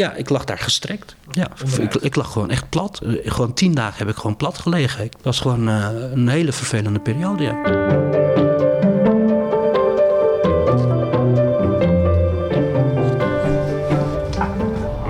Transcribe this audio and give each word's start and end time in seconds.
Ja, 0.00 0.12
ik 0.12 0.28
lag 0.28 0.44
daar 0.44 0.58
gestrekt. 0.58 1.16
Ja, 1.30 1.48
ik, 1.78 1.94
ik 1.94 2.16
lag 2.16 2.32
gewoon 2.32 2.50
echt 2.50 2.68
plat. 2.68 3.00
Eh, 3.02 3.32
Gewoon 3.32 3.54
tien 3.54 3.74
dagen 3.74 3.98
heb 3.98 4.08
ik 4.08 4.16
gewoon 4.16 4.36
plat 4.36 4.58
gelegen. 4.58 5.02
Het 5.02 5.16
was 5.22 5.40
gewoon 5.40 5.68
eh, 5.68 5.88
een 6.12 6.28
hele 6.28 6.52
vervelende 6.52 6.98
periode, 7.00 7.42
ja. 7.42 7.54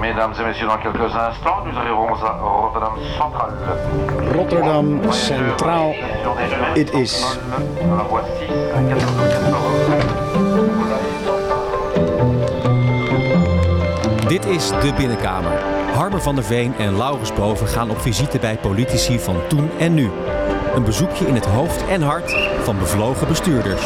Mesdames 0.00 0.38
et 0.38 0.44
messieurs, 0.44 0.68
dans 0.68 0.78
quelques 0.78 1.12
instants, 1.14 1.64
nous 1.66 1.76
arriverons 1.76 2.14
à 2.22 2.38
Rotterdam 2.40 2.94
Central. 3.16 3.50
Rotterdam 4.34 5.12
Centraal. 5.12 5.94
It 6.74 6.92
is. 6.94 7.38
Dit 14.34 14.46
is 14.46 14.68
De 14.68 14.92
Binnenkamer. 14.96 15.52
Harmer 15.92 16.22
van 16.22 16.34
der 16.34 16.44
Veen 16.44 16.74
en 16.78 16.96
Laurens 16.96 17.32
Boven 17.32 17.66
gaan 17.66 17.90
op 17.90 18.00
visite 18.00 18.38
bij 18.38 18.56
politici 18.56 19.18
van 19.18 19.36
toen 19.48 19.70
en 19.78 19.94
nu. 19.94 20.10
Een 20.74 20.84
bezoekje 20.84 21.26
in 21.26 21.34
het 21.34 21.44
hoofd 21.44 21.86
en 21.88 22.02
hart 22.02 22.36
van 22.62 22.78
bevlogen 22.78 23.28
bestuurders. 23.28 23.82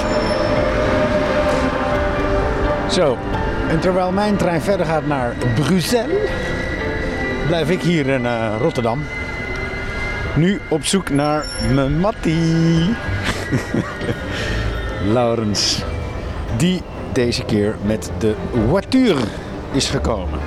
Zo, 2.91 3.17
en 3.69 3.81
terwijl 3.81 4.13
mijn 4.13 4.37
trein 4.37 4.61
verder 4.61 4.87
gaat 4.87 5.07
naar 5.07 5.37
Bruxelles, 5.55 6.31
blijf 7.47 7.71
ik 7.71 7.83
hier 7.83 8.07
in 8.07 8.27
eh, 8.27 8.55
Rotterdam. 8.61 9.03
Nu 10.37 10.61
op 10.69 10.85
zoek 10.85 11.11
naar 11.11 11.47
mijn 11.75 12.01
Mattie. 12.01 12.95
Laurens. 15.15 15.83
Die 16.57 16.83
deze 17.13 17.45
keer 17.45 17.77
met 17.83 18.11
de 18.19 18.35
voiture 18.69 19.25
is 19.79 19.89
gekomen. 19.89 20.41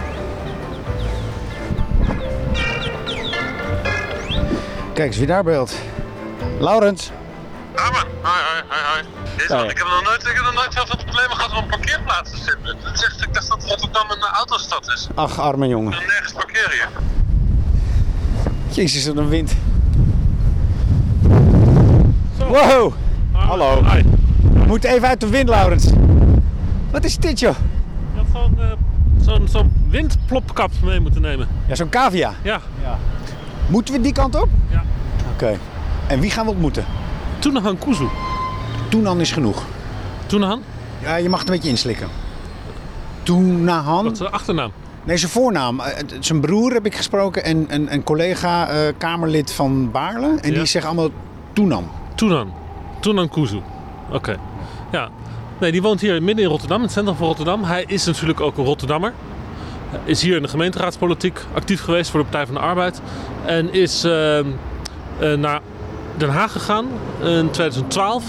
Kijk 4.93 5.07
eens 5.07 5.17
wie 5.17 5.27
daar 5.27 5.43
beeld. 5.43 5.73
Laurens. 6.59 7.11
Armen, 7.75 8.05
hoi, 8.21 8.41
hoi, 8.49 8.63
hoi, 8.67 8.81
hoi. 8.91 9.03
Deze 9.37 9.49
man, 9.49 9.57
Hoi. 9.57 9.69
ik, 9.71 9.77
heb 9.77 9.87
nog 9.87 10.03
nooit, 10.03 10.21
ik 10.21 10.35
heb 10.35 10.43
nog 10.43 10.53
nooit 10.53 10.73
zoveel 10.73 10.95
problemen 10.95 11.35
gehad 11.35 11.51
om 11.51 11.57
een 11.57 11.69
parkeerplaats 11.69 12.31
te 12.31 12.37
vinden. 12.37 12.77
Dat 12.83 12.99
zegt, 12.99 13.21
ik 13.21 13.33
dacht 13.33 13.47
dat 13.47 13.63
Rotterdam 13.63 14.11
een 14.11 14.21
autostad 14.21 14.91
is. 14.93 15.07
Ach, 15.15 15.39
arme 15.39 15.67
jongen. 15.67 15.91
Ik 15.91 15.97
kan 15.97 16.07
nergens 16.07 16.31
parkeren 16.31 16.71
hier. 16.71 16.89
Jezus, 18.69 19.07
wat 19.07 19.17
een 19.17 19.29
wind. 19.29 19.55
Wow. 22.37 22.93
Hallo. 23.31 23.83
Hi. 23.83 24.03
We 24.53 24.65
moeten 24.67 24.89
even 24.89 25.07
uit 25.07 25.19
de 25.19 25.29
wind, 25.29 25.49
Laurens. 25.49 25.89
Wat 26.91 27.03
is 27.03 27.17
dit, 27.17 27.39
joh? 27.39 27.55
Je 28.13 28.21
gewoon 28.31 28.59
eh, 28.59 28.71
zo'n 29.21 29.47
zo'n 29.47 29.71
windplopkap 29.89 30.71
mee 30.83 30.99
moeten 30.99 31.21
nemen. 31.21 31.47
Ja, 31.67 31.75
zo'n 31.75 31.89
cavia. 31.89 32.33
Ja, 32.43 32.61
Moeten 33.69 33.93
we 33.93 34.01
die 34.01 34.13
kant 34.13 34.35
op? 34.41 34.47
Ja. 34.69 34.83
Oké. 35.33 35.57
En 36.07 36.19
wie 36.19 36.31
gaan 36.31 36.45
we 36.45 36.51
ontmoeten? 36.51 36.85
Tunahan 37.39 37.77
Kuzu. 37.77 38.05
Toenan 38.89 39.19
is 39.19 39.31
genoeg. 39.31 39.63
Tunahan? 40.25 40.61
Ja, 41.01 41.15
je 41.15 41.29
mag 41.29 41.39
het 41.39 41.47
een 41.49 41.53
beetje 41.55 41.69
inslikken. 41.69 42.07
Toenahan? 43.23 44.03
Wat 44.03 44.11
is 44.13 44.17
de 44.17 44.29
achternaam? 44.29 44.71
Nee, 45.03 45.17
zijn 45.17 45.31
voornaam. 45.31 45.79
Eh, 45.79 46.03
Zijn 46.19 46.39
broer 46.39 46.73
heb 46.73 46.85
ik 46.85 46.95
gesproken 46.95 47.43
en 47.43 47.65
een, 47.69 47.93
een 47.93 48.03
collega, 48.03 48.67
eh, 48.69 48.77
Kamerlid 48.97 49.51
van 49.51 49.91
Baarle. 49.91 50.27
En 50.41 50.49
Ja. 50.51 50.57
die 50.57 50.65
zeggen 50.65 50.91
allemaal 50.91 51.09
Toenan. 51.53 51.87
Tunan. 52.15 52.53
Tunan 52.99 53.29
Kuzu. 53.29 53.61
Oké. 54.11 54.37
Ja. 54.91 55.09
Nee, 55.61 55.71
die 55.71 55.81
woont 55.81 56.01
hier 56.01 56.23
midden 56.23 56.43
in 56.43 56.49
Rotterdam, 56.49 56.77
in 56.77 56.83
het 56.83 56.91
centrum 56.91 57.15
van 57.15 57.27
Rotterdam. 57.27 57.63
Hij 57.63 57.83
is 57.87 58.05
natuurlijk 58.05 58.39
ook 58.39 58.57
een 58.57 58.65
Rotterdammer. 58.65 59.13
Is 60.03 60.21
hier 60.21 60.35
in 60.35 60.41
de 60.41 60.47
gemeenteraadspolitiek 60.47 61.39
actief 61.53 61.81
geweest 61.81 62.11
voor 62.11 62.19
de 62.19 62.25
Partij 62.25 62.45
van 62.45 62.55
de 62.55 62.61
Arbeid. 62.61 63.01
En 63.45 63.73
is 63.73 64.03
eh, 64.03 64.39
eh, 64.39 64.45
naar 65.37 65.61
Den 66.17 66.29
Haag 66.29 66.51
gegaan 66.51 66.87
in 67.19 67.49
2012, 67.49 68.23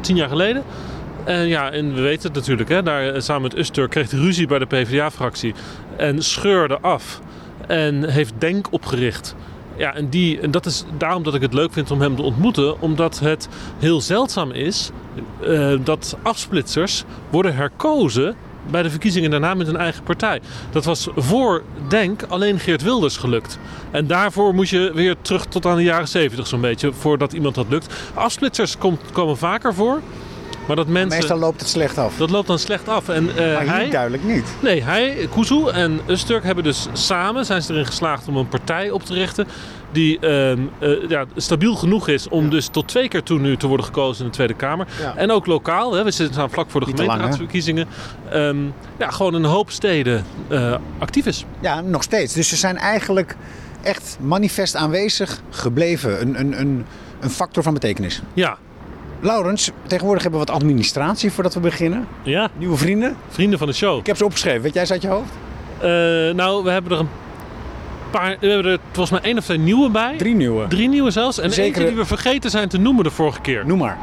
tien 0.00 0.16
jaar 0.16 0.28
geleden. 0.28 0.62
En 1.24 1.46
ja, 1.46 1.70
en 1.70 1.94
we 1.94 2.00
weten 2.00 2.22
het 2.22 2.34
natuurlijk, 2.34 2.68
hè, 2.68 2.82
daar 2.82 3.08
eh, 3.08 3.20
samen 3.20 3.42
met 3.42 3.56
Ustur 3.56 3.88
kreeg 3.88 4.10
hij 4.10 4.20
ruzie 4.20 4.46
bij 4.46 4.58
de 4.58 4.66
PvdA-fractie. 4.66 5.54
En 5.96 6.22
scheurde 6.22 6.78
af. 6.80 7.20
En 7.66 8.10
heeft 8.10 8.34
Denk 8.38 8.66
opgericht. 8.70 9.34
Ja, 9.76 9.94
en, 9.94 10.08
die, 10.08 10.40
en 10.40 10.50
dat 10.50 10.66
is 10.66 10.84
daarom 10.98 11.22
dat 11.22 11.34
ik 11.34 11.40
het 11.40 11.54
leuk 11.54 11.72
vind 11.72 11.90
om 11.90 12.00
hem 12.00 12.16
te 12.16 12.22
ontmoeten. 12.22 12.80
Omdat 12.80 13.18
het 13.18 13.48
heel 13.78 14.00
zeldzaam 14.00 14.50
is 14.50 14.90
eh, 15.42 15.74
dat 15.84 16.16
afsplitsers 16.22 17.04
worden 17.30 17.54
herkozen 17.54 18.36
bij 18.70 18.82
de 18.82 18.90
verkiezingen 18.90 19.30
daarna 19.30 19.54
met 19.54 19.68
een 19.68 19.76
eigen 19.76 20.02
partij. 20.02 20.40
Dat 20.70 20.84
was 20.84 21.08
voor 21.16 21.62
Denk 21.88 22.22
alleen 22.22 22.58
Geert 22.58 22.82
Wilders 22.82 23.16
gelukt. 23.16 23.58
En 23.90 24.06
daarvoor 24.06 24.54
moet 24.54 24.68
je 24.68 24.90
weer 24.94 25.16
terug 25.22 25.46
tot 25.46 25.66
aan 25.66 25.76
de 25.76 25.82
jaren 25.82 26.08
70 26.08 26.46
zo'n 26.46 26.60
beetje, 26.60 26.92
voordat 26.92 27.32
iemand 27.32 27.54
dat 27.54 27.66
lukt. 27.68 27.94
Afsplitsers 28.14 28.78
komt, 28.78 29.00
komen 29.12 29.36
vaker 29.36 29.74
voor, 29.74 30.00
maar 30.66 30.76
dat 30.76 30.86
mensen... 30.86 31.18
Meestal 31.18 31.38
loopt 31.38 31.60
het 31.60 31.68
slecht 31.68 31.98
af. 31.98 32.16
Dat 32.16 32.30
loopt 32.30 32.46
dan 32.46 32.58
slecht 32.58 32.88
af. 32.88 33.08
En, 33.08 33.36
eh, 33.36 33.54
maar 33.54 33.66
hij, 33.66 33.90
duidelijk 33.90 34.24
niet. 34.24 34.54
Nee, 34.60 34.82
hij, 34.82 35.28
Kuzu 35.34 35.68
en 35.68 36.00
Usturk 36.06 36.44
hebben 36.44 36.64
dus 36.64 36.86
samen 36.92 37.44
zijn 37.44 37.62
ze 37.62 37.72
erin 37.72 37.86
geslaagd 37.86 38.28
om 38.28 38.36
een 38.36 38.48
partij 38.48 38.90
op 38.90 39.04
te 39.04 39.14
richten 39.14 39.46
die 39.94 40.18
ehm, 40.18 40.60
eh, 40.78 41.08
ja, 41.08 41.24
stabiel 41.36 41.74
genoeg 41.74 42.08
is 42.08 42.28
om 42.28 42.50
dus 42.50 42.66
tot 42.66 42.88
twee 42.88 43.08
keer 43.08 43.22
toe 43.22 43.38
nu 43.38 43.56
te 43.56 43.66
worden 43.66 43.86
gekozen 43.86 44.24
in 44.24 44.30
de 44.30 44.36
Tweede 44.36 44.54
Kamer. 44.54 44.86
Ja. 45.00 45.16
En 45.16 45.30
ook 45.30 45.46
lokaal, 45.46 45.92
hè, 45.92 46.04
we 46.04 46.10
staan 46.10 46.50
vlak 46.50 46.70
voor 46.70 46.80
de 46.80 46.86
Niet 46.86 47.00
gemeenteraadsverkiezingen. 47.00 47.86
Ehm, 48.30 48.56
ja, 48.98 49.10
gewoon 49.10 49.34
een 49.34 49.44
hoop 49.44 49.70
steden 49.70 50.24
eh, 50.48 50.74
actief 50.98 51.26
is. 51.26 51.44
Ja, 51.60 51.80
nog 51.80 52.02
steeds. 52.02 52.32
Dus 52.32 52.48
ze 52.48 52.56
zijn 52.56 52.76
eigenlijk 52.76 53.36
echt 53.82 54.18
manifest 54.20 54.76
aanwezig 54.76 55.40
gebleven. 55.50 56.20
Een, 56.20 56.40
een, 56.40 56.60
een, 56.60 56.84
een 57.20 57.30
factor 57.30 57.62
van 57.62 57.74
betekenis. 57.74 58.22
Ja, 58.34 58.58
Laurens, 59.24 59.70
tegenwoordig 59.86 60.22
hebben 60.22 60.40
we 60.40 60.46
wat 60.46 60.54
administratie 60.56 61.32
voordat 61.32 61.54
we 61.54 61.60
beginnen. 61.60 62.06
ja, 62.22 62.48
Nieuwe 62.58 62.76
vrienden. 62.76 63.16
vrienden 63.28 63.58
van 63.58 63.68
de 63.68 63.74
show. 63.74 63.98
Ik 63.98 64.06
heb 64.06 64.16
ze 64.16 64.24
opgeschreven. 64.24 64.62
Weet 64.62 64.74
jij 64.74 64.86
ze 64.86 64.92
uit 64.92 65.02
je 65.02 65.08
hoofd? 65.08 65.30
Eh, 65.78 65.88
nou, 66.36 66.64
we 66.64 66.70
hebben 66.70 66.92
er 66.92 66.98
een 66.98 67.08
paar, 68.10 68.36
we 68.40 68.46
hebben 68.48 68.72
er 68.72 68.78
volgens 68.92 69.10
mij 69.20 69.20
één 69.30 69.38
of 69.38 69.44
twee 69.44 69.58
nieuwe 69.58 69.90
bij. 69.90 70.16
Drie 70.16 70.34
nieuwe. 70.34 70.66
Drie 70.68 70.88
nieuwe 70.88 71.10
zelfs. 71.10 71.38
En 71.38 71.50
Zekere- 71.50 71.66
eentje 71.66 71.84
die 71.86 71.96
we 71.96 72.04
vergeten 72.04 72.50
zijn 72.50 72.68
te 72.68 72.78
noemen 72.78 73.04
de 73.04 73.10
vorige 73.10 73.40
keer. 73.40 73.66
Noem 73.66 73.78
maar. 73.78 73.98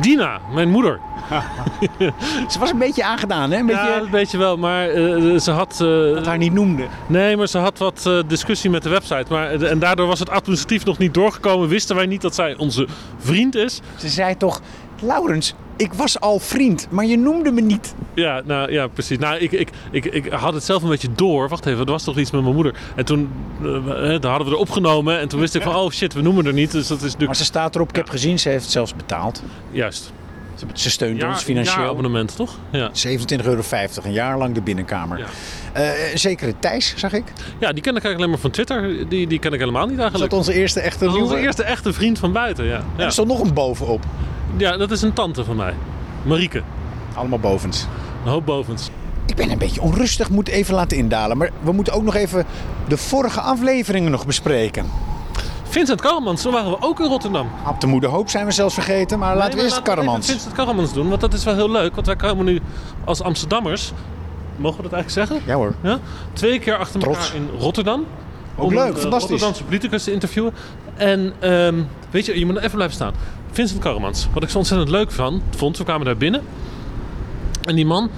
Dina, 0.00 0.40
mijn 0.54 0.70
moeder. 0.70 1.00
Ze 2.50 2.58
was 2.58 2.70
een 2.70 2.78
beetje 2.78 3.04
aangedaan, 3.04 3.50
hè? 3.50 3.58
Een 3.58 3.66
beetje 3.66 3.82
Ja, 3.88 3.98
dat 3.98 4.08
weet 4.08 4.30
je 4.30 4.38
wel, 4.38 4.56
maar 4.56 4.88
eh, 4.88 5.38
ze 5.38 5.50
had... 5.50 5.72
eh, 5.72 6.14
dat 6.14 6.26
haar 6.26 6.38
niet 6.38 6.52
noemde. 6.52 6.86
nee, 7.06 7.36
maar 7.36 7.46
ze 7.46 7.58
had 7.58 7.78
wat 7.78 8.04
eh, 8.06 8.18
discussie 8.26 8.70
met 8.70 8.82
de 8.82 8.88
website. 8.88 9.24
Maar, 9.28 9.50
en 9.62 9.78
daardoor 9.78 10.06
was 10.06 10.18
het 10.18 10.30
administratief 10.30 10.84
nog 10.84 10.98
niet 10.98 11.14
doorgekomen. 11.14 11.68
Wisten 11.68 11.96
wij 11.96 12.06
niet 12.06 12.20
dat 12.22 12.34
zij 12.34 12.56
onze 12.56 12.86
vriend 13.18 13.54
is. 13.54 13.80
Ze 13.96 14.08
zei 14.08 14.36
toch, 14.36 14.60
Laurens, 15.00 15.54
ik 15.78 15.92
was 15.92 16.20
al 16.20 16.38
vriend, 16.38 16.86
maar 16.90 17.04
je 17.04 17.18
noemde 17.18 17.50
me 17.50 17.60
niet. 17.60 17.94
Ja, 18.14 18.42
nou 18.44 18.72
ja, 18.72 18.86
precies. 18.86 19.18
Nou, 19.18 19.38
ik, 19.38 19.52
ik, 19.52 19.70
ik, 19.90 20.04
ik 20.04 20.26
had 20.32 20.54
het 20.54 20.64
zelf 20.64 20.82
een 20.82 20.88
beetje 20.88 21.12
door. 21.14 21.48
Wacht 21.48 21.66
even, 21.66 21.84
er 21.84 21.90
was 21.90 22.04
toch 22.04 22.16
iets 22.18 22.30
met 22.30 22.42
mijn 22.42 22.54
moeder. 22.54 22.74
En 22.96 23.04
toen 23.04 23.30
eh, 23.62 24.20
dan 24.20 24.30
hadden 24.30 24.48
we 24.48 24.54
er 24.54 24.60
opgenomen. 24.60 25.18
En 25.18 25.28
toen 25.28 25.40
wist 25.40 25.54
ik 25.54 25.62
van, 25.62 25.74
oh 25.74 25.90
shit, 25.90 26.14
we 26.14 26.20
noemen 26.22 26.46
er 26.46 26.52
niet. 26.52 26.72
Dus 26.72 26.86
dat 26.86 26.96
is 26.96 27.02
Maar 27.02 27.10
natuurlijk... 27.10 27.38
ze 27.38 27.44
staat 27.44 27.74
erop, 27.74 27.88
ik 27.88 27.96
heb 27.96 28.08
gezien, 28.08 28.38
ze 28.38 28.48
heeft 28.48 28.70
zelfs 28.70 28.94
betaald. 28.96 29.42
Juist. 29.70 30.12
Ze- 30.72 30.90
steunt 30.90 31.20
Ja, 31.20 31.28
ons 31.28 31.42
financieel. 31.42 31.88
abonnement, 31.88 32.36
toch? 32.36 32.58
Ja. 32.70 32.90
27,50 32.92 33.46
euro, 33.46 33.62
een 34.02 34.12
jaar 34.12 34.38
lang 34.38 34.54
de 34.54 34.60
binnenkamer. 34.60 35.18
Ja. 35.18 35.24
Eh, 35.72 35.90
zekere 36.14 36.54
Thijs, 36.58 36.92
zag 36.96 37.12
ik. 37.12 37.24
ja, 37.58 37.72
die 37.72 37.82
ken 37.82 37.96
ik 37.96 38.04
eigenlijk 38.04 38.14
alleen 38.16 38.30
maar 38.30 38.38
van 38.38 38.50
Twitter. 38.50 39.08
Die, 39.08 39.26
die 39.26 39.38
ken 39.38 39.52
ik 39.52 39.58
helemaal 39.58 39.86
niet 39.86 39.98
eigenlijk. 39.98 40.30
dat 40.30 40.38
onze 40.38 40.52
eerste 40.54 40.80
echte 40.80 40.98
Dat 41.04 41.08
is 41.08 41.14
nieuwe? 41.14 41.30
onze 41.32 41.42
eerste 41.44 41.62
echte 41.62 41.92
vriend 41.92 42.18
van 42.18 42.32
buiten, 42.32 42.64
ja. 42.64 42.76
En 42.76 42.84
Ja, 42.96 43.04
er 43.04 43.12
stond 43.12 43.28
nog 43.28 43.40
een 43.40 43.54
bovenop. 43.54 44.04
ja 44.56 44.76
dat 44.76 44.90
is 44.90 45.02
een 45.02 45.12
tante 45.12 45.44
van 45.44 45.56
mij. 45.56 45.74
Marieke. 46.22 46.62
Allemaal 47.14 47.38
bovens. 47.38 47.86
Een 48.24 48.30
hoop 48.30 48.46
bovens. 48.46 48.90
Ik 49.26 49.36
ben 49.36 49.50
een 49.50 49.58
beetje 49.58 49.80
onrustig, 49.80 50.30
moet 50.30 50.48
even 50.48 50.74
laten 50.74 50.96
indalen. 50.96 51.36
Maar 51.36 51.50
we 51.62 51.72
moeten 51.72 51.92
ook 51.92 52.02
nog 52.02 52.14
even 52.14 52.44
de 52.88 52.96
vorige 52.96 53.40
afleveringen 53.40 54.10
nog 54.10 54.26
bespreken. 54.26 54.84
Vincent 55.78 56.00
Karremans, 56.00 56.42
zo 56.42 56.50
waren 56.50 56.70
we 56.70 56.76
ook 56.80 57.00
in 57.00 57.06
Rotterdam. 57.06 57.48
Op 57.68 57.80
de 57.80 57.86
Moeder 57.86 58.10
Hoop 58.10 58.28
zijn 58.28 58.46
we 58.46 58.52
zelfs 58.52 58.74
vergeten, 58.74 59.18
maar 59.18 59.36
laten 59.36 59.58
we 59.58 59.64
eerst 59.64 59.86
maar 59.86 59.96
laten 59.96 60.10
even 60.10 60.22
Vincent 60.22 60.54
Karremans 60.54 60.92
doen, 60.92 61.08
want 61.08 61.20
dat 61.20 61.32
is 61.32 61.44
wel 61.44 61.54
heel 61.54 61.70
leuk. 61.70 61.94
Want 61.94 62.06
wij 62.06 62.16
komen 62.16 62.44
nu 62.44 62.60
als 63.04 63.22
Amsterdammers, 63.22 63.92
mogen 64.56 64.76
we 64.76 64.82
dat 64.82 64.92
eigenlijk 64.92 65.28
zeggen? 65.28 65.46
Ja 65.46 65.54
hoor. 65.54 65.74
Ja? 65.82 65.98
Twee 66.32 66.58
keer 66.58 66.76
achter 66.76 67.00
Trots. 67.00 67.18
elkaar 67.18 67.36
in 67.36 67.48
Rotterdam. 67.58 68.04
Ook 68.56 68.66
om 68.66 68.74
leuk, 68.74 68.98
fantastisch. 68.98 69.30
Rotterdamse 69.30 69.64
politicus 69.64 70.04
te 70.04 70.12
interviewen. 70.12 70.54
En 70.96 71.32
ehm, 71.38 71.74
weet 72.10 72.26
je, 72.26 72.38
je 72.38 72.46
moet 72.46 72.56
even 72.56 72.70
blijven 72.70 72.94
staan. 72.94 73.12
Vincent 73.50 73.80
Karremans, 73.80 74.28
wat 74.32 74.42
ik 74.42 74.48
zo 74.48 74.58
ontzettend 74.58 74.90
leuk 74.90 75.10
van, 75.10 75.42
vond, 75.56 75.78
we 75.78 75.84
kwamen 75.84 76.06
daar 76.06 76.16
binnen. 76.16 76.42
En 77.64 77.74
die 77.74 77.86
man, 77.86 78.10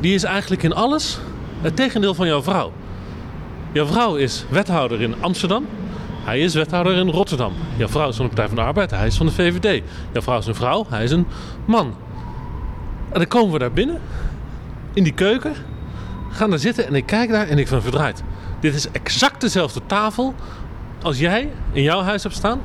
die 0.00 0.14
is 0.14 0.24
eigenlijk 0.24 0.62
in 0.62 0.74
alles 0.74 1.18
het 1.60 1.76
tegendeel 1.76 2.14
van 2.14 2.26
jouw 2.26 2.42
vrouw. 2.42 2.72
Jouw 3.72 3.86
vrouw 3.86 4.14
is 4.14 4.44
wethouder 4.48 5.00
in 5.00 5.14
Amsterdam. 5.20 5.66
Hij 6.24 6.40
is 6.40 6.54
wethouder 6.54 6.92
in 6.96 7.08
Rotterdam. 7.08 7.52
Jouw 7.76 7.88
vrouw 7.88 8.08
is 8.08 8.16
van 8.16 8.24
de 8.24 8.30
Partij 8.34 8.46
van 8.54 8.56
de 8.56 8.62
Arbeid. 8.62 8.90
Hij 8.90 9.06
is 9.06 9.16
van 9.16 9.26
de 9.26 9.32
VVD. 9.32 9.82
Jouw 10.12 10.22
vrouw 10.22 10.38
is 10.38 10.46
een 10.46 10.54
vrouw. 10.54 10.86
Hij 10.88 11.04
is 11.04 11.10
een 11.10 11.26
man. 11.64 11.94
En 13.08 13.18
dan 13.18 13.26
komen 13.28 13.52
we 13.52 13.58
daar 13.58 13.72
binnen. 13.72 14.00
In 14.94 15.02
die 15.02 15.12
keuken. 15.14 15.52
ga 16.30 16.46
daar 16.46 16.58
zitten 16.58 16.86
en 16.86 16.94
ik 16.94 17.06
kijk 17.06 17.30
daar 17.30 17.48
en 17.48 17.58
ik 17.58 17.68
van 17.68 17.82
verdraaid. 17.82 18.22
Dit 18.60 18.74
is 18.74 18.90
exact 18.90 19.40
dezelfde 19.40 19.80
tafel 19.86 20.34
als 21.02 21.18
jij 21.18 21.50
in 21.72 21.82
jouw 21.82 22.00
huis 22.02 22.22
hebt 22.22 22.34
staan. 22.34 22.60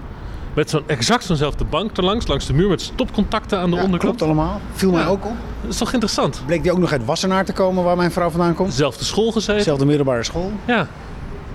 Met 0.53 0.69
zo'n 0.69 0.83
exact 0.85 1.23
zo'nzelfde 1.23 1.63
bank 1.63 1.97
erlangs, 1.97 2.27
langs 2.27 2.45
de 2.45 2.53
muur 2.53 2.69
met 2.69 2.81
stopcontacten 2.81 3.59
aan 3.59 3.69
de 3.69 3.75
Ja, 3.75 3.83
onderkant. 3.83 4.15
klopt 4.17 4.21
allemaal. 4.31 4.59
Viel 4.73 4.91
mij 4.91 5.01
Ja. 5.01 5.07
ook 5.07 5.25
op. 5.25 5.33
Dat 5.61 5.71
is 5.71 5.77
toch 5.77 5.93
interessant? 5.93 6.41
Bleek 6.45 6.63
die 6.63 6.71
ook 6.71 6.77
nog 6.77 6.91
uit 6.91 7.05
Wassenaar 7.05 7.45
te 7.45 7.53
komen, 7.53 7.83
waar 7.83 7.95
mijn 7.97 8.11
vrouw 8.11 8.29
vandaan 8.29 8.53
komt. 8.53 8.69
Dezelfde 8.69 9.03
school 9.05 9.31
gezeten. 9.31 9.55
Dezelfde 9.57 9.85
middelbare 9.85 10.23
school. 10.23 10.51
Ja. 10.65 10.87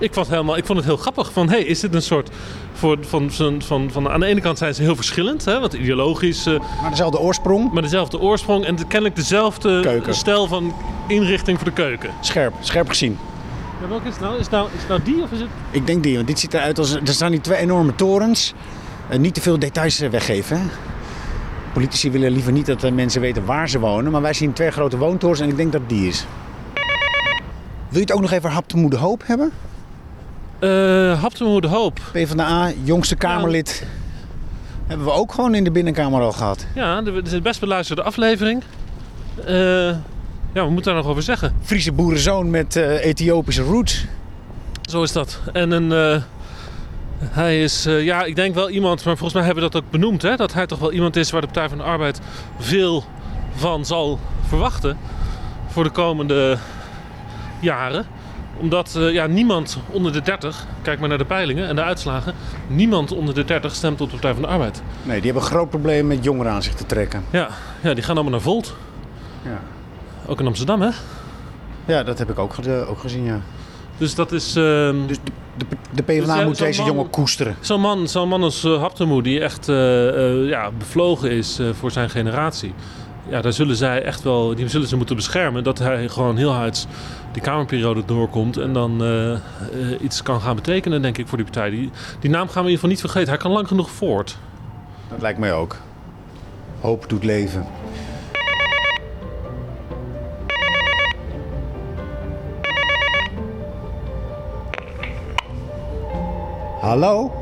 Ik 0.03 0.15
vond, 0.15 0.29
helemaal, 0.29 0.57
ik 0.57 0.65
vond 0.67 0.79
het 0.79 0.87
heel 0.87 0.97
grappig. 0.97 1.33
Van, 1.33 1.49
hey, 1.49 1.63
is 1.63 1.81
dit 1.81 1.95
een 1.95 2.03
soort... 2.03 2.31
Voor, 2.73 2.99
van, 3.01 3.31
van, 3.31 3.63
van, 3.63 3.91
van, 3.93 4.09
aan 4.11 4.21
de 4.21 4.27
ene 4.27 4.41
kant 4.41 4.59
zijn 4.59 4.75
ze 4.75 4.83
heel 4.83 4.97
verschillend. 4.97 5.45
Hè, 5.45 5.61
want 5.61 5.73
ideologisch... 5.73 6.47
eh, 6.47 6.59
Maar 6.81 6.91
dezelfde 6.91 7.19
oorsprong. 7.19 7.73
maar 7.73 7.83
dezelfde 7.83 8.21
oorsprong. 8.21 8.65
En 8.65 8.77
kennelijk 8.87 9.17
dezelfde 9.17 9.81
Keuken. 9.81 10.15
stijl 10.15 10.47
van 10.47 10.75
inrichting 11.09 11.59
voor 11.59 11.67
de 11.67 11.73
keuken. 11.75 12.11
Scherp, 12.21 12.55
scherp 12.61 12.89
gezien. 12.89 13.19
Ja, 13.81 13.89
welke 13.89 14.09
is 14.09 14.13
het 14.15 14.23
nou? 14.23 14.35
Is 14.35 14.41
het 14.41 14.51
nou, 14.51 14.69
is 14.75 14.79
het 14.79 14.89
nou 14.89 15.03
die 15.03 15.23
of 15.23 15.31
is 15.33 15.41
het... 15.41 15.49
Ik 15.71 15.87
denk 15.87 16.03
die, 16.03 16.15
want 16.15 16.27
dit 16.27 16.39
ziet 16.39 16.55
eruit 16.55 16.79
als... 16.79 16.95
Er 16.95 17.09
staan 17.09 17.31
die 17.31 17.41
twee 17.41 17.59
enorme 17.59 17.95
torens. 17.95 18.55
Eh, 19.09 19.19
niet 19.19 19.35
te 19.35 19.41
veel 19.41 19.59
details 19.59 20.01
eh, 20.01 20.11
weggeven. 20.11 20.59
hè. 20.61 20.65
Politici 21.73 22.11
willen 22.11 22.31
liever 22.31 22.53
niet 22.53 22.67
dat 22.67 22.91
mensen 22.91 23.21
weten 23.21 23.45
waar 23.45 23.69
ze 23.69 23.79
wonen. 23.79 24.13
Maar 24.13 24.23
wij 24.23 24.33
zien 24.35 24.53
twee 24.53 24.71
grote 24.71 24.99
woontorens 24.99 25.41
en 25.41 25.49
ik 25.49 25.57
denk 25.57 25.73
dat 25.73 25.83
die 25.89 26.09
is. 26.09 26.27
Wil 27.89 28.01
je 28.01 28.07
het 28.07 28.13
ook 28.13 28.21
nog 28.21 28.31
even 28.33 28.51
hap 28.51 28.69
de 28.69 28.77
moede 28.77 28.97
hoop 28.97 29.23
hebben? 29.27 29.53
Uh, 30.63 31.61
de 31.61 31.69
Hoop. 31.69 32.01
PvdA, 32.13 32.73
jongste 32.83 33.17
Kamerlid. 33.17 33.87
Hebben 34.87 35.07
we 35.07 35.13
ook 35.13 35.33
gewoon 35.33 35.55
in 35.55 35.65
de 35.65 35.71
binnenkamer 35.71 36.21
al 36.21 36.33
gehad. 36.33 36.67
Ja, 36.75 37.03
dit 37.03 37.27
is 37.27 37.33
een 37.33 37.43
best 37.43 37.61
beluisterde 37.61 38.03
aflevering. 38.03 38.63
Eh, 39.47 39.55
ja, 40.53 40.65
we 40.65 40.71
moeten 40.71 40.93
daar 40.93 41.03
nog 41.03 41.11
over 41.11 41.23
zeggen. 41.23 41.55
Friese 41.63 41.93
boerenzoon 41.93 42.51
met 42.51 42.77
eh, 42.77 43.05
Ethiopische 43.05 43.63
roots. 43.63 44.07
Zo 44.83 45.03
is 45.03 45.13
dat. 45.13 45.41
En 45.53 45.71
een, 45.71 46.23
hij 47.23 47.63
is, 47.63 47.85
ja, 47.85 48.25
ik 48.25 48.37
denk 48.37 48.55
wel 48.55 48.71
iemand, 48.71 49.05
maar 49.05 49.17
volgens 49.17 49.35
mij 49.35 49.45
hebben 49.45 49.65
we 49.65 49.71
dat 49.71 49.83
ook 49.83 49.91
benoemd, 49.91 50.23
hè, 50.23 50.37
dat 50.37 50.53
hij 50.53 50.67
toch 50.67 50.79
wel 50.79 50.93
iemand 50.93 51.17
is 51.17 51.31
waar 51.31 51.41
de 51.41 51.47
Partij 51.47 51.69
van 51.69 51.79
de 51.79 51.85
Arbeid 51.85 52.21
veel 52.59 53.05
van 53.55 53.85
zal 53.85 54.19
verwachten 54.49 54.99
voor 55.67 55.85
de 55.85 55.91
komende 55.91 56.59
jaren. 57.61 58.07
Omdat 58.57 58.95
eh, 58.97 59.13
ja, 59.13 59.27
niemand 59.27 59.79
onder 59.91 60.13
de 60.13 60.23
30, 60.23 60.67
kijk 60.83 61.01
maar 61.01 61.09
naar 61.09 61.19
de 61.19 61.25
peilingen 61.25 61.69
en 61.69 61.75
de 61.77 61.83
uitslagen, 61.83 62.35
niemand 62.67 63.13
onder 63.13 63.35
de 63.35 63.45
30 63.45 63.75
stemt 63.75 64.01
op 64.01 64.07
de 64.07 64.13
Partij 64.13 64.33
van 64.33 64.43
de 64.43 64.49
Arbeid. 64.49 64.83
Nee, 65.03 65.21
die 65.21 65.25
hebben 65.33 65.43
een 65.43 65.55
groot 65.57 65.71
probleem 65.71 66.07
met 66.07 66.25
jongeren 66.25 66.53
aan 66.53 66.63
zich 66.63 66.75
te 66.75 66.87
trekken. 66.87 67.25
Ja, 67.31 67.49
ja 67.81 67.95
die 67.95 68.03
gaan 68.03 68.15
allemaal 68.15 68.33
naar 68.33 68.41
Volt. 68.41 68.75
Ja, 69.43 69.61
Ook 70.27 70.41
in 70.41 70.47
Amsterdam, 70.47 70.81
hè? 70.81 70.89
ja 71.85 72.03
dat 72.03 72.19
heb 72.19 72.31
ik 72.31 72.39
ook, 72.39 72.55
ook 72.89 72.99
gezien, 72.99 73.25
ja. 73.25 73.41
Dus 73.99 74.15
dat 74.15 74.33
is. 74.33 74.57
ehm, 74.57 74.97
Dus 75.07 75.17
de, 75.25 75.31
de, 75.57 75.77
de 75.91 76.03
PvdA 76.03 76.35
Dus, 76.37 76.45
moet 76.45 76.59
deze 76.59 76.81
man- 76.83 76.91
jongen 76.91 77.11
koesteren. 77.11 77.57
Zo'n 77.61 77.81
man, 77.81 78.09
zo'n 78.09 78.29
man 78.29 78.43
als 78.43 78.65
uh, 78.65 78.81
Haptemoe, 78.81 79.23
die 79.23 79.41
echt 79.41 79.69
eh, 79.69 80.49
ja, 80.49 80.71
bevlogen 80.79 81.31
is 81.31 81.61
voor 81.73 81.91
zijn 81.91 82.11
generatie. 82.11 82.75
Ja, 83.29 83.41
daar 83.41 83.53
zullen 83.53 83.77
zij 83.77 84.03
echt 84.03 84.23
wel, 84.23 84.55
die 84.55 84.69
zullen 84.69 84.89
ze 84.89 84.97
moeten 84.97 85.17
beschermen. 85.17 85.65
Dat 85.65 85.79
hij 85.79 86.09
gewoon 86.09 86.37
heel 86.37 86.53
hard 86.53 86.87
die 87.33 87.43
Kamerperiode 87.43 88.05
doorkomt. 88.05 88.57
En 88.57 88.73
dan 88.73 89.03
eh, 89.03 89.33
eh, 89.33 89.41
iets 90.01 90.23
kan 90.23 90.41
gaan 90.41 90.57
betekenen, 90.57 91.03
denk 91.03 91.19
ik, 91.19 91.29
voor 91.29 91.37
die 91.37 91.47
partij. 91.47 91.71
Die, 91.71 91.91
die 92.21 92.31
naam 92.31 92.49
gaan 92.49 92.65
we 92.65 92.71
in 92.71 92.75
ieder 92.75 92.75
geval 92.75 92.91
niet 92.91 93.01
vergeten. 93.01 93.29
Hij 93.29 93.39
kan 93.39 93.51
lang 93.51 93.69
genoeg 93.69 93.91
voort. 93.91 94.39
Dat 95.09 95.21
lijkt 95.21 95.39
mij 95.39 95.53
ook. 95.53 95.77
Hoop 96.81 97.09
doet 97.09 97.25
leven. 97.25 97.67
Hallo? 106.81 107.33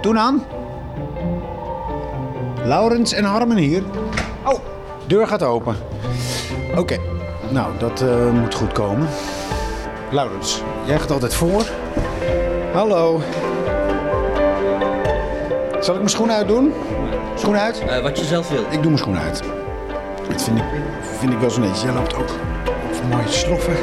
Toen 0.00 0.18
aan. 0.18 0.42
Laurens 2.64 3.12
en 3.12 3.24
Harmen 3.24 3.56
hier. 3.56 3.82
Oh, 4.44 4.58
deur 5.06 5.26
gaat 5.26 5.42
open. 5.42 5.76
Oké, 6.76 6.96
nou 7.50 7.78
dat 7.78 8.00
eh, 8.00 8.30
moet 8.30 8.54
goed 8.54 8.72
komen. 8.72 9.08
Laurens, 10.10 10.62
jij 10.84 10.98
gaat 10.98 11.10
altijd 11.10 11.34
voor. 11.34 11.62
Hallo. 12.72 13.20
Zal 15.80 15.94
ik 15.94 16.00
mijn 16.00 16.08
schoenen 16.08 16.36
uitdoen? 16.36 16.72
Schoenen 17.34 17.60
uit? 17.60 17.80
Eh, 17.80 18.02
wat 18.02 18.18
je 18.18 18.24
zelf 18.24 18.48
wil. 18.48 18.62
Ik 18.62 18.72
doe 18.72 18.84
mijn 18.84 18.98
schoenen 18.98 19.22
uit. 19.22 19.42
Dat 20.28 20.42
vind 20.42 20.58
ik, 20.58 20.64
vind 21.18 21.32
ik 21.32 21.38
wel 21.38 21.50
zo 21.50 21.60
netjes. 21.60 21.82
Jij 21.82 21.92
loopt 21.92 22.14
ook 22.14 22.30
over 22.90 23.04
mooie 23.10 23.28
sloffen. 23.28 23.74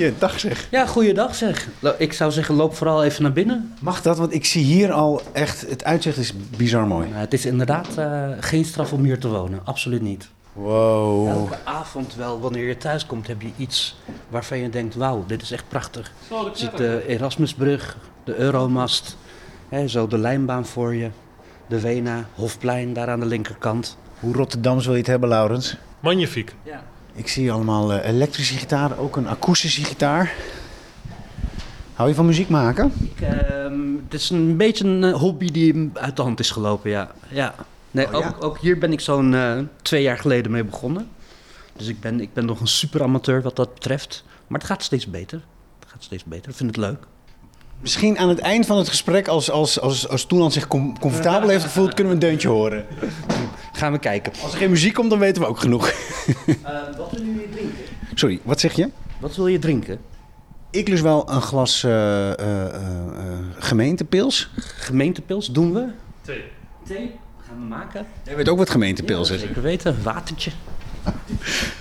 Goeiedag 0.00 0.40
zeg. 0.40 0.66
Ja, 0.70 0.86
goeiedag 0.86 1.34
zeg. 1.34 1.68
Lo- 1.78 1.94
Ik 1.98 2.12
zou 2.12 2.30
zeggen, 2.32 2.54
loop 2.54 2.74
vooral 2.74 3.04
even 3.04 3.22
naar 3.22 3.32
binnen. 3.32 3.74
Mag 3.80 4.02
dat? 4.02 4.18
Want 4.18 4.32
ik 4.34 4.44
zie 4.44 4.64
hier 4.64 4.92
al 4.92 5.22
echt... 5.32 5.60
Het 5.68 5.84
uitzicht 5.84 6.16
is 6.16 6.32
bizar 6.56 6.86
mooi. 6.86 7.08
Nou, 7.08 7.20
het 7.20 7.32
is 7.32 7.46
inderdaad 7.46 7.96
eh, 7.98 8.28
geen 8.40 8.64
straf 8.64 8.92
om 8.92 9.04
hier 9.04 9.18
te 9.18 9.28
wonen. 9.28 9.60
Absoluut 9.64 10.02
niet. 10.02 10.28
Wow. 10.52 11.28
Elke 11.28 11.56
avond 11.64 12.14
wel, 12.14 12.40
wanneer 12.40 12.66
je 12.68 12.76
thuis 12.76 13.06
komt, 13.06 13.26
heb 13.26 13.42
je 13.42 13.50
iets 13.56 13.96
waarvan 14.28 14.58
je 14.58 14.68
denkt... 14.70 14.94
wauw, 14.94 15.24
dit 15.26 15.42
is 15.42 15.50
echt 15.50 15.64
prachtig. 15.68 16.12
Je 16.28 16.50
ziet 16.52 16.76
de 16.76 17.04
Erasmusbrug, 17.06 17.96
de 18.24 18.34
Euromast, 18.36 19.16
hè, 19.68 19.88
zo 19.88 20.06
de 20.06 20.18
lijnbaan 20.18 20.66
voor 20.66 20.94
je. 20.94 21.10
De 21.68 21.80
Wena, 21.80 22.24
Hofplein, 22.34 22.92
daar 22.92 23.08
aan 23.08 23.20
de 23.20 23.26
linkerkant. 23.26 23.96
Hoe 24.20 24.34
Rotterdams 24.34 24.84
wil 24.84 24.92
je 24.94 24.98
het 25.00 25.08
hebben, 25.08 25.28
Laurens? 25.28 25.76
Magnifiek. 26.00 26.54
Ja. 26.62 26.82
Ik 27.16 27.28
zie 27.28 27.52
allemaal 27.52 27.92
eh, 27.92 28.08
elektrische 28.08 28.54
gitaar, 28.54 28.98
ook 28.98 29.16
een 29.16 29.28
akoestische 29.28 29.84
gitaar. 29.84 30.34
Hou 31.94 32.08
je 32.08 32.14
van 32.14 32.26
muziek 32.26 32.48
maken? 32.48 32.92
Ik, 33.02 33.20
ehm, 33.20 33.80
het 34.04 34.14
is 34.14 34.30
een 34.30 34.56
beetje 34.56 34.84
een 34.84 35.04
eh, 35.04 35.12
hobby 35.12 35.50
die 35.50 35.90
uit 35.94 36.16
de 36.16 36.22
hand 36.22 36.40
is 36.40 36.50
gelopen, 36.50 36.90
ja. 36.90 37.10
ja. 37.28 37.54
Nee, 37.90 38.06
Oh, 38.06 38.12
ja? 38.12 38.28
ook, 38.28 38.44
ook 38.44 38.58
hier 38.58 38.78
ben 38.78 38.92
ik 38.92 39.00
zo'n 39.00 39.34
eh, 39.34 39.58
twee 39.82 40.02
jaar 40.02 40.18
geleden 40.18 40.52
mee 40.52 40.64
begonnen. 40.64 41.08
Dus 41.76 41.86
ik 41.86 42.00
ben, 42.00 42.20
ik 42.20 42.32
ben 42.32 42.44
nog 42.44 42.60
een 42.60 42.66
super 42.66 43.02
amateur 43.02 43.42
wat 43.42 43.56
dat 43.56 43.74
betreft. 43.74 44.24
Maar 44.46 44.58
het 44.58 44.68
gaat 44.68 44.82
steeds 44.82 45.06
beter. 45.06 45.40
Het 45.80 45.88
gaat 45.88 46.02
steeds 46.02 46.24
beter. 46.24 46.50
Ik 46.50 46.56
vind 46.56 46.76
het 46.76 46.84
leuk. 46.84 47.06
Misschien 47.80 48.18
aan 48.18 48.28
het 48.28 48.38
eind 48.38 48.66
van 48.66 48.78
het 48.78 48.88
gesprek, 48.88 49.28
als, 49.28 49.50
als, 49.50 49.80
als, 49.80 50.08
als 50.08 50.24
Toeland 50.26 50.52
zich 50.52 50.66
com- 50.66 50.98
comfortabel 50.98 51.48
heeft 51.48 51.64
gevoeld, 51.64 51.94
kunnen 51.94 52.06
we 52.06 52.12
een 52.12 52.28
deuntje 52.28 52.48
horen. 52.48 52.86
Gaan 53.72 53.92
we 53.92 53.98
kijken. 53.98 54.32
Als 54.42 54.52
er 54.52 54.58
geen 54.58 54.70
muziek 54.70 54.94
komt, 54.94 55.10
dan 55.10 55.18
weten 55.18 55.42
we 55.42 55.48
ook 55.48 55.58
genoeg. 55.58 55.92
wat 56.96 57.10
wil 57.10 57.20
je 57.22 57.48
drinken? 57.52 57.84
Sorry, 58.14 58.40
wat 58.42 58.60
zeg 58.60 58.72
je? 58.72 58.90
Wat 59.20 59.36
wil 59.36 59.46
je 59.46 59.58
drinken? 59.58 59.98
Ik 60.70 60.88
lust 60.88 61.02
wel 61.02 61.30
een 61.30 61.40
glas 61.42 61.84
eh, 61.84 61.92
eh, 61.92 62.34
eh, 62.38 62.64
eh, 62.74 63.38
gemeentepils. 63.58 64.50
Gemeentepils 64.56 65.52
doen 65.52 65.72
we. 65.72 65.86
Twee. 66.22 66.42
Thee 66.86 67.10
gaan 67.46 67.56
we 67.60 67.64
maken. 67.64 68.06
Jij 68.24 68.36
weet 68.36 68.48
ook 68.48 68.58
wat 68.58 68.70
gemeentepils 68.70 69.28
Ja, 69.28 69.34
is. 69.34 69.40
Zeker 69.40 69.62
weten. 69.62 69.96
Watertje. 70.02 70.50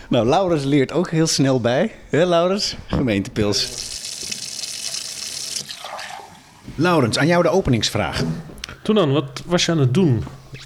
Nou, 0.09 0.25
Laurens 0.27 0.63
leert 0.63 0.91
ook 0.91 1.09
heel 1.09 1.27
snel 1.27 1.61
bij. 1.61 1.91
Hè, 2.09 2.25
Laurens? 2.25 2.75
Gemeentepils. 2.87 3.67
Laurens, 6.75 7.17
aan 7.17 7.27
jou 7.27 7.43
de 7.43 7.49
openingsvraag. 7.49 8.23
Toen 8.81 8.95
dan, 8.95 9.11
wat 9.11 9.43
was 9.45 9.65
je 9.65 9.71
aan 9.71 9.79
het 9.79 9.93
doen 9.93 10.23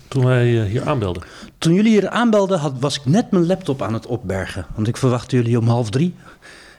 toen 0.07 0.25
wij 0.25 0.61
eh, 0.61 0.69
hier 0.69 0.87
aanbelden? 0.87 1.23
Toen 1.57 1.73
jullie 1.73 1.91
hier 1.91 2.09
aanbelden, 2.09 2.59
had, 2.59 2.73
was 2.79 2.95
ik 2.95 3.05
net 3.05 3.31
mijn 3.31 3.45
laptop 3.45 3.81
aan 3.81 3.93
het 3.93 4.05
opbergen. 4.05 4.65
Want 4.75 4.87
ik 4.87 4.97
verwachtte 4.97 5.35
jullie 5.35 5.59
om 5.59 5.67
half 5.67 5.89
drie. 5.89 6.15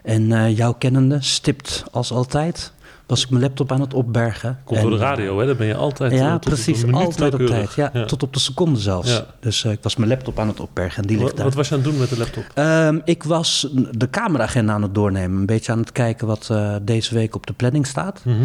En 0.03 0.33
eh 0.33 0.57
jou 0.57 0.75
kennende, 0.79 1.17
stipt 1.21 1.85
als 1.91 2.13
altijd, 2.13 2.73
was 3.07 3.23
ik 3.23 3.31
mijn 3.31 3.43
laptop 3.43 3.73
aan 3.73 3.81
het 3.81 3.95
opbergen. 3.95 4.59
Komt 4.65 4.79
En, 4.79 4.89
door 4.89 4.99
de 4.99 5.05
radio, 5.05 5.39
hè? 5.39 5.47
Daar 5.47 5.57
ben 5.57 5.67
je 5.67 5.75
altijd 5.75 6.13
eh, 6.13 6.19
Ja, 6.19 6.39
tot 6.39 6.53
op 6.53 6.53
precies. 6.53 6.93
Altijd 6.93 7.35
op 7.35 7.47
tijd. 7.47 7.75
Ja, 7.75 8.05
Tot 8.05 8.23
op 8.23 8.33
de 8.33 8.41
seconde 8.41 8.79
zelfs. 8.79 9.11
Ja. 9.11 9.27
Dus 9.41 9.65
eh, 9.65 9.73
ik 9.73 9.79
was 9.83 9.97
mijn 9.97 10.11
laptop 10.11 10.39
aan 10.39 10.49
het 10.49 10.61
opbergen 10.61 11.03
en 11.03 11.09
die 11.09 11.17
ligt 11.17 11.29
Wat, 11.29 11.37
daar. 11.37 11.47
wat 11.47 11.55
was 11.55 11.69
je 11.69 11.75
aan 11.75 11.81
het 11.81 11.91
doen 11.91 11.99
met 11.99 12.09
de 12.09 12.19
laptop? 12.19 12.45
Ehm, 12.55 12.99
ik 13.05 13.23
was 13.23 13.69
de 13.91 14.11
cameraagenda 14.11 14.73
aan 14.73 14.83
het 14.83 14.95
doornemen. 14.95 15.39
Een 15.41 15.47
beetje 15.47 15.73
aan 15.73 15.79
het 15.79 15.93
kijken 15.93 16.27
wat 16.27 16.49
eh, 16.51 16.75
deze 16.83 17.15
week 17.15 17.35
op 17.35 17.47
de 17.47 17.53
planning 17.53 17.87
staat. 17.87 18.21
Mhm. 18.25 18.45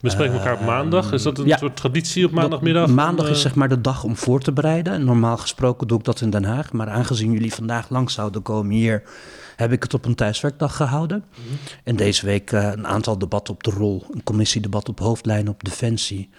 We 0.00 0.10
spreken 0.10 0.34
elkaar 0.34 0.54
op 0.54 0.60
maandag. 0.60 1.12
Is 1.12 1.22
dat 1.22 1.38
een 1.38 1.46
ja. 1.46 1.56
soort 1.56 1.76
traditie 1.76 2.26
op 2.26 2.30
maandagmiddag? 2.30 2.88
Maandag 2.88 3.28
is 3.28 3.36
eh, 3.36 3.42
zeg 3.42 3.54
maar 3.54 3.68
de 3.68 3.80
dag 3.80 4.04
om 4.04 4.16
voor 4.16 4.40
te 4.40 4.52
bereiden. 4.52 4.92
En 4.92 5.04
normaal 5.04 5.36
gesproken 5.36 5.88
doe 5.88 5.98
ik 5.98 6.04
dat 6.04 6.20
in 6.20 6.30
Den 6.30 6.44
Haag. 6.44 6.72
Maar 6.72 6.88
aangezien 6.88 7.32
jullie 7.32 7.54
vandaag 7.54 7.90
langs 7.90 8.14
zouden 8.14 8.42
komen 8.42 8.74
hier... 8.74 9.02
heb 9.56 9.72
ik 9.72 9.82
het 9.82 9.94
op 9.94 10.04
een 10.04 10.14
thuiswerkdag 10.14 10.76
gehouden. 10.76 11.24
Mhm. 11.30 11.40
En 11.84 11.96
deze 11.96 12.26
week 12.26 12.52
eh, 12.52 12.62
een 12.64 12.86
aantal 12.86 13.18
debatten 13.18 13.54
op 13.54 13.62
de 13.62 13.70
rol. 13.70 14.06
Een 14.10 14.24
commissiedebat 14.24 14.88
op 14.88 14.98
hoofdlijnen 14.98 15.52
op 15.52 15.64
Defensie. 15.64 16.30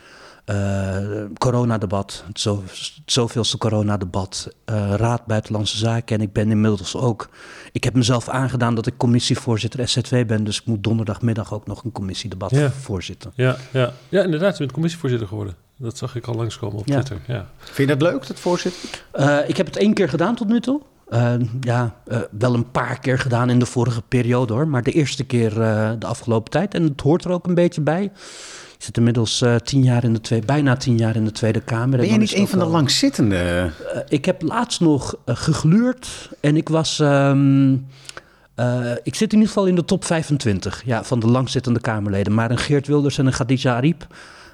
Eh, 0.47 0.97
coronadebat, 1.37 2.23
het 2.27 2.39
zo, 2.39 2.63
zoveelste 3.05 3.57
coronadebat, 3.57 4.47
eh 4.65 4.93
Raad 4.95 5.25
Buitenlandse 5.25 5.77
Zaken. 5.77 6.15
En 6.17 6.21
ik 6.21 6.33
ben 6.33 6.49
inmiddels 6.51 6.95
ook, 6.95 7.29
ik 7.71 7.83
heb 7.83 7.93
mezelf 7.93 8.29
aangedaan 8.29 8.75
dat 8.75 8.87
ik 8.87 8.97
commissievoorzitter 8.97 9.87
SZW 9.87 10.15
ben. 10.27 10.43
Dus 10.43 10.59
ik 10.59 10.65
moet 10.65 10.83
donderdagmiddag 10.83 11.53
ook 11.53 11.67
nog 11.67 11.83
een 11.83 11.91
commissiedebat 11.91 12.51
Ja. 12.51 12.71
voorzitten. 12.71 13.31
Ja, 13.35 13.55
ja. 13.71 13.91
ja, 14.09 14.23
inderdaad. 14.23 14.51
Je 14.51 14.57
bent 14.59 14.71
commissievoorzitter 14.71 15.27
geworden. 15.27 15.55
Dat 15.77 15.97
zag 15.97 16.15
ik 16.15 16.27
al 16.27 16.33
langskomen 16.35 16.77
op 16.79 16.87
Ja. 16.87 16.93
Twitter. 17.01 17.33
Ja. 17.35 17.45
Vind 17.57 17.89
je 17.89 17.95
dat 17.97 18.11
leuk, 18.11 18.27
dat 18.27 18.39
voorzitten? 18.39 18.89
Eh, 19.11 19.37
ik 19.47 19.57
heb 19.57 19.65
het 19.65 19.77
één 19.77 19.93
keer 19.93 20.09
gedaan 20.09 20.35
tot 20.35 20.47
nu 20.47 20.59
toe. 20.59 20.81
Eh, 21.09 21.33
ja, 21.59 21.95
eh, 22.05 22.19
wel 22.31 22.53
een 22.53 22.71
paar 22.71 22.99
keer 22.99 23.19
gedaan 23.19 23.49
in 23.49 23.59
de 23.59 23.65
vorige 23.65 24.01
periode 24.01 24.53
hoor. 24.53 24.67
Maar 24.67 24.83
de 24.83 24.91
eerste 24.91 25.23
keer 25.23 25.61
eh, 25.61 25.91
de 25.99 26.05
afgelopen 26.05 26.51
tijd. 26.51 26.73
En 26.73 26.83
het 26.83 27.01
hoort 27.01 27.25
er 27.25 27.31
ook 27.31 27.47
een 27.47 27.53
beetje 27.55 27.81
bij. 27.81 28.11
Ik 28.77 28.83
zit 28.83 28.97
inmiddels 28.97 29.41
eh, 29.41 29.55
tien 29.55 29.83
jaar 29.83 30.03
in 30.03 30.13
de 30.13 30.21
tweede, 30.21 30.45
bijna 30.45 30.75
tien 30.75 30.97
jaar 30.97 31.15
in 31.15 31.25
de 31.25 31.31
Tweede 31.31 31.59
Kamer. 31.61 31.93
En 31.93 31.99
Ben 31.99 32.07
jij 32.07 32.17
is 32.17 32.31
niet 32.31 32.39
een 32.39 32.47
van 32.47 32.59
de 32.59 32.65
langzittende? 32.65 33.35
Eh, 33.93 33.99
ik 34.07 34.25
heb 34.25 34.41
laatst 34.41 34.79
nog 34.81 35.15
eh, 35.25 35.35
gegluurd 35.35 36.29
en 36.41 36.57
ik 36.57 36.69
was. 36.69 36.99
ehm, 36.99 37.75
eh, 38.55 38.91
ik 39.03 39.15
zit 39.15 39.33
in 39.33 39.37
ieder 39.39 39.47
geval 39.47 39.65
in 39.65 39.75
de 39.75 39.85
top 39.85 40.05
25 40.05 40.81
ja, 40.85 41.03
van 41.03 41.19
de 41.19 41.27
langzittende 41.27 41.79
Kamerleden. 41.79 42.33
Maar 42.33 42.51
een 42.51 42.57
Geert 42.57 42.87
Wilders 42.87 43.17
en 43.17 43.25
een 43.25 43.31
Khadija 43.33 43.75
Ariep. 43.75 44.07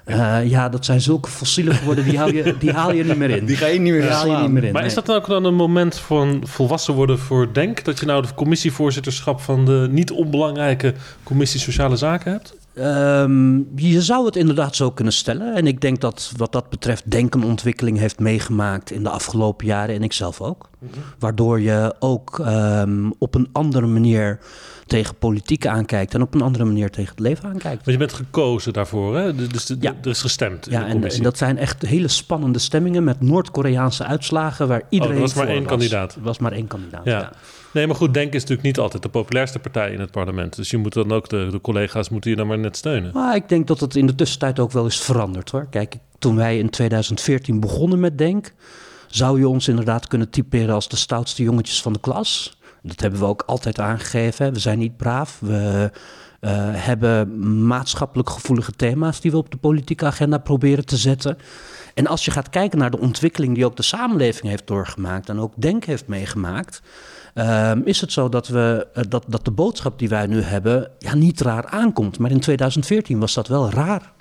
eh, 0.04 0.48
ja, 0.50 0.68
dat 0.68 0.84
zijn 0.84 1.00
zulke 1.00 1.28
fossielen 1.28 1.74
geworden, 1.74 2.04
die 2.04 2.18
haal 2.18 2.28
je, 2.32 2.56
die 2.58 2.72
haal 2.72 2.92
je 2.92 3.04
niet 3.04 3.16
meer 3.16 3.30
in. 3.30 3.44
Die 3.50 3.56
ga 3.56 3.66
je 3.66 3.80
niet 3.80 3.92
meer 3.92 4.10
haal 4.10 4.26
je 4.26 4.36
niet 4.36 4.50
meer 4.50 4.64
in. 4.64 4.72
Maar 4.72 4.80
nee. 4.80 4.90
is 4.90 4.96
dat 4.96 5.06
dan 5.06 5.16
ook 5.16 5.26
dan 5.26 5.44
een 5.44 5.54
moment 5.54 5.98
van 5.98 6.42
volwassen 6.46 6.94
worden 6.94 7.18
voor 7.18 7.52
Denk? 7.52 7.84
Dat 7.84 7.98
je 7.98 8.06
nou 8.06 8.22
de 8.22 8.34
commissievoorzitterschap 8.34 9.40
van 9.40 9.64
de 9.64 9.88
niet 9.90 10.10
onbelangrijke 10.10 10.94
commissie 11.22 11.60
Sociale 11.60 11.96
Zaken 11.96 12.32
hebt? 12.32 12.54
Ehm, 12.74 13.56
je 13.74 14.02
zou 14.02 14.26
het 14.26 14.36
inderdaad 14.36 14.76
zo 14.76 14.90
kunnen 14.90 15.12
stellen. 15.12 15.54
En 15.54 15.66
ik 15.66 15.80
denk 15.80 16.00
dat 16.00 16.32
wat 16.36 16.52
dat 16.52 16.70
betreft 16.70 17.10
Denk 17.10 17.34
een 17.34 17.44
ontwikkeling 17.44 17.98
heeft 17.98 18.18
meegemaakt 18.18 18.90
in 18.90 19.02
de 19.02 19.08
afgelopen 19.08 19.66
jaren. 19.66 19.94
En 19.94 20.02
ik 20.02 20.12
zelf 20.12 20.40
ook. 20.40 20.70
Waardoor 21.18 21.60
je 21.60 21.94
ook 21.98 22.38
ehm, 22.38 23.10
op 23.18 23.34
een 23.34 23.48
andere 23.52 23.86
manier 23.86 24.38
tegen 24.86 25.14
politiek 25.16 25.66
aankijkt. 25.66 26.14
En 26.14 26.22
op 26.22 26.34
een 26.34 26.40
andere 26.42 26.64
manier 26.64 26.90
tegen 26.90 27.10
het 27.10 27.18
leven 27.20 27.44
aankijkt. 27.44 27.76
Want 27.84 27.90
je 27.90 27.96
bent 27.96 28.12
gekozen 28.12 28.72
daarvoor, 28.72 29.16
hè? 29.16 29.34
Dus 29.34 29.64
de- 29.66 29.78
de- 29.78 29.86
Ja. 29.86 29.94
er 30.02 30.10
is 30.10 30.20
gestemd 30.20 30.66
in 30.66 30.72
Ja, 30.72 30.78
de 30.78 30.84
en, 30.84 31.04
en 31.10 31.22
dat 31.22 31.38
zijn 31.38 31.58
echt 31.58 31.82
hele 31.82 32.08
spannende 32.08 32.58
stemmingen 32.58 33.04
met 33.04 33.20
Noord-Koreaanse 33.20 34.04
uitslagen 34.04 34.68
waar 34.68 34.82
iedereen 34.88 35.14
Oh, 35.16 35.20
er 35.22 35.26
was 35.28 35.34
maar 35.34 35.48
één 35.48 35.64
kandidaat. 35.64 36.14
Er 36.14 36.22
was 36.22 36.38
maar 36.38 36.52
één 36.52 36.66
kandidaat, 36.66 37.04
Ja. 37.04 37.18
ja. 37.18 37.32
Nee, 37.72 37.86
maar 37.86 37.96
goed, 37.96 38.14
Denk 38.14 38.26
is 38.32 38.40
natuurlijk 38.40 38.62
niet 38.66 38.78
altijd 38.78 39.02
de 39.02 39.08
populairste 39.08 39.58
partij 39.58 39.90
in 39.92 40.00
het 40.00 40.10
parlement. 40.10 40.56
Dus 40.56 40.70
je 40.70 40.76
moet 40.76 40.92
dan 40.92 41.12
ook, 41.12 41.28
de, 41.28 41.48
de 41.50 41.60
collega's 41.60 42.08
moeten 42.08 42.30
je 42.30 42.36
dan 42.36 42.46
maar 42.46 42.58
net 42.58 42.76
steunen. 42.76 43.10
Maar 43.14 43.34
ik 43.36 43.48
denk 43.48 43.66
dat 43.66 43.80
het 43.80 43.96
in 43.96 44.06
de 44.06 44.14
tussentijd 44.14 44.58
ook 44.58 44.72
wel 44.72 44.86
is 44.86 45.00
veranderd 45.00 45.50
hoor. 45.50 45.66
Kijk, 45.70 45.96
toen 46.18 46.36
wij 46.36 46.58
in 46.58 46.70
2014 46.70 47.60
begonnen 47.60 48.00
met 48.00 48.18
Denk, 48.18 48.52
zou 49.08 49.38
je 49.38 49.48
ons 49.48 49.68
inderdaad 49.68 50.06
kunnen 50.08 50.30
typeren 50.30 50.74
als 50.74 50.88
de 50.88 50.96
stoutste 50.96 51.42
jongetjes 51.42 51.82
van 51.82 51.92
de 51.92 52.00
klas. 52.00 52.58
Dat 52.86 53.00
hebben 53.00 53.20
we 53.20 53.26
ook 53.26 53.42
altijd 53.46 53.80
aangegeven. 53.80 54.52
We 54.52 54.58
zijn 54.58 54.78
niet 54.78 54.96
braaf. 54.96 55.38
We 55.40 55.90
eh, 56.40 56.50
hebben 56.72 57.66
maatschappelijk 57.66 58.30
gevoelige 58.30 58.72
thema's 58.72 59.20
die 59.20 59.30
we 59.30 59.36
op 59.36 59.50
de 59.50 59.56
politieke 59.56 60.04
agenda 60.04 60.38
proberen 60.38 60.86
te 60.86 60.96
zetten. 60.96 61.38
En 61.94 62.06
als 62.06 62.24
je 62.24 62.30
gaat 62.30 62.50
kijken 62.50 62.78
naar 62.78 62.90
de 62.90 62.98
ontwikkeling 62.98 63.54
die 63.54 63.64
ook 63.64 63.76
de 63.76 63.82
samenleving 63.82 64.48
heeft 64.48 64.66
doorgemaakt 64.66 65.28
en 65.28 65.38
ook 65.38 65.52
Denk 65.56 65.84
heeft 65.84 66.06
meegemaakt, 66.06 66.82
ehm, 67.34 67.80
is 67.84 68.00
het 68.00 68.12
zo 68.12 68.28
dat, 68.28 68.48
we, 68.48 68.86
eh, 68.94 69.02
dat, 69.08 69.24
dat 69.28 69.44
de 69.44 69.50
boodschap 69.50 69.98
die 69.98 70.08
wij 70.08 70.26
nu 70.26 70.40
hebben 70.40 70.90
ja, 70.98 71.14
niet 71.14 71.40
raar 71.40 71.66
aankomt. 71.66 72.18
Maar 72.18 72.30
in 72.30 72.40
2014 72.40 73.20
was 73.20 73.34
dat 73.34 73.48
wel 73.48 73.70
raar. 73.70 74.12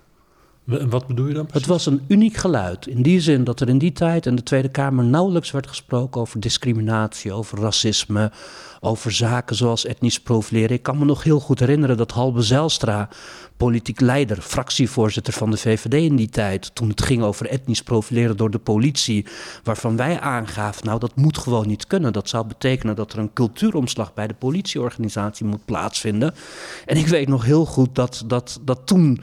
En 0.68 0.90
wat 0.90 1.08
bedoel 1.08 1.28
je 1.28 1.34
dan 1.34 1.48
Het 1.52 1.66
was 1.66 1.86
een 1.86 2.02
uniek 2.08 2.36
geluid. 2.36 2.88
In 2.88 3.02
die 3.02 3.20
zin 3.20 3.44
dat 3.44 3.60
er 3.60 3.70
in 3.70 3.78
die 3.78 3.92
tijd 3.92 4.26
in 4.26 4.36
de 4.36 4.44
Tweede 4.44 4.70
Kamer 4.70 5.06
nauwelijks 5.06 5.52
werd 5.52 5.68
gesproken 5.68 6.22
over 6.22 6.40
discriminatie, 6.40 7.34
over 7.34 7.60
racisme, 7.60 8.32
over 8.80 9.12
zaken 9.12 9.56
zoals 9.56 9.86
etnisch 9.86 10.20
profileren. 10.20 10.76
Ik 10.76 10.84
kan 10.84 10.98
me 10.98 11.06
nog 11.06 11.24
heel 11.24 11.40
goed 11.40 11.60
herinneren 11.60 11.98
dat 11.98 12.12
Halbe 12.12 12.42
Zijlstra, 12.42 13.10
politiek 13.58 14.00
leider, 14.00 14.42
fractievoorzitter 14.42 15.34
van 15.34 15.52
de 15.52 15.58
VVD 15.58 15.94
in 15.94 16.16
die 16.16 16.30
tijd, 16.30 16.76
toen 16.76 16.90
het 16.90 17.02
ging 17.02 17.24
over 17.24 17.48
etnisch 17.48 17.84
profileren 17.84 18.38
door 18.38 18.52
de 18.52 18.60
politie, 18.60 19.26
waarvan 19.64 19.96
wij 19.96 20.20
aangaven, 20.20 20.86
nou 20.86 21.00
dat 21.00 21.16
moet 21.16 21.38
gewoon 21.38 21.68
niet 21.68 21.88
kunnen. 21.88 22.14
Dat 22.14 22.30
zou 22.30 22.48
betekenen 22.48 22.96
dat 22.96 23.14
er 23.14 23.20
een 23.20 23.34
cultuuromslag 23.34 24.14
bij 24.14 24.28
de 24.28 24.34
politieorganisatie 24.34 25.46
moet 25.46 25.66
plaatsvinden. 25.66 26.34
En 26.86 26.98
ik 26.98 27.08
weet 27.08 27.28
nog 27.28 27.46
heel 27.46 27.66
goed 27.66 27.96
dat, 27.96 28.24
dat, 28.28 28.60
dat 28.62 28.80
toen 28.86 29.20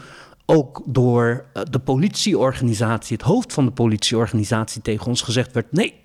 ook 0.57 0.83
door 0.87 1.45
eh, 1.53 1.63
de 1.71 1.79
politieorganisatie, 1.79 3.17
het 3.17 3.27
hoofd 3.27 3.53
van 3.53 3.65
de 3.65 3.71
politieorganisatie, 3.71 4.83
tegen 4.83 5.07
ons 5.07 5.23
gezegd 5.23 5.53
werd: 5.53 5.73
nee. 5.73 5.99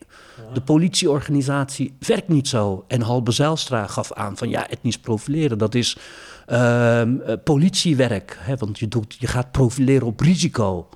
De 0.53 0.61
politieorganisatie 0.61 1.93
werkt 1.99 2.27
niet 2.27 2.47
zo. 2.47 2.85
En 2.87 3.01
Halbe 3.01 3.31
Zijlstra 3.31 3.87
gaf 3.87 4.13
aan 4.13 4.37
van 4.37 4.49
ja, 4.49 4.69
etnisch 4.69 4.97
profileren, 4.99 5.57
dat 5.57 5.75
is 5.75 5.97
ehm, 6.45 7.19
eh, 7.19 7.33
politiewerk. 7.43 8.37
Hè, 8.39 8.55
want 8.55 8.79
je, 8.79 8.87
doet, 8.87 9.15
je 9.19 9.27
gaat 9.27 9.51
profileren 9.51 10.07
op 10.07 10.19
risico. 10.19 10.89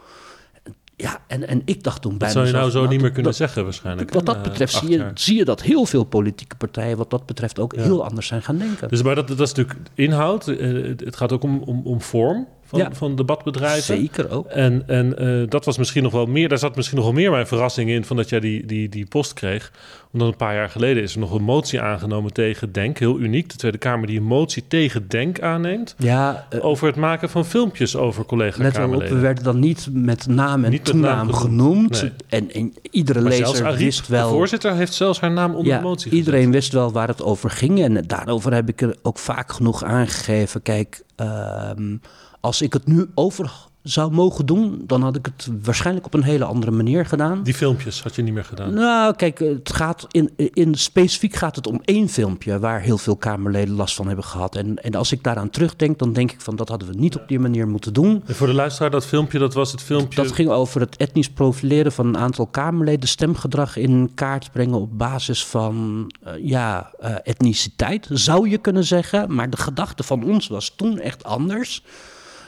Ja, 0.95 1.17
en, 1.27 1.47
en 1.47 1.61
ik 1.65 1.83
dacht 1.83 2.01
toen 2.01 2.17
bij 2.17 2.27
Dat 2.27 2.31
zou 2.31 2.45
je 2.47 2.51
nou 2.53 2.69
zo 2.71 2.81
niet 2.87 3.01
meer 3.01 3.07
kunnen 3.11 3.23
dat- 3.23 3.35
zeggen 3.35 3.63
waarschijnlijk. 3.63 4.13
Wat 4.13 4.25
dat 4.25 4.41
betreft 4.43 4.73
acht 4.75 4.85
zie 4.85 4.97
je, 4.97 5.11
zie 5.13 5.37
je 5.37 5.45
dat 5.45 5.61
heel 5.61 5.85
veel 5.85 6.03
politieke 6.03 6.55
partijen 6.55 6.97
wat 6.97 7.09
dat 7.09 7.25
betreft 7.25 7.59
ook 7.59 7.75
Ja. 7.75 7.81
heel 7.81 8.03
anders 8.05 8.27
zijn 8.27 8.41
gaan 8.43 8.57
denken. 8.57 8.89
Dus 8.89 9.03
maar 9.03 9.15
dat, 9.15 9.27
dat 9.27 9.39
is 9.39 9.53
natuurlijk 9.53 9.79
inhoud. 9.93 10.47
Eh, 10.47 10.73
het- 10.87 10.99
Het 10.99 11.15
gaat 11.15 11.31
ook 11.31 11.43
om, 11.43 11.61
om, 11.65 11.81
om 11.83 12.01
vorm 12.01 12.47
van, 12.69 12.79
Ja. 12.79 12.89
van 12.91 13.15
debatbedrijven. 13.15 13.81
Zeker 13.97 14.29
ook. 14.29 14.47
En, 14.47 14.83
en 14.87 15.17
eh, 15.17 15.49
dat 15.49 15.65
was 15.65 15.77
misschien 15.77 16.03
nog 16.03 16.11
wel 16.11 16.25
meer, 16.25 16.49
daar 16.49 16.57
zat 16.57 16.75
misschien 16.75 16.97
nog 16.97 17.05
wel 17.05 17.15
meer 17.15 17.31
mijn 17.31 17.47
verrassing 17.47 17.89
in 17.89 18.05
van 18.05 18.15
dat 18.15 18.29
jij 18.29 18.39
die, 18.39 18.65
die, 18.65 18.89
die 18.89 19.05
post 19.05 19.33
kreeg. 19.33 19.71
Omdat 20.11 20.27
een 20.27 20.35
paar 20.35 20.55
jaar 20.55 20.69
geleden 20.69 21.03
is 21.03 21.13
er 21.13 21.19
nog 21.19 21.33
een 21.33 21.43
motie 21.43 21.81
aangenomen 21.81 22.33
tegen 22.33 22.71
Denk. 22.71 22.97
Heel 22.97 23.19
uniek. 23.19 23.49
De 23.49 23.55
Tweede 23.55 23.77
Kamer 23.77 24.07
die 24.07 24.17
een 24.17 24.23
motie 24.23 24.63
tegen 24.67 25.07
Denk 25.07 25.41
aanneemt. 25.41 25.95
Ja, 25.97 26.47
eh, 26.49 26.65
Over 26.65 26.87
het 26.87 26.95
maken 26.95 27.29
van 27.29 27.45
filmpjes 27.45 27.95
over 27.95 28.21
op, 28.21 28.29
we 28.29 28.35
collega-Kamerleden. 28.35 29.21
werden 29.21 29.43
dan 29.43 29.59
niet 29.59 29.87
met 29.91 30.27
naam 30.27 30.63
en 30.63 30.71
Niet 30.71 30.85
met 30.93 30.95
naam 30.95 31.27
toenaam 31.27 31.33
genoemd, 31.33 32.01
nee. 32.01 32.11
En, 32.27 32.51
en 32.53 32.73
iedere 32.91 33.21
Maar 33.21 33.29
lezer 33.31 33.65
Ariep, 33.65 33.79
wist 33.79 34.05
de 34.07 34.13
wel... 34.13 34.29
voorzitter, 34.29 34.73
heeft 34.73 34.93
zelfs 34.93 35.19
haar 35.19 35.31
naam 35.31 35.55
onder 35.55 35.71
ja, 35.73 35.77
de 35.77 35.83
motie 35.83 36.11
iedereen 36.11 36.51
wist 36.51 36.73
wel 36.73 36.91
waar 36.91 37.07
het 37.07 37.23
over 37.23 37.49
ging. 37.49 37.83
En 37.83 38.03
daarover 38.07 38.53
heb 38.53 38.69
ik 38.69 38.81
er 38.81 38.95
ook 39.01 39.17
vaak 39.17 39.51
genoeg 39.51 39.83
aangegeven. 39.83 40.61
Kijk, 40.61 41.03
ehm, 41.15 41.95
als 42.39 42.61
ik 42.61 42.73
het 42.73 42.87
nu 42.87 43.09
over 43.15 43.67
zou 43.83 44.11
mogen 44.11 44.45
doen... 44.45 44.83
dan 44.85 45.01
had 45.01 45.15
ik 45.15 45.25
het 45.25 45.49
waarschijnlijk 45.63 46.05
op 46.05 46.13
een 46.13 46.23
hele 46.23 46.45
andere 46.45 46.71
manier 46.71 47.05
gedaan. 47.05 47.43
Die 47.43 47.53
filmpjes 47.53 48.03
had 48.03 48.15
je 48.15 48.21
niet 48.21 48.33
meer 48.33 48.45
gedaan. 48.45 48.73
Nou, 48.73 49.15
kijk, 49.15 49.39
het 49.39 49.73
gaat 49.73 50.05
in, 50.11 50.31
in 50.35 50.75
specifiek 50.75 51.35
gaat 51.35 51.55
het 51.55 51.67
om 51.67 51.81
één 51.83 52.09
filmpje 52.09 52.59
waar 52.59 52.81
heel 52.81 52.97
veel 52.97 53.15
Kamerleden 53.15 53.75
last 53.75 53.95
van 53.95 54.07
hebben 54.07 54.25
gehad. 54.25 54.55
En, 54.55 54.83
en 54.83 54.95
als 54.95 55.11
ik 55.11 55.23
daaraan 55.23 55.49
terugdenk, 55.49 55.99
dan 55.99 56.13
denk 56.13 56.31
ik 56.31 56.41
van 56.41 56.55
dat 56.55 56.69
hadden 56.69 56.87
we 56.87 56.93
niet 56.93 57.15
op 57.15 57.27
die 57.27 57.39
manier 57.39 57.67
moeten 57.67 57.93
doen. 57.93 58.23
En 58.25 58.35
voor 58.35 58.47
de 58.47 58.53
luisteraar, 58.53 58.91
dat 58.91 59.05
filmpje, 59.05 59.39
dat 59.39 59.53
was 59.53 59.71
het 59.71 59.81
filmpje... 59.81 60.23
Dat 60.23 60.31
ging 60.31 60.49
over 60.49 60.81
het 60.81 60.97
etnisch 60.97 61.29
profileren 61.29 61.91
van 61.91 62.07
een 62.07 62.17
aantal 62.17 62.47
Kamerleden, 62.47 63.09
stemgedrag 63.09 63.75
in 63.75 64.11
kaart 64.15 64.51
brengen 64.51 64.81
op 64.81 64.97
basis 64.97 65.45
van 65.45 66.05
eh, 66.23 66.33
ja, 66.41 66.91
eh, 66.99 67.15
etniciteit, 67.23 68.07
zou 68.11 68.49
je 68.49 68.57
kunnen 68.57 68.83
zeggen. 68.83 69.35
Maar 69.35 69.49
de 69.49 69.57
gedachte 69.57 70.03
van 70.03 70.23
ons 70.23 70.47
was 70.47 70.73
toen 70.75 70.99
echt 70.99 71.23
anders. 71.23 71.83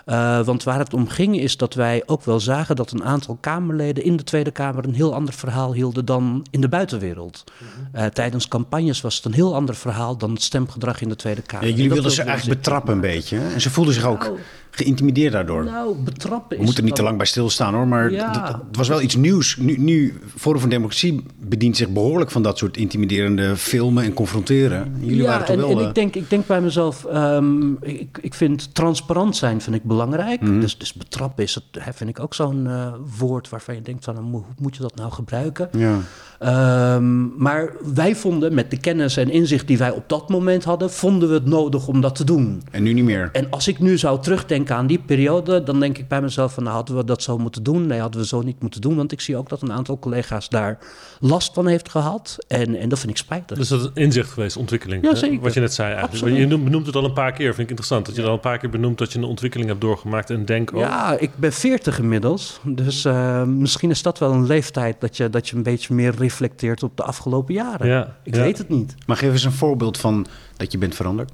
Eh, 0.05 0.39
want 0.45 0.63
waar 0.63 0.79
het 0.79 0.93
om 0.93 1.07
ging 1.07 1.39
is 1.39 1.57
dat 1.57 1.73
wij 1.73 2.03
ook 2.05 2.23
wel 2.23 2.39
zagen 2.39 2.75
dat 2.75 2.91
een 2.91 3.03
aantal 3.03 3.37
Kamerleden 3.41 4.03
in 4.03 4.17
de 4.17 4.23
Tweede 4.23 4.51
Kamer 4.51 4.85
een 4.85 4.93
heel 4.93 5.13
ander 5.13 5.33
verhaal 5.33 5.73
hielden 5.73 6.05
dan 6.05 6.45
in 6.51 6.61
de 6.61 6.69
buitenwereld. 6.69 7.43
Eh, 7.91 8.05
tijdens 8.05 8.47
campagnes 8.47 9.01
was 9.01 9.15
het 9.15 9.25
een 9.25 9.33
heel 9.33 9.55
ander 9.55 9.75
verhaal 9.75 10.17
dan 10.17 10.31
het 10.31 10.41
stemgedrag 10.41 11.01
in 11.01 11.09
de 11.09 11.15
Tweede 11.15 11.41
Kamer. 11.41 11.67
Ja, 11.67 11.73
jullie 11.75 11.91
wilden 11.91 12.11
ze 12.11 12.21
eigenlijk 12.21 12.59
betrappen 12.61 12.93
een 12.93 13.01
beetje. 13.01 13.37
hè? 13.37 13.53
En 13.53 13.61
ze 13.61 13.69
voelden 13.69 13.93
zich 13.93 14.05
ook 14.05 14.23
Nou, 14.23 14.37
geïntimideerd 14.71 15.33
daardoor. 15.33 15.63
Nou, 15.63 15.95
betrappen 15.95 16.57
We 16.57 16.63
moeten 16.63 16.81
er 16.83 16.87
niet 16.89 16.95
te 16.95 17.03
lang 17.03 17.17
bij 17.17 17.25
stilstaan 17.25 17.73
hoor, 17.73 17.87
maar 17.87 18.11
Ja. 18.11 18.61
het 18.67 18.77
was 18.77 18.87
wel 18.87 19.01
iets 19.01 19.15
nieuws. 19.15 19.55
Nu, 19.55 19.77
nu, 19.77 20.19
Forum 20.37 20.59
van 20.59 20.69
Democratie 20.69 21.25
bedient 21.39 21.77
zich 21.77 21.89
behoorlijk 21.89 22.31
van 22.31 22.41
dat 22.41 22.57
soort 22.57 22.77
intimiderende 22.77 23.55
filmen 23.55 24.03
en 24.03 24.13
confronteren. 24.13 24.95
Jullie 24.99 25.23
waren 25.23 25.45
toch 25.45 25.55
en, 25.55 25.61
wel... 25.61 25.71
en 25.71 25.77
eh, 25.77 25.87
ik, 25.87 25.95
denk, 25.95 26.15
ik 26.15 26.29
denk 26.29 26.47
bij 26.47 26.61
mezelf, 26.61 27.05
ehm, 27.05 27.71
ik, 27.81 28.17
ik 28.21 28.33
vind 28.33 28.75
transparant 28.75 29.35
zijn 29.35 29.61
vind 29.61 29.75
ik 29.75 29.83
belangrijk. 29.83 30.41
Mhm. 30.41 30.59
dus, 30.59 30.77
dus 30.77 30.93
betrappen 30.93 31.43
is 31.43 31.55
het, 31.55 31.63
vind 31.95 32.09
ik 32.09 32.19
ook 32.19 32.33
zo'n 32.33 32.67
eh, 32.67 32.93
woord 33.17 33.49
waarvan 33.49 33.75
je 33.75 33.81
denkt, 33.81 34.03
van, 34.03 34.17
hoe 34.17 34.31
hoe 34.31 34.43
moet 34.59 34.75
je 34.75 34.81
dat 34.81 34.95
nou 34.95 35.11
gebruiken? 35.11 35.69
ja. 35.71 35.99
Ehm, 36.41 37.27
maar 37.43 37.73
wij 37.93 38.15
vonden, 38.15 38.53
met 38.53 38.69
de 38.71 38.77
kennis 38.79 39.17
en 39.17 39.29
inzicht 39.29 39.67
die 39.67 39.77
wij 39.77 39.91
op 39.91 40.03
dat 40.09 40.29
moment 40.29 40.63
hadden, 40.63 40.91
vonden 40.91 41.27
we 41.27 41.33
het 41.33 41.45
nodig 41.45 41.87
om 41.87 42.01
dat 42.01 42.15
te 42.15 42.23
doen. 42.23 42.61
En 42.71 42.83
nu 42.83 42.93
niet 42.93 43.03
meer. 43.03 43.29
En 43.31 43.47
als 43.49 43.67
ik 43.67 43.79
nu 43.79 43.97
zou 43.97 44.21
terugdenken 44.21 44.75
aan 44.75 44.87
die 44.87 44.99
periode, 44.99 45.63
dan 45.63 45.79
denk 45.79 45.97
ik 45.97 46.07
bij 46.07 46.21
mezelf 46.21 46.53
van, 46.53 46.63
nou, 46.63 46.75
hadden 46.75 46.95
we 46.95 47.03
dat 47.03 47.23
zo 47.23 47.37
moeten 47.37 47.63
doen? 47.63 47.87
Nee, 47.87 47.99
hadden 47.99 48.21
we 48.21 48.27
zo 48.27 48.41
niet 48.41 48.61
moeten 48.61 48.81
doen, 48.81 48.95
want 48.95 49.11
ik 49.11 49.21
zie 49.21 49.37
ook 49.37 49.49
dat 49.49 49.61
een 49.61 49.71
aantal 49.71 49.99
collega's 49.99 50.49
daar 50.49 50.77
last 51.19 51.53
van 51.53 51.67
heeft 51.67 51.89
gehad. 51.89 52.37
En, 52.47 52.75
en 52.75 52.89
dat 52.89 52.99
vind 52.99 53.11
ik 53.11 53.17
spijtig. 53.17 53.57
Dus 53.57 53.67
dat 53.67 53.79
is 53.79 53.85
een 53.85 53.91
inzicht 54.03 54.29
geweest, 54.29 54.57
ontwikkeling. 54.57 55.03
Ja, 55.03 55.09
hè? 55.09 55.15
zeker. 55.15 55.39
Wat 55.39 55.53
je 55.53 55.59
net 55.59 55.73
zei 55.73 55.87
eigenlijk. 55.87 56.21
Absoluut. 56.23 56.39
Je 56.41 56.47
noemt- 56.47 56.63
benoemt 56.63 56.85
het 56.85 56.95
al 56.95 57.03
een 57.05 57.13
paar 57.13 57.31
keer, 57.31 57.45
vind 57.47 57.59
ik 57.59 57.69
interessant. 57.69 58.05
Dat 58.05 58.15
je 58.15 58.23
al 58.23 58.33
een 58.33 58.39
paar 58.39 58.57
keer 58.57 58.69
benoemt 58.69 58.97
dat 58.97 59.11
je 59.13 59.17
een 59.19 59.25
ontwikkeling 59.25 59.69
hebt 59.69 59.81
doorgemaakt. 59.81 60.29
En 60.29 60.45
denk 60.45 60.73
ook. 60.73 60.79
Ja, 60.79 61.17
ik 61.19 61.31
ben 61.35 61.53
40 61.53 61.99
inmiddels. 61.99 62.59
Dus 62.63 63.05
eh, 63.05 63.43
misschien 63.43 63.89
is 63.89 64.01
dat 64.01 64.19
wel 64.19 64.31
een 64.31 64.45
leeftijd 64.45 65.01
dat 65.01 65.17
je, 65.17 65.29
dat 65.29 65.49
je 65.49 65.55
een 65.55 65.63
beetje 65.63 65.93
meer 65.93 66.13
reflecteert 66.31 66.83
op 66.83 66.97
de 66.97 67.03
afgelopen 67.03 67.53
jaren. 67.53 67.87
Ja, 67.87 68.15
ik 68.23 68.35
ja. 68.35 68.41
weet 68.41 68.57
het 68.57 68.69
niet. 68.69 68.95
Maar 69.05 69.17
geef 69.17 69.31
eens 69.31 69.43
een 69.43 69.51
voorbeeld 69.51 69.97
van 69.97 70.25
dat 70.57 70.71
je 70.71 70.77
bent 70.77 70.95
veranderd. 70.95 71.31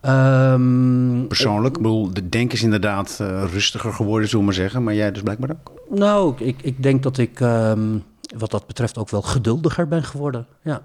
Ehm, 0.00 1.26
Persoonlijk, 1.26 1.76
ik 1.76 1.82
bedoel, 1.82 2.12
de 2.12 2.28
denk 2.28 2.52
is 2.52 2.62
inderdaad 2.62 3.16
eh, 3.20 3.44
rustiger 3.52 3.92
geworden, 3.92 4.28
zullen 4.28 4.44
we 4.46 4.50
maar 4.52 4.60
zeggen. 4.60 4.82
Maar 4.82 4.94
jij 4.94 5.12
dus 5.12 5.22
blijkbaar 5.22 5.50
ook. 5.50 5.72
Nou, 5.98 6.34
ik, 6.38 6.62
ik 6.62 6.82
denk 6.82 7.02
dat 7.02 7.18
ik 7.18 7.40
ehm, 7.40 7.98
wat 8.38 8.50
dat 8.50 8.66
betreft 8.66 8.98
ook 8.98 9.08
wel 9.10 9.22
geduldiger 9.22 9.88
ben 9.88 10.04
geworden. 10.04 10.46
Ja. 10.62 10.80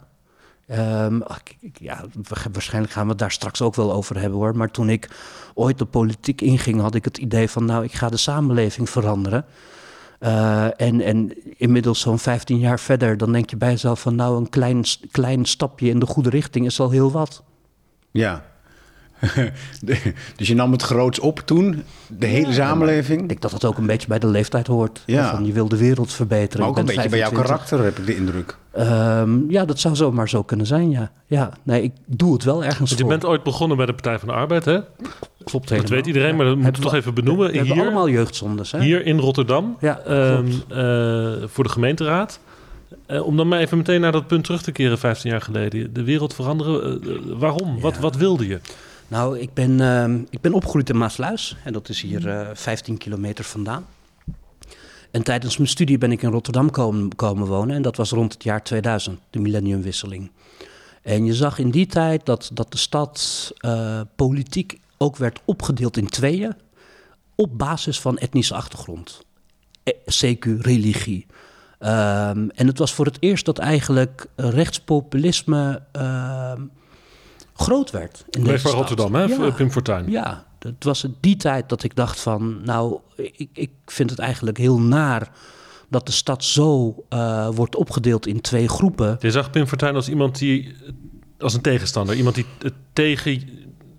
Ehm, 0.67 1.21
ach, 1.21 1.39
ik- 1.39 1.57
ik- 1.59 1.79
ja, 1.79 2.03
wa- 2.29 2.51
waarschijnlijk 2.51 2.93
gaan 2.93 3.03
we 3.03 3.09
het 3.09 3.19
daar 3.19 3.31
straks 3.31 3.61
ook 3.61 3.75
wel 3.75 3.93
over 3.93 4.19
hebben 4.19 4.39
hoor. 4.39 4.55
Maar 4.57 4.71
toen 4.71 4.89
ik 4.89 5.09
ooit 5.53 5.77
de 5.77 5.85
politiek 5.85 6.41
inging, 6.41 6.81
had 6.81 6.95
ik 6.95 7.05
het 7.05 7.17
idee 7.17 7.49
van, 7.49 7.65
nou, 7.65 7.83
ik 7.83 7.93
ga 7.93 8.09
de 8.09 8.17
samenleving 8.17 8.89
veranderen. 8.89 9.45
Eh, 10.25 10.67
en, 10.77 11.01
en 11.01 11.34
inmiddels 11.58 12.00
zo'n 12.00 12.20
15 12.20 12.60
jaar 12.60 12.79
verder, 12.79 13.17
dan 13.17 13.32
denk 13.32 13.50
je 13.50 13.58
bij 13.58 13.70
jezelf 13.70 14.01
van, 14.01 14.15
nou, 14.15 14.38
een 14.38 14.50
klein, 14.50 14.84
klein 15.12 15.46
stapje 15.46 15.89
in 15.89 16.00
de 16.00 16.05
goede 16.05 16.29
richting 16.29 16.65
is 16.65 16.79
al 16.79 16.89
heel 16.89 17.12
wat. 17.12 17.44
Ja. 18.12 18.44
De- 19.82 20.13
dus 20.36 20.48
je 20.48 20.55
nam 20.55 20.72
het 20.72 20.82
groots 20.82 21.20
op 21.20 21.39
toen, 21.39 21.84
de 22.17 22.25
hele 22.25 22.53
samenleving. 22.53 23.22
Ik 23.22 23.27
denk 23.27 23.41
dat 23.41 23.51
dat 23.51 23.65
ook 23.65 23.77
een 23.77 23.86
beetje 23.86 24.08
bij 24.08 24.20
de 24.20 24.27
leeftijd 24.27 24.67
hoort. 24.67 25.03
Ja. 25.05 25.32
Van, 25.36 25.46
je 25.46 25.51
wil 25.53 25.67
de 25.67 25.77
wereld 25.77 26.13
verbeteren. 26.13 26.60
maar 26.60 26.70
ook 26.70 26.77
een 26.77 26.86
beetje 26.86 27.10
bij 27.10 27.20
jouw 27.20 27.29
25. 27.29 27.67
karakter, 27.67 27.84
heb 27.84 27.98
ik 27.98 28.05
de 28.05 28.15
indruk. 28.15 28.58
Ehm, 28.72 29.50
ja, 29.51 29.65
dat 29.65 29.79
zou 29.79 29.96
zomaar 29.96 30.29
zo 30.29 30.44
kunnen 30.44 30.65
zijn, 30.65 30.89
ja. 30.89 31.12
ja. 31.27 31.50
Nee, 31.63 31.82
ik 31.84 31.91
doe 32.05 32.34
het 32.34 32.44
wel 32.44 32.58
ergens 32.63 32.77
Want 32.77 32.89
je 32.91 32.98
voor. 32.98 33.08
bent 33.08 33.25
ooit 33.25 33.44
begonnen 33.44 33.77
bij 33.77 33.86
de 33.86 33.91
Partij 33.94 34.20
van 34.20 34.27
de 34.27 34.34
Arbeid, 34.34 34.65
hè? 34.65 34.79
Klopt 35.44 35.67
Dat 35.67 35.77
helemaal. 35.77 35.98
weet 35.98 36.08
iedereen, 36.08 36.36
maar 36.36 36.46
dat 36.46 36.55
moeten 36.55 36.74
we 36.75 36.82
toch 36.82 36.94
even 36.94 37.13
benoemen. 37.13 37.51
We 37.51 37.58
hebben 37.58 37.74
Hier, 37.74 37.84
allemaal 37.84 38.10
jeugdzondes, 38.10 38.72
hè? 38.72 38.79
hier 38.82 39.05
in 39.05 39.20
Rotterdam, 39.20 39.77
Ja, 39.79 40.00
ehm, 40.00 40.46
eh, 40.70 41.48
voor 41.48 41.63
de 41.63 41.70
gemeenteraad. 41.70 42.39
Eh, 43.05 43.25
om 43.25 43.38
dan 43.38 43.48
maar 43.48 43.60
even 43.60 43.77
meteen 43.77 44.01
naar 44.01 44.12
dat 44.12 44.27
punt 44.27 44.44
terug 44.44 44.62
te 44.62 44.72
keren, 44.72 44.98
15 44.98 45.32
jaar 45.32 45.41
geleden. 45.41 45.94
De 45.94 46.03
wereld 46.03 46.34
veranderen, 46.34 47.01
eh, 47.01 47.10
waarom? 47.38 47.79
Wat, 47.79 47.98
wat 47.98 48.15
wilde 48.15 48.48
je? 48.48 48.60
Nou, 49.07 49.39
ik 49.39 49.53
ben, 49.53 49.81
ehm, 49.81 50.19
ik 50.29 50.41
ben 50.41 50.53
opgegroeid 50.53 50.89
in 50.89 50.97
Maasluis. 50.97 51.57
En 51.63 51.74
dat 51.74 51.89
is 51.89 52.01
hier 52.01 52.29
eh 52.29 52.50
15 52.53 52.97
kilometer 52.97 53.43
vandaan. 53.43 53.85
En 55.12 55.24
tijdens 55.24 55.57
mijn 55.57 55.69
studie 55.69 55.97
ben 55.97 56.12
ik 56.12 56.21
in 56.21 56.31
Rotterdam 56.31 56.71
komen, 56.71 57.15
komen 57.15 57.47
wonen. 57.47 57.75
En 57.75 57.81
dat 57.81 57.95
was 57.95 58.12
rond 58.12 58.33
het 58.33 58.43
jaar 58.43 58.63
2000, 58.63 59.19
de 59.29 59.39
millenniumwisseling. 59.39 60.31
En 61.01 61.25
je 61.25 61.33
zag 61.33 61.59
in 61.59 61.69
die 61.69 61.85
tijd 61.85 62.25
dat, 62.25 62.50
dat 62.53 62.71
de 62.71 62.77
stad 62.77 63.51
eh, 63.57 64.01
politiek 64.15 64.79
ook 64.97 65.17
werd 65.17 65.39
opgedeeld 65.45 65.97
in 65.97 66.07
tweeën. 66.07 66.55
Op 67.35 67.57
basis 67.57 68.00
van 68.00 68.17
etnische 68.17 68.55
achtergrond. 68.55 69.21
Eh, 69.83 69.93
CQ, 69.93 70.62
religie. 70.62 71.25
Ehm, 71.79 72.47
en 72.55 72.67
het 72.67 72.77
was 72.77 72.93
voor 72.93 73.05
het 73.05 73.17
eerst 73.19 73.45
dat 73.45 73.57
eigenlijk 73.57 74.27
rechtspopulisme 74.35 75.81
ehm, 75.91 76.62
groot 77.55 77.91
werd. 77.91 78.25
In 78.29 78.41
Leef 78.41 78.50
deze 78.50 78.62
van 78.62 78.71
stad. 78.71 78.88
Rotterdam, 78.89 79.15
hè? 79.15 79.24
Ja. 79.45 79.51
Pim 79.51 79.71
Fortuyn. 79.71 80.12
Ja, 80.12 80.45
het 80.59 80.83
was 80.83 81.01
het 81.01 81.12
die 81.19 81.35
tijd 81.35 81.69
dat 81.69 81.83
ik 81.83 81.95
dacht 81.95 82.19
van, 82.19 82.62
nou, 82.63 83.00
ik, 83.15 83.50
ik 83.53 83.71
vind 83.85 84.09
het 84.09 84.19
eigenlijk 84.19 84.57
heel 84.57 84.79
naar 84.79 85.31
dat 85.89 86.05
de 86.05 86.12
stad 86.12 86.43
zo 86.43 86.95
eh, 87.09 87.50
wordt 87.50 87.75
opgedeeld 87.75 88.27
in 88.27 88.41
twee 88.41 88.67
groepen. 88.67 89.17
Je 89.19 89.31
zag 89.31 89.50
Pim 89.50 89.67
Fortuyn 89.67 89.95
als 89.95 90.09
iemand 90.09 90.38
die, 90.38 90.75
als 91.39 91.53
een 91.53 91.62
tegenstander. 91.62 92.15
Iemand 92.15 92.35
die 92.35 92.45
het 92.59 92.74
tegen, 92.93 93.41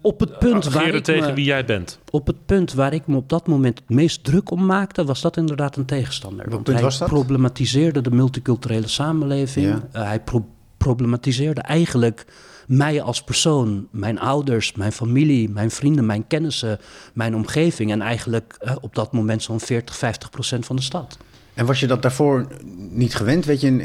Op 0.00 0.20
het 0.20 0.38
punt 0.38 0.64
waar 0.72 0.94
ik 0.94 1.04
tegen 1.04 1.28
me, 1.28 1.34
wie 1.34 1.44
jij 1.44 1.64
bent. 1.64 1.98
op 2.10 2.26
het 2.26 2.46
punt 2.46 2.72
waar 2.72 2.92
ik 2.92 3.06
me 3.06 3.16
op 3.16 3.28
dat 3.28 3.46
moment 3.46 3.78
het 3.78 3.88
meest 3.88 4.24
druk 4.24 4.50
om 4.50 4.66
maakte, 4.66 5.04
was 5.04 5.20
dat 5.20 5.36
inderdaad 5.36 5.76
een 5.76 5.84
tegenstander. 5.84 6.50
Want 6.50 6.62
punt 6.62 6.76
hij 6.76 6.84
was 6.86 6.98
dat? 6.98 7.08
problematiseerde 7.08 8.00
de 8.00 8.10
multiculturele 8.10 8.88
samenleving. 8.88 9.66
Ja. 9.66 9.88
Eh, 9.92 10.02
hij 10.06 10.20
pro- 10.20 10.46
problematiseerde 10.76 11.60
eigenlijk 11.60 12.26
mij 12.66 13.02
als 13.02 13.22
persoon, 13.22 13.88
mijn 13.90 14.18
ouders, 14.18 14.72
mijn 14.72 14.92
familie, 14.92 15.48
mijn 15.48 15.70
vrienden, 15.70 16.06
mijn 16.06 16.26
kennissen, 16.26 16.78
mijn 17.12 17.34
omgeving 17.34 17.90
en 17.90 18.00
eigenlijk 18.00 18.56
eh, 18.58 18.76
op 18.80 18.94
dat 18.94 19.12
moment 19.12 19.42
zo'n 19.42 19.60
40, 19.60 19.96
50 19.96 20.30
procent 20.30 20.66
van 20.66 20.76
de 20.76 20.82
stad. 20.82 21.18
En 21.54 21.66
was 21.66 21.80
je 21.80 21.86
dat 21.86 22.02
daarvoor 22.02 22.46
niet 22.90 23.14
gewend? 23.14 23.44
Weet 23.44 23.60
je 23.60 23.66
in, 23.66 23.80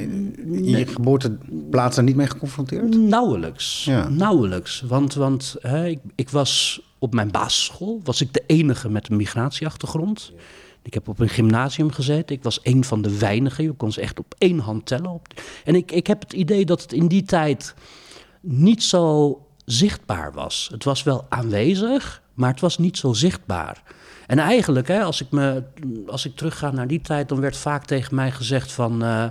in 0.52 0.66
je 0.66 0.88
geboorteplaats 0.88 1.96
daar 1.96 2.06
niet 2.06 2.16
mee 2.16 2.28
geconfronteerd? 2.28 2.98
Nauwelijks. 2.98 3.86
Ja. 3.86 4.10
Nauwelijks. 4.10 4.82
Want, 4.88 5.14
want 5.14 5.56
hè, 5.60 5.88
ik, 5.88 6.00
ik 6.16 6.30
was 6.30 6.82
op 7.00 7.14
mijn 7.14 7.32
basisschool 7.32 8.02
was 8.04 8.22
ik 8.22 8.34
de 8.34 8.44
enige 8.46 8.90
met 8.90 9.10
een 9.10 9.16
migratieachtergrond. 9.16 10.34
Ik 10.82 10.94
heb 10.94 11.08
op 11.08 11.20
een 11.20 11.30
gymnasium 11.30 11.92
gezeten. 11.92 12.36
Ik 12.36 12.44
was 12.44 12.60
een 12.64 12.84
van 12.84 13.02
de 13.02 13.18
weinigen. 13.18 13.64
Je 13.64 13.72
kon 13.72 13.92
ze 13.92 14.02
echt 14.02 14.20
op 14.20 14.36
één 14.38 14.60
hand 14.60 14.86
tellen. 14.86 15.22
En 15.64 15.76
ik, 15.76 15.92
ik 15.92 16.08
heb 16.08 16.22
het 16.22 16.34
idee 16.34 16.66
dat 16.66 16.82
het 16.82 16.94
in 16.94 17.08
die 17.08 17.24
tijd 17.24 17.74
niet 18.42 18.84
zo 18.84 19.38
zichtbaar 19.66 20.34
was. 20.34 20.70
Het 20.72 20.84
was 20.84 21.04
wel 21.04 21.26
aanwezig, 21.30 22.22
maar 22.34 22.50
het 22.50 22.60
was 22.60 22.78
niet 22.78 22.98
zo 22.98 23.14
zichtbaar. 23.14 23.84
En 24.28 24.40
eigenlijk, 24.40 24.88
hè, 24.88 25.04
als, 25.04 25.22
ik 25.22 25.32
me, 25.32 25.64
als 26.08 26.26
ik 26.26 26.36
terugga 26.36 26.72
naar 26.72 26.88
die 26.88 27.02
tijd, 27.02 27.30
dan 27.30 27.40
werd 27.40 27.58
vaak 27.58 27.86
tegen 27.86 28.16
mij 28.16 28.32
gezegd 28.32 28.72
van... 28.72 29.04
eh, 29.04 29.26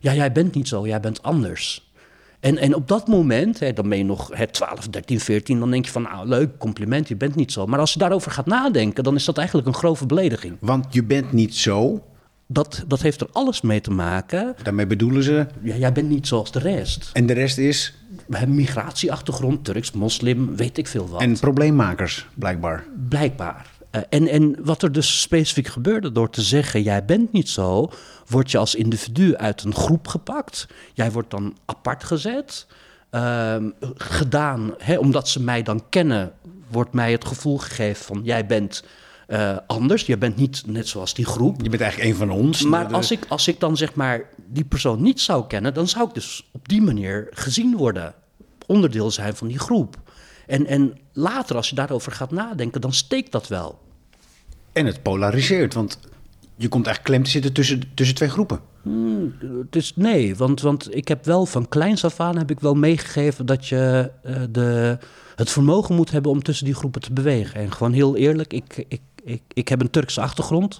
ja, 0.00 0.14
jij 0.14 0.32
bent 0.32 0.54
niet 0.54 0.68
zo, 0.68 0.86
jij 0.86 1.00
bent 1.00 1.22
anders. 1.22 1.92
En, 2.40 2.58
en 2.58 2.74
op 2.74 2.88
dat 2.88 3.08
moment, 3.08 3.58
hè, 3.58 3.72
dan 3.72 3.88
ben 3.88 3.98
je 3.98 4.04
nog 4.04 4.30
hè, 4.32 4.46
12, 4.46 4.88
13, 4.88 5.20
14, 5.20 5.58
dan 5.58 5.70
denk 5.70 5.84
je 5.84 5.90
van, 5.90 6.02
nou 6.02 6.28
leuk, 6.28 6.58
compliment, 6.58 7.08
je 7.08 7.16
bent 7.16 7.34
niet 7.34 7.52
zo. 7.52 7.66
Maar 7.66 7.78
als 7.78 7.92
je 7.92 7.98
daarover 7.98 8.30
gaat 8.30 8.46
nadenken, 8.46 9.04
dan 9.04 9.14
is 9.14 9.24
dat 9.24 9.38
eigenlijk 9.38 9.68
een 9.68 9.74
grove 9.74 10.06
belediging. 10.06 10.56
Want 10.60 10.86
je 10.90 11.04
bent 11.04 11.32
niet 11.32 11.54
zo. 11.54 12.02
Dat, 12.46 12.84
dat 12.86 13.02
heeft 13.02 13.20
er 13.20 13.28
alles 13.32 13.60
mee 13.60 13.80
te 13.80 13.90
maken. 13.90 14.54
Daarmee 14.62 14.86
bedoelen 14.86 15.22
ze. 15.22 15.46
Ja, 15.62 15.76
jij 15.76 15.92
bent 15.92 16.08
niet 16.08 16.26
zoals 16.26 16.52
de 16.52 16.58
rest. 16.58 17.10
En 17.12 17.26
de 17.26 17.32
rest 17.32 17.58
is. 17.58 17.94
We 18.26 18.36
hebben 18.36 18.56
migratieachtergrond, 18.56 19.64
Turks, 19.64 19.92
moslim, 19.92 20.56
weet 20.56 20.78
ik 20.78 20.86
veel 20.86 21.08
wat. 21.08 21.20
En 21.20 21.38
probleemmakers, 21.38 22.26
blijkbaar. 22.34 22.84
Blijkbaar. 23.08 23.66
Eh, 23.90 24.00
en, 24.08 24.28
en 24.28 24.56
wat 24.64 24.82
er 24.82 24.92
dus 24.92 25.20
specifiek 25.20 25.66
gebeurde 25.66 26.12
door 26.12 26.30
te 26.30 26.42
zeggen: 26.42 26.82
jij 26.82 27.04
bent 27.04 27.32
niet 27.32 27.48
zo, 27.48 27.90
word 28.26 28.50
je 28.50 28.58
als 28.58 28.74
individu 28.74 29.36
uit 29.36 29.62
een 29.62 29.74
groep 29.74 30.08
gepakt. 30.08 30.66
Jij 30.92 31.12
wordt 31.12 31.30
dan 31.30 31.56
apart 31.64 32.04
gezet. 32.04 32.66
Ehm, 33.10 33.70
gedaan, 33.96 34.74
hè, 34.78 34.96
omdat 34.96 35.28
ze 35.28 35.42
mij 35.42 35.62
dan 35.62 35.88
kennen, 35.88 36.32
wordt 36.70 36.92
mij 36.92 37.12
het 37.12 37.24
gevoel 37.24 37.58
gegeven 37.58 38.04
van: 38.04 38.20
jij 38.24 38.46
bent 38.46 38.84
eh, 39.26 39.56
anders. 39.66 40.02
Je 40.06 40.18
bent 40.18 40.36
niet 40.36 40.62
net 40.66 40.88
zoals 40.88 41.14
die 41.14 41.24
groep. 41.24 41.62
Je 41.62 41.68
bent 41.68 41.82
eigenlijk 41.82 42.10
een 42.10 42.16
van 42.16 42.30
ons. 42.30 42.62
Maar 42.62 42.88
De- 42.88 42.94
als 42.94 43.10
ik, 43.10 43.24
als 43.28 43.48
ik 43.48 43.60
dan 43.60 43.76
zeg 43.76 43.94
maar 43.94 44.22
die 44.48 44.64
persoon 44.64 45.02
niet 45.02 45.20
zou 45.20 45.46
kennen, 45.46 45.74
dan 45.74 45.88
zou 45.88 46.08
ik 46.08 46.14
dus 46.14 46.48
op 46.52 46.68
die 46.68 46.82
manier 46.82 47.26
gezien 47.30 47.76
worden. 47.76 48.14
Onderdeel 48.66 49.10
zijn 49.10 49.34
van 49.36 49.48
die 49.48 49.58
groep. 49.58 49.96
En, 50.46 50.66
en 50.66 50.98
later, 51.12 51.56
als 51.56 51.68
je 51.68 51.74
daarover 51.74 52.12
gaat 52.12 52.30
nadenken, 52.30 52.80
dan 52.80 52.92
steekt 52.92 53.32
dat 53.32 53.48
wel. 53.48 53.78
En 54.72 54.86
het 54.86 55.02
polariseert, 55.02 55.74
want 55.74 55.98
je 56.56 56.68
komt 56.68 56.86
eigenlijk 56.86 57.14
klem 57.14 57.22
te 57.24 57.30
zitten 57.30 57.52
tussen, 57.52 57.82
tussen 57.94 58.16
twee 58.16 58.28
groepen. 58.28 58.60
Dus 59.70 59.92
nee, 59.96 60.36
want, 60.36 60.60
want 60.60 60.96
ik 60.96 61.08
heb 61.08 61.24
wel 61.24 61.46
van 61.46 61.68
kleins 61.68 62.04
af 62.04 62.20
aan 62.20 62.36
heb 62.38 62.50
ik 62.50 62.60
wel 62.60 62.74
meegegeven 62.74 63.46
dat 63.46 63.66
je 63.66 64.10
eh, 64.22 64.36
de, 64.50 64.98
het 65.34 65.50
vermogen 65.50 65.94
moet 65.94 66.10
hebben 66.10 66.30
om 66.30 66.42
tussen 66.42 66.64
die 66.64 66.74
groepen 66.74 67.00
te 67.00 67.12
bewegen. 67.12 67.60
En 67.60 67.72
gewoon 67.72 67.92
heel 67.92 68.16
eerlijk, 68.16 68.52
ik, 68.52 68.84
ik, 68.88 69.00
ik, 69.24 69.42
ik 69.52 69.68
heb 69.68 69.80
een 69.80 69.90
Turkse 69.90 70.20
achtergrond. 70.20 70.78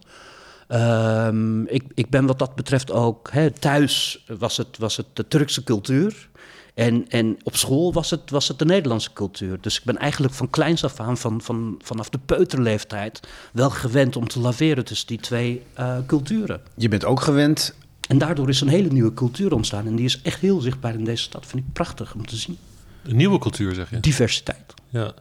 Ehm, 0.68 1.62
ik, 1.62 1.82
ik 1.94 2.10
ben 2.10 2.26
wat 2.26 2.38
dat 2.38 2.54
betreft 2.54 2.90
ook, 2.90 3.30
hè, 3.32 3.50
thuis 3.50 4.24
was 4.38 4.56
het, 4.56 4.78
was 4.78 4.96
het 4.96 5.06
de 5.12 5.28
Turkse 5.28 5.64
cultuur. 5.64 6.28
En, 6.74 7.08
en 7.08 7.36
op 7.42 7.56
school 7.56 7.92
was 7.92 8.10
het, 8.10 8.30
was 8.30 8.48
het 8.48 8.58
de 8.58 8.64
Nederlandse 8.64 9.12
cultuur. 9.12 9.58
Dus 9.60 9.78
ik 9.78 9.84
ben 9.84 9.96
eigenlijk 9.96 10.34
van 10.34 10.50
kleins 10.50 10.84
af 10.84 11.00
aan, 11.00 11.16
van, 11.16 11.40
van, 11.40 11.78
vanaf 11.82 12.08
de 12.08 12.18
peuterleeftijd, 12.26 13.28
wel 13.52 13.70
gewend 13.70 14.16
om 14.16 14.28
te 14.28 14.40
laveren 14.40 14.84
tussen 14.84 15.06
die 15.06 15.18
twee 15.18 15.62
eh, 15.74 15.98
culturen. 16.06 16.60
Je 16.76 16.88
bent 16.88 17.04
ook 17.04 17.20
gewend. 17.20 17.74
En 18.08 18.18
daardoor 18.18 18.48
is 18.48 18.60
een 18.60 18.68
hele 18.68 18.88
nieuwe 18.88 19.14
cultuur 19.14 19.54
ontstaan. 19.54 19.86
En 19.86 19.96
die 19.96 20.04
is 20.04 20.22
echt 20.22 20.40
heel 20.40 20.60
zichtbaar 20.60 20.94
in 20.94 21.04
deze 21.04 21.22
stad. 21.22 21.46
Vind 21.46 21.64
ik 21.66 21.72
prachtig 21.72 22.14
om 22.14 22.26
te 22.26 22.36
zien. 22.36 22.58
Een 23.02 23.16
nieuwe 23.16 23.38
cultuur, 23.38 23.74
zeg 23.74 23.90
je. 23.90 24.00
Diversiteit. 24.00 24.74
Ja. 24.88 25.12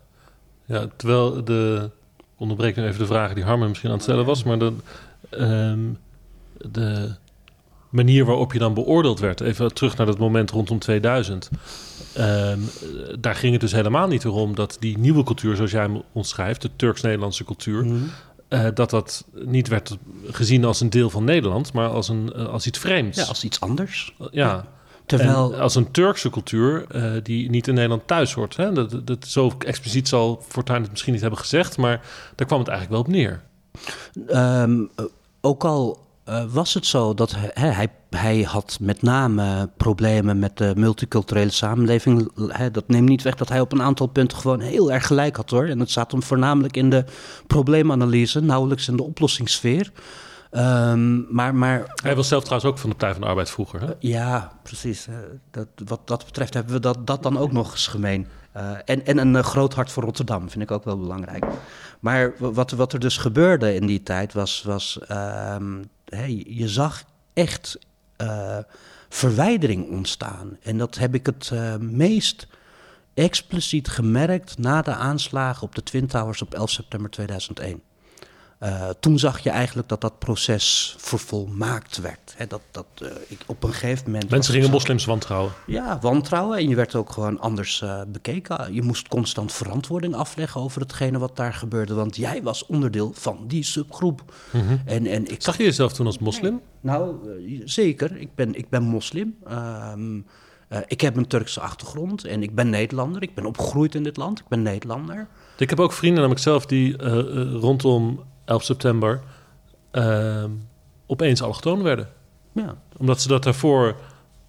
ja, 0.66 0.88
terwijl 0.96 1.44
de... 1.44 1.90
Onderbreek 2.44 2.76
nu 2.76 2.84
even 2.84 3.00
de 3.00 3.06
vragen 3.06 3.36
die 3.36 3.44
Harmen 3.44 3.68
misschien 3.68 3.90
aan 3.90 3.96
het 3.96 4.04
stellen 4.04 4.26
was, 4.26 4.44
maar 4.44 4.60
de, 4.60 4.74
ehm, 5.30 5.80
de 6.72 7.16
manier 7.90 8.26
waarop 8.26 8.54
je 8.54 8.60
dan 8.60 8.74
beoordeeld 8.74 9.20
werd, 9.20 9.42
even 9.42 9.74
terug 9.74 9.98
naar 9.98 10.06
dat 10.06 10.18
moment 10.18 10.52
rondom 10.52 10.80
2000, 10.80 11.50
ehm, 12.14 12.60
daar 13.20 13.36
ging 13.36 13.52
het 13.52 13.62
dus 13.62 13.72
helemaal 13.72 14.08
niet 14.08 14.26
om 14.26 14.56
dat 14.56 14.78
die 14.80 14.98
nieuwe 14.98 15.24
cultuur, 15.24 15.56
zoals 15.56 15.72
jij 15.72 15.82
hem 15.82 16.02
omschrijft, 16.12 16.62
de 16.62 16.70
Turks-Nederlandse 16.76 17.44
cultuur, 17.44 17.86
eh, 18.48 18.68
dat 18.74 18.90
dat 18.90 19.26
niet 19.34 19.68
werd 19.68 19.98
gezien 20.32 20.66
als 20.66 20.82
een 20.82 20.90
deel 20.90 21.10
van 21.10 21.24
Nederland, 21.24 21.74
maar 21.74 21.90
als, 21.90 22.10
een, 22.10 22.34
eh, 22.34 22.46
als 22.46 22.68
iets 22.68 22.80
vreemds. 22.80 23.18
Ja, 23.18 23.24
als 23.24 23.44
iets 23.44 23.60
anders. 23.60 24.16
Ja. 24.32 24.66
Terwijl, 25.06 25.54
En 25.54 25.60
als 25.60 25.76
een 25.76 25.92
Turkse 25.92 26.30
cultuur 26.30 26.86
eh, 26.90 27.12
die 27.24 27.50
niet 27.50 27.68
in 27.68 27.74
Nederland 27.74 28.08
thuis 28.08 28.34
hoort. 28.34 28.56
Hè? 28.58 28.72
Dat, 28.72 28.92
dat, 28.92 29.08
dat- 29.08 29.26
zo 29.28 29.52
expliciet 29.60 30.08
zal 30.08 30.44
Fortuyn 30.48 30.82
het 30.82 30.92
misschien 30.92 31.12
niet 31.14 31.22
hebben 31.22 31.40
gezegd, 31.40 31.78
maar 31.78 32.02
daar 32.36 32.48
kwam 32.48 32.60
het 32.60 32.68
eigenlijk 32.68 32.90
wel 32.90 33.00
op 33.00 33.08
neer. 33.22 33.42
ehm, 34.28 34.82
eh, 34.96 35.06
ook 35.42 35.64
al 35.64 36.02
eh, 36.24 36.44
was 36.50 36.74
het 36.74 36.86
zo 36.86 37.14
dat 37.14 37.34
hij, 37.36 37.52
hij, 37.74 37.88
hij 38.10 38.42
had 38.42 38.78
met 38.82 39.02
name 39.02 39.70
problemen 39.78 40.40
met 40.40 40.58
de 40.58 40.74
multiculturele 40.76 41.52
samenleving. 41.52 42.32
Dat 42.72 42.88
neemt 42.88 43.10
niet 43.10 43.22
weg 43.22 43.36
dat 43.36 43.50
hij 43.50 43.60
op 43.60 43.72
een 43.72 43.82
aantal 43.82 44.08
punten 44.08 44.38
gewoon 44.38 44.60
heel 44.60 44.92
erg 44.92 45.08
gelijk 45.08 45.36
had 45.36 45.50
hoor. 45.50 45.66
En 45.66 45.80
het 45.80 45.90
staat 45.90 46.12
hem 46.12 46.24
voornamelijk 46.24 46.78
in 46.78 46.90
de 46.90 47.06
probleemanalyse, 47.48 48.40
nauwelijks 48.42 48.88
in 48.88 48.96
de 48.96 49.04
oplossingssfeer. 49.04 49.92
Ehm, 50.54 51.34
maar, 51.36 51.56
maar 51.56 51.94
Hij 52.04 52.16
was 52.16 52.28
zelf 52.28 52.44
trouwens 52.44 52.72
ook 52.72 52.78
van 52.78 52.90
de 52.90 52.96
Partij 52.96 53.14
van 53.14 53.22
de 53.22 53.28
Arbeid 53.28 53.50
vroeger. 53.50 53.82
Hè? 53.82 53.94
ja, 54.00 54.52
precies. 54.64 55.08
Eh, 55.08 55.16
dat, 55.52 55.68
wat 55.86 56.08
dat 56.08 56.26
betreft 56.26 56.54
hebben 56.54 56.74
we 56.74 56.80
dat, 56.80 57.08
dat 57.08 57.24
dan 57.24 57.38
ook 57.38 57.52
nog 57.52 57.72
eens 57.72 57.88
gemeen. 57.88 58.28
Eh, 58.52 58.72
en, 58.86 59.06
en 59.06 59.18
een 59.18 59.36
eh, 59.36 59.44
groot 59.44 59.74
hart 59.74 59.92
voor 59.92 60.04
Rotterdam 60.04 60.50
vind 60.50 60.64
ik 60.64 60.72
ook 60.72 60.84
wel 60.84 60.98
belangrijk. 60.98 61.46
Maar 62.00 62.34
wat, 62.38 62.72
wat 62.72 62.94
er 62.94 63.00
dus 63.00 63.18
gebeurde 63.18 63.76
in 63.76 63.86
die 63.86 64.04
tijd 64.04 64.34
was... 64.34 64.64
was 64.64 65.00
ehm, 65.00 65.84
hey, 66.06 66.46
je 66.48 66.68
zag 66.68 67.04
echt 67.34 67.78
eh, 68.16 68.58
verwijdering 69.10 69.90
ontstaan. 69.90 70.58
En 70.62 70.78
dat 70.78 70.98
heb 70.98 71.16
ik 71.16 71.26
het 71.26 71.50
eh, 71.54 71.76
meest 71.78 72.48
expliciet 73.14 73.88
gemerkt... 73.88 74.58
na 74.58 74.82
de 74.82 74.94
aanslagen 74.94 75.64
op 75.64 75.76
de 75.76 75.84
Twin 75.84 76.08
Towers 76.08 76.42
op 76.42 76.54
11 76.54 76.70
september 76.70 77.10
2001. 77.10 77.82
Eh, 78.64 78.90
toen 79.00 79.20
zag 79.20 79.40
je 79.40 79.50
eigenlijk 79.50 79.90
dat 79.90 80.02
dat 80.02 80.20
proces 80.20 80.96
vervolmaakt 80.98 81.98
werd. 81.98 82.36
Dat, 82.48 82.62
dat, 82.72 82.86
eh, 83.02 83.08
ik, 83.28 83.40
op 83.46 83.64
een 83.64 83.74
gegeven 83.74 84.12
moment... 84.12 84.30
Mensen 84.30 84.54
gingen 84.54 84.68
zo- 84.68 84.74
moslims 84.74 85.06
wantrouwen. 85.06 85.52
Ja, 85.66 86.00
wantrouwen. 86.02 86.58
En 86.58 86.70
je 86.70 86.76
werd 86.76 86.96
ook 86.96 87.12
gewoon 87.12 87.40
anders 87.40 87.82
eh, 87.82 88.02
bekeken. 88.08 88.74
Je 88.74 88.82
moest 88.82 89.08
constant 89.08 89.52
verantwoording 89.52 90.16
afleggen 90.16 90.62
over 90.62 90.82
hetgene 90.82 91.18
wat 91.18 91.36
daar 91.36 91.54
gebeurde. 91.54 91.94
Want 91.94 92.16
jij 92.16 92.44
was 92.44 92.66
onderdeel 92.66 93.12
van 93.16 93.44
die 93.48 93.64
subgroep. 93.64 94.34
en, 94.86 95.06
en 95.06 95.32
ik 95.32 95.42
Zag 95.42 95.58
je 95.58 95.64
jezelf 95.64 95.94
toen 95.94 96.06
als 96.06 96.20
moslim? 96.20 96.62
Nou, 96.82 97.16
zeker. 97.66 98.18
Ik 98.18 98.36
ben, 98.36 98.56
ik 98.56 98.70
ben 98.70 98.84
moslim. 98.84 99.36
Ehm, 99.48 100.20
eh, 100.68 100.80
ik 100.88 101.02
heb 101.02 101.16
een 101.16 101.28
Turkse 101.28 101.60
achtergrond 101.60 102.26
en 102.26 102.44
ik 102.44 102.56
ben 102.56 102.70
Nederlander. 102.70 103.22
Ik 103.22 103.36
ben 103.36 103.46
opgegroeid 103.46 103.96
in 103.96 104.04
dit 104.04 104.18
land. 104.18 104.40
Ik 104.40 104.48
ben 104.48 104.62
Nederlander. 104.62 105.28
Ik 105.58 105.70
heb 105.70 105.80
ook 105.80 105.94
vrienden 105.94 106.20
namelijk 106.20 106.44
zelf 106.44 106.66
die 106.66 106.98
rondom 107.60 108.32
11 108.46 108.64
september 108.64 109.22
eh, 109.92 110.44
opeens 111.06 111.42
allochtoon 111.42 111.84
werden. 111.84 112.10
Ja, 112.52 112.76
Omdat 112.98 113.22
ze 113.22 113.28
dat 113.28 113.44
daarvoor... 113.44 113.96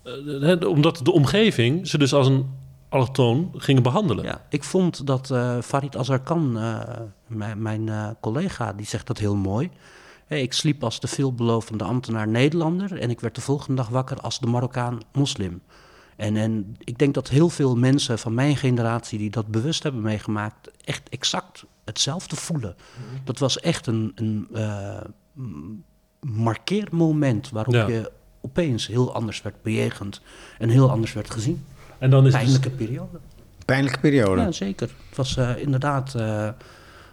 eh, 0.02 0.68
omdat 0.68 1.00
de 1.02 1.12
omgeving 1.12 1.88
ze 1.88 1.98
dus 1.98 2.14
als 2.14 2.26
een 2.26 2.50
allochtoon 2.88 3.50
gingen 3.56 3.82
behandelen. 3.82 4.24
Ja, 4.24 4.44
ik 4.48 4.64
vond 4.64 5.06
dat 5.06 5.30
eh, 5.30 5.58
Farid 5.60 5.96
Azarkan, 5.96 6.58
eh, 6.58 6.80
mijn, 7.26 7.62
mijn 7.62 8.16
collega, 8.20 8.72
die 8.72 8.86
zegt 8.86 9.06
dat 9.06 9.18
heel 9.18 9.36
mooi. 9.36 9.70
Hey, 10.26 10.42
ik 10.42 10.52
sliep 10.52 10.84
als 10.84 11.00
de 11.00 11.06
veelbelovende 11.06 11.84
ambtenaar 11.84 12.28
Nederlander 12.28 12.98
en 13.00 13.10
ik 13.10 13.20
werd 13.20 13.34
de 13.34 13.40
volgende 13.40 13.76
dag 13.76 13.88
wakker 13.88 14.20
als 14.20 14.38
de 14.40 14.46
Marokkaan 14.46 14.98
moslim. 15.12 15.62
En, 16.16 16.36
en 16.36 16.76
ik 16.78 16.98
denk 16.98 17.14
dat 17.14 17.28
heel 17.28 17.48
veel 17.48 17.76
mensen 17.76 18.18
van 18.18 18.34
mijn 18.34 18.56
generatie 18.56 19.18
die 19.18 19.30
dat 19.30 19.46
bewust 19.46 19.82
hebben 19.82 20.02
meegemaakt, 20.02 20.70
echt 20.84 21.08
exact 21.08 21.64
hetzelfde 21.84 22.36
voelen. 22.36 22.74
Dat 23.24 23.38
was 23.38 23.60
echt 23.60 23.86
een, 23.86 24.12
een 24.14 24.48
eh, 24.52 25.00
m- 25.32 25.82
markeermoment 26.20 27.50
waarop 27.50 27.74
Ja. 27.74 27.86
je 27.88 28.10
opeens 28.40 28.86
heel 28.86 29.14
anders 29.14 29.42
werd 29.42 29.62
bejegend 29.62 30.20
en 30.58 30.68
heel 30.68 30.90
anders 30.90 31.12
werd 31.12 31.30
gezien. 31.30 31.64
En 31.98 32.10
dan 32.10 32.26
is 32.26 32.32
het 32.32 32.42
Pijnlijke 32.42 32.70
periode. 32.70 33.18
Pijnlijke 33.64 34.00
periode. 34.00 34.40
Ja, 34.40 34.52
zeker. 34.52 34.90
Het 35.08 35.16
was 35.16 35.36
eh, 35.36 35.56
inderdaad 35.56 36.14
eh, 36.14 36.48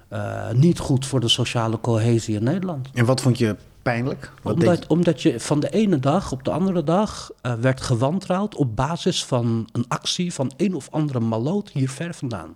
eh, 0.07 0.51
niet 0.51 0.79
goed 0.79 1.05
voor 1.05 1.19
de 1.19 1.27
sociale 1.27 1.79
cohesie 1.79 2.35
in 2.35 2.43
Nederland. 2.43 2.89
En 2.93 3.05
wat 3.05 3.21
vond 3.21 3.37
je 3.37 3.55
pijnlijk? 3.81 4.31
Wat 4.41 4.59
deed 4.59 4.67
Omdat, 4.69 4.87
omdat 4.87 5.21
je 5.21 5.39
van 5.39 5.59
de 5.59 5.69
ene 5.69 5.99
dag 5.99 6.31
op 6.31 6.43
de 6.43 6.51
andere 6.51 6.83
dag 6.83 7.31
eh, 7.41 7.53
werd 7.53 7.81
gewantrouwd 7.81 8.55
op 8.55 8.75
basis 8.75 9.25
van 9.25 9.69
een 9.71 9.85
actie 9.87 10.33
van 10.33 10.51
een 10.57 10.75
of 10.75 10.87
andere 10.91 11.19
maloot 11.19 11.69
hier 11.69 11.89
ver 11.89 12.13
vandaan. 12.13 12.55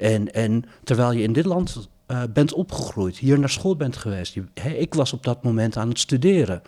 En, 0.00 0.32
en 0.32 0.64
terwijl 0.84 1.12
je 1.12 1.22
in 1.22 1.32
dit 1.32 1.44
land 1.44 1.88
eh, 2.06 2.22
bent 2.32 2.52
opgegroeid, 2.52 3.16
hier 3.18 3.38
naar 3.38 3.50
school 3.50 3.76
bent 3.76 3.96
geweest. 3.96 4.34
Je- 4.34 4.78
ik 4.78 4.94
was 4.94 5.12
op 5.12 5.22
dat 5.24 5.42
moment 5.42 5.76
aan 5.76 5.88
het 5.88 5.98
studeren. 5.98 6.62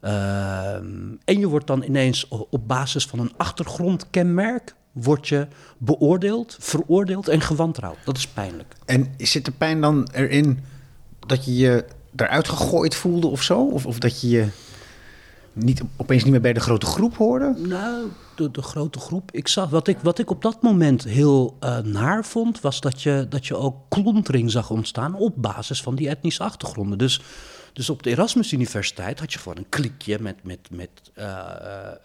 Ehm, 0.00 0.86
en 1.24 1.38
je 1.38 1.46
wordt 1.48 1.66
dan 1.66 1.82
ineens 1.82 2.28
op 2.28 2.68
basis 2.68 3.06
van 3.06 3.18
een 3.18 3.32
achtergrondkenmerk 3.36 4.74
wordt 4.92 5.28
je 5.28 5.46
beoordeeld, 5.78 6.56
veroordeeld 6.60 7.28
en 7.28 7.40
gewantrouwd. 7.40 7.96
Dat 8.04 8.16
is 8.16 8.26
pijnlijk. 8.28 8.74
En 8.84 9.14
zit 9.18 9.44
de 9.44 9.50
pijn 9.52 9.80
dan 9.80 10.08
erin 10.12 10.58
dat 11.26 11.44
je 11.44 11.56
je 11.56 11.84
eruit 12.16 12.48
gegooid 12.48 12.94
voelde 12.94 13.26
of 13.26 13.42
zo? 13.42 13.66
Of, 13.66 13.86
of 13.86 13.98
dat 13.98 14.20
je 14.20 14.28
je 14.28 14.46
niet, 15.56 15.82
opeens 15.96 16.22
niet 16.22 16.32
meer 16.32 16.40
bij 16.40 16.52
de 16.52 16.60
grote 16.60 16.86
groep 16.86 17.16
hoorde? 17.16 17.54
Nou, 17.58 18.06
de, 18.36 18.50
de 18.50 18.62
grote 18.62 18.98
groep. 18.98 19.30
Ik 19.32 19.48
zag, 19.48 19.70
wat, 19.70 19.88
ik, 19.88 19.98
wat 20.02 20.18
ik 20.18 20.30
op 20.30 20.42
dat 20.42 20.62
moment 20.62 21.04
heel 21.04 21.56
eh, 21.60 21.78
naar 21.78 22.24
vond, 22.24 22.60
was 22.60 22.80
dat 22.80 23.02
je, 23.02 23.26
dat 23.28 23.46
je 23.46 23.56
ook 23.56 23.76
klontering 23.88 24.50
zag 24.50 24.70
ontstaan 24.70 25.14
op 25.14 25.32
basis 25.36 25.82
van 25.82 25.94
die 25.94 26.08
etnische 26.08 26.42
achtergronden. 26.42 26.98
Dus, 26.98 27.20
dus 27.76 27.90
op 27.90 28.02
de 28.02 28.10
Erasmus 28.10 28.52
Universiteit 28.52 29.20
had 29.20 29.32
je 29.32 29.38
gewoon 29.38 29.56
een 29.58 29.66
kliekje 29.68 30.18
met, 30.20 30.34
met, 30.42 30.58
met 30.70 30.88
eh, 31.14 31.24
eh, 31.26 31.38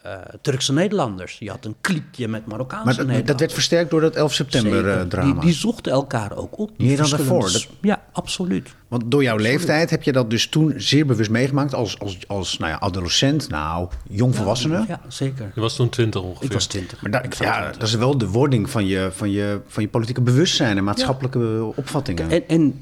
eh, 0.04 0.20
Turkse 0.42 0.74
Nederlanders. 0.74 1.38
Je 1.40 1.50
had 1.50 1.66
een 1.66 1.76
kliekje 1.82 2.28
met 2.28 2.46
Marokkaanse 2.46 2.86
Maar 2.86 2.96
dat, 2.96 3.06
Nederlanders. 3.06 3.28
dat 3.32 3.40
werd 3.40 3.54
versterkt 3.54 3.90
door 3.90 4.02
dat 4.02 4.16
11 4.16 4.34
september 4.34 4.72
Zeker. 4.72 4.98
eh, 5.00 5.06
drama. 5.08 5.34
Die, 5.34 5.42
die 5.42 5.54
zochten 5.54 5.92
elkaar 5.92 6.36
ook 6.38 6.58
op. 6.60 6.72
Meer 6.78 6.98
dan 6.98 7.10
daarvoor, 7.10 7.52
Ja, 7.82 8.04
absoluut. 8.12 8.70
Want 8.88 9.04
door 9.12 9.24
jouw 9.24 9.38
leeftijd 9.38 9.90
heb 9.90 10.04
je 10.04 10.12
dat 10.12 10.30
dus 10.30 10.48
toen 10.48 10.74
zeer 10.78 11.06
bewust 11.06 11.30
meegemaakt 11.30 11.74
als, 11.74 12.00
als, 12.00 12.18
als 12.28 12.58
nou 12.58 12.72
ja, 12.72 12.78
adolescent, 12.78 13.50
nou, 13.50 13.90
jongvolwassene. 14.10 14.86
Ja, 14.88 15.02
zeker. 15.08 15.52
Je 15.56 15.62
was 15.62 15.76
toen 15.76 15.90
20 15.90 16.22
ongeveer. 16.22 16.46
Ik 16.46 16.54
was 16.54 16.66
twintig. 16.66 17.02
Maar 17.02 17.12
da- 17.12 17.22
Ik 17.22 17.30
was 17.34 17.48
ja, 17.48 17.54
20. 17.60 17.78
dat 17.80 17.88
is 17.88 17.96
wel 17.96 18.18
de 18.18 18.28
wording 18.28 18.70
van 18.70 18.86
je, 18.86 19.10
van 19.12 19.32
je, 19.32 19.62
van 19.68 19.84
je 19.84 19.90
politieke 19.90 20.22
bewustzijn 20.22 20.78
en 20.78 20.84
maatschappelijke 20.84 21.72
opvattingen. 21.76 22.30
En, 22.30 22.48
en 22.48 22.76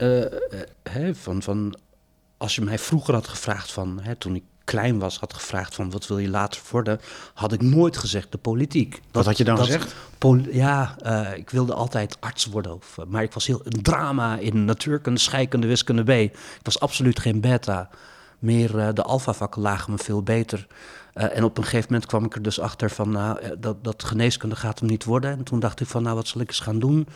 hè, 0.89 1.15
van, 1.15 1.41
van, 1.41 1.75
als 2.39 2.55
je 2.55 2.61
mij 2.61 2.79
vroeger 2.79 3.13
had 3.13 3.27
gevraagd 3.27 3.71
van, 3.71 3.99
hè, 4.01 4.15
toen 4.15 4.35
ik 4.35 4.43
klein 4.63 4.99
was, 4.99 5.19
had 5.19 5.33
gevraagd 5.33 5.75
van 5.75 5.91
wat 5.91 6.07
wil 6.07 6.17
je 6.17 6.29
later 6.29 6.61
worden, 6.71 6.99
had 7.33 7.53
ik 7.53 7.61
nooit 7.61 7.97
gezegd 7.97 8.31
de 8.31 8.37
politiek. 8.37 9.01
Wat 9.11 9.25
had 9.25 9.37
je 9.37 9.43
dan 9.43 9.57
gezegd? 9.57 9.95
ja, 10.51 10.95
eh, 11.01 11.37
ik 11.37 11.49
wilde 11.49 11.73
altijd 11.73 12.17
arts 12.19 12.45
worden, 12.45 12.73
of, 12.73 12.97
eh, 12.97 13.05
maar 13.05 13.23
ik 13.23 13.33
was 13.33 13.47
heel 13.47 13.61
een 13.63 13.81
drama 13.81 14.37
in 14.37 14.65
natuurkunde, 14.65 15.19
scheikunde, 15.19 15.67
wiskunde 15.67 16.03
B. 16.03 16.09
Ik 16.09 16.33
was 16.61 16.79
absoluut 16.79 17.19
geen 17.19 17.41
beta. 17.41 17.89
Meer 18.39 18.79
eh, 18.79 18.93
de 18.93 19.03
alfavakken 19.03 19.61
lagen 19.61 19.91
me 19.91 19.97
veel 19.97 20.23
beter. 20.23 20.67
En 21.13 21.43
op 21.43 21.57
een 21.57 21.63
gegeven 21.63 21.85
moment 21.89 22.09
kwam 22.09 22.25
ik 22.25 22.35
er 22.35 22.41
dus 22.41 22.59
achter 22.59 22.89
van, 22.89 23.11
nou, 23.11 23.39
dat, 23.59 23.83
dat 23.83 24.03
geneeskunde 24.03 24.55
gaat 24.55 24.79
hem 24.79 24.89
niet 24.89 25.03
worden. 25.03 25.31
En 25.31 25.43
toen 25.43 25.59
dacht 25.59 25.79
ik 25.79 25.87
van, 25.87 26.03
nou, 26.03 26.15
wat 26.15 26.27
zal 26.27 26.41
ik 26.41 26.47
eens 26.47 26.59
gaan 26.59 26.79
doen? 26.79 27.07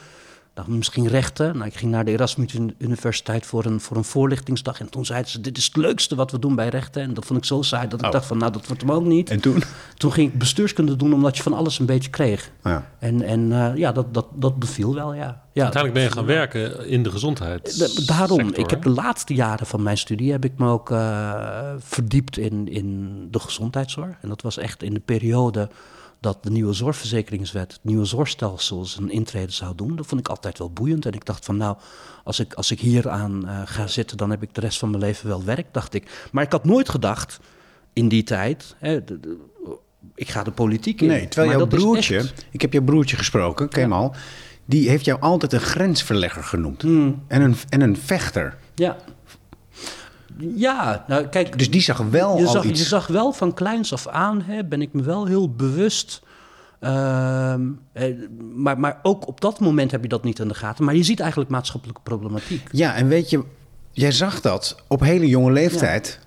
Dacht 0.53 0.67
misschien 0.67 1.07
rechten. 1.07 1.53
Nou, 1.57 1.65
ik 1.67 1.75
ging 1.75 1.91
naar 1.91 2.05
de 2.05 2.11
Erasmus 2.11 2.55
Universiteit 2.77 3.45
voor 3.45 3.65
een, 3.65 3.79
voor 3.79 3.97
een 3.97 4.03
voorlichtingsdag. 4.03 4.79
En 4.79 4.89
toen 4.89 5.05
zeiden 5.05 5.31
ze, 5.31 5.41
dit 5.41 5.57
is 5.57 5.65
het 5.65 5.75
leukste 5.75 6.15
wat 6.15 6.31
we 6.31 6.39
doen 6.39 6.55
bij 6.55 6.69
rechten. 6.69 7.01
En 7.01 7.13
dat 7.13 7.25
vond 7.25 7.39
ik 7.39 7.45
zo 7.45 7.61
saai 7.61 7.87
dat 7.87 7.99
ik 7.99 8.05
Oh. 8.05 8.11
dacht 8.11 8.25
van, 8.25 8.37
nou, 8.37 8.51
dat 8.51 8.67
wordt 8.67 8.81
hem 8.81 8.91
ook 8.91 9.03
niet. 9.05 9.29
En 9.29 9.39
toen? 9.39 9.63
Toen 9.97 10.11
ging 10.11 10.31
ik 10.31 10.37
bestuurskunde 10.37 10.95
doen, 10.95 11.13
omdat 11.13 11.37
je 11.37 11.43
van 11.43 11.53
alles 11.53 11.79
een 11.79 11.85
beetje 11.85 12.09
kreeg. 12.09 12.51
Ja. 12.63 12.89
En, 12.99 13.21
en 13.21 13.51
eh, 13.51 13.75
ja, 13.77 13.91
dat, 13.91 14.13
dat, 14.13 14.25
dat 14.33 14.59
beviel 14.59 14.93
wel, 14.93 15.13
ja. 15.13 15.41
ja 15.53 15.63
Uiteindelijk 15.63 15.93
ben 15.93 16.03
je 16.03 16.11
gaan 16.11 16.25
werken 16.25 16.87
in 16.87 17.03
de 17.03 17.11
gezondheid. 17.11 17.79
Da- 17.79 18.15
Daarom, 18.15 18.49
ik 18.53 18.69
heb 18.69 18.81
de 18.83 18.89
laatste 18.89 19.33
jaren 19.33 19.65
van 19.67 19.83
mijn 19.83 19.97
studie 19.97 20.31
heb 20.31 20.45
ik 20.45 20.53
me 20.57 20.67
ook 20.69 20.91
eh, 20.91 21.71
verdiept 21.79 22.37
in, 22.37 22.67
in 22.67 23.17
de 23.31 23.39
gezondheidszorg. 23.39 24.15
En 24.21 24.29
dat 24.29 24.41
was 24.41 24.57
echt 24.57 24.83
in 24.83 24.93
de 24.93 24.99
periode 24.99 25.69
dat 26.23 26.43
de 26.43 26.49
nieuwe 26.51 26.73
zorgverzekeringswet, 26.73 27.71
het 27.71 27.83
nieuwe 27.83 28.05
zorgstelsel 28.05 28.85
zijn 28.85 29.09
intrede 29.09 29.51
zou 29.51 29.75
doen. 29.75 29.95
Dat 29.95 30.05
vond 30.05 30.21
ik 30.21 30.27
altijd 30.27 30.57
wel 30.57 30.71
boeiend. 30.71 31.05
En 31.05 31.11
ik 31.13 31.25
dacht 31.25 31.45
van 31.45 31.57
nou, 31.57 31.77
als 32.23 32.39
ik, 32.39 32.53
als 32.53 32.71
ik 32.71 32.79
hier 32.79 33.09
aan 33.09 33.47
eh, 33.47 33.61
ga 33.65 33.87
zitten, 33.87 34.17
dan 34.17 34.29
heb 34.29 34.43
ik 34.43 34.53
de 34.55 34.61
rest 34.61 34.79
van 34.79 34.89
mijn 34.89 35.01
leven 35.03 35.27
wel 35.27 35.43
werk, 35.43 35.67
dacht 35.71 35.93
ik. 35.93 36.27
Maar 36.31 36.43
ik 36.43 36.51
had 36.51 36.65
nooit 36.65 36.89
gedacht 36.89 37.39
in 37.93 38.07
die 38.07 38.23
tijd, 38.23 38.75
hè, 38.79 39.03
de- 39.03 39.19
de- 39.19 39.37
ik 40.15 40.29
ga 40.29 40.43
de 40.43 40.51
politiek 40.51 41.01
in. 41.01 41.07
Nee, 41.07 41.27
terwijl 41.27 41.57
jouw 41.57 41.67
broertje, 41.67 42.23
ik 42.51 42.61
heb 42.61 42.73
jouw 42.73 42.83
broertje 42.83 43.15
gesproken, 43.17 43.69
Kemal, 43.69 44.15
die 44.65 44.89
heeft 44.89 45.05
jou 45.05 45.21
altijd 45.21 45.53
een 45.53 45.59
grensverlegger 45.61 46.43
genoemd. 46.43 46.81
Hmm. 46.81 47.23
En, 47.27 47.41
een, 47.41 47.55
en 47.69 47.81
een 47.81 47.97
vechter. 47.97 48.57
Ja. 48.75 48.97
Ja, 50.37 51.03
nou 51.07 51.27
kijk. 51.27 51.57
Dus 51.57 51.71
die 51.71 51.81
zag 51.81 51.97
wel 51.97 52.37
je 52.37 52.45
al 52.45 52.51
zag, 52.51 52.63
iets. 52.63 52.79
Je 52.79 52.85
zag 52.85 53.07
wel 53.07 53.31
van 53.31 53.53
kleins 53.53 53.93
af 53.93 54.07
aan, 54.07 54.41
hè, 54.41 54.63
ben 54.65 54.81
ik 54.81 54.93
me 54.93 55.01
wel 55.03 55.25
heel 55.25 55.49
bewust. 55.49 56.21
ehm, 56.79 57.61
eh, 57.93 58.13
maar, 58.55 58.79
maar 58.79 58.99
ook 59.03 59.27
op 59.27 59.41
dat 59.41 59.59
moment 59.59 59.91
heb 59.91 60.01
je 60.01 60.09
dat 60.09 60.23
niet 60.23 60.39
in 60.39 60.47
de 60.47 60.53
gaten. 60.53 60.85
Maar 60.85 60.95
je 60.95 61.03
ziet 61.03 61.19
eigenlijk 61.19 61.49
maatschappelijke 61.49 62.01
problematiek. 62.03 62.67
Ja, 62.71 62.95
en 62.95 63.07
weet 63.07 63.29
je, 63.29 63.43
jij 63.91 64.11
zag 64.11 64.41
dat 64.41 64.75
op 64.87 64.99
hele 64.99 65.27
jonge 65.27 65.51
leeftijd. 65.51 66.19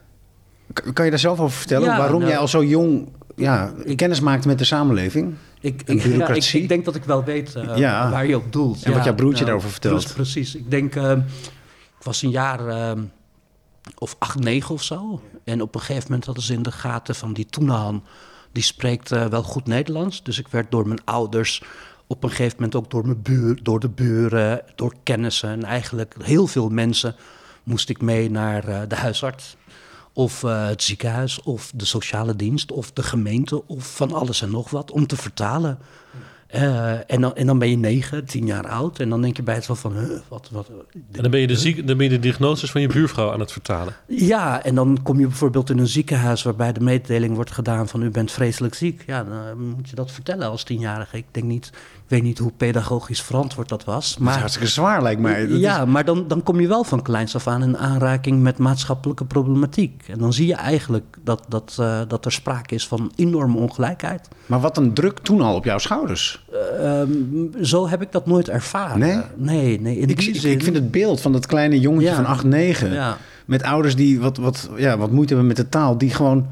Kan 0.93 1.05
je 1.05 1.11
daar 1.11 1.21
zelf 1.21 1.41
over 1.41 1.57
vertellen? 1.59 1.89
Ja, 1.89 1.99
waarom 1.99 2.19
nou- 2.19 2.31
jij 2.31 2.41
al 2.41 2.49
zo 2.49 2.65
jong 2.65 3.09
ja, 3.37 3.73
kennis 3.97 4.21
maakte 4.21 4.49
met 4.49 4.59
de 4.59 4.65
samenleving? 4.65 5.35
Ik, 5.61 5.83
ik, 5.83 5.89
ja, 5.89 5.95
ik, 5.95 6.03
bureaucratie? 6.03 6.63
ik 6.63 6.69
denk 6.69 6.85
dat 6.85 6.95
ik 6.95 7.05
wel 7.05 7.25
weet 7.25 7.55
eh, 7.55 8.11
waar 8.11 8.27
je 8.27 8.37
op 8.37 8.53
doelt. 8.53 8.83
En 8.83 8.93
wat 8.93 9.05
jouw 9.05 9.15
broertje 9.15 9.45
nou, 9.45 9.47
daarover 9.47 9.71
vertelt. 9.71 10.05
pre- 10.05 10.15
Precies. 10.15 10.55
Ik 10.55 10.71
denk, 10.71 10.95
eh, 10.95 11.11
ik 11.99 12.03
was 12.03 12.23
een 12.23 12.31
jaar 12.31 12.67
eh, 12.69 12.93
of 13.99 14.17
acht, 14.19 14.39
negen 14.39 14.75
of 14.75 14.83
zo. 14.83 15.21
En 15.45 15.63
op 15.63 15.75
een 15.75 15.81
gegeven 15.81 16.05
moment 16.05 16.25
hadden 16.25 16.45
ze 16.45 16.53
in 16.53 16.63
de 16.63 16.73
gaten 16.73 17.15
van 17.15 17.33
die 17.33 17.47
Toenaan, 17.47 18.05
die 18.53 18.63
spreekt 18.63 19.13
eh, 19.13 19.27
wel 19.27 19.43
goed 19.43 19.67
Nederlands. 19.67 20.23
Dus 20.23 20.39
ik 20.39 20.49
werd 20.49 20.71
door 20.71 20.87
mijn 20.89 21.05
ouders, 21.05 21.63
op 22.07 22.23
een 22.23 22.31
gegeven 22.31 22.55
moment 22.55 22.75
ook 22.75 22.91
door, 22.91 23.07
mijn 23.07 23.23
buur, 23.23 23.63
door 23.63 23.81
de 23.81 23.89
buren, 23.89 24.63
door 24.75 24.95
kennissen 25.03 25.49
en 25.49 25.65
eigenlijk 25.65 26.15
heel 26.23 26.47
veel 26.47 26.69
mensen 26.69 27.17
moest 27.63 27.89
ik 27.89 28.01
mee 28.01 28.31
naar 28.31 28.69
eh, 28.69 28.81
de 28.89 28.95
huisarts. 28.95 29.57
Of 30.13 30.45
eh, 30.45 30.67
het 30.67 30.83
ziekenhuis, 30.83 31.43
of 31.43 31.73
de 31.75 31.85
sociale 31.85 32.37
dienst, 32.37 32.73
of 32.73 32.93
de 32.93 33.03
gemeente, 33.03 33.67
of 33.67 33.95
van 33.97 34.13
alles 34.13 34.43
en 34.43 34.51
nog 34.51 34.71
wat, 34.71 34.91
om 34.91 35.07
te 35.07 35.17
vertalen. 35.17 35.79
Eh, 36.47 37.11
en, 37.11 37.21
dan, 37.21 37.35
en 37.35 37.47
dan 37.47 37.59
ben 37.59 37.71
je 37.71 37.77
negen, 37.77 38.25
tien 38.25 38.47
jaar 38.47 38.69
oud. 38.69 38.99
En 38.99 39.09
dan 39.09 39.23
denk 39.23 39.37
je 39.37 39.43
bij 39.43 39.55
het 39.55 39.67
wel 39.67 39.77
van, 39.77 39.93
huh, 39.93 40.19
wat, 40.29 40.49
wat... 40.53 40.69
En 41.13 41.23
dan 41.23 41.31
ben 41.31 41.41
je 41.41 41.47
de, 41.47 41.57
ziek, 41.57 41.87
dan 41.87 41.97
ben 41.97 42.07
je 42.07 42.13
de 42.13 42.19
diagnoses 42.19 42.71
van 42.71 42.81
je 42.81 42.89
buurvrouw 42.89 43.33
aan 43.33 43.41
het 43.41 43.53
vertalen. 43.53 43.95
Ja, 44.07 44.63
en 44.63 44.75
dan 44.75 44.99
kom 45.03 45.19
je 45.21 45.27
bijvoorbeeld 45.27 45.71
in 45.71 45.79
een 45.79 45.87
ziekenhuis 45.87 46.43
waarbij 46.43 46.73
de 46.73 46.81
mededeling 46.81 47.35
wordt 47.35 47.51
gedaan 47.51 47.89
van 47.89 48.03
u 48.03 48.11
bent 48.11 48.33
vreselijk 48.33 48.75
ziek. 48.75 49.05
Ja, 49.07 49.25
dan 49.25 49.59
moet 49.59 49.89
je 49.89 49.97
dat 49.97 50.13
vertellen 50.13 50.49
als 50.49 50.63
tienjarige. 50.63 51.17
Ik 51.17 51.27
denk 51.31 51.47
niet, 51.47 51.71
weet 52.09 52.23
niet 52.23 52.39
hoe 52.39 52.53
pedagogisch 52.57 53.23
verantwoord 53.23 53.69
dat 53.69 53.85
was. 53.85 54.17
Maar, 54.17 54.27
dat 54.27 54.35
is 54.35 54.41
hartstikke 54.41 54.69
zwaar 54.69 55.03
lijkt 55.03 55.21
mij. 55.21 55.47
Dat 55.47 55.61
ja, 55.61 55.83
is... 55.83 55.89
maar 55.89 56.05
dan, 56.05 56.25
dan 56.29 56.43
kom 56.43 56.61
je 56.61 56.69
wel 56.69 56.85
van 56.85 57.03
kleins 57.03 57.35
af 57.35 57.47
aan 57.47 57.63
in 57.63 57.79
aanraking 57.79 58.43
met 58.43 58.59
maatschappelijke 58.59 59.25
problematiek. 59.25 60.03
En 60.09 60.19
dan 60.19 60.33
zie 60.33 60.47
je 60.47 60.55
eigenlijk 60.55 61.17
dat, 61.25 61.45
dat, 61.49 61.77
uh, 61.81 62.01
dat 62.09 62.25
er 62.25 62.33
sprake 62.33 62.75
is 62.75 62.87
van 62.87 63.13
enorme 63.17 63.59
ongelijkheid. 63.59 64.29
Maar 64.47 64.61
wat 64.61 64.77
een 64.77 64.95
druk 64.95 65.19
toen 65.19 65.41
al 65.41 65.55
op 65.55 65.65
jouw 65.65 65.79
schouders. 65.79 66.45
Uh, 66.83 67.03
zo 67.63 67.89
heb 67.89 68.03
ik 68.03 68.13
dat 68.13 68.27
nooit 68.27 68.49
ervaren. 68.49 68.99
Nee? 68.99 69.21
Nee, 69.37 69.81
nee. 69.81 69.99
In 69.99 70.09
ik, 70.09 70.19
die 70.19 70.29
ik, 70.29 70.41
zin... 70.41 70.53
ik 70.53 70.63
vind 70.63 70.77
het 70.77 70.91
beeld 70.91 71.21
van 71.21 71.33
dat 71.33 71.47
kleine 71.47 71.81
jongetje 71.81 72.09
Ja. 72.09 72.15
van 72.15 72.27
8, 72.27 72.45
9... 72.45 72.93
Ja. 72.93 73.17
met 73.45 73.63
ouders 73.63 73.97
die 73.97 74.21
wat, 74.21 74.37
wat, 74.37 74.71
ja, 74.77 74.99
wat 74.99 75.11
moeite 75.11 75.35
hebben 75.35 75.47
met 75.47 75.57
de 75.57 75.69
taal... 75.69 75.99
die 75.99 76.11
gewoon 76.11 76.47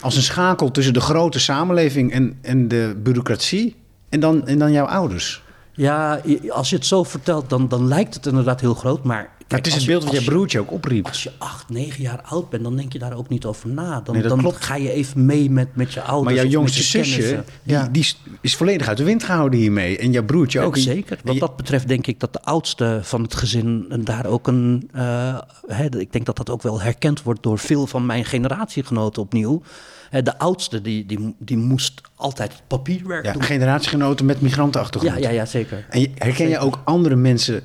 als 0.00 0.16
een 0.16 0.22
schakel 0.22 0.70
tussen 0.70 0.94
de 0.94 1.00
grote 1.00 1.40
samenleving 1.40 2.12
en, 2.12 2.38
en 2.42 2.68
de 2.68 2.96
bureaucratie... 3.02 3.76
En 4.10 4.20
dan, 4.20 4.46
en 4.46 4.58
dan 4.58 4.72
jouw 4.72 4.86
ouders. 4.86 5.42
Ja, 5.74 6.20
als 6.50 6.70
je 6.70 6.76
het 6.76 6.86
zo 6.86 7.02
vertelt, 7.04 7.50
dan, 7.50 7.68
dan 7.68 7.88
lijkt 7.88 8.14
het 8.14 8.26
inderdaad 8.26 8.60
heel 8.60 8.74
groot. 8.74 9.04
Maar, 9.04 9.22
kijk, 9.22 9.48
Maar 9.48 9.58
het 9.58 9.66
is 9.66 9.74
het 9.74 9.86
beeld 9.86 10.02
je- 10.02 10.08
wat 10.10 10.18
je- 10.24 10.30
broertje 10.30 10.60
ook 10.60 10.72
opriep. 10.72 11.06
Als 11.06 11.22
je 11.22 11.30
acht, 11.38 11.68
negen 11.68 12.02
jaar 12.02 12.20
oud 12.24 12.50
bent, 12.50 12.62
dan 12.62 12.76
denk 12.76 12.92
je 12.92 12.98
daar 12.98 13.16
ook 13.16 13.28
niet 13.28 13.44
over 13.44 13.68
na. 13.68 14.00
Dan, 14.00 14.14
Nee, 14.14 14.22
dan 14.28 14.38
klopt. 14.38 14.64
ga 14.64 14.74
je 14.76 14.92
even 14.92 15.24
mee 15.26 15.50
met, 15.50 15.76
met 15.76 15.92
je 15.92 16.00
ouders. 16.02 16.34
Maar 16.34 16.44
jouw 16.44 16.52
jongste 16.52 16.82
zusje, 16.82 17.44
die, 17.90 18.06
is, 18.40 18.56
volledig 18.56 18.88
uit 18.88 18.96
de 18.96 19.04
wind 19.04 19.24
gehouden 19.24 19.58
hiermee. 19.60 19.98
En 19.98 20.12
jouw 20.12 20.24
broertje 20.24 20.60
ook. 20.60 20.76
Zeker. 20.76 21.18
Wat 21.24 21.34
je- 21.34 21.40
dat 21.40 21.56
betreft 21.56 21.88
denk 21.88 22.06
ik 22.06 22.20
dat 22.20 22.32
de 22.32 22.42
oudste 22.42 22.98
van 23.02 23.22
het 23.22 23.34
gezin 23.34 23.86
en 23.88 24.04
daar 24.04 24.26
ook 24.26 24.46
een... 24.46 24.88
eh, 24.92 25.38
hè, 25.66 25.84
ik 25.98 26.12
denk 26.12 26.26
dat 26.26 26.36
dat 26.36 26.50
ook 26.50 26.62
wel 26.62 26.80
herkend 26.80 27.22
wordt 27.22 27.42
door 27.42 27.58
veel 27.58 27.86
van 27.86 28.06
mijn 28.06 28.24
generatiegenoten 28.24 29.22
opnieuw. 29.22 29.62
De 30.10 30.38
oudste 30.38 30.80
die, 30.80 31.06
die, 31.06 31.34
die 31.38 31.56
moest 31.56 32.00
altijd 32.14 32.62
papierwerk 32.66 33.24
ja, 33.24 33.32
doen. 33.32 33.42
generatiegenoten 33.42 34.26
met 34.26 34.40
migrantenachtergrond. 34.40 35.14
Ja, 35.14 35.20
ja, 35.20 35.30
ja, 35.30 35.44
zeker. 35.46 35.86
En 35.90 36.00
je- 36.00 36.10
herken 36.14 36.48
je 36.48 36.58
ook 36.58 36.78
andere 36.84 37.16
mensen 37.16 37.62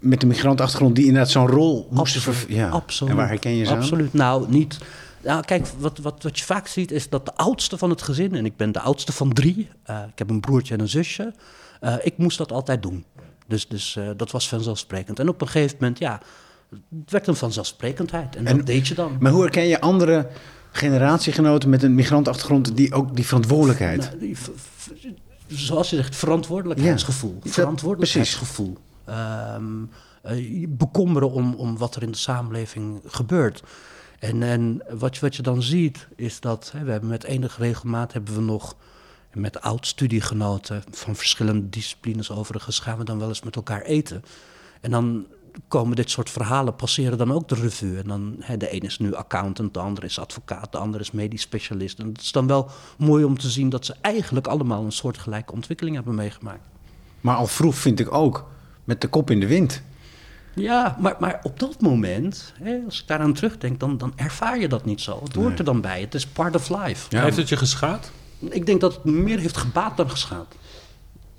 met 0.00 0.22
een 0.22 0.28
migrantenachtergrond... 0.28 0.96
die 0.96 1.04
inderdaad 1.06 1.30
zo'n 1.30 1.46
rol 1.46 1.88
moesten 1.90 2.20
vervullen? 2.20 2.56
Ja. 2.56 2.68
Absoluut. 2.68 3.12
En 3.12 3.18
waar 3.18 3.28
herken 3.28 3.56
je 3.56 3.64
ze 3.64 3.72
aan? 3.72 3.78
Absoluut. 3.78 4.12
Nou, 4.12 4.50
niet. 4.50 4.78
Nou, 5.22 5.44
kijk, 5.44 5.66
wat, 5.78 5.98
wat, 5.98 6.22
wat 6.22 6.38
je 6.38 6.44
vaak 6.44 6.66
ziet 6.66 6.90
is 6.90 7.08
dat 7.08 7.26
de 7.26 7.34
oudste 7.34 7.78
van 7.78 7.90
het 7.90 8.02
gezin, 8.02 8.34
en 8.34 8.44
ik 8.44 8.56
ben 8.56 8.72
de 8.72 8.80
oudste 8.80 9.12
van 9.12 9.32
drie, 9.32 9.68
eh, 9.82 9.98
ik 10.12 10.18
heb 10.18 10.30
een 10.30 10.40
broertje 10.40 10.74
en 10.74 10.80
een 10.80 10.88
zusje, 10.88 11.34
eh, 11.80 11.94
ik 12.02 12.18
moest 12.18 12.38
dat 12.38 12.52
altijd 12.52 12.82
doen. 12.82 13.04
Dus, 13.46 13.68
dus 13.68 13.96
eh, 13.96 14.08
dat 14.16 14.30
was 14.30 14.48
vanzelfsprekend. 14.48 15.18
En 15.18 15.28
op 15.28 15.40
een 15.40 15.48
gegeven 15.48 15.76
moment, 15.80 15.98
ja, 15.98 16.20
het 16.70 17.10
werd 17.10 17.26
een 17.26 17.36
vanzelfsprekendheid. 17.36 18.36
En, 18.36 18.46
En- 18.46 18.56
dat 18.56 18.66
deed 18.66 18.88
je 18.88 18.94
dan. 18.94 19.16
Maar 19.20 19.32
hoe 19.32 19.42
herken 19.42 19.66
je 19.66 19.80
andere 19.80 20.26
generatiegenoten 20.72 21.68
met 21.68 21.82
een 21.82 21.94
migrantenachtergrond... 21.94 22.76
die 22.76 22.94
ook 22.94 23.16
die 23.16 23.26
verantwoordelijkheid... 23.26 24.00
Nou, 24.00 24.18
die 24.18 24.36
zoals 25.46 25.90
je 25.90 25.96
zegt, 25.96 26.16
verantwoordelijkheidsgevoel. 26.16 27.38
Ja, 27.42 27.50
verantwoordelijkheidsgevoel. 27.50 28.76
Je 30.24 30.68
bekommeren 30.68 31.30
om, 31.30 31.54
om 31.54 31.78
wat 31.78 31.96
er 31.96 32.02
in 32.02 32.10
de 32.10 32.16
samenleving 32.16 33.00
gebeurt. 33.06 33.62
En, 34.18 34.42
en 34.42 34.82
wat, 34.90 35.14
je, 35.14 35.20
wat 35.20 35.36
je 35.36 35.42
dan 35.42 35.62
ziet, 35.62 36.08
is 36.16 36.40
dat 36.40 36.70
hè, 36.72 36.84
we 36.84 36.90
hebben 36.90 37.10
met 37.10 37.24
enige 37.24 37.62
regelmaat 37.62 38.12
hebben 38.12 38.34
we 38.34 38.40
nog 38.40 38.76
met 39.32 39.60
oud-studiegenoten 39.60 40.82
van 40.90 41.16
verschillende 41.16 41.68
disciplines 41.68 42.30
overigens 42.30 42.78
gaan 42.78 42.98
we 42.98 43.04
dan 43.04 43.18
wel 43.18 43.28
eens 43.28 43.42
met 43.42 43.56
elkaar 43.56 43.82
eten. 43.82 44.24
En 44.80 44.90
dan 44.90 45.26
komen 45.68 45.96
dit 45.96 46.10
soort 46.10 46.30
verhalen, 46.30 46.76
passeren 46.76 47.18
dan 47.18 47.32
ook 47.32 47.48
de 47.48 47.54
revue. 47.54 47.98
En 47.98 48.06
dan, 48.08 48.36
hè, 48.40 48.56
de 48.56 48.74
een 48.74 48.80
is 48.80 48.98
nu 48.98 49.14
accountant, 49.14 49.74
de 49.74 49.80
ander 49.80 50.04
is 50.04 50.18
advocaat, 50.18 50.72
de 50.72 50.78
ander 50.78 51.00
is 51.00 51.10
medisch 51.10 51.40
specialist. 51.42 51.98
En 51.98 52.06
het 52.08 52.20
is 52.20 52.32
dan 52.32 52.46
wel 52.46 52.70
mooi 52.98 53.24
om 53.24 53.38
te 53.38 53.50
zien 53.50 53.68
dat 53.68 53.84
ze 53.84 53.94
eigenlijk 54.00 54.46
allemaal 54.46 54.84
een 54.84 54.92
soortgelijke 54.92 55.52
ontwikkeling 55.52 55.96
hebben 55.96 56.14
meegemaakt. 56.14 56.62
Maar 57.20 57.36
al 57.36 57.46
vroeg 57.46 57.74
vind 57.74 58.00
ik 58.00 58.12
ook 58.14 58.48
met 58.84 59.00
de 59.00 59.08
kop 59.08 59.30
in 59.30 59.40
de 59.40 59.46
wind. 59.46 59.82
Ja, 60.54 60.96
maar, 61.00 61.16
maar 61.20 61.40
op 61.42 61.60
dat 61.60 61.80
moment, 61.80 62.52
hè, 62.62 62.78
als 62.84 63.00
ik 63.00 63.06
daaraan 63.06 63.32
terugdenk, 63.32 63.80
dan, 63.80 63.98
dan 63.98 64.12
ervaar 64.16 64.58
je 64.60 64.68
dat 64.68 64.84
niet 64.84 65.00
zo. 65.00 65.20
Het 65.24 65.34
hoort 65.34 65.48
Nee. 65.48 65.58
er 65.58 65.64
dan 65.64 65.80
bij. 65.80 66.00
Het 66.00 66.14
is 66.14 66.26
part 66.26 66.54
of 66.54 66.68
life. 66.68 67.06
Ja. 67.16 67.22
Heeft 67.22 67.36
het 67.36 67.48
je 67.48 67.56
geschaad? 67.56 68.10
Ik 68.38 68.66
denk 68.66 68.80
dat 68.80 68.94
het 68.94 69.04
meer 69.04 69.38
heeft 69.38 69.56
gebaat 69.56 69.96
dan 69.96 70.10
geschaad. 70.10 70.54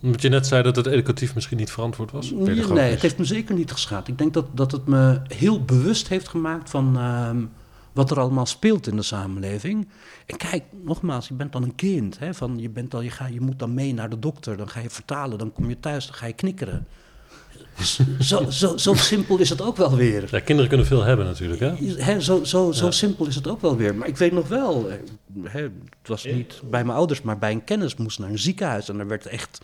Omdat 0.01 0.21
je 0.21 0.29
net 0.29 0.47
zei 0.47 0.63
dat 0.63 0.75
het 0.75 0.85
educatief 0.85 1.35
misschien 1.35 1.57
niet 1.57 1.71
verantwoord 1.71 2.11
was. 2.11 2.31
Nee, 2.31 2.55
nee, 2.55 2.91
het 2.91 3.01
heeft 3.01 3.17
me 3.17 3.25
zeker 3.25 3.55
niet 3.55 3.71
geschaad. 3.71 4.07
Ik 4.07 4.17
denk 4.17 4.33
dat, 4.33 4.45
dat 4.53 4.71
het 4.71 4.87
me 4.87 5.21
heel 5.27 5.63
bewust 5.63 6.07
heeft 6.07 6.27
gemaakt 6.27 6.69
van 6.69 6.97
ehm, 6.97 7.43
wat 7.91 8.11
er 8.11 8.19
allemaal 8.19 8.45
speelt 8.45 8.87
in 8.87 8.95
de 8.95 9.01
samenleving. 9.01 9.87
En 10.25 10.37
kijk, 10.37 10.63
nogmaals, 10.83 11.27
je 11.27 11.33
bent 11.33 11.51
dan 11.51 11.63
een 11.63 11.75
kind. 11.75 12.19
Hè, 12.19 12.33
van 12.33 12.59
je, 12.59 12.69
bent 12.69 12.91
dan, 12.91 13.03
je, 13.03 13.09
ga, 13.09 13.25
je 13.25 13.41
moet 13.41 13.59
dan 13.59 13.73
mee 13.73 13.93
naar 13.93 14.09
de 14.09 14.19
dokter, 14.19 14.57
dan 14.57 14.69
ga 14.69 14.79
je 14.79 14.89
vertalen, 14.89 15.37
dan 15.37 15.53
kom 15.53 15.69
je 15.69 15.79
thuis, 15.79 16.05
dan 16.05 16.15
ga 16.15 16.25
je 16.25 16.33
knikkeren. 16.33 16.87
Zo, 18.19 18.49
zo, 18.49 18.77
zo 18.77 18.93
simpel 18.93 19.37
is 19.37 19.49
het 19.49 19.61
ook 19.61 19.77
wel 19.77 19.95
weer. 19.95 20.27
Ja, 20.31 20.39
kinderen 20.39 20.69
kunnen 20.69 20.87
veel 20.87 21.03
hebben 21.03 21.25
natuurlijk. 21.25 21.59
Hè? 21.59 22.19
Zo 22.21 22.43
zo, 22.43 22.71
zo 22.71 22.85
Ja. 22.85 22.91
simpel 22.91 23.25
is 23.25 23.35
het 23.35 23.47
ook 23.47 23.61
wel 23.61 23.77
weer. 23.77 23.95
Maar 23.95 24.07
ik 24.07 24.17
weet 24.17 24.31
nog 24.31 24.47
wel, 24.47 24.89
eh, 24.89 24.95
hè, 25.43 25.61
het 25.61 25.71
was 26.07 26.23
niet 26.25 26.61
bij 26.69 26.83
mijn 26.83 26.97
ouders, 26.97 27.21
maar 27.21 27.37
bij 27.37 27.51
een 27.51 27.63
kennis 27.63 27.95
moest 27.95 28.19
naar 28.19 28.29
een 28.29 28.39
ziekenhuis. 28.39 28.89
En 28.89 28.99
er 28.99 29.07
werd 29.07 29.25
echt 29.25 29.61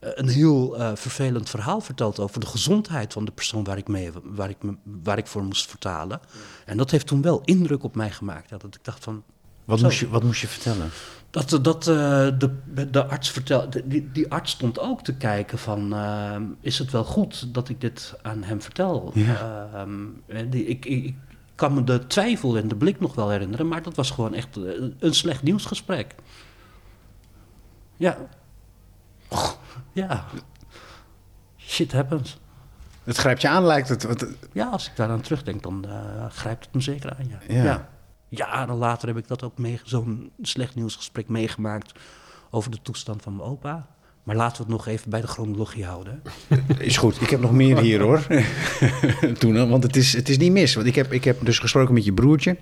een 0.00 0.28
heel 0.28 0.76
eh, 0.76 0.90
vervelend 0.94 1.50
verhaal 1.50 1.80
verteld 1.80 2.20
over 2.20 2.40
de 2.40 2.46
gezondheid 2.46 3.12
van 3.12 3.24
de 3.24 3.32
persoon 3.32 3.64
waar 3.64 3.78
ik, 3.78 3.88
mee, 3.88 4.10
waar, 4.22 4.50
ik, 4.50 4.56
waar 5.02 5.18
ik 5.18 5.26
voor 5.26 5.42
moest 5.42 5.66
vertalen. 5.66 6.20
En 6.66 6.76
dat 6.76 6.90
heeft 6.90 7.06
toen 7.06 7.22
wel 7.22 7.40
indruk 7.44 7.84
op 7.84 7.94
mij 7.94 8.10
gemaakt. 8.10 8.50
Ja, 8.50 8.56
dat 8.56 8.74
ik 8.74 8.84
dacht 8.84 9.04
van, 9.04 9.22
Wat, 9.64 9.78
Zo. 9.78 9.84
moest 9.84 9.98
je, 9.98 10.08
wat 10.08 10.22
moest 10.22 10.40
je 10.40 10.48
vertellen? 10.48 10.90
dat, 11.30 11.58
dat 11.62 11.88
eh, 11.88 11.94
de, 12.38 12.50
de 12.90 13.06
arts 13.06 13.30
vertelde, 13.30 13.88
die, 13.88 14.12
die 14.12 14.30
arts 14.30 14.50
stond 14.50 14.78
ook 14.78 15.02
te 15.02 15.14
kijken 15.14 15.58
van, 15.58 15.94
eh, 15.94 16.36
is 16.60 16.78
het 16.78 16.90
wel 16.90 17.04
goed 17.04 17.54
dat 17.54 17.68
ik 17.68 17.80
dit 17.80 18.14
aan 18.22 18.42
hem 18.42 18.62
vertel? 18.62 19.10
Ja. 19.14 19.68
Ehm, 19.74 20.50
die, 20.50 20.64
ik, 20.64 20.84
ik, 20.84 21.14
kan 21.54 21.74
me 21.74 21.84
de 21.84 22.06
twijfel 22.06 22.56
en 22.56 22.68
de 22.68 22.76
blik 22.76 23.00
nog 23.00 23.14
wel 23.14 23.30
herinneren, 23.30 23.68
maar 23.68 23.82
dat 23.82 23.94
was 23.94 24.10
gewoon 24.10 24.34
echt 24.34 24.56
eh, 24.56 24.62
een 24.98 25.14
slecht 25.14 25.42
nieuwsgesprek. 25.42 26.14
Ja. 27.96 28.16
Ja. 29.92 30.24
Shit 31.58 31.92
happens. 31.92 32.38
Het 33.04 33.16
grijpt 33.16 33.40
je 33.42 33.48
aan, 33.48 33.64
lijkt 33.64 33.88
het. 33.88 34.02
Wat- 34.04 34.26
Ja, 34.52 34.66
als 34.68 34.86
ik 34.86 34.96
daaraan 34.96 35.20
terugdenk, 35.20 35.62
dan 35.62 35.84
eh, 35.88 36.26
grijpt 36.30 36.64
het 36.64 36.74
me 36.74 36.80
zeker 36.80 37.10
aan, 37.18 37.28
ja. 37.28 37.54
Ja. 37.54 37.62
ja. 37.64 37.88
Jaren 38.28 38.74
later 38.76 39.08
heb 39.08 39.16
ik 39.16 39.28
dat 39.28 39.42
ook 39.42 39.58
mee, 39.58 39.80
zo'n 39.84 40.30
slecht 40.42 40.74
nieuwsgesprek 40.74 41.28
meegemaakt 41.28 41.92
over 42.50 42.70
de 42.70 42.78
toestand 42.82 43.22
van 43.22 43.36
mijn 43.36 43.48
opa. 43.48 43.86
Maar 44.22 44.36
laten 44.36 44.56
we 44.56 44.62
het 44.62 44.72
nog 44.72 44.86
even 44.86 45.10
bij 45.10 45.20
de 45.20 45.26
chronologie 45.26 45.84
houden. 45.84 46.22
Is 46.78 46.96
goed, 46.96 47.20
ik 47.20 47.30
heb 47.30 47.40
nog 47.40 47.52
meer 47.52 47.78
hier 47.80 48.00
hoor. 48.00 48.26
Toen, 49.38 49.68
want 49.68 49.82
het 49.82 49.96
is, 49.96 50.12
het 50.12 50.28
is 50.28 50.38
niet 50.38 50.52
mis. 50.52 50.74
Want 50.74 50.86
ik 50.86 50.94
heb, 50.94 51.12
ik 51.12 51.24
heb 51.24 51.44
dus 51.44 51.58
gesproken 51.58 51.94
met 51.94 52.04
je 52.04 52.12
broertje. 52.12 52.56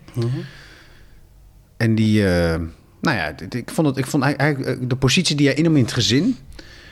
En 1.77 1.95
die, 1.95 2.27
eh, 2.27 2.61
nou 3.01 3.17
ja, 3.17 3.35
ik 3.51 3.71
vond, 3.71 3.87
het, 3.87 3.97
ik 3.97 4.07
vond 4.07 4.23
eigenlijk 4.23 4.89
de 4.91 4.97
positie 4.97 5.37
die 5.37 5.47
hij 5.47 5.57
innam 5.57 5.77
in 5.77 5.83
het 5.83 5.93
gezin. 5.93 6.37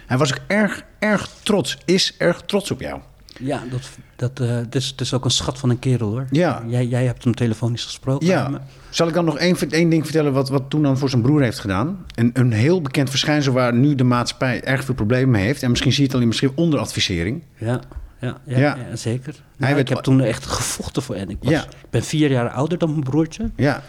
Hij 0.07 0.19
was 0.19 0.33
ook 0.33 0.41
erg, 0.47 0.83
erg 0.99 1.29
trots, 1.43 1.79
is 1.85 2.15
erg 2.19 2.41
trots 2.41 2.71
op 2.71 2.81
jou. 2.81 3.01
Ja, 3.41 3.63
dat, 3.71 3.89
dat, 4.17 4.41
eh, 4.41 4.57
het, 4.57 5.01
is, 5.01 5.15
ook 5.15 5.25
een 5.25 5.31
schat 5.31 5.59
van 5.59 5.71
een 5.71 5.79
kerel 5.79 6.09
hoor. 6.09 6.27
Ja. 6.31 6.63
Jij, 6.67 6.87
jij 6.87 7.05
hebt 7.05 7.25
hem 7.25 7.35
telefonisch 7.35 7.85
gesproken. 7.85 8.27
Ja. 8.27 8.49
Maar- 8.49 8.61
Zal 8.91 9.09
ik 9.09 9.15
dan 9.15 9.25
nog 9.25 9.39
één, 9.39 9.57
één 9.71 9.89
ding 9.89 10.03
vertellen 10.05 10.33
wat, 10.33 10.49
wat 10.49 10.71
toen 10.71 10.83
dan 10.83 10.99
voor 10.99 11.11
zijn 11.11 11.23
broer 11.23 11.43
heeft 11.43 11.59
gedaan? 11.59 12.05
Een, 12.15 12.31
een 12.35 12.53
heel 12.53 12.83
bekend 12.83 13.11
verschijnsel 13.11 13.53
waar 13.53 13.75
nu 13.75 13.95
de 13.95 14.05
maatschappij 14.05 14.65
erg 14.65 14.85
veel 14.85 14.95
problemen 14.95 15.31
mee 15.31 15.45
heeft. 15.45 15.63
En 15.63 15.71
misschien 15.71 15.93
zie 15.93 16.01
je 16.01 16.07
het 16.07 16.15
al 16.17 16.21
in 16.23 16.27
misschien 16.29 16.53
onderadvisering. 16.55 17.43
Ja, 17.59 17.81
ja, 18.21 18.39
ja, 18.47 18.59
Ja. 18.59 18.77
ja. 18.91 18.97
zeker. 18.97 19.35
Hij 19.59 19.69
werd- 19.75 19.81
ik 19.91 19.95
heb 19.95 20.05
toen 20.05 20.21
echt 20.21 20.47
gevochten 20.47 21.03
voor 21.03 21.15
en 21.15 21.31
ik, 21.31 21.37
was, 21.41 21.53
Ja. 21.53 21.63
ik 21.63 21.91
ben 21.91 22.03
vier 22.03 22.31
jaar 22.31 22.51
ouder 22.51 22.79
dan 22.79 22.91
mijn 22.91 23.03
broertje. 23.03 23.51
Ja, 23.57 23.83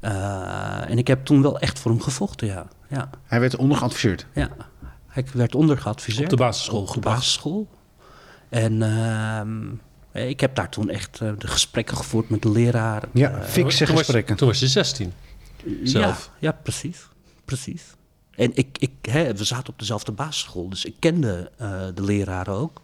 Eh, 0.00 0.90
en 0.90 0.98
ik 0.98 1.06
heb 1.06 1.24
toen 1.24 1.42
wel 1.42 1.58
echt 1.58 1.78
voor 1.78 1.90
hem 1.90 2.00
gevochten, 2.00 2.46
ja. 2.46 2.66
ja. 2.88 3.10
hij 3.26 3.40
werd 3.40 3.56
ondergeadviseerd. 3.56 4.26
Ja, 4.34 4.48
hij 5.24 5.34
werd 5.34 5.54
ondergeadviseerd. 5.54 6.32
Op 6.32 6.38
de 6.38 6.44
basisschool 6.44 6.80
Op 6.80 6.86
de 6.86 6.92
gebracht. 6.92 7.16
basisschool. 7.16 7.68
En 8.48 8.82
ehm, 8.82 9.64
Eh, 10.12 10.28
Ik 10.28 10.40
heb 10.40 10.54
daar 10.54 10.70
toen 10.70 10.88
echt 10.90 11.20
eh, 11.20 11.30
de 11.38 11.46
gesprekken 11.46 11.96
gevoerd 11.96 12.28
met 12.28 12.42
de 12.42 12.50
leraren. 12.50 13.08
Ja, 13.12 13.30
Eh, 13.30 13.42
fikse 13.48 13.84
toen, 13.84 13.94
was, 13.94 14.04
gesprekken. 14.04 14.36
toen 14.36 14.48
was 14.48 14.58
je 14.58 14.66
16. 14.68 15.12
zelf. 15.82 16.30
Ja, 16.38 16.48
ja 16.50 16.58
precies. 16.62 17.08
precies. 17.44 17.82
En 18.30 18.50
ik, 18.56 18.78
ik, 18.78 18.90
hè, 19.00 19.34
we 19.34 19.44
zaten 19.44 19.72
op 19.72 19.78
dezelfde 19.78 20.12
basisschool, 20.12 20.68
dus 20.68 20.84
ik 20.84 20.94
kende 20.98 21.50
eh, 21.58 21.80
de 21.94 22.02
leraren 22.02 22.54
ook. 22.54 22.82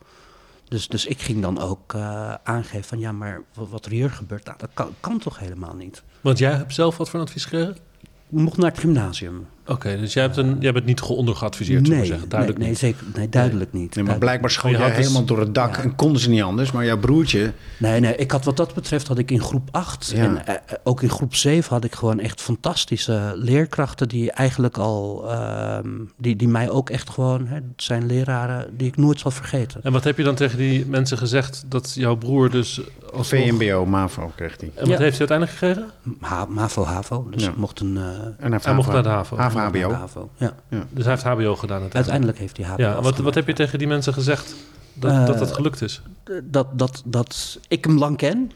Dus, 0.68 0.88
dus 0.88 1.06
ik 1.06 1.20
ging 1.22 1.42
dan 1.42 1.60
ook 1.60 1.94
eh, 1.94 2.34
aangeven 2.42 2.84
van 2.84 2.98
ja, 2.98 3.12
maar 3.12 3.42
wat, 3.54 3.84
er 3.86 3.90
hier 3.92 4.10
gebeurt, 4.10 4.44
nou, 4.44 4.58
dat 4.58 4.70
kan, 4.74 4.94
kan 5.00 5.18
toch 5.18 5.38
helemaal 5.38 5.74
niet. 5.74 6.02
Want 6.20 6.38
jij 6.38 6.52
hebt 6.52 6.74
zelf 6.74 6.96
wat 6.96 7.08
voor 7.10 7.20
een 7.20 7.26
advies 7.26 7.44
gekregen? 7.44 7.76
Ik 8.02 8.08
mocht 8.28 8.56
naar 8.56 8.70
het 8.70 8.78
gymnasium. 8.80 9.46
Oké, 9.72 9.96
dus 9.98 10.12
jij, 10.12 10.22
hebt 10.22 10.36
een, 10.36 10.56
jij 10.60 10.72
bent 10.72 10.84
niet 10.84 11.00
ondergeadviseerd, 11.00 11.86
zullen 11.86 11.92
we 11.92 11.98
nee, 12.06 12.06
zeggen. 12.12 12.28
Duidelijk 12.28 12.60
nee, 12.60 12.68
niet. 12.70 12.80
nee, 12.82 12.92
zeker, 12.92 13.06
nee, 13.18 13.28
duidelijk 13.28 13.72
niet. 13.72 13.94
Nee, 13.94 14.04
maar 14.04 14.18
blijkbaar 14.18 14.50
schoot 14.50 14.70
Je 14.70 14.76
jij 14.76 14.86
had 14.86 14.96
dus- 14.96 15.06
helemaal 15.06 15.26
door 15.26 15.40
het 15.40 15.54
dak 15.54 15.76
en 15.76 15.94
konden 15.96 16.20
ze 16.22 16.30
niet 16.30 16.42
anders. 16.42 16.72
Maar 16.72 16.84
jouw 16.84 16.98
broertje, 16.98 17.52
Nee, 17.78 18.00
nee, 18.00 18.16
ik 18.16 18.30
had 18.30 18.44
wat 18.44 18.56
dat 18.56 18.74
betreft 18.74 19.08
had 19.08 19.18
ik 19.18 19.30
in 19.30 19.40
groep 19.40 19.68
8 19.70 20.12
Ja. 20.14 20.22
en 20.24 20.46
eh, 20.46 20.54
eh, 20.54 20.60
ook 20.82 21.02
in 21.02 21.10
groep 21.10 21.34
7 21.34 21.70
had 21.74 21.84
ik 21.84 21.94
gewoon 21.94 22.20
echt 22.20 22.40
fantastische 22.40 23.32
leerkrachten 23.36 24.08
die 24.08 24.30
eigenlijk 24.32 24.78
al, 24.78 25.30
ehm, 25.30 25.88
die, 26.18 26.36
die 26.36 26.48
mij 26.48 26.70
ook 26.70 26.90
echt 26.90 27.10
gewoon, 27.10 27.46
hè, 27.46 27.54
het 27.54 27.62
zijn 27.76 28.06
leraren 28.06 28.66
die 28.76 28.86
ik 28.88 28.96
nooit 28.96 29.20
zal 29.20 29.30
vergeten. 29.30 29.80
En 29.82 29.92
wat 29.92 30.04
heb 30.04 30.16
je 30.16 30.24
dan 30.24 30.34
tegen 30.34 30.58
die 30.58 30.86
mensen 30.86 31.18
gezegd 31.18 31.64
dat 31.68 31.92
jouw 31.94 32.16
broer 32.16 32.50
dus 32.50 32.80
als 33.12 33.28
VMBO, 33.28 33.86
MAVO 33.86 34.32
kreeg 34.36 34.56
hij. 34.60 34.70
En 34.74 34.88
wat 34.88 34.98
Ja. 34.98 35.04
heeft 35.04 35.18
hij 35.18 35.28
uiteindelijk 35.28 35.58
gekregen? 35.58 35.90
Ha- 36.20 36.46
MAVO, 36.48 36.84
HAVO, 36.84 37.26
dus 37.30 37.50
mocht 37.56 37.80
een... 37.80 37.96
eh, 37.96 38.02
En 38.02 38.34
hij, 38.38 38.48
mocht 38.50 38.64
HAVO. 38.64 38.92
naar 38.92 39.02
de 39.02 39.08
HAVO. 39.08 39.36
HAVO, 39.36 39.58
HBO. 39.68 39.92
HAVO. 39.92 40.30
Ja. 40.36 40.54
Dus 40.68 41.04
hij 41.04 41.12
heeft 41.12 41.22
HBO 41.24 41.56
gedaan 41.56 41.80
uiteindelijk. 41.80 41.94
Uiteindelijk 41.94 42.38
heeft 42.38 42.56
hij 42.56 42.66
HAVO 42.66 42.82
Ja, 42.82 43.02
wat, 43.02 43.18
wat 43.18 43.34
heb 43.34 43.46
je 43.46 43.52
tegen 43.52 43.78
die 43.78 43.86
mensen 43.88 44.12
gezegd 44.12 44.54
dat 44.94 45.10
Eh, 45.10 45.26
dat, 45.26 45.38
dat 45.38 45.52
gelukt 45.52 45.82
is? 45.82 46.02
dat, 46.42 46.78
dat, 46.78 47.02
dat 47.04 47.58
ik 47.68 47.84
hem 47.84 47.98
lang 47.98 48.16
ken. 48.16 48.50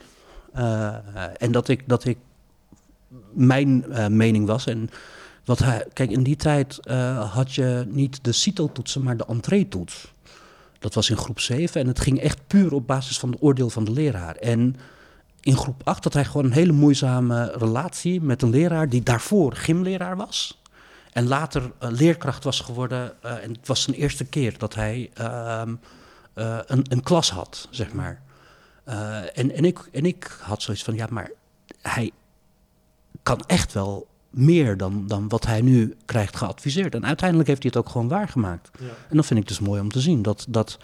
eh, 0.52 0.94
en 1.38 1.52
dat 1.52 1.68
ik, 1.68 1.82
dat 1.88 2.04
ik 2.04 2.18
mijn 3.32 3.92
eh, 3.92 4.06
mening 4.06 4.46
was. 4.46 4.66
En 4.66 4.90
wat 5.44 5.58
hij, 5.58 5.86
kijk, 5.92 6.10
in 6.10 6.22
die 6.22 6.36
tijd 6.36 6.78
eh, 6.86 7.32
had 7.32 7.54
je 7.54 7.86
niet 7.88 8.24
de 8.24 8.32
CITO-toetsen, 8.32 9.02
maar 9.02 9.16
de 9.16 9.26
entree-toets. 9.26 10.14
Dat 10.78 10.94
was 10.94 11.10
in 11.10 11.16
groep 11.16 11.40
7 11.40 11.80
en 11.80 11.86
het 11.86 12.00
ging 12.00 12.20
echt 12.20 12.38
puur 12.46 12.72
op 12.74 12.86
basis 12.86 13.18
van 13.18 13.30
de 13.30 13.36
oordeel 13.40 13.70
van 13.70 13.84
de 13.84 13.90
leraar. 13.90 14.34
En 14.36 14.76
in 15.40 15.56
groep 15.56 15.80
8 15.84 16.04
had 16.04 16.12
hij 16.12 16.24
gewoon 16.24 16.44
een 16.44 16.52
hele 16.52 16.72
moeizame 16.72 17.52
relatie 17.58 18.20
met 18.22 18.42
een 18.42 18.50
leraar 18.50 18.88
die 18.88 19.02
daarvoor 19.02 19.52
gymleraar 19.54 20.16
was. 20.16 20.60
En 21.16 21.28
later 21.28 21.72
eh, 21.78 21.90
leerkracht 21.90 22.44
was 22.44 22.60
geworden. 22.60 23.22
eh, 23.22 23.42
en 23.42 23.52
het 23.52 23.66
was 23.66 23.82
zijn 23.82 23.96
eerste 23.96 24.24
keer 24.24 24.58
dat 24.58 24.74
hij 24.74 25.10
ehm, 25.14 25.74
eh, 26.34 26.58
een, 26.66 26.84
een 26.88 27.02
klas 27.02 27.30
had, 27.30 27.68
zeg 27.70 27.92
maar. 27.92 28.22
En, 29.34 29.50
en, 29.52 29.64
ik, 29.64 29.78
en 29.92 30.04
ik 30.04 30.38
had 30.40 30.62
zoiets 30.62 30.82
van, 30.82 30.94
ja, 30.94 31.06
maar 31.10 31.30
hij 31.82 32.10
kan 33.22 33.40
echt 33.46 33.72
wel 33.72 34.06
meer 34.30 34.76
dan, 34.76 35.06
dan 35.06 35.28
wat 35.28 35.46
hij 35.46 35.60
nu 35.60 35.96
krijgt 36.04 36.36
geadviseerd. 36.36 36.94
En 36.94 37.06
uiteindelijk 37.06 37.48
heeft 37.48 37.62
hij 37.62 37.72
het 37.74 37.84
ook 37.84 37.92
gewoon 37.92 38.08
waargemaakt. 38.08 38.70
En 39.08 39.16
dat 39.16 39.26
vind 39.26 39.40
ik 39.40 39.48
dus 39.48 39.60
mooi 39.60 39.80
om 39.80 39.90
te 39.90 40.00
zien, 40.00 40.22
dat, 40.22 40.46
dat 40.48 40.78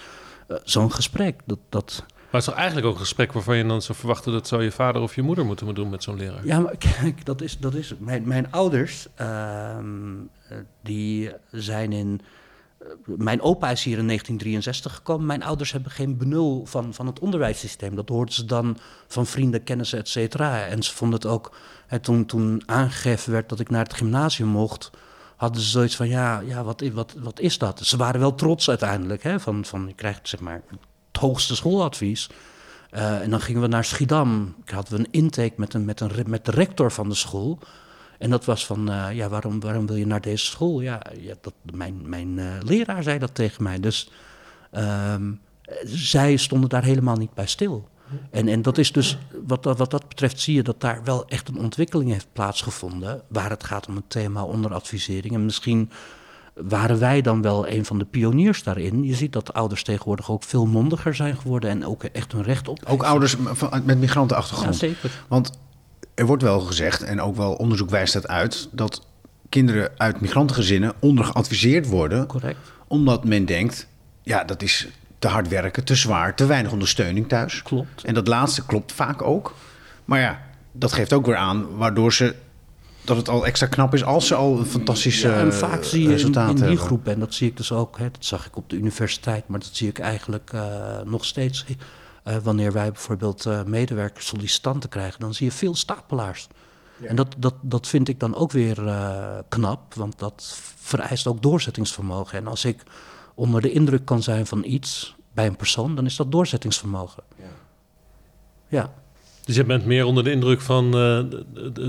zo'n 0.64 0.92
gesprek, 0.92 1.40
dat, 1.44 1.58
dat, 1.68 2.04
het 2.32 2.40
is 2.40 2.44
toch 2.48 2.54
eigenlijk 2.54 2.86
ook 2.86 2.94
een 2.94 3.00
gesprek 3.00 3.32
waarvan 3.32 3.56
je 3.56 3.66
dan 3.66 3.82
zou 3.82 3.98
verwachten... 3.98 4.32
dat 4.32 4.48
zou 4.48 4.62
je 4.62 4.70
vader 4.72 5.02
of 5.02 5.14
je 5.14 5.22
moeder 5.22 5.44
moeten 5.44 5.74
doen 5.74 5.90
met 5.90 6.02
zo'n 6.02 6.16
leraar? 6.16 6.46
Ja, 6.46 6.58
maar 6.60 6.76
kijk, 7.00 7.24
dat 7.24 7.40
is, 7.40 7.58
dat 7.58 7.74
is 7.74 7.90
het. 7.90 8.00
Mijn, 8.00 8.26
mijn 8.26 8.52
ouders, 8.52 9.06
ehm, 9.14 10.14
eh, 10.48 10.56
die 10.82 11.30
zijn 11.50 11.92
in... 11.92 12.20
eh, 12.78 12.86
Mijn 13.04 13.40
opa 13.40 13.70
is 13.70 13.84
hier 13.84 13.98
in 13.98 14.06
1963 14.06 14.94
gekomen. 14.94 15.26
Mijn 15.26 15.42
ouders 15.42 15.72
hebben 15.72 15.90
geen 15.92 16.16
benul 16.16 16.66
van, 16.66 16.94
van 16.94 17.06
het 17.06 17.18
onderwijssysteem. 17.18 17.94
Dat 17.94 18.08
hoorden 18.08 18.34
ze 18.34 18.44
dan 18.44 18.76
van 19.06 19.26
vrienden, 19.26 19.62
kennissen, 19.64 19.98
et 19.98 20.08
cetera. 20.08 20.66
En 20.66 20.82
ze 20.82 20.94
vonden 20.94 21.18
het 21.18 21.28
ook... 21.28 21.52
Hè, 21.86 21.98
toen, 21.98 22.26
toen 22.26 22.62
aangegeven 22.66 23.32
werd 23.32 23.48
dat 23.48 23.60
ik 23.60 23.70
naar 23.70 23.84
het 23.84 23.94
gymnasium 23.94 24.48
mocht... 24.48 24.90
hadden 25.36 25.62
ze 25.62 25.68
zoiets 25.68 25.96
van, 25.96 26.08
ja, 26.08 26.40
ja 26.40 26.64
wat, 26.64 26.82
wat, 26.92 27.14
wat 27.18 27.40
is 27.40 27.58
dat? 27.58 27.80
Ze 27.80 27.96
waren 27.96 28.20
wel 28.20 28.34
trots 28.34 28.68
uiteindelijk. 28.68 29.22
Hè, 29.22 29.40
van, 29.40 29.64
van, 29.64 29.84
je 29.86 29.94
krijgt 29.94 30.28
zeg 30.28 30.40
maar 30.40 30.62
het 31.12 31.20
hoogste 31.20 31.56
schooladvies. 31.56 32.28
Eh, 32.90 33.20
en 33.20 33.30
dan 33.30 33.40
gingen 33.40 33.60
we 33.62 33.66
naar 33.66 33.84
Schiedam. 33.84 34.54
Ik 34.64 34.74
we 34.88 34.98
een 34.98 35.10
intake 35.10 35.54
met, 35.56 35.74
een, 35.74 35.84
met, 35.84 36.00
een, 36.00 36.12
met 36.26 36.44
de 36.44 36.50
rector 36.50 36.92
van 36.92 37.08
de 37.08 37.14
school. 37.14 37.58
En 38.22 38.30
dat 38.30 38.44
was 38.44 38.66
van, 38.66 38.90
eh, 38.90 39.06
ja, 39.12 39.28
waarom, 39.28 39.60
waarom 39.60 39.86
wil 39.86 39.96
je 39.96 40.06
naar 40.06 40.20
deze 40.20 40.44
school? 40.44 40.80
Ja, 40.80 41.02
ja 41.20 41.34
dat, 41.40 41.54
mijn, 41.72 42.08
mijn 42.08 42.38
eh, 42.38 42.46
leraar 42.60 43.02
zei 43.02 43.18
dat 43.18 43.34
tegen 43.34 43.62
mij. 43.62 43.80
Dus 43.80 44.10
ehm, 44.70 45.32
eh, 45.62 45.76
zij 45.84 46.36
stonden 46.36 46.68
daar 46.68 46.84
helemaal 46.84 47.16
niet 47.16 47.34
bij 47.34 47.46
stil. 47.46 47.88
En, 48.30 48.48
en 48.48 48.62
dat 48.62 48.78
is 48.78 48.92
dus, 48.92 49.18
wat, 49.46 49.64
wat 49.64 49.90
dat 49.90 50.08
betreft 50.08 50.40
zie 50.40 50.54
je 50.54 50.62
dat 50.62 50.80
daar 50.80 51.04
wel 51.04 51.28
echt 51.28 51.48
een 51.48 51.58
ontwikkeling 51.58 52.10
heeft 52.10 52.26
plaatsgevonden. 52.32 53.22
Waar 53.28 53.50
het 53.50 53.64
gaat 53.64 53.88
om 53.88 53.96
het 53.96 54.10
thema 54.10 54.44
onderadvisering. 54.44 55.34
En 55.34 55.44
misschien 55.44 55.90
waren 56.54 56.98
wij 56.98 57.20
dan 57.20 57.42
wel 57.42 57.68
een 57.68 57.84
van 57.84 57.98
de 57.98 58.04
pioniers 58.04 58.62
daarin. 58.62 59.04
Je 59.04 59.14
ziet 59.14 59.32
dat 59.32 59.52
ouders 59.52 59.82
tegenwoordig 59.82 60.30
ook 60.30 60.42
veel 60.42 60.66
mondiger 60.66 61.14
zijn 61.14 61.36
geworden 61.36 61.70
en 61.70 61.86
ook 61.86 62.04
echt 62.04 62.32
hun 62.32 62.42
recht 62.42 62.68
op. 62.68 62.78
Ook 62.86 63.02
ouders 63.02 63.36
met 63.84 63.98
migrantenachtergrond. 63.98 64.80
Ja, 64.80 64.86
zeker. 64.88 65.10
Want 65.28 65.58
er 66.14 66.26
wordt 66.26 66.42
wel 66.42 66.60
gezegd, 66.60 67.02
en 67.02 67.20
ook 67.20 67.36
wel 67.36 67.52
onderzoek 67.52 67.90
wijst 67.90 68.12
dat 68.12 68.28
uit, 68.28 68.68
dat 68.72 69.06
kinderen 69.48 69.90
uit 69.96 70.20
migrantengezinnen 70.20 70.92
ondergeadviseerd 70.98 71.86
worden, 71.86 72.26
Correct. 72.26 72.58
omdat 72.86 73.24
men 73.24 73.44
denkt, 73.44 73.86
ja, 74.22 74.44
dat 74.44 74.62
is 74.62 74.88
te 75.18 75.28
hard 75.28 75.48
werken, 75.48 75.84
te 75.84 75.94
zwaar, 75.94 76.34
te 76.34 76.46
weinig 76.46 76.72
ondersteuning 76.72 77.28
thuis. 77.28 77.62
Klopt. 77.62 78.04
En 78.04 78.14
dat 78.14 78.28
laatste 78.28 78.66
klopt 78.66 78.92
vaak 78.92 79.22
ook. 79.22 79.54
Maar 80.04 80.20
ja, 80.20 80.40
dat 80.72 80.92
geeft 80.92 81.12
ook 81.12 81.26
weer 81.26 81.36
aan 81.36 81.76
waardoor 81.76 82.12
ze 82.12 82.34
dat 83.04 83.16
het 83.16 83.28
al 83.28 83.46
extra 83.46 83.66
knap 83.66 83.94
is 83.94 84.04
als 84.04 84.26
ze 84.26 84.34
al 84.34 84.58
een 84.58 84.66
fantastische 84.66 85.28
Ja, 85.28 85.38
en 85.38 85.54
vaak 85.54 85.84
zie 85.84 86.08
je 86.08 86.18
in, 86.18 86.54
die 86.54 86.76
groep, 86.76 87.06
en 87.06 87.18
dat 87.18 87.34
zie 87.34 87.48
ik 87.48 87.56
dus 87.56 87.72
ook, 87.72 87.98
hè, 87.98 88.10
dat 88.10 88.24
zag 88.24 88.46
ik 88.46 88.56
op 88.56 88.70
de 88.70 88.76
universiteit, 88.76 89.48
maar 89.48 89.58
dat 89.58 89.70
zie 89.72 89.88
ik 89.88 89.98
eigenlijk 89.98 90.50
eh, 90.52 91.00
nog 91.04 91.24
steeds. 91.24 91.64
eh, 92.22 92.36
wanneer 92.36 92.72
wij 92.72 92.92
bijvoorbeeld 92.92 93.46
eh, 93.46 93.62
medewerkers, 93.62 94.26
sollicitanten 94.26 94.88
krijgen, 94.88 95.20
dan 95.20 95.34
zie 95.34 95.46
je 95.46 95.52
veel 95.52 95.74
stapelaars. 95.74 96.48
En 97.02 97.16
dat, 97.16 97.34
dat, 97.38 97.54
dat 97.60 97.86
vind 97.86 98.08
ik 98.08 98.20
dan 98.20 98.34
ook 98.34 98.52
weer 98.52 98.76
knap, 99.48 99.94
want 99.94 100.18
dat 100.18 100.56
vereist 100.76 101.26
ook 101.26 101.42
doorzettingsvermogen. 101.42 102.38
En 102.38 102.46
als 102.46 102.64
ik 102.64 102.82
onder 103.34 103.60
de 103.60 103.72
indruk 103.72 104.04
kan 104.04 104.22
zijn 104.22 104.46
van 104.46 104.64
iets 104.64 105.16
bij 105.32 105.46
een 105.46 105.56
persoon, 105.56 105.94
dan 105.94 106.06
is 106.06 106.16
dat 106.16 106.32
doorzettingsvermogen. 106.32 107.22
Ja. 108.68 108.92
Dus 109.44 109.56
je 109.56 109.64
bent 109.64 109.84
meer 109.86 110.04
onder 110.04 110.24
de 110.24 110.30
indruk 110.30 110.60
van 110.60 110.94
eh, 110.96 111.18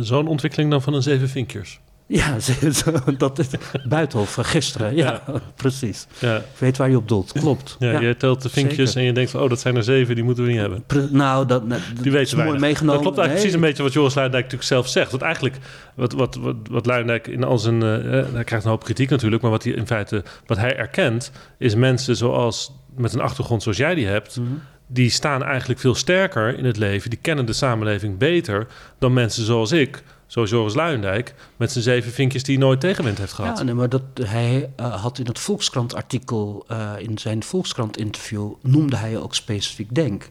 zo'n 0.01 0.27
ontwikkeling 0.27 0.71
dan 0.71 0.81
van 0.81 0.93
een 0.93 1.01
zeven 1.03 1.29
vinkers. 1.29 1.79
Ja, 2.07 2.37
dat 3.17 3.39
is 3.39 3.47
Buitenhof 3.89 4.33
van 4.33 4.45
gisteren. 4.45 4.95
Ja, 4.95 5.23
precies. 5.55 6.07
Ja, 6.19 6.35
Ik 6.37 6.43
weet 6.57 6.77
waar 6.77 6.89
je 6.89 6.97
op 6.97 7.07
doelt. 7.07 7.31
Klopt. 7.31 7.75
ja, 7.79 7.99
je 7.99 8.17
telt 8.17 8.41
de 8.41 8.49
vinkjes 8.49 8.85
zeker. 8.87 8.99
en 9.01 9.05
je 9.07 9.13
denkt 9.13 9.31
van... 9.31 9.41
oh, 9.41 9.49
dat 9.49 9.59
zijn 9.59 9.75
er 9.75 9.83
zeven, 9.83 10.15
die 10.15 10.23
moeten 10.23 10.43
we 10.43 10.49
niet 10.49 10.59
hebben. 10.59 10.83
Pre- 10.87 11.07
nou, 11.11 11.45
dat, 11.47 11.69
dat 11.69 11.79
Die 12.01 12.11
weten 12.11 12.37
wij. 12.37 12.45
meegenomen. 12.59 12.93
Dat 12.93 13.01
klopt 13.01 13.17
eigenlijk 13.17 13.25
Nee, 13.27 13.33
precies 13.35 13.53
een 13.53 13.59
beetje 13.61 13.83
wat 13.83 13.93
Joris 13.93 14.13
Luijendijk 14.13 14.43
natuurlijk 14.43 14.71
zelf 14.71 14.87
zegt. 14.87 15.11
Want 15.11 15.23
eigenlijk, 15.23 15.57
wat, 15.95 16.13
wat, 16.13 16.35
wat, 16.35 16.55
wat 16.69 16.85
Luijendijk 16.85 17.27
in 17.27 17.43
al 17.43 17.57
zijn... 17.59 17.83
eh, 17.83 18.19
eh, 18.19 18.25
hij 18.33 18.43
krijgt 18.43 18.65
een 18.65 18.71
hoop 18.71 18.83
kritiek 18.83 19.09
natuurlijk... 19.09 19.41
maar 19.41 19.51
wat 19.51 19.63
hij 19.63 19.73
in 19.73 19.87
feite, 19.87 20.23
wat 20.45 20.57
hij 20.57 20.77
erkent... 20.77 21.31
is 21.57 21.75
mensen 21.75 22.15
zoals, 22.15 22.71
met 22.97 23.13
een 23.13 23.21
achtergrond 23.21 23.63
zoals 23.63 23.77
jij 23.77 23.95
die 23.95 24.05
hebt... 24.07 24.37
Mhm. 24.39 24.47
Die 24.93 25.09
staan 25.09 25.43
eigenlijk 25.43 25.79
veel 25.79 25.95
sterker 25.95 26.57
in 26.57 26.65
het 26.65 26.77
leven. 26.77 27.09
Die 27.09 27.19
kennen 27.21 27.45
de 27.45 27.53
samenleving 27.53 28.17
beter 28.17 28.67
dan 28.99 29.13
mensen 29.13 29.45
zoals 29.45 29.71
ik... 29.71 30.03
Zoals 30.27 30.49
Joris 30.49 30.73
Luijendijk, 30.73 31.33
met 31.57 31.71
zijn 31.71 31.83
zeven 31.83 32.11
vinkjes 32.11 32.43
die 32.43 32.57
nooit 32.57 32.79
tegenwind 32.79 33.17
heeft 33.17 33.33
gehad. 33.33 33.57
Ja, 33.57 33.63
nee, 33.63 33.73
maar 33.73 33.89
dat, 33.89 34.01
hij 34.21 34.69
eh, 34.75 35.01
had 35.01 35.19
in 35.19 35.25
het 35.25 35.39
Volkskrant-artikel, 35.39 36.65
eh, 36.67 36.91
in 36.97 37.17
zijn 37.17 37.43
Volkskrant-interview, 37.43 38.53
noemde 38.61 38.95
hij 38.95 39.17
ook 39.17 39.35
specifiek 39.35 39.95
Denk. 39.95 40.29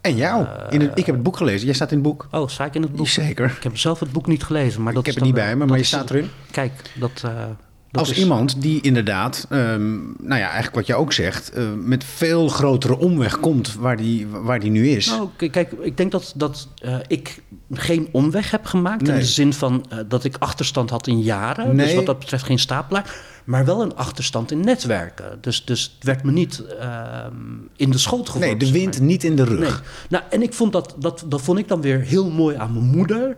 En 0.00 0.16
jou. 0.16 0.46
In 0.70 0.80
het, 0.80 0.98
ik 0.98 1.06
heb 1.06 1.14
het 1.14 1.24
boek 1.24 1.36
gelezen. 1.36 1.64
Jij 1.66 1.74
staat 1.74 1.90
in 1.90 1.98
het 1.98 2.06
boek. 2.06 2.28
Oh, 2.30 2.48
sta 2.48 2.64
ik 2.64 2.74
in 2.74 2.82
het 2.82 2.92
boek? 2.92 3.06
Zeker. 3.06 3.54
Ik 3.56 3.62
heb 3.62 3.76
zelf 3.76 4.00
het 4.00 4.12
boek 4.12 4.26
niet 4.26 4.44
gelezen, 4.44 4.82
maar 4.82 4.92
dat 4.92 5.00
ik 5.00 5.06
heb 5.06 5.14
het 5.14 5.24
niet 5.24 5.34
bij 5.34 5.56
me, 5.56 5.66
maar 5.66 5.78
je 5.78 5.84
staat 5.84 6.10
erin. 6.10 6.30
Kijk, 6.50 6.72
dat, 6.94 7.22
eh, 7.24 7.44
dat 7.90 8.00
Als 8.00 8.10
is- 8.10 8.18
iemand 8.18 8.62
die 8.62 8.80
inderdaad, 8.80 9.46
ehm, 9.50 9.96
nou 10.02 10.40
ja, 10.40 10.46
eigenlijk 10.46 10.74
wat 10.74 10.86
je 10.86 10.94
ook 10.94 11.12
zegt, 11.12 11.50
eh, 11.52 11.64
met 11.76 12.04
veel 12.04 12.48
grotere 12.48 12.98
omweg 12.98 13.40
komt 13.40 13.74
waar 13.74 13.96
die, 13.96 14.26
waar 14.26 14.60
die 14.60 14.70
nu 14.70 14.88
is. 14.88 15.06
Nou, 15.06 15.28
kijk, 15.36 15.72
ik 15.80 15.96
denk 15.96 16.12
dat, 16.12 16.32
dat 16.36 16.68
eh, 16.78 16.96
ik 17.06 17.42
geen 17.72 18.08
omweg 18.12 18.50
heb 18.50 18.64
gemaakt. 18.64 19.08
In 19.08 19.14
de 19.14 19.24
zin 19.24 19.52
van 19.52 19.84
eh, 19.88 19.98
dat 20.08 20.24
ik 20.24 20.36
achterstand 20.38 20.90
had 20.90 21.06
in 21.06 21.20
jaren. 21.20 21.76
Dus 21.76 21.94
wat 21.94 22.06
dat 22.06 22.18
betreft 22.18 22.44
geen 22.44 22.58
stapelaar. 22.58 23.14
Maar 23.44 23.64
wel 23.64 23.82
een 23.82 23.96
achterstand 23.96 24.50
in 24.50 24.60
netwerken. 24.60 25.38
Dus, 25.40 25.64
dus 25.64 25.94
het 25.94 26.04
werd 26.04 26.22
me 26.22 26.32
niet 26.32 26.64
ehm, 26.80 27.32
in 27.76 27.90
de 27.90 27.98
schoot 27.98 28.28
geworpen. 28.28 28.58
nee, 28.58 28.66
de 28.72 28.78
wind 28.78 29.00
niet 29.00 29.24
in 29.24 29.36
de 29.36 29.44
rug. 29.44 29.58
Nee. 29.58 29.88
Nou, 30.08 30.24
en 30.30 30.42
ik 30.42 30.52
vond 30.52 30.72
dat, 30.72 30.94
dat, 30.98 31.24
dat 31.26 31.40
vond 31.42 31.58
ik 31.58 31.68
dan 31.68 31.80
weer 31.80 32.00
heel 32.00 32.30
mooi 32.30 32.56
aan 32.56 32.72
mijn 32.72 32.84
moeder. 32.84 33.36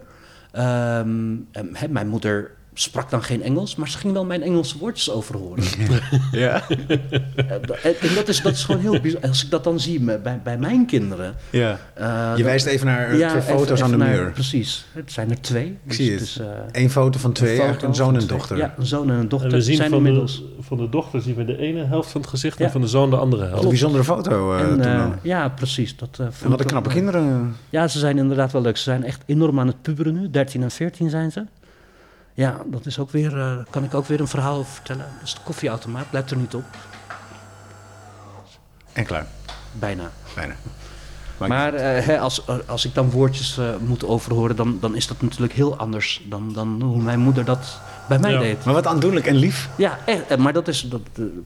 Hè, 1.73 1.89
mijn 1.89 2.09
moeder 2.09 2.51
sprak 2.81 3.11
dan 3.11 3.23
geen 3.23 3.43
Engels, 3.43 3.75
maar 3.77 3.89
ze 3.89 3.99
ging 3.99 4.13
wel 4.13 4.25
mijn 4.25 4.43
Engelse 4.43 4.79
woordjes 4.79 5.11
overhoren. 5.11 5.65
Ja? 6.33 6.63
Eh, 6.69 7.51
en 7.85 7.95
en 8.01 8.15
dat, 8.15 8.29
is, 8.29 8.43
dat 8.43 8.53
is 8.53 8.65
gewoon 8.65 8.81
heel 8.81 9.01
bijzonder. 9.01 9.29
Als 9.29 9.45
ik 9.45 9.51
dat 9.51 9.65
dan 9.65 9.81
zie 9.81 10.01
bij, 10.01 10.41
bij 10.43 10.59
mijn 10.59 10.87
kinderen. 10.87 11.35
ja. 11.51 11.79
eh, 11.95 12.33
Je 12.37 12.45
wijst 12.45 12.67
even 12.67 12.87
naar 12.87 13.09
twee 13.09 13.25
even- 13.25 13.43
foto's 13.43 13.71
even 13.71 13.85
aan 13.85 13.91
de 13.91 13.97
naar- 13.97 14.09
muur. 14.17 14.31
Precies. 14.33 14.85
Het 14.93 15.13
zijn 15.13 15.31
er 15.31 15.41
twee. 15.41 15.79
Dus 15.85 15.97
zie 15.97 16.13
het. 16.13 16.37
eh, 16.41 16.83
Eén 16.83 16.91
foto 16.91 17.19
van 17.19 17.33
twee, 17.33 17.49
foto 17.57 17.63
eigenlijk 17.63 17.89
een 17.93 17.95
zoon 17.99 18.07
van 18.07 18.15
en 18.21 18.27
twee- 18.27 18.39
dochter. 18.39 18.57
Ja, 18.57 18.75
een 18.79 18.87
zoon 18.87 19.11
en 19.11 19.17
een 19.17 19.29
dochter. 19.29 19.51
En 19.51 19.55
we 19.57 19.63
zien 19.63 19.77
zijn 19.77 19.89
van 19.89 19.99
inmiddels. 19.99 20.37
de, 20.37 20.63
van 20.63 20.77
de 20.77 20.89
dochter 20.89 21.23
zien 21.23 21.35
we 21.35 21.45
de 21.45 21.57
ene 21.59 21.85
helft 21.85 22.11
van 22.11 22.21
het 22.21 22.31
gezicht 22.31 22.59
Ja. 22.59 22.65
en 22.65 22.71
van 22.71 22.81
de 22.81 22.87
zoon 22.87 23.11
de 23.11 23.17
andere 23.17 23.45
helft. 23.47 23.63
een 23.63 23.69
bijzondere 23.69 24.05
foto 24.05 24.55
eh, 24.55 24.61
En, 24.61 24.81
eh, 24.81 24.99
dan. 24.99 25.15
ja, 25.23 25.49
precies. 25.49 25.97
Dat, 25.97 26.17
eh, 26.21 26.27
En 26.27 26.51
wat 26.51 26.53
ik 26.53 26.61
een 26.61 26.67
knappe 26.67 26.89
eh, 26.89 26.95
kinderen. 26.95 27.57
Ja, 27.71 27.89
ze 27.89 27.99
zijn 27.99 28.19
inderdaad 28.19 28.53
wel 28.53 28.63
leuk. 28.63 28.77
Ze 28.77 28.83
zijn 28.83 29.05
echt 29.05 29.23
enorm 29.27 29.61
aan 29.61 29.67
het 29.67 29.83
puberen 29.83 30.15
nu. 30.21 30.31
13 30.31 30.63
en 30.63 30.71
14 30.71 31.11
zijn 31.11 31.33
ze. 31.33 31.45
Ja, 32.41 32.57
dat 32.67 32.87
is 32.87 32.99
ook 32.99 33.11
weer, 33.11 33.39
eh, 33.39 33.57
kan 33.71 33.85
ik 33.85 33.95
ook 33.95 34.07
weer 34.07 34.21
een 34.21 34.29
verhaal 34.29 34.57
over 34.57 34.73
vertellen. 34.73 35.07
Dat 35.19 35.27
is 35.29 35.35
de 35.35 35.41
koffieautomaat, 35.45 36.11
blijft 36.11 36.31
er 36.31 36.37
niet 36.37 36.55
op. 36.55 36.65
En 38.93 39.05
klaar. 39.05 39.27
Bijna. 39.73 40.11
Bijna. 40.35 40.55
Maar 41.39 41.75
eh, 41.75 42.07
hè, 42.07 42.19
als, 42.19 42.43
als 42.67 42.85
ik 42.85 42.95
dan 42.95 43.11
woordjes 43.11 43.59
eh, 43.59 43.69
moet 43.81 44.05
overhoren, 44.05 44.57
dan, 44.57 44.79
dan 44.81 44.95
is 44.95 45.07
dat 45.07 45.23
natuurlijk 45.23 45.53
heel 45.53 45.77
anders 45.77 46.23
dan, 46.29 46.53
dan 46.53 46.83
hoe 46.83 47.03
mijn 47.03 47.19
moeder 47.21 47.45
dat 47.45 47.81
bij 48.09 48.19
mij 48.19 48.33
Ja. 48.33 48.39
deed. 48.39 48.65
Maar 48.65 48.75
wat 48.75 48.87
aandoenlijk 48.87 49.27
en 49.27 49.37
lief. 49.37 49.69
Ja, 49.77 49.99
echt, 50.07 50.37
maar 50.37 50.53
dat 50.53 50.69
is 50.69 50.81
dat, 50.89 51.01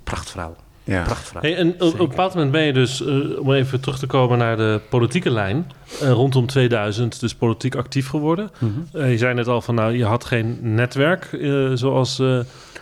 prachtvrouw. 0.05 0.57
Ja. 0.85 1.07
Hey, 1.41 1.57
en 1.57 1.73
op, 1.73 1.83
op 1.83 1.99
een 2.01 2.09
bepaald 2.09 2.35
moment 2.35 2.53
ben 2.53 2.63
je 2.63 2.73
dus, 2.73 3.05
eh, 3.05 3.39
om 3.39 3.53
even 3.53 3.81
terug 3.81 3.99
te 3.99 4.07
komen 4.07 4.39
naar 4.39 4.57
de 4.57 4.81
politieke 4.89 5.31
lijn, 5.31 5.71
eh, 6.01 6.11
rondom 6.11 6.47
2000 6.47 7.21
dus 7.21 7.35
politiek 7.35 7.75
actief 7.75 8.09
geworden. 8.09 8.51
Mhm. 8.59 8.71
Eh, 8.93 9.11
je 9.11 9.19
zei 9.19 9.35
net 9.35 9.49
al 9.49 9.61
van, 9.61 9.75
nou, 9.75 9.97
je 9.97 10.05
had 10.05 10.25
geen 10.25 10.59
netwerk 10.61 11.25
eh, 11.33 11.71
zoals 11.75 12.19
eh, 12.19 12.39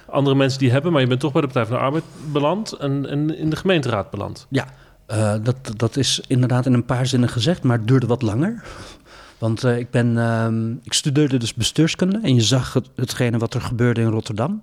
andere 0.06 0.36
mensen 0.36 0.58
die 0.58 0.70
hebben, 0.70 0.92
maar 0.92 1.00
je 1.00 1.06
bent 1.06 1.20
toch 1.20 1.32
bij 1.32 1.40
de 1.40 1.46
Partij 1.46 1.66
van 1.66 1.76
de 1.76 1.82
Arbeid 1.82 2.04
beland 2.32 2.72
en, 2.72 3.08
en 3.08 3.38
in 3.38 3.50
de 3.50 3.56
gemeenteraad 3.56 4.10
beland. 4.10 4.46
Ja, 4.48 4.66
eh, 5.06 5.34
dat, 5.42 5.72
dat 5.76 5.96
is 5.96 6.20
inderdaad 6.26 6.66
in 6.66 6.72
een 6.72 6.84
paar 6.84 7.06
zinnen 7.06 7.28
gezegd, 7.28 7.62
maar 7.62 7.78
het 7.78 7.88
duurde 7.88 8.06
wat 8.06 8.22
langer. 8.22 8.62
Want 9.38 9.64
eh, 9.64 9.78
ik, 9.78 9.90
ben, 9.90 10.18
ehm, 10.18 10.70
ik 10.70 10.92
studeerde 10.92 11.36
dus 11.36 11.54
bestuurskunde 11.54 12.20
en 12.22 12.34
je 12.34 12.40
zag 12.40 12.72
het, 12.72 12.88
hetgene 12.96 13.38
wat 13.38 13.54
er 13.54 13.60
gebeurde 13.60 14.00
in 14.00 14.08
Rotterdam. 14.10 14.62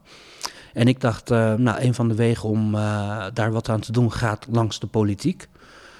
En 0.73 0.87
ik 0.87 1.01
dacht, 1.01 1.31
eh, 1.31 1.53
nou, 1.53 1.81
een 1.81 1.93
van 1.93 2.07
de 2.07 2.15
wegen 2.15 2.49
om 2.49 2.75
eh, 2.75 3.25
daar 3.33 3.51
wat 3.51 3.69
aan 3.69 3.79
te 3.79 3.91
doen 3.91 4.11
gaat 4.11 4.47
langs 4.49 4.79
de 4.79 4.87
politiek. 4.87 5.47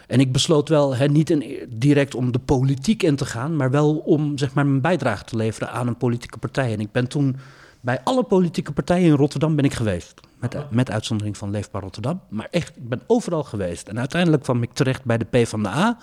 En 0.07 0.19
ik 0.19 0.31
besloot 0.31 0.69
wel 0.69 0.95
hè, 0.95 1.07
niet 1.07 1.29
in, 1.29 1.67
direct 1.69 2.15
om 2.15 2.31
de 2.31 2.39
politiek 2.39 3.03
in 3.03 3.15
te 3.15 3.25
gaan, 3.25 3.55
maar 3.55 3.71
wel 3.71 3.97
om 3.97 4.37
zeg 4.37 4.53
maar, 4.53 4.65
mijn 4.65 4.81
bijdrage 4.81 5.23
te 5.23 5.35
leveren 5.35 5.71
aan 5.71 5.87
een 5.87 5.97
politieke 5.97 6.37
partij. 6.37 6.73
En 6.73 6.79
ik 6.79 6.91
ben 6.91 7.07
toen 7.07 7.35
bij 7.81 8.01
alle 8.03 8.23
politieke 8.23 8.71
partijen 8.71 9.09
in 9.09 9.15
Rotterdam 9.15 9.55
ben 9.55 9.65
ik 9.65 9.73
geweest. 9.73 10.13
Met, 10.39 10.55
met 10.71 10.91
uitzondering 10.91 11.37
van 11.37 11.51
Leefbaar 11.51 11.81
Rotterdam. 11.81 12.21
Maar 12.29 12.47
echt, 12.51 12.75
ik 12.75 12.89
ben 12.89 13.01
overal 13.07 13.43
geweest. 13.43 13.87
En 13.87 13.99
uiteindelijk 13.99 14.43
kwam 14.43 14.63
ik 14.63 14.73
terecht 14.73 15.03
bij 15.03 15.17
de 15.17 15.25
PvdA, 15.25 15.97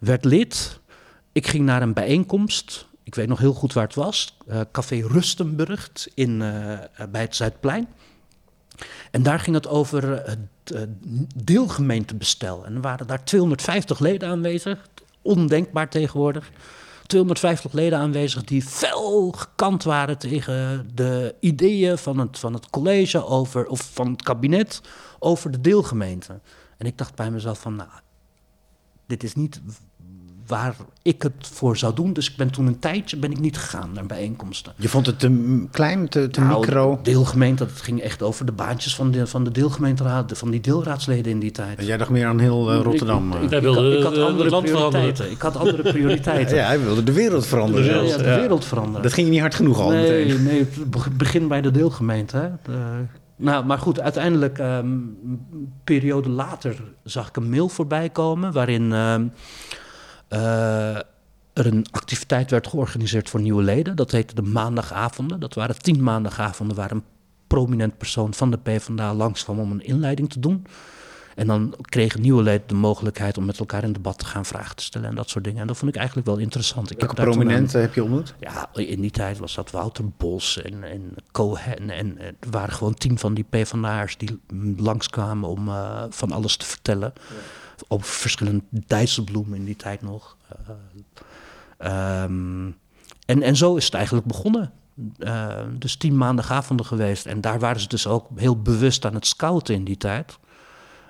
werd 0.00 0.24
lid. 0.24 0.80
Ik 1.32 1.46
ging 1.46 1.64
naar 1.64 1.82
een 1.82 1.92
bijeenkomst. 1.92 2.87
Ik 3.08 3.14
weet 3.14 3.28
nog 3.28 3.38
heel 3.38 3.52
goed 3.52 3.72
waar 3.72 3.84
het 3.84 3.94
was. 3.94 4.36
eh, 4.46 4.60
Café 4.72 5.06
Rustenburg 5.06 5.90
in, 6.14 6.42
eh, 6.42 7.06
bij 7.10 7.20
het 7.20 7.36
Zuidplein. 7.36 7.88
En 9.10 9.22
daar 9.22 9.40
ging 9.40 9.56
het 9.56 9.68
over 9.68 10.12
eh, 10.14 10.34
het 10.64 10.88
deelgemeentebestel. 11.36 12.66
En 12.66 12.74
er 12.74 12.80
waren 12.80 13.06
daar 13.06 13.24
250 13.24 13.98
leden 13.98 14.28
aanwezig. 14.28 14.88
Ondenkbaar 15.22 15.88
tegenwoordig. 15.88 16.50
250 17.06 17.72
leden 17.72 17.98
aanwezig 17.98 18.44
die 18.44 18.62
fel 18.62 19.30
gekant 19.30 19.82
waren 19.82 20.18
tegen 20.18 20.90
de 20.94 21.34
ideeën 21.40 21.98
van 21.98 22.18
het, 22.18 22.38
van 22.38 22.54
het 22.54 22.70
college 22.70 23.24
over, 23.26 23.66
of 23.66 23.90
van 23.92 24.10
het 24.10 24.22
kabinet 24.22 24.80
over 25.18 25.50
de 25.50 25.60
deelgemeente. 25.60 26.40
En 26.76 26.86
ik 26.86 26.98
dacht 26.98 27.14
bij 27.14 27.30
mezelf 27.30 27.60
van, 27.60 27.76
nou, 27.76 27.90
dit 29.06 29.22
is 29.22 29.34
niet 29.34 29.60
waar 30.48 30.74
ik 31.02 31.22
het 31.22 31.32
voor 31.40 31.76
zou 31.76 31.94
doen. 31.94 32.12
Dus 32.12 32.30
ik 32.30 32.36
ben 32.36 32.50
toen 32.50 32.66
een 32.66 32.78
tijdje 32.78 33.16
ben 33.16 33.30
ik 33.30 33.40
niet 33.40 33.58
gegaan 33.58 33.90
naar 33.94 34.06
bijeenkomsten. 34.06 34.72
Je 34.76 34.88
vond 34.88 35.06
het 35.06 35.18
te 35.18 35.66
klein, 35.70 36.08
te, 36.08 36.30
te 36.30 36.40
Nou, 36.40 36.60
micro. 36.60 36.98
Deelgemeente, 37.02 37.64
dat 37.66 37.80
ging 37.80 38.00
echt 38.00 38.22
over 38.22 38.46
de 38.46 38.52
baantjes 38.52 38.94
van 38.94 39.10
de, 39.10 39.26
van 39.26 39.44
de 39.44 39.50
deelgemeenteraad, 39.50 40.32
van 40.38 40.50
die 40.50 40.60
deelraadsleden 40.60 41.32
in 41.32 41.38
die 41.38 41.50
tijd. 41.50 41.86
Jij 41.86 41.96
dacht 41.96 42.10
meer 42.10 42.26
aan 42.26 42.38
heel 42.38 42.72
eh, 42.72 42.80
Rotterdam. 42.82 43.32
Ik, 43.32 43.36
eh. 43.50 43.56
ik, 43.56 43.62
wilde 43.62 43.80
had- 43.82 43.92
ik 43.98 44.02
had 44.02 44.14
de- 44.14 44.18
de 44.20 44.26
andere 44.26 44.50
land 44.50 44.64
prioriteiten. 44.64 45.30
Ik 45.30 45.40
had 45.40 45.56
andere 45.56 45.82
prioriteiten. 45.82 46.56
ja, 46.58 46.66
hij 46.66 46.80
wilde 46.80 47.02
de 47.04 47.12
wereld 47.12 47.46
veranderen 47.46 47.84
Ja, 47.86 47.92
zelfs. 47.92 48.10
ja, 48.10 48.16
de 48.16 48.24
Ja. 48.28 48.36
wereld 48.40 48.64
veranderen. 48.64 49.02
Dat 49.02 49.12
ging 49.12 49.26
je 49.26 49.32
niet 49.32 49.40
hard 49.42 49.54
genoeg 49.54 49.80
al 49.80 49.90
nee, 49.90 50.24
meteen. 50.26 50.42
nee, 50.42 50.66
begin 51.16 51.48
bij 51.48 51.60
de 51.60 51.70
deelgemeente. 51.70 52.36
Hè. 52.36 52.48
De- 52.62 53.04
nou, 53.36 53.64
maar 53.64 53.78
goed, 53.78 54.00
uiteindelijk, 54.00 54.58
ehm, 54.58 54.86
een 54.86 55.72
periode 55.84 56.28
later, 56.28 56.76
zag 57.04 57.28
ik 57.28 57.36
een 57.36 57.50
mail 57.50 57.68
voorbij 57.68 58.08
komen 58.08 58.52
waarin 58.52 58.92
ehm, 58.92 59.22
eh, 59.22 59.26
er 60.28 61.66
een 61.66 61.86
activiteit 61.90 62.50
werd 62.50 62.66
georganiseerd 62.66 63.30
voor 63.30 63.40
nieuwe 63.40 63.62
leden. 63.62 63.96
Dat 63.96 64.10
heette 64.10 64.34
de 64.34 64.42
maandagavonden. 64.42 65.40
Dat 65.40 65.54
waren 65.54 65.78
tien 65.82 66.02
maandagavonden 66.02 66.76
waar 66.76 66.90
een 66.90 67.04
prominent 67.46 67.98
persoon 67.98 68.34
van 68.34 68.50
de 68.50 68.58
PvdA 68.58 69.14
langskwam 69.14 69.58
om 69.58 69.70
een 69.70 69.84
inleiding 69.84 70.30
te 70.30 70.40
doen. 70.40 70.66
En 71.34 71.46
dan 71.46 71.74
kregen 71.80 72.20
nieuwe 72.20 72.42
leden 72.42 72.66
de 72.66 72.74
mogelijkheid 72.74 73.38
om 73.38 73.44
met 73.44 73.58
elkaar 73.58 73.82
in 73.84 73.92
debat 73.92 74.18
te 74.18 74.24
gaan 74.24 74.44
vragen 74.44 74.76
te 74.76 74.82
stellen 74.84 75.08
en 75.08 75.14
dat 75.14 75.28
soort 75.28 75.44
dingen. 75.44 75.60
En 75.60 75.66
dat 75.66 75.76
vond 75.76 75.90
ik 75.90 75.96
eigenlijk 75.96 76.26
wel 76.26 76.36
interessant. 76.38 76.90
Ik 76.90 76.98
Welke 76.98 77.14
heb 77.14 77.26
een- 77.26 77.32
prominenten 77.32 77.80
heb 77.80 77.94
je 77.94 78.02
ontmoet? 78.02 78.34
ja, 78.40 78.68
in 78.74 79.00
die 79.00 79.10
tijd 79.10 79.38
was 79.38 79.54
dat 79.54 79.70
Wouter 79.70 80.04
Bos 80.16 80.62
en, 80.62 80.84
en 80.84 81.14
Cohen. 81.32 81.90
En 81.90 82.18
er 82.20 82.34
waren 82.50 82.74
gewoon 82.74 82.94
tien 82.94 83.18
van 83.18 83.34
die 83.34 83.44
PvdA'ers 83.50 84.16
die 84.16 84.40
langskwamen 84.76 85.48
om 85.48 85.68
eh, 85.68 86.02
van 86.10 86.32
alles 86.32 86.56
te 86.56 86.66
vertellen. 86.66 87.12
Over 87.88 88.06
verschillende 88.06 88.62
Dijsselbloem 88.70 89.54
in 89.54 89.64
die 89.64 89.76
tijd 89.76 90.02
nog. 90.02 90.36
Eh, 90.48 92.22
ehm, 92.22 92.70
en, 93.26 93.42
en 93.42 93.56
zo 93.56 93.76
is 93.76 93.84
het 93.84 93.94
eigenlijk 93.94 94.26
begonnen. 94.26 94.72
Eh, 95.18 95.48
dus 95.78 95.96
tien 95.96 96.16
maandagavonden 96.16 96.86
geweest. 96.86 97.26
En 97.26 97.40
daar 97.40 97.58
waren 97.58 97.80
ze 97.80 97.88
dus 97.88 98.06
ook 98.06 98.26
heel 98.36 98.62
bewust 98.62 99.04
aan 99.06 99.14
het 99.14 99.26
scouten 99.26 99.74
in 99.74 99.84
die 99.84 99.96
tijd. 99.96 100.38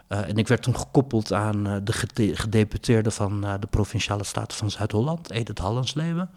Eh, 0.07 0.29
en 0.29 0.37
ik 0.37 0.49
werd 0.49 0.62
toen 0.62 0.79
gekoppeld 0.79 1.33
aan 1.33 1.81
de 1.85 1.93
gede- 1.93 2.37
gedeputeerde 2.37 3.11
van 3.11 3.41
de 3.41 3.66
Provinciale 3.71 4.25
Staten 4.25 4.57
van 4.57 4.71
Zuid-Holland, 4.71 5.31
Edith 5.31 5.59
Hallensleven. 5.59 6.31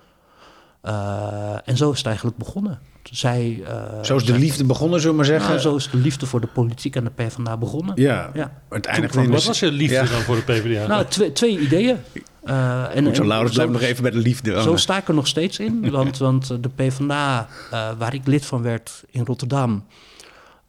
Eh, 0.81 1.67
en 1.67 1.77
zo 1.77 1.91
is 1.91 1.97
het 1.97 2.07
eigenlijk 2.07 2.37
begonnen. 2.37 2.79
Zij, 3.03 3.61
eh, 3.67 3.73
Zo 4.03 4.15
is 4.15 4.23
de 4.23 4.31
zij- 4.31 4.39
liefde 4.39 4.63
begonnen, 4.63 4.99
zullen 4.99 5.15
we 5.15 5.21
maar 5.21 5.29
zeggen. 5.31 5.49
Nou, 5.49 5.61
zo 5.61 5.75
is 5.75 5.89
de 5.89 5.97
liefde 5.97 6.25
voor 6.25 6.41
de 6.41 6.47
politiek 6.47 6.95
en 6.95 7.03
de 7.03 7.09
PvdA 7.09 7.57
begonnen. 7.57 8.01
Ja, 8.01 8.31
Ja. 8.33 8.51
Toen 8.69 9.23
in 9.23 9.29
Wat 9.31 9.43
was 9.43 9.59
je 9.59 9.71
liefde 9.71 9.95
Ja. 9.95 10.01
dan 10.05 10.21
voor 10.21 10.35
de 10.35 10.41
PvdA? 10.41 10.87
Nou, 10.87 11.05
twee, 11.05 11.31
twee 11.31 11.59
ideeën. 11.59 11.97
Eh, 12.43 12.95
en, 12.95 13.05
Goed, 13.05 13.15
zo 13.15 13.25
Laurens, 13.25 13.53
blijf 13.55 13.69
nog 13.69 13.81
even 13.81 14.01
bij 14.03 14.11
de 14.11 14.17
liefde. 14.17 14.61
Zo 14.61 14.75
sta 14.75 14.97
ik 14.97 15.07
er 15.07 15.13
nog 15.13 15.27
steeds 15.27 15.59
in. 15.59 15.89
Want, 15.91 16.17
want 16.17 16.47
de 16.47 16.69
PvdA, 16.75 17.47
eh, 17.71 17.89
waar 17.97 18.13
ik 18.13 18.21
lid 18.27 18.45
van 18.45 18.61
werd 18.61 19.03
in 19.09 19.25
Rotterdam, 19.25 19.83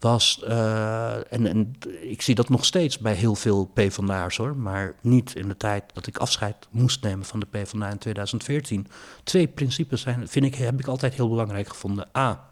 was. 0.03 0.43
eh, 0.43 1.33
en, 1.33 1.47
en 1.47 1.75
ik 2.01 2.23
zie 2.23 2.35
dat 2.35 2.49
nog 2.49 2.65
steeds 2.65 2.99
bij 2.99 3.15
heel 3.15 3.35
veel 3.35 3.71
PvdA'ers 3.75 4.37
hoor. 4.37 4.57
Maar 4.57 4.95
niet 5.01 5.35
in 5.35 5.49
de 5.49 5.57
tijd 5.57 5.85
dat 5.95 6.07
ik 6.07 6.17
afscheid 6.19 6.57
moest 6.71 7.03
nemen 7.03 7.25
van 7.25 7.41
de 7.41 7.47
PvdA 7.47 7.91
in 7.91 7.99
2014. 7.99 8.87
Twee 9.25 9.49
principes 9.49 10.01
zijn, 10.01 10.29
vind 10.29 10.45
ik, 10.45 10.55
heb 10.55 10.79
ik 10.81 10.87
altijd 10.87 11.15
heel 11.15 11.29
belangrijk 11.29 11.69
gevonden. 11.69 12.09
A. 12.17 12.45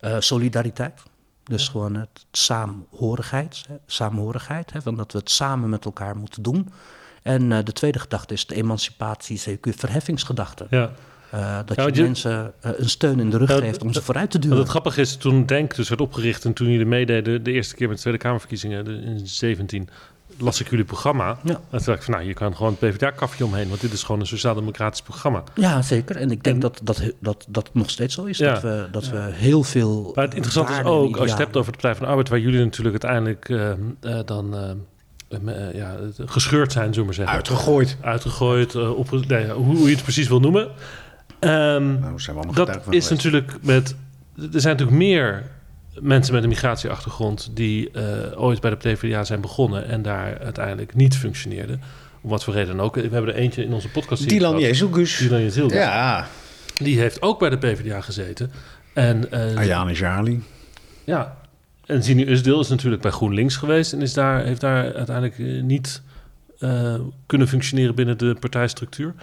eh, 0.00 0.16
solidariteit. 0.18 1.02
Dus 1.44 1.68
gewoon 1.68 1.94
het 1.94 2.26
saamhorigheid, 2.30 3.64
hè, 3.68 3.74
saamhorigheid 3.86 4.72
hè, 4.72 4.82
van 4.82 4.96
dat 4.96 5.12
we 5.12 5.18
het 5.18 5.30
samen 5.30 5.68
met 5.68 5.84
elkaar 5.84 6.16
moeten 6.16 6.42
doen. 6.42 6.72
En 7.22 7.52
eh, 7.52 7.64
de 7.64 7.72
tweede 7.72 7.98
gedachte 7.98 8.34
is 8.34 8.46
de 8.46 8.54
emancipatie, 8.54 9.38
zeker 9.38 9.74
verheffingsgedachte. 9.74 10.66
Ja. 10.70 10.90
Eh, 11.36 11.58
dat 11.66 11.76
Ja, 11.76 11.88
je, 11.92 12.02
mensen 12.02 12.52
eh, 12.60 12.70
een 12.76 12.88
steun 12.88 13.20
in 13.20 13.30
de 13.30 13.38
rug 13.38 13.48
Ja, 13.48 13.56
geeft 13.58 13.82
om 13.82 13.92
ze 13.92 14.02
vooruit 14.02 14.30
te 14.30 14.38
duwen. 14.38 14.58
het 14.58 14.68
grappige 14.68 15.00
is, 15.00 15.16
toen 15.16 15.46
Denk 15.46 15.74
dus 15.74 15.88
werd 15.88 16.00
opgericht 16.00 16.44
en 16.44 16.52
toen 16.52 16.68
jullie 16.70 16.86
meededen 16.86 17.42
de 17.42 17.52
eerste 17.52 17.74
keer 17.74 17.86
met 17.86 17.96
de 17.96 18.02
Tweede 18.02 18.20
Kamerverkiezingen 18.20 18.84
de- 18.84 19.00
in 19.04 19.20
17, 19.26 19.88
las 20.38 20.60
ik 20.60 20.70
jullie 20.70 20.84
programma. 20.84 21.38
Ja. 21.44 21.50
En 21.52 21.58
toen 21.70 21.70
dacht 21.70 21.88
ik 21.88 22.02
van, 22.02 22.14
nou, 22.14 22.26
je 22.26 22.34
kan 22.34 22.56
gewoon 22.56 22.76
het 22.78 22.90
PvdA-kafje 22.90 23.44
omheen, 23.44 23.68
want 23.68 23.80
dit 23.80 23.92
is 23.92 24.02
gewoon 24.02 24.20
een 24.20 24.26
sociaal-democratisch 24.26 25.02
programma. 25.02 25.42
Ja, 25.54 25.82
zeker. 25.82 26.16
En 26.16 26.30
ik 26.30 26.42
denk 26.42 26.56
En- 26.56 26.60
dat, 26.62 26.80
dat, 26.82 27.02
dat, 27.20 27.46
dat 27.48 27.66
het 27.66 27.74
nog 27.74 27.90
steeds 27.90 28.14
zo 28.14 28.24
is. 28.24 28.38
Ja. 28.38 28.52
Dat, 28.52 28.62
we, 28.62 28.86
dat 28.90 29.08
we 29.08 29.28
heel 29.32 29.62
veel. 29.62 30.12
Maar 30.14 30.24
het 30.24 30.34
interessante 30.34 30.72
is 30.72 30.82
ook, 30.84 31.16
als 31.16 31.24
je 31.24 31.30
het 31.30 31.38
hebt 31.38 31.56
over 31.56 31.72
de 31.72 31.78
Partij 31.78 31.94
van 31.94 32.02
de 32.04 32.08
Arbeid, 32.10 32.28
waar 32.28 32.38
jullie 32.38 32.64
natuurlijk 32.64 33.04
uiteindelijk 33.04 33.48
eh, 33.48 33.70
eh, 33.70 34.26
dan 34.26 34.54
ja, 35.74 35.96
gescheurd 36.26 36.72
zijn, 36.72 36.84
zullen 36.84 36.98
we 37.00 37.04
maar 37.04 37.14
zeggen. 37.14 37.34
Uitgegooid. 37.34 37.96
Uitgegooid, 38.00 38.74
opge- 38.76 39.24
nee, 39.28 39.50
hoe, 39.50 39.76
hoe 39.76 39.88
je 39.88 39.94
het 39.94 40.02
precies 40.02 40.28
wil 40.28 40.40
noemen. 40.40 40.68
Nou, 41.40 42.20
zijn 42.20 42.36
we 42.36 42.42
allemaal 42.42 42.54
dat 42.54 42.66
van 42.66 42.76
is 42.76 42.82
geweest. 42.84 43.10
natuurlijk 43.10 43.56
met. 43.60 43.94
Er 44.52 44.60
zijn 44.60 44.76
natuurlijk 44.76 44.98
meer 44.98 45.42
mensen 46.00 46.34
met 46.34 46.42
een 46.42 46.48
migratieachtergrond 46.48 47.50
die 47.54 47.90
eh, 47.90 48.42
ooit 48.42 48.60
bij 48.60 48.70
de 48.70 48.76
PvdA 48.76 49.24
zijn 49.24 49.40
begonnen 49.40 49.88
en 49.88 50.02
daar 50.02 50.38
uiteindelijk 50.38 50.94
niet 50.94 51.16
functioneerden. 51.16 51.80
Om 52.20 52.30
wat 52.30 52.44
voor 52.44 52.54
reden 52.54 52.76
dan 52.76 52.86
ook. 52.86 52.94
We 52.94 53.00
hebben 53.00 53.34
er 53.34 53.34
eentje 53.34 53.64
in 53.64 53.72
onze 53.72 53.88
podcast. 53.88 54.28
Dylan. 54.28 54.58
Jezus. 54.58 55.18
Dylan 55.18 55.42
Jezielgus. 55.42 55.78
Ja, 55.78 56.26
Die 56.78 56.98
heeft 56.98 57.22
ook 57.22 57.38
bij 57.38 57.50
de 57.50 57.58
PvdA 57.58 58.00
gezeten. 58.00 58.50
En, 58.92 59.24
uh, 59.32 59.56
Ayane 59.56 59.92
Jali. 59.92 60.42
Ja, 61.04 61.36
en 61.86 62.02
Zini 62.02 62.30
Usdeel 62.30 62.60
is 62.60 62.68
natuurlijk 62.68 63.02
bij 63.02 63.10
GroenLinks 63.10 63.56
geweest... 63.56 63.92
en 63.92 64.02
is 64.02 64.12
daar, 64.12 64.44
heeft 64.44 64.60
daar 64.60 64.94
uiteindelijk 64.94 65.38
uh, 65.38 65.62
niet 65.62 66.02
uh, 66.58 66.94
kunnen 67.26 67.48
functioneren 67.48 67.94
binnen 67.94 68.18
de 68.18 68.36
partijstructuur. 68.40 69.14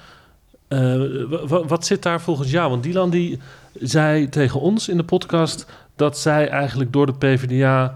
Wat 1.48 1.86
zit 1.86 2.04
daar 2.04 2.22
volgens 2.22 2.52
jou? 2.52 2.70
Want 2.70 2.84
Dylan 2.84 3.10
die 3.10 3.40
zei 3.74 4.30
tegen 4.30 4.60
ons 4.60 4.88
in 4.88 4.98
de 4.98 5.04
podcast... 5.04 5.66
dat 5.96 6.18
zij 6.18 6.50
eigenlijk 6.50 6.94
door 6.94 7.06
de 7.06 7.14
PvdA... 7.14 7.96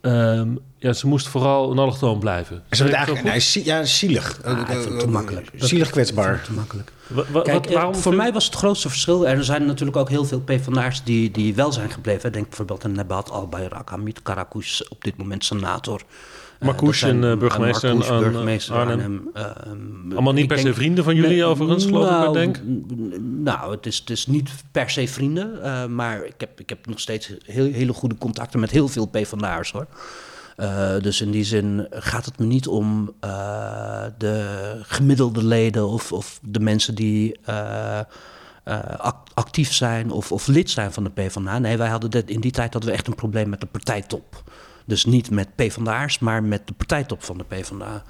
Um, 0.00 0.58
ja, 0.78 0.92
ze 0.92 1.06
moest 1.06 1.28
vooral 1.28 1.70
een 1.70 1.78
allochtoon 1.78 2.18
blijven. 2.18 2.62
Ze 2.70 2.84
het 2.84 2.92
eigenlijk, 2.92 3.24
nee, 3.24 3.64
ja, 3.64 3.84
zielig. 3.84 4.42
Ah, 4.44 4.70
te 4.98 5.08
makkelijk. 5.08 5.50
Zielig 5.54 5.90
kwetsbaar. 5.90 6.42
Te 6.42 6.52
makkelijk. 6.52 6.92
Wa, 7.06 7.22
Kijk, 7.22 7.64
wat, 7.64 7.72
waarom 7.72 7.94
voor 7.94 8.14
mij 8.14 8.32
was 8.32 8.44
het 8.44 8.54
grootste 8.54 8.88
verschil... 8.88 9.28
er 9.28 9.44
zijn 9.44 9.66
natuurlijk 9.66 9.96
ook 9.96 10.08
heel 10.08 10.24
veel 10.24 10.40
PvdA'ers 10.40 11.02
die, 11.02 11.30
die 11.30 11.54
wel 11.54 11.72
zijn 11.72 11.90
gebleven. 11.90 12.32
Denk 12.32 12.48
bijvoorbeeld 12.48 12.84
aan 12.84 12.92
Nebat 12.92 13.30
Al-Bayrak, 13.30 13.90
Hamid 13.90 14.22
Karakouche, 14.22 14.86
op 14.88 15.04
dit 15.04 15.16
moment 15.16 15.44
senator. 15.44 16.02
Marcouch 16.60 17.02
en 17.02 17.22
uh, 17.22 17.36
burgemeester, 17.36 17.96
Marcouch, 17.96 18.22
en, 18.22 18.30
burgemeester 18.30 18.74
Arnhem. 18.74 19.30
Arnhem. 19.32 20.12
Allemaal 20.12 20.32
niet 20.32 20.46
per 20.46 20.58
se 20.58 20.74
vrienden 20.74 21.04
van 21.04 21.14
jullie 21.14 21.44
overigens, 21.44 21.84
geloof 21.84 22.10
nou, 22.10 22.26
ik, 22.26 22.32
denk? 22.34 22.60
Nou, 23.20 23.70
het 23.70 23.86
is, 23.86 23.98
het 23.98 24.10
is 24.10 24.26
niet 24.26 24.50
per 24.72 24.90
se 24.90 25.08
vrienden. 25.08 25.94
Maar 25.94 26.24
ik 26.24 26.34
heb, 26.36 26.60
ik 26.60 26.68
heb 26.68 26.86
nog 26.86 27.00
steeds 27.00 27.32
heel, 27.44 27.72
hele 27.72 27.92
goede 27.92 28.18
contacten 28.18 28.60
met 28.60 28.70
heel 28.70 28.88
veel 28.88 29.06
PvdA'ers, 29.06 29.72
hoor. 29.72 29.86
Uh, 30.60 30.98
dus 31.00 31.20
in 31.20 31.30
die 31.30 31.44
zin 31.44 31.86
gaat 31.90 32.24
het 32.24 32.38
me 32.38 32.46
niet 32.46 32.66
om 32.66 33.14
uh, 33.24 34.04
de 34.18 34.78
gemiddelde 34.82 35.44
leden 35.44 35.88
of, 35.88 36.12
of 36.12 36.38
de 36.42 36.60
mensen 36.60 36.94
die 36.94 37.38
uh, 37.48 38.00
actief 39.34 39.72
zijn 39.72 40.10
of, 40.10 40.32
of, 40.32 40.46
lid 40.46 40.70
zijn 40.70 40.92
van 40.92 41.04
de 41.04 41.10
PvdA. 41.10 41.58
Nee, 41.58 41.76
wij 41.76 41.88
hadden 41.88 42.10
dit, 42.10 42.30
in 42.30 42.40
die 42.40 42.50
tijd 42.50 42.72
hadden 42.72 42.90
we 42.90 42.96
echt 42.96 43.06
een 43.06 43.14
probleem 43.14 43.48
met 43.48 43.60
de 43.60 43.66
partijtop. 43.66 44.42
Dus 44.88 45.04
niet 45.04 45.30
met 45.30 45.54
PvdA'ers, 45.54 46.18
maar 46.18 46.42
met 46.42 46.66
de 46.66 46.72
partijtop 46.72 47.22
van 47.22 47.38
de 47.38 47.44
PvdA. 47.44 48.02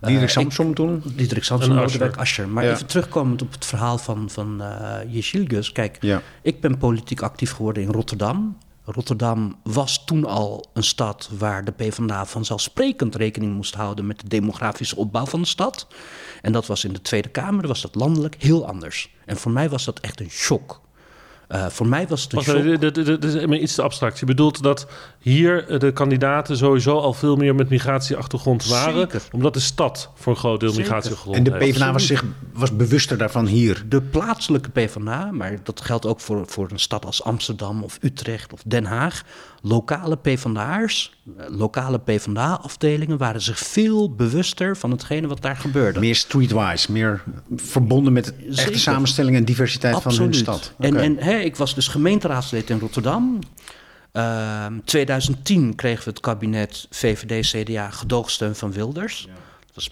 Diederik 0.00 0.30
Samsom 0.30 0.74
toen? 0.74 1.02
Diederik 1.14 1.44
Samsom, 1.44 1.72
Lodewijk 1.72 2.16
Asscher. 2.16 2.48
Maar 2.48 2.64
ja. 2.64 2.72
even 2.72 2.86
terugkomend 2.86 3.42
op 3.42 3.52
het 3.52 3.64
verhaal 3.64 3.98
van, 3.98 4.30
van 4.30 4.62
uh, 4.62 4.96
Jeshilgus. 5.08 5.72
Kijk, 5.72 5.96
ja. 6.00 6.22
ik 6.42 6.60
ben 6.60 6.78
politiek 6.78 7.22
actief 7.22 7.52
geworden 7.52 7.82
in 7.82 7.90
Rotterdam. 7.90 8.56
Rotterdam 8.84 9.56
was 9.62 10.04
toen 10.04 10.24
al 10.24 10.64
een 10.72 10.82
stad 10.82 11.30
waar 11.38 11.64
de 11.64 11.72
PvdA 11.72 12.26
vanzelfsprekend 12.26 13.14
rekening 13.14 13.54
moest 13.54 13.74
houden 13.74 14.06
met 14.06 14.20
de 14.20 14.28
demografische 14.28 14.96
opbouw 14.96 15.26
van 15.26 15.40
de 15.40 15.48
stad. 15.48 15.86
En 16.42 16.52
dat 16.52 16.66
was 16.66 16.84
in 16.84 16.92
de 16.92 17.02
Tweede 17.02 17.28
Kamer, 17.28 17.66
was 17.66 17.82
dat 17.82 17.94
landelijk 17.94 18.36
heel 18.38 18.66
anders. 18.66 19.14
En 19.24 19.36
voor 19.36 19.52
mij 19.52 19.68
was 19.68 19.84
dat 19.84 20.00
echt 20.00 20.20
een 20.20 20.30
shock. 20.30 20.80
Uh, 21.52 21.66
voor 21.66 21.86
mij 21.86 22.06
was 22.08 22.22
het 22.22 22.32
een 22.32 22.42
shock. 22.42 22.80
Dit 22.94 23.24
is 23.24 23.34
iets 23.34 23.74
te 23.74 23.82
abstract. 23.82 24.18
Je 24.18 24.26
bedoelt 24.26 24.62
dat 24.62 24.86
hier 25.18 25.78
de 25.78 25.92
kandidaten 25.92 26.56
sowieso 26.56 26.98
al 26.98 27.12
veel 27.12 27.36
meer 27.36 27.54
met 27.54 27.68
migratieachtergrond 27.68 28.66
waren. 28.66 29.00
Zeker. 29.00 29.22
Omdat 29.32 29.54
de 29.54 29.60
stad 29.60 30.10
voor 30.14 30.32
een 30.32 30.38
groot 30.38 30.60
deel 30.60 30.74
migratieachtergrond 30.74 31.36
En 31.36 31.44
de 31.44 31.52
heeft. 31.52 31.72
PvdA 31.72 31.92
was, 31.92 32.06
zich, 32.06 32.24
was 32.52 32.76
bewuster 32.76 33.18
daarvan 33.18 33.46
hier. 33.46 33.84
De 33.88 34.02
plaatselijke 34.02 34.70
PvdA, 34.70 35.30
maar 35.32 35.58
dat 35.62 35.80
geldt 35.80 36.06
ook 36.06 36.20
voor, 36.20 36.46
voor 36.46 36.70
een 36.70 36.78
stad 36.78 37.06
als 37.06 37.24
Amsterdam 37.24 37.82
of 37.82 37.98
Utrecht 38.00 38.52
of 38.52 38.62
Den 38.66 38.84
Haag. 38.84 39.22
Lokale 39.64 40.16
PvdA'ers, 40.16 41.12
lokale 41.48 41.98
PvdA-afdelingen 41.98 43.18
waren 43.18 43.40
zich 43.40 43.58
veel 43.58 44.14
bewuster 44.14 44.76
van 44.76 44.90
hetgene 44.90 45.26
wat 45.26 45.42
daar 45.42 45.56
gebeurde. 45.56 46.00
Meer 46.00 46.14
streetwise, 46.14 46.92
meer 46.92 47.22
verbonden 47.56 48.12
met 48.12 48.24
de 48.24 48.56
echte 48.56 48.78
samenstelling 48.78 49.36
en 49.36 49.44
diversiteit 49.44 49.94
Absoluut. 49.94 50.16
van 50.16 50.24
hun 50.24 50.34
stad. 50.34 50.72
En, 50.78 50.96
en 50.96 51.16
hè, 51.16 51.38
ik 51.38 51.56
was 51.56 51.74
dus 51.74 51.88
gemeenteraadslid 51.88 52.70
in 52.70 52.78
Rotterdam. 52.78 53.38
Uh, 54.12 54.66
2010 54.84 55.74
kregen 55.74 56.04
we 56.04 56.10
het 56.10 56.20
kabinet 56.20 56.86
VVD-CDA 56.90 57.90
gedoogsteun 57.90 58.54
van 58.54 58.72
Wilders. 58.72 59.28
Dat 59.66 59.74
was 59.74 59.90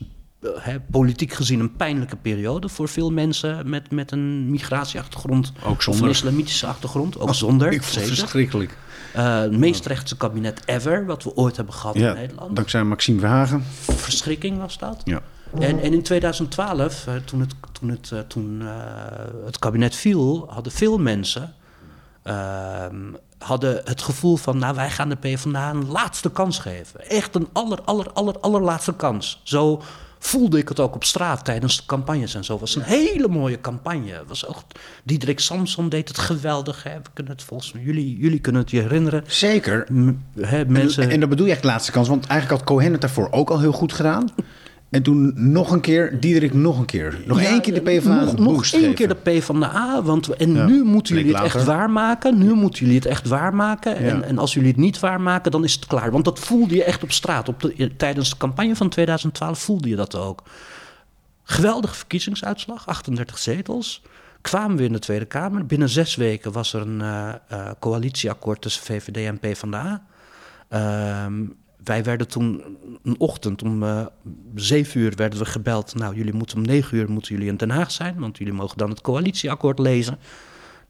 He, 0.60 0.80
politiek 0.80 1.32
gezien 1.32 1.60
een 1.60 1.76
pijnlijke 1.76 2.16
periode 2.16 2.68
voor 2.68 2.88
veel 2.88 3.10
mensen 3.10 3.70
met, 3.70 3.90
met 3.90 4.12
een 4.12 4.50
migratieachtergrond 4.50 5.52
ook 5.64 5.82
zonder. 5.82 6.02
of 6.02 6.08
een 6.08 6.14
islamitische 6.14 6.66
achtergrond. 6.66 7.18
Ook 7.18 7.34
zonder. 7.34 7.72
Ik 7.72 7.82
vond 7.82 8.06
het 8.06 8.18
verschrikkelijk. 8.18 8.76
Uh, 9.16 9.40
het 9.40 9.56
meest 9.56 9.86
rechtse 9.86 10.16
kabinet 10.16 10.62
ever, 10.64 11.06
wat 11.06 11.22
we 11.22 11.36
ooit 11.36 11.56
hebben 11.56 11.74
gehad 11.74 11.94
ja, 11.94 12.08
in 12.08 12.14
Nederland. 12.14 12.56
Dankzij 12.56 12.84
Maxime 12.84 13.20
Verhagen. 13.20 13.64
Verschrikking 13.80 14.58
was 14.58 14.78
dat. 14.78 15.00
Ja. 15.04 15.20
En, 15.58 15.80
en 15.80 15.92
in 15.92 16.02
2012, 16.02 17.06
uh, 17.06 17.14
toen, 17.24 17.40
het, 17.40 17.54
toen, 17.72 17.88
het, 17.88 18.10
uh, 18.12 18.20
toen 18.20 18.62
het 19.44 19.58
kabinet 19.58 19.94
viel, 19.94 20.46
hadden 20.48 20.72
veel 20.72 20.98
mensen 20.98 21.54
ehm, 22.22 23.12
hadden 23.38 23.80
het 23.84 24.02
gevoel 24.02 24.36
van, 24.36 24.58
nou 24.58 24.74
wij 24.74 24.90
gaan 24.90 25.08
de 25.08 25.16
PvdA 25.16 25.70
een 25.70 25.88
laatste 25.88 26.30
kans 26.30 26.58
geven. 26.58 27.08
Echt 27.08 27.34
een 27.34 27.48
aller, 27.52 27.82
aller, 27.82 28.12
aller, 28.12 28.38
allerlaatste 28.40 28.94
kans. 28.94 29.40
Zo 29.42 29.82
voelde 30.22 30.58
ik 30.58 30.68
het 30.68 30.80
ook 30.80 30.94
op 30.94 31.04
straat 31.04 31.44
tijdens 31.44 31.76
de 31.76 31.82
campagnes 31.86 32.34
en 32.34 32.44
zo. 32.44 32.52
Het 32.52 32.60
was 32.60 32.76
een 32.76 32.82
hele 32.82 33.28
mooie 33.28 33.60
campagne. 33.60 34.12
Het 34.12 34.28
was 34.28 34.46
ook, 34.46 34.62
Diederik 35.04 35.40
Samson 35.40 35.88
deed 35.88 36.08
het 36.08 36.18
geweldig. 36.18 36.82
Hè. 36.82 36.96
We 36.96 37.10
kunnen 37.12 37.32
het 37.32 37.42
volgens 37.42 37.74
jullie, 37.82 38.16
jullie 38.16 38.40
kunnen 38.40 38.62
het 38.62 38.70
je 38.70 38.80
herinneren. 38.80 39.24
Zeker. 39.26 39.86
M 39.92 40.16
hè, 40.40 40.64
mensen... 40.64 41.02
en, 41.02 41.10
en 41.10 41.20
dat 41.20 41.28
bedoel 41.28 41.46
je 41.46 41.52
echt 41.52 41.64
laatste 41.64 41.92
kans, 41.92 42.08
want 42.08 42.26
eigenlijk 42.26 42.60
had 42.60 42.68
Cohen 42.68 42.92
het 42.92 43.00
daarvoor 43.00 43.28
ook 43.30 43.50
al 43.50 43.60
heel 43.60 43.72
goed 43.72 43.92
gedaan. 43.92 44.28
En 44.90 45.02
toen 45.02 45.32
nog 45.34 45.70
een 45.70 45.80
keer, 45.80 46.20
Diederik 46.20 46.54
nog 46.54 46.78
een 46.78 46.84
keer. 46.84 47.20
Nog 47.26 47.40
Ja, 47.42 47.48
één 47.48 47.60
keer 47.60 47.74
de 47.74 47.80
PvdA 47.80 48.24
Nog, 48.24 48.38
nog 48.38 48.52
één 48.54 48.64
geven. 48.64 48.94
keer 48.94 49.08
de 49.08 49.38
P 49.38 49.42
van 49.42 49.60
de 49.60 49.66
A. 49.66 50.02
Want, 50.02 50.26
we- 50.26 50.36
en 50.36 50.54
Ja, 50.54 50.66
nu 50.66 50.84
moeten 50.84 51.16
jullie 51.16 51.34
het 51.34 51.44
echt 51.44 51.64
waarmaken. 51.64 52.38
Nu 52.38 52.52
moeten 52.54 52.80
jullie 52.80 52.96
het 52.96 53.06
echt 53.06 53.28
waarmaken. 53.28 53.96
En, 53.96 54.16
Ja. 54.18 54.22
en 54.22 54.38
als 54.38 54.54
jullie 54.54 54.68
het 54.68 54.78
niet 54.78 55.00
waarmaken, 55.00 55.50
dan 55.50 55.64
is 55.64 55.72
het 55.74 55.86
klaar. 55.86 56.10
Want 56.10 56.24
dat 56.24 56.38
voelde 56.38 56.74
je 56.74 56.84
echt 56.84 57.02
op 57.02 57.12
straat. 57.12 57.48
Op 57.48 57.60
de, 57.60 57.96
tijdens 57.96 58.30
de 58.30 58.36
campagne 58.36 58.76
van 58.76 58.88
2012 58.88 59.58
voelde 59.58 59.88
je 59.88 59.96
dat 59.96 60.14
ook. 60.16 60.42
Geweldige 61.42 61.94
verkiezingsuitslag, 61.94 62.86
38 62.86 63.38
zetels. 63.38 64.02
Kwamen 64.40 64.76
we 64.76 64.82
in 64.84 64.92
de 64.92 64.98
Tweede 64.98 65.24
Kamer. 65.24 65.66
Binnen 65.66 65.88
zes 65.88 66.16
weken 66.16 66.52
was 66.52 66.72
er 66.72 66.80
een 66.80 67.00
eh, 67.00 67.28
eh, 67.48 67.70
coalitieakkoord 67.80 68.60
tussen 68.60 68.84
VVD 68.84 69.16
en 69.16 69.38
PvdA. 69.38 70.02
Ehm 70.68 71.42
wij 71.84 72.04
werden 72.04 72.28
toen 72.28 72.62
een 73.02 73.18
ochtend 73.18 73.62
om 73.62 73.82
eh, 73.82 74.06
zeven 74.54 75.00
uur 75.00 75.12
werden 75.16 75.38
we 75.38 75.44
gebeld. 75.44 75.94
Nou, 75.94 76.14
jullie 76.14 76.32
moeten 76.32 76.56
om 76.56 76.62
negen 76.62 76.96
uur 76.98 77.10
moeten 77.10 77.34
jullie 77.34 77.50
in 77.50 77.56
Den 77.56 77.70
Haag 77.70 77.90
zijn, 77.90 78.18
want 78.18 78.38
jullie 78.38 78.52
mogen 78.52 78.78
dan 78.78 78.90
het 78.90 79.00
coalitieakkoord 79.00 79.78
lezen. 79.78 80.18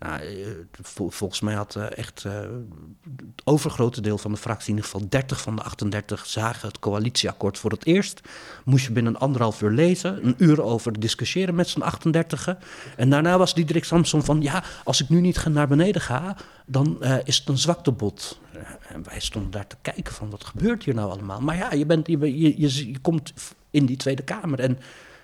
Nou, 0.01 0.21
eh, 0.21 0.47
vol- 0.83 1.11
volgens 1.11 1.41
mij 1.41 1.55
had 1.55 1.77
eh, 1.77 1.99
echt 1.99 2.25
eh, 2.25 2.33
het 2.33 3.43
overgrote 3.45 4.01
deel 4.01 4.19
van 4.19 4.31
de 4.31 4.37
fractie, 4.37 4.69
in 4.69 4.75
ieder 4.75 4.91
geval 4.91 5.09
30 5.09 5.41
van 5.41 5.57
de 5.57 5.63
38, 5.63 6.27
zagen 6.27 6.69
het 6.69 6.79
coalitieakkoord 6.79 7.59
voor 7.59 7.71
het 7.71 7.87
eerst. 7.87 8.21
Moest 8.65 8.87
je 8.87 8.93
binnen 8.93 9.19
anderhalf 9.19 9.63
uur 9.63 9.71
lezen, 9.71 10.27
een 10.27 10.35
uur 10.39 10.63
over 10.63 11.01
discussiëren 11.01 11.55
met 11.55 11.69
z'n 11.69 11.81
38 11.81 12.57
En 12.97 13.11
daarna 13.11 13.39
was 13.39 13.55
Diederik 13.55 13.85
Samson 13.85 14.23
van, 14.23 14.43
ja, 14.43 14.63
als 14.85 15.03
ik 15.03 15.09
nu 15.09 15.21
niet 15.21 15.47
naar 15.47 15.69
beneden 15.69 16.03
ga, 16.03 16.37
dan 16.67 17.05
is 17.25 17.39
het 17.39 17.49
een 17.49 17.59
zwaktebod. 17.59 18.41
En 18.89 19.03
wij 19.03 19.21
stonden 19.21 19.51
daar 19.51 19.67
te 19.67 19.77
kijken 19.83 20.13
van, 20.13 20.31
wat 20.31 20.45
gebeurt 20.45 20.85
hier 20.85 20.95
nou 20.95 21.11
allemaal? 21.11 21.41
Maar 21.41 21.57
ja, 21.57 21.73
je, 21.73 21.87
bent, 21.87 22.07
je, 22.07 22.19
je, 22.21 22.91
je, 22.91 22.99
komt 23.03 23.33
in 23.71 23.87
die 23.87 23.97
Tweede 23.97 24.23
Kamer 24.23 24.61
en 24.61 24.79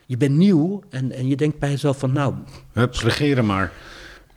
je 0.06 0.16
bent 0.16 0.36
nieuw 0.36 0.82
en, 0.90 1.12
en 1.12 1.28
je 1.28 1.36
denkt 1.36 1.58
bij 1.58 1.70
jezelf 1.70 1.98
van, 1.98 2.12
nou, 2.12 2.34
Hup, 2.72 2.94
regeren 2.94 3.46
maar. 3.46 3.72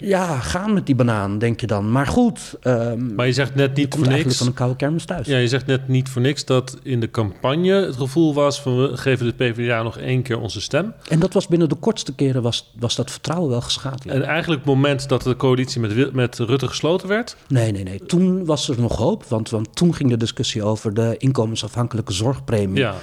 Ja, 0.08 0.40
gaan 0.40 0.74
met 0.74 0.86
die 0.86 0.96
banaan, 0.96 1.38
denk 1.38 1.60
je 1.62 1.68
dan. 1.68 1.92
Maar 1.92 2.08
goed, 2.08 2.56
ehm, 2.62 3.16
Maar 3.16 3.26
je 3.26 3.34
zegt 3.34 3.56
net 3.56 3.76
niet 3.76 3.96
voor 3.96 4.08
niks. 4.08 4.38
van 4.38 4.48
een 4.48 4.54
koude 4.54 4.76
kermis 4.76 5.06
thuis. 5.06 5.28
Ja, 5.28 5.38
je 5.38 5.48
zegt 5.48 5.66
net 5.66 5.88
niet 5.88 6.10
voor 6.10 6.22
niks 6.22 6.46
dat 6.46 6.78
in 6.84 7.00
de 7.00 7.12
campagne 7.12 7.74
het 7.86 7.96
gevoel 7.96 8.34
was 8.34 8.62
van 8.62 8.78
we 8.82 8.98
geven 8.98 9.26
de 9.26 9.34
PvdA 9.34 9.84
nog 9.84 9.98
één 9.98 10.22
keer 10.22 10.40
onze 10.40 10.62
stem. 10.62 10.94
En 11.10 11.20
dat 11.20 11.34
was 11.34 11.48
binnen 11.48 11.70
de 11.70 11.76
kortste 11.76 12.16
keren 12.16 12.42
was, 12.42 12.72
was 12.80 12.96
dat 12.96 13.12
vertrouwen 13.12 13.50
wel 13.50 13.62
geschaad. 13.62 14.04
ja. 14.04 14.12
En 14.12 14.24
eigenlijk 14.24 14.62
het 14.66 14.74
moment 14.74 15.10
dat 15.10 15.22
de 15.24 15.36
coalitie 15.36 15.82
met, 15.82 16.14
met 16.14 16.38
Rutte 16.38 16.68
gesloten 16.68 17.08
werd, 17.08 17.36
Nee, 17.48 17.72
nee, 17.72 17.84
nee. 17.84 18.06
Toen 18.06 18.46
was 18.46 18.70
er 18.70 18.80
nog 18.80 18.96
hoop, 18.98 19.24
want, 19.26 19.50
want 19.50 19.76
toen 19.76 19.96
ging 19.96 20.10
de 20.10 20.18
discussie 20.18 20.64
over 20.64 20.94
de 20.94 21.16
inkomensafhankelijke 21.18 22.14
zorgpremie. 22.14 22.78
ja, 22.80 22.96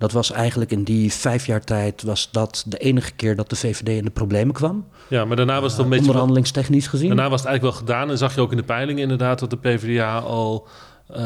Dat 0.00 0.12
was 0.12 0.30
eigenlijk 0.30 0.70
in 0.70 0.82
die 0.84 1.12
vijf 1.12 1.46
jaar 1.46 1.64
tijd 1.64 2.02
was 2.02 2.28
dat 2.32 2.64
de 2.66 2.76
enige 2.78 3.12
keer 3.12 3.36
dat 3.36 3.50
de 3.50 3.56
VVD 3.56 3.88
in 3.88 4.04
de 4.04 4.10
problemen 4.10 4.54
kwam. 4.54 4.86
ja, 5.08 5.24
maar 5.24 5.36
daarna 5.36 5.60
was 5.60 5.72
het 5.72 5.80
een 5.80 5.88
beetje... 5.88 6.04
Onderhandelingstechnisch 6.04 6.86
gezien. 6.86 7.06
Daarna 7.08 7.28
was 7.30 7.40
het 7.40 7.48
eigenlijk 7.48 7.76
wel 7.76 7.86
gedaan 7.86 8.10
en 8.10 8.18
zag 8.18 8.34
je 8.34 8.40
ook 8.40 8.50
in 8.50 8.56
de 8.56 8.62
peilingen 8.62 9.02
inderdaad 9.02 9.38
dat 9.38 9.50
de 9.50 9.56
PvdA 9.56 10.18
al... 10.18 10.68
eh, 11.06 11.22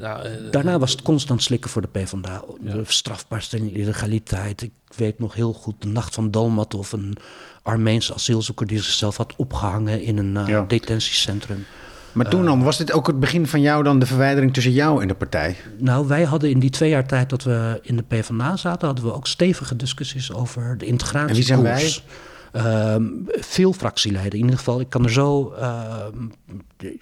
ja, 0.00 0.22
eh, 0.22 0.30
Daarna 0.50 0.78
was 0.78 0.90
het 0.90 1.02
constant 1.02 1.42
slikken 1.42 1.70
voor 1.70 1.82
de 1.82 1.88
PvdA. 1.88 2.42
De 2.60 2.82
strafbaarste 2.86 3.72
illegaliteit. 3.72 4.62
Ik 4.62 4.72
weet 4.96 5.18
nog 5.18 5.34
heel 5.34 5.52
goed 5.52 5.74
de 5.78 5.88
nacht 5.88 6.14
van 6.14 6.30
Dalmatov, 6.30 6.92
een 6.92 7.16
Armeense 7.62 8.14
asielzoeker 8.14 8.66
die 8.66 8.82
zichzelf 8.82 9.16
had 9.16 9.34
opgehangen 9.36 10.02
in 10.02 10.18
een 10.18 10.36
eh, 10.36 10.48
Ja. 10.48 10.64
detentiecentrum. 10.68 11.64
Maar 12.16 12.28
toen 12.28 12.44
dan, 12.44 12.62
was 12.62 12.78
dit 12.78 12.92
ook 12.92 13.06
het 13.06 13.20
begin 13.20 13.46
van 13.46 13.60
jou 13.60 13.82
dan 13.82 13.98
de 13.98 14.06
verwijdering 14.06 14.52
tussen 14.52 14.72
jou 14.72 15.02
en 15.02 15.08
de 15.08 15.14
partij? 15.14 15.56
Nou, 15.78 16.06
wij 16.06 16.22
hadden 16.22 16.50
in 16.50 16.58
die 16.58 16.70
twee 16.70 16.90
jaar 16.90 17.06
tijd 17.06 17.30
dat 17.30 17.42
we 17.42 17.78
in 17.82 17.96
de 17.96 18.02
PvdA 18.02 18.56
zaten, 18.56 18.86
hadden 18.86 19.04
we 19.04 19.14
ook 19.14 19.26
stevige 19.26 19.76
discussies 19.76 20.32
over 20.32 20.78
de 20.78 20.86
En 20.86 21.26
wie 21.26 21.42
zijn 21.42 21.62
wij? 21.62 21.98
Ehm, 22.52 23.04
veel 23.26 23.72
fractieleden, 23.72 24.32
in 24.32 24.44
ieder 24.44 24.56
geval. 24.56 24.80
Ik 24.80 24.88
kan 24.88 25.04
er 25.04 25.12
zo. 25.12 25.52
ehm, 25.52 26.14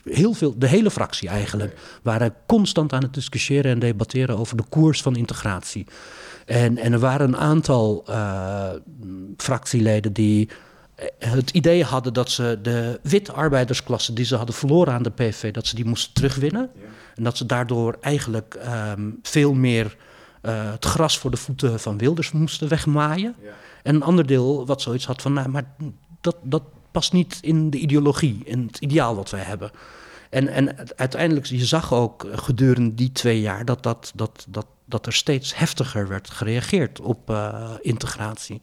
heel 0.04 0.32
veel, 0.32 0.54
de 0.58 0.66
hele 0.66 0.90
fractie 0.90 1.28
eigenlijk. 1.28 1.76
waren 2.02 2.34
constant 2.46 2.92
aan 2.92 3.02
het 3.02 3.14
discussiëren 3.14 3.70
en 3.70 3.78
debatteren 3.78 4.38
over 4.38 4.56
de 4.56 4.64
koers 4.68 5.02
van 5.02 5.16
integratie. 5.16 5.86
En, 6.46 6.78
en 6.78 6.92
er 6.92 6.98
waren 6.98 7.28
een 7.28 7.36
aantal 7.36 8.04
eh, 8.06 8.68
fractieleden 9.36 10.12
die 10.12 10.48
eh, 10.48 10.54
het 11.18 11.50
idee 11.50 11.84
hadden 11.84 12.12
dat 12.12 12.30
ze 12.30 12.58
de 12.62 13.00
witte 13.02 13.32
arbeidersklasse 13.32 14.12
die 14.12 14.24
ze 14.24 14.36
hadden 14.36 14.54
verloren 14.54 14.94
aan 14.94 15.02
de 15.02 15.10
PV, 15.10 15.52
dat 15.52 15.66
ze 15.66 15.74
die 15.74 15.84
moesten 15.84 16.12
terugwinnen. 16.12 16.70
En 17.14 17.24
dat 17.24 17.36
ze 17.36 17.46
daardoor 17.46 17.96
eigenlijk 18.00 18.54
ehm, 18.54 19.10
veel 19.22 19.54
meer 19.54 19.96
eh, 20.40 20.70
het 20.70 20.84
gras 20.84 21.18
voor 21.18 21.30
de 21.30 21.36
voeten 21.36 21.80
van 21.80 21.98
Wilders 21.98 22.32
moesten 22.32 22.68
wegmaaien. 22.68 23.34
En 23.82 23.94
een 23.94 24.02
ander 24.02 24.26
deel 24.26 24.66
wat 24.66 24.82
zoiets 24.82 25.06
had 25.06 25.22
van, 25.22 25.32
nou, 25.32 25.48
maar 25.48 25.64
dat, 26.20 26.36
dat 26.42 26.62
past 26.90 27.12
niet 27.12 27.38
in 27.40 27.70
de 27.70 27.78
ideologie, 27.78 28.40
in 28.44 28.66
het 28.66 28.78
ideaal 28.78 29.16
wat 29.16 29.30
wij 29.30 29.42
hebben. 29.42 29.70
En, 30.30 30.48
en 30.48 30.96
uiteindelijk, 30.96 31.46
je 31.46 31.64
zag 31.64 31.92
ook 31.92 32.26
gedurende 32.32 32.94
die 32.94 33.12
twee 33.12 33.40
jaar 33.40 33.64
dat, 33.64 33.82
dat, 33.82 34.12
dat, 34.14 34.46
dat, 34.48 34.66
dat 34.84 35.06
er 35.06 35.12
steeds 35.12 35.56
heftiger 35.56 36.08
werd 36.08 36.30
gereageerd 36.30 37.00
op 37.00 37.30
eh, 37.30 37.70
integratie. 37.80 38.62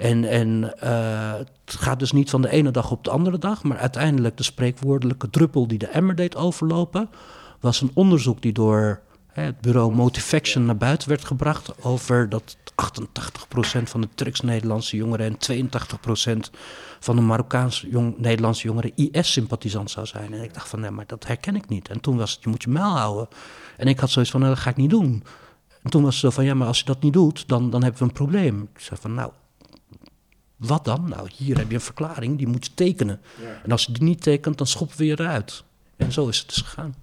En, 0.00 0.24
en 0.24 0.78
eh, 0.78 1.32
het 1.64 1.74
gaat 1.74 1.98
dus 1.98 2.12
niet 2.12 2.30
van 2.30 2.42
de 2.42 2.50
ene 2.50 2.70
dag 2.70 2.90
op 2.90 3.04
de 3.04 3.10
andere 3.10 3.38
dag, 3.38 3.62
maar 3.62 3.78
uiteindelijk 3.78 4.36
de 4.36 4.42
spreekwoordelijke 4.42 5.30
druppel 5.30 5.66
die 5.66 5.78
de 5.78 5.86
emmer 5.86 6.14
deed 6.14 6.36
overlopen, 6.36 7.10
was 7.60 7.80
een 7.80 7.90
onderzoek 7.94 8.42
die 8.42 8.52
door 8.52 9.00
hè, 9.26 9.42
het 9.42 9.60
bureau 9.60 9.94
Motivaction 9.94 10.64
naar 10.64 10.76
buiten 10.76 11.08
werd 11.08 11.24
gebracht 11.24 11.84
over 11.84 12.28
dat 12.28 12.56
88% 12.56 13.82
van 13.82 14.00
de 14.00 14.08
Turks-Nederlandse 14.14 14.96
jongeren 14.96 15.36
en 15.38 15.68
82% 16.46 16.50
van 17.00 17.16
de 17.16 17.22
Marokkaans-Nederlandse 17.22 18.66
jongeren 18.66 18.92
IS-sympathisant 18.94 19.90
zou 19.90 20.06
zijn. 20.06 20.34
En 20.34 20.42
ik 20.42 20.54
dacht 20.54 20.68
van, 20.68 20.80
nee, 20.80 20.90
maar 20.90 21.06
dat 21.06 21.26
herken 21.26 21.56
ik 21.56 21.68
niet. 21.68 21.88
En 21.88 22.00
toen 22.00 22.16
was 22.16 22.32
het, 22.32 22.42
je 22.42 22.48
moet 22.48 22.62
je 22.62 22.70
mijl 22.70 22.96
houden. 22.96 23.28
En 23.76 23.86
ik 23.86 24.00
had 24.00 24.10
zoiets 24.10 24.30
van, 24.30 24.40
nou, 24.40 24.54
dat 24.54 24.62
ga 24.62 24.70
ik 24.70 24.76
niet 24.76 24.90
doen. 24.90 25.24
En 25.82 25.90
toen 25.90 26.02
was 26.02 26.12
het 26.12 26.20
zo 26.20 26.30
van, 26.30 26.44
ja, 26.44 26.54
maar 26.54 26.66
als 26.66 26.78
je 26.78 26.84
dat 26.84 27.02
niet 27.02 27.12
doet, 27.12 27.48
dan, 27.48 27.70
dan 27.70 27.82
hebben 27.82 28.00
we 28.00 28.06
een 28.06 28.12
probleem. 28.12 28.68
Ik 28.74 28.80
zei 28.80 29.00
van, 29.00 29.14
nou, 29.14 29.30
wat 30.60 30.84
dan? 30.84 31.08
Nou, 31.08 31.28
hier 31.36 31.56
heb 31.56 31.68
je 31.68 31.74
een 31.74 31.80
verklaring, 31.80 32.38
die 32.38 32.46
moet 32.46 32.64
je 32.64 32.70
tekenen. 32.74 33.20
En 33.64 33.72
als 33.72 33.84
je 33.84 33.92
die 33.92 34.02
niet 34.02 34.22
tekent, 34.22 34.58
dan 34.58 34.66
schoppen 34.66 34.96
we 34.98 35.04
je 35.06 35.20
eruit. 35.20 35.64
En 35.96 36.12
zo 36.12 36.28
is 36.28 36.38
het 36.38 36.48
dus 36.48 36.56
gegaan. 36.62 36.94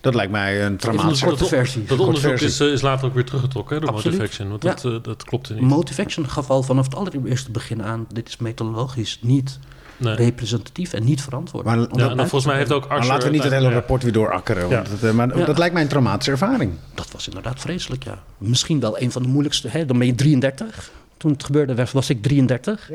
Dat 0.00 0.14
lijkt 0.14 0.32
mij 0.32 0.64
een 0.66 0.76
traumatische... 0.76 1.24
korte 1.26 1.44
versie. 1.44 1.84
Dat 1.84 1.98
onderzoek 1.98 2.32
is, 2.32 2.60
eh, 2.60 2.66
is 2.72 2.80
later 2.82 3.06
ook 3.06 3.14
weer 3.14 3.24
teruggetrokken 3.24 3.74
hè, 3.74 3.80
door 3.80 3.90
Absoluut. 3.90 4.18
Motivation. 4.18 4.48
Want 4.48 4.62
Ja. 4.62 4.70
dat, 4.74 4.84
eh, 4.84 5.02
dat 5.02 5.24
klopte 5.24 5.54
niet. 5.54 5.62
Motivation 5.62 6.28
gaf 6.28 6.50
al 6.50 6.62
vanaf 6.62 6.84
het 6.84 6.94
allereerste 6.94 7.50
begin 7.50 7.82
aan, 7.82 8.06
dit 8.12 8.28
is 8.28 8.36
methodologisch 8.36 9.18
niet 9.22 9.58
Nee. 9.96 10.14
representatief 10.14 10.92
en 10.92 11.04
niet 11.04 11.22
verantwoord. 11.22 11.64
Maar- 11.64 11.78
Ja, 11.78 11.86
en 11.88 12.16
te 12.16 12.16
volgens 12.16 12.44
mij 12.44 12.56
heeft 12.56 12.72
ook 12.72 12.88
Maar 12.88 12.96
Asscher... 12.96 13.12
laten 13.14 13.28
we 13.28 13.34
niet 13.34 13.44
het 13.44 13.52
hele 13.52 13.70
rapport 13.72 14.02
weer 14.02 14.12
doorakkeren. 14.12 14.68
want 14.68 14.86
Ja. 14.86 14.92
dat, 14.94 15.02
eh, 15.02 15.16
maar 15.16 15.38
Ja. 15.38 15.44
dat 15.44 15.58
lijkt 15.58 15.72
mij 15.74 15.82
een 15.82 15.88
traumatische 15.88 16.30
ervaring. 16.30 16.72
Dat 16.94 17.10
was 17.12 17.28
inderdaad 17.28 17.60
vreselijk, 17.60 18.04
ja. 18.04 18.22
Misschien 18.38 18.80
wel 18.80 19.00
een 19.00 19.12
van 19.12 19.22
de 19.22 19.28
moeilijkste. 19.28 19.68
Hè? 19.68 19.86
Dan 19.86 19.98
ben 19.98 20.06
je 20.06 20.14
33. 20.14 20.90
Toen 21.18 21.30
het 21.30 21.44
gebeurde 21.44 21.74
was, 21.74 21.92
was 21.92 22.10
ik 22.10 22.22
33. 22.22 22.90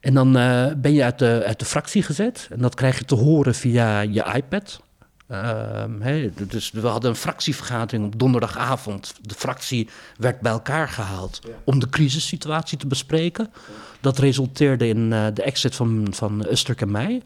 En 0.00 0.14
dan 0.14 0.36
eh, 0.36 0.66
ben 0.76 0.92
je 0.92 1.04
uit 1.04 1.18
de, 1.18 1.42
uit 1.46 1.58
de 1.58 1.64
fractie 1.64 2.02
gezet. 2.02 2.48
En 2.50 2.58
dat 2.58 2.74
krijg 2.74 2.98
je 2.98 3.04
te 3.04 3.14
horen 3.14 3.54
via 3.54 4.00
je 4.00 4.24
iPad. 4.34 4.80
Ehm, 5.28 6.28
dus 6.48 6.70
we 6.70 6.86
hadden 6.86 7.10
een 7.10 7.16
fractievergadering 7.16 8.04
op 8.06 8.18
donderdagavond. 8.18 9.14
De 9.22 9.34
fractie 9.34 9.88
werd 10.16 10.40
bij 10.40 10.52
elkaar 10.52 10.88
gehaald 10.88 11.40
om 11.64 11.78
de 11.78 11.88
crisissituatie 11.88 12.78
te 12.78 12.86
bespreken. 12.86 13.52
Dat 14.00 14.18
resulteerde 14.18 14.88
in 14.88 15.12
eh, 15.12 15.26
de 15.34 15.42
exit 15.42 15.74
van, 15.74 16.06
van 16.10 16.46
Usturk 16.50 16.80
en 16.80 16.90
mij. 16.90 17.22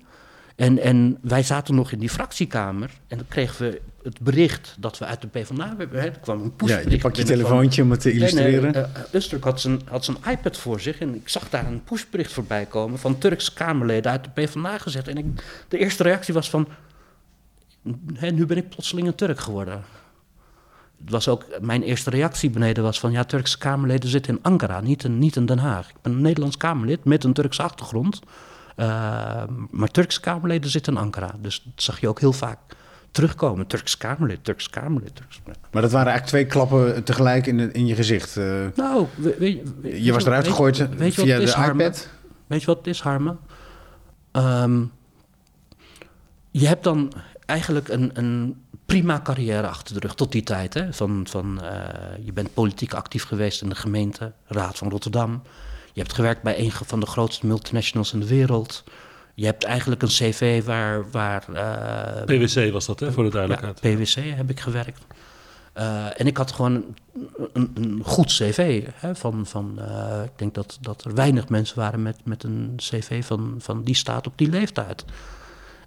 En, 0.61 0.78
en 0.78 1.18
wij 1.20 1.42
zaten 1.42 1.74
nog 1.74 1.92
in 1.92 1.98
die 1.98 2.08
fractiekamer 2.08 2.90
en 3.08 3.16
dan 3.16 3.26
kregen 3.28 3.70
we 3.70 3.80
het 4.02 4.20
bericht 4.20 4.76
dat 4.78 4.98
we 4.98 5.04
uit 5.04 5.20
de 5.20 5.26
PvdA 5.26 5.74
hebben. 5.76 6.00
Hè, 6.00 6.06
er 6.06 6.18
kwam 6.20 6.36
een 6.36 6.44
Ja, 6.44 6.50
pushbericht 6.56 6.90
je 6.92 6.98
pakt 6.98 7.16
je 7.16 7.22
telefoontje 7.22 7.82
om 7.82 7.90
het 7.90 8.00
te 8.00 8.08
Nee, 8.08 8.18
nee, 8.18 8.28
illustreren. 8.28 8.74
eh, 9.12 9.32
eh, 9.32 9.42
had 9.42 9.61
zijn, 9.61 9.80
had 9.84 10.04
zijn 10.04 10.16
iPad 10.30 10.56
voor 10.56 10.80
zich 10.80 10.98
en 10.98 11.14
ik 11.14 11.28
zag 11.28 11.48
daar 11.50 11.66
een 11.66 11.84
pushbericht 11.84 12.32
voorbij 12.32 12.66
komen 12.66 12.98
van 12.98 13.18
Turkse 13.18 13.52
Kamerleden 13.54 14.11
uit 14.11 14.24
de 14.24 14.30
PvdA 14.30 14.78
gezet. 14.78 15.08
En 15.08 15.16
ik, 15.16 15.26
de 15.68 15.78
eerste 15.78 16.02
reactie 16.02 16.34
was 16.34 16.50
van, 16.50 16.68
hè, 18.14 18.30
nu 18.30 18.46
ben 18.46 18.56
ik 18.56 18.68
plotseling 18.68 19.06
een 19.06 19.14
Turk 19.14 19.40
geworden. 19.40 19.82
Het 21.00 21.11
was 21.11 21.28
ook, 21.28 21.46
mijn 21.61 21.82
eerste 21.82 22.11
reactie 22.11 22.50
beneden 22.50 22.82
was 22.82 23.00
van, 23.00 23.12
ja, 23.12 23.24
Turkse 23.24 23.58
Kamerleden 23.58 24.08
zitten 24.11 24.34
in 24.34 24.42
Ankara, 24.42 24.80
niet 24.80 25.04
in, 25.04 25.18
niet 25.18 25.36
in 25.36 25.46
Den 25.46 25.58
Haag. 25.58 25.88
Ik 25.88 25.96
ben 26.02 26.12
een 26.12 26.20
Nederlands 26.20 26.56
Kamerlid 26.56 27.04
met 27.04 27.24
een 27.24 27.32
Turkse 27.32 27.62
achtergrond. 27.62 28.20
Eh, 28.81 29.43
maar 29.70 29.89
Turkse 29.89 30.20
Kamerleden 30.20 30.70
zitten 30.70 30.93
in 30.93 30.99
Ankara. 30.99 31.35
Dus 31.41 31.62
dat 31.64 31.83
zag 31.83 32.01
je 32.01 32.09
ook 32.09 32.20
heel 32.20 32.33
vaak 32.33 32.59
terugkomen. 33.11 33.66
Turks 33.66 33.97
Kamerlid, 33.97 34.45
Turks 34.45 34.70
Kamerlid. 34.70 35.16
Turks... 35.16 35.41
Maar 35.70 35.83
dat 35.83 35.91
waren 35.93 36.12
eigenlijk 36.12 36.26
twee 36.26 36.47
klappen 36.47 37.05
tegelijk 37.05 37.47
in, 37.47 37.72
in 37.72 37.87
je 37.87 37.95
gezicht. 37.95 38.37
eh. 38.37 38.45
Nou, 38.74 39.07
we- 39.14 39.37
weet, 39.39 39.62
weet- 39.83 40.05
je 40.05 40.12
was 40.12 40.24
eruit 40.24 40.47
gegooid 40.49 40.76
via 40.99 41.39
de 41.39 41.43
iPad. 41.85 42.09
Weet 42.47 42.61
je 42.61 42.66
wat 42.66 42.76
het 42.78 42.87
is, 42.87 43.01
Harmen? 43.01 43.39
Ehm, 44.33 44.83
je 46.51 46.66
hebt 46.66 46.85
dan 46.85 47.12
eigenlijk 47.47 47.89
een, 47.89 48.11
een 48.14 48.62
prima 48.87 49.20
carrière 49.22 49.66
achter 49.68 49.95
de 49.95 50.01
rug 50.01 50.14
tot 50.14 50.33
die 50.33 50.43
tijd. 50.43 50.74
Hè? 50.74 50.93
Van, 50.93 51.26
van, 51.28 51.62
eh, 51.62 52.24
je 52.24 52.33
bent 52.33 52.55
politiek 52.55 52.95
actief 52.95 53.24
geweest 53.24 53.62
in 53.62 53.68
de 53.68 53.74
gemeente, 53.74 54.33
Raad 54.47 54.78
van 54.78 54.91
Rotterdam. 54.91 55.43
Je 55.93 56.01
hebt 56.01 56.12
gewerkt 56.12 56.43
bij 56.43 56.59
een 56.59 56.70
van 56.72 57.01
de 57.01 57.07
grootste 57.07 57.47
multinationals 57.47 58.12
in 58.12 58.20
de 58.20 58.26
wereld. 58.26 58.84
Je 59.34 59.47
hebt 59.47 59.64
eigenlijk 59.64 60.03
een 60.03 60.09
cv 60.09 60.64
waar... 60.64 61.11
waar 61.11 61.45
eh, 61.53 62.24
PwC 62.24 62.72
was 62.72 62.86
dat, 62.86 63.01
hè, 63.01 63.12
voor 63.12 63.30
de 63.30 63.38
ja, 63.38 63.47
duidelijkheid. 63.47 63.80
PwC 63.80 64.36
heb 64.36 64.51
ik 64.51 64.61
gewerkt. 64.61 65.05
Eh, 65.72 66.20
en 66.20 66.26
ik 66.26 66.36
had 66.36 66.53
gewoon 66.53 66.72
een, 66.74 66.95
een, 67.53 67.70
een 67.74 68.01
goed 68.05 68.26
cv. 68.26 68.86
Hè, 68.95 69.14
van, 69.14 69.47
van, 69.47 69.78
eh, 69.78 70.22
ik 70.24 70.32
denk 70.36 70.55
dat, 70.55 70.78
dat 70.80 71.05
er 71.05 71.14
weinig 71.14 71.49
mensen 71.49 71.78
waren 71.78 72.03
met, 72.03 72.16
met 72.24 72.43
een 72.43 72.72
cv 72.76 73.24
van, 73.24 73.55
van 73.59 73.82
die 73.82 73.95
staat 73.95 74.26
op 74.26 74.32
die 74.36 74.51
leeftijd. 74.51 75.05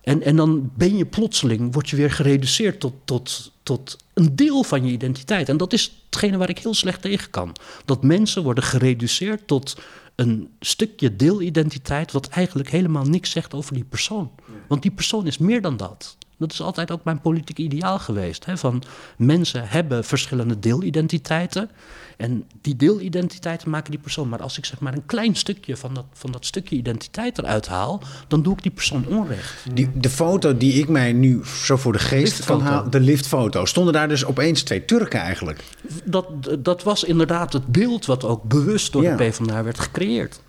En, 0.04 0.22
en 0.22 0.36
dan 0.36 0.72
ben 0.76 0.97
je 0.97 1.06
plotseling, 1.06 1.74
word 1.74 1.89
je 1.89 1.95
weer 1.95 2.12
gereduceerd 2.12 2.80
tot, 2.80 2.93
tot, 3.06 3.51
tot 3.64 3.97
een 4.14 4.36
deel 4.36 4.64
van 4.64 4.86
je 4.86 4.91
identiteit. 4.91 5.49
En 5.49 5.58
dat 5.58 5.74
is 5.74 6.04
hetgene 6.06 6.38
waar 6.38 6.49
ik 6.49 6.60
heel 6.60 6.74
slecht 6.74 7.01
tegen 7.01 7.30
kan. 7.30 7.56
Dat 7.86 8.04
mensen 8.04 8.43
worden 8.43 8.64
gereduceerd 8.64 9.47
tot 9.47 9.78
een 10.16 10.49
stukje 10.60 11.16
deelidentiteit... 11.16 12.12
wat 12.12 12.28
eigenlijk 12.28 12.70
helemaal 12.70 13.06
niks 13.06 13.32
zegt 13.32 13.54
over 13.54 13.74
die 13.74 13.84
persoon. 13.84 14.32
Want 14.68 14.82
die 14.82 14.91
persoon 14.91 15.28
is 15.28 15.38
meer 15.38 15.62
dan 15.62 15.78
dat. 15.78 16.18
Dat 16.38 16.52
is 16.52 16.62
altijd 16.62 16.92
ook 16.92 17.04
mijn 17.04 17.22
politieke 17.22 17.62
ideaal 17.62 18.00
geweest. 18.00 18.46
Hè? 18.46 18.58
Van 18.58 18.84
mensen 19.18 19.68
hebben 19.68 20.04
verschillende 20.04 20.60
deelidentiteiten. 20.60 21.70
En 22.18 22.44
die 22.62 22.76
deelidentiteiten 22.76 23.70
maken 23.70 23.92
die 23.92 24.00
persoon. 24.00 24.30
Maar 24.30 24.42
als 24.42 24.58
ik 24.58 24.66
zeg 24.66 24.80
maar 24.80 24.94
een 24.94 25.06
klein 25.06 25.36
stukje 25.36 25.78
van 25.78 25.94
dat, 25.94 26.06
van 26.14 26.32
dat 26.32 26.46
stukje 26.46 26.76
identiteit 26.76 27.38
eruit 27.38 27.68
haal, 27.68 28.02
dan 28.28 28.44
doe 28.44 28.54
ik 28.54 28.62
die 28.62 28.72
persoon 28.72 29.06
onrecht. 29.08 29.66
Die, 29.74 29.90
de 29.94 30.10
foto 30.10 30.58
die 30.58 30.74
ik 30.74 30.88
mij 30.90 31.14
nu 31.14 31.42
zo 31.46 31.78
voor 31.78 31.92
de 31.94 32.00
geest 32.00 32.46
kan 32.46 32.56
Liftfoto. 32.58 32.64
halen, 32.64 32.92
de 32.92 33.00
liftfoto, 33.00 33.66
stonden 33.66 33.94
daar 33.94 34.08
dus 34.08 34.26
opeens 34.26 34.64
twee 34.64 34.86
Turken 34.86 35.20
eigenlijk. 35.20 35.64
Dat, 36.06 36.26
dat 36.60 36.84
was 36.84 37.04
inderdaad 37.04 37.54
het 37.54 37.68
beeld 37.68 38.06
wat 38.06 38.24
ook 38.24 38.44
bewust 38.44 38.92
door 38.92 39.04
Ja. 39.04 39.16
de 39.16 39.24
PvdA 39.30 39.64
werd 39.64 39.80
gecreëerd. 39.80 40.42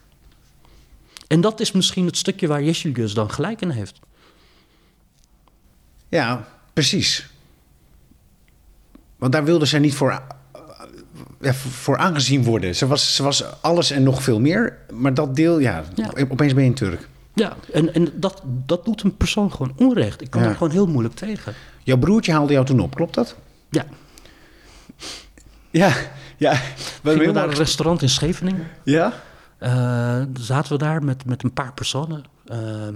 En 1.26 1.40
dat 1.40 1.60
is 1.60 1.72
misschien 1.72 2.06
het 2.06 2.16
stukje 2.16 2.46
waar 2.46 2.62
Jesilius 2.62 3.14
dan 3.14 3.30
gelijk 3.30 3.60
in 3.60 3.70
heeft. 3.70 4.00
Ja, 6.14 6.44
precies. 6.72 7.28
Want 9.16 9.32
daar 9.32 9.44
wilde 9.44 9.64
zij 9.64 9.78
niet 9.78 9.94
voor, 9.94 10.20
ja, 11.40 11.54
voor- 11.54 11.96
aangezien 11.96 12.44
worden. 12.44 12.76
Ze 12.76 12.86
was, 12.86 13.14
ze 13.16 13.22
was 13.22 13.44
alles 13.62 13.90
en 13.90 14.02
nog 14.02 14.22
veel 14.22 14.40
meer. 14.40 14.76
Maar 14.92 15.14
dat 15.14 15.36
deel, 15.36 15.58
ja, 15.58 15.84
Ja. 15.94 16.10
opeens 16.30 16.54
ben 16.54 16.62
je 16.62 16.68
een 16.68 16.74
Turk. 16.76 17.08
Ja, 17.34 17.56
en, 17.72 17.94
en 17.94 18.08
dat, 18.14 18.42
dat 18.44 18.84
doet 18.84 19.02
een 19.02 19.16
persoon 19.16 19.52
gewoon 19.52 19.72
onrecht. 19.76 20.20
Ik 20.22 20.30
kan 20.30 20.40
Ja. 20.40 20.46
daar 20.46 20.56
gewoon 20.56 20.72
heel 20.72 20.86
moeilijk 20.86 21.14
tegen. 21.14 21.54
Jouw 21.82 21.98
broertje 21.98 22.32
haalde 22.32 22.52
jou 22.52 22.66
toen 22.66 22.80
op, 22.80 22.94
klopt 22.94 23.14
dat? 23.14 23.36
Ja, 23.70 23.84
Ja, 25.70 25.92
ja. 26.36 26.52
We 27.02 27.10
gingen 27.10 27.26
we 27.26 27.32
naar 27.32 27.48
een 27.48 27.54
restaurant 27.54 28.02
in 28.02 28.08
Scheveningen. 28.08 28.66
Ja? 28.84 29.12
Eh, 29.58 30.22
zaten 30.40 30.72
we 30.72 30.78
daar 30.78 31.02
met, 31.04 31.24
met 31.24 31.42
een 31.44 31.52
paar 31.52 31.72
personen. 31.72 32.24
Ehm, 32.46 32.94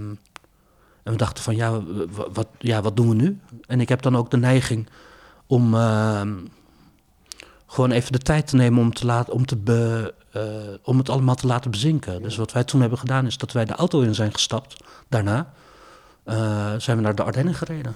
en 1.09 1.15
we 1.15 1.21
dachten 1.21 1.43
van, 1.43 1.55
ja, 1.55 1.81
wat, 2.33 2.47
ja, 2.57 2.81
wat 2.81 2.95
doen 2.95 3.09
we 3.09 3.15
nu? 3.15 3.39
En 3.67 3.81
ik 3.81 3.89
heb 3.89 4.01
dan 4.01 4.17
ook 4.17 4.31
de 4.31 4.37
neiging 4.37 4.87
om 5.47 5.73
ehm, 5.75 6.33
gewoon 7.67 7.91
even 7.91 8.11
de 8.11 8.17
tijd 8.17 8.47
te 8.47 8.55
nemen 8.55 8.79
om, 8.81 8.93
te 8.93 9.05
laten, 9.05 9.33
om, 9.33 9.45
te 9.45 9.55
be, 9.55 10.13
eh, 10.31 10.41
om 10.83 10.97
het 10.97 11.09
allemaal 11.09 11.35
te 11.35 11.47
laten 11.47 11.71
bezinken. 11.71 12.21
Dus 12.21 12.35
wat 12.35 12.51
wij 12.51 12.63
toen 12.63 12.81
hebben 12.81 12.99
gedaan 12.99 13.25
is 13.25 13.37
dat 13.37 13.51
wij 13.51 13.65
de 13.65 13.73
auto 13.73 14.01
in 14.01 14.15
zijn 14.15 14.31
gestapt. 14.33 14.83
Daarna 15.07 15.53
eh, 16.23 16.73
zijn 16.77 16.97
we 16.97 17.03
naar 17.03 17.15
de 17.15 17.23
Ardennen 17.23 17.53
gereden. 17.53 17.95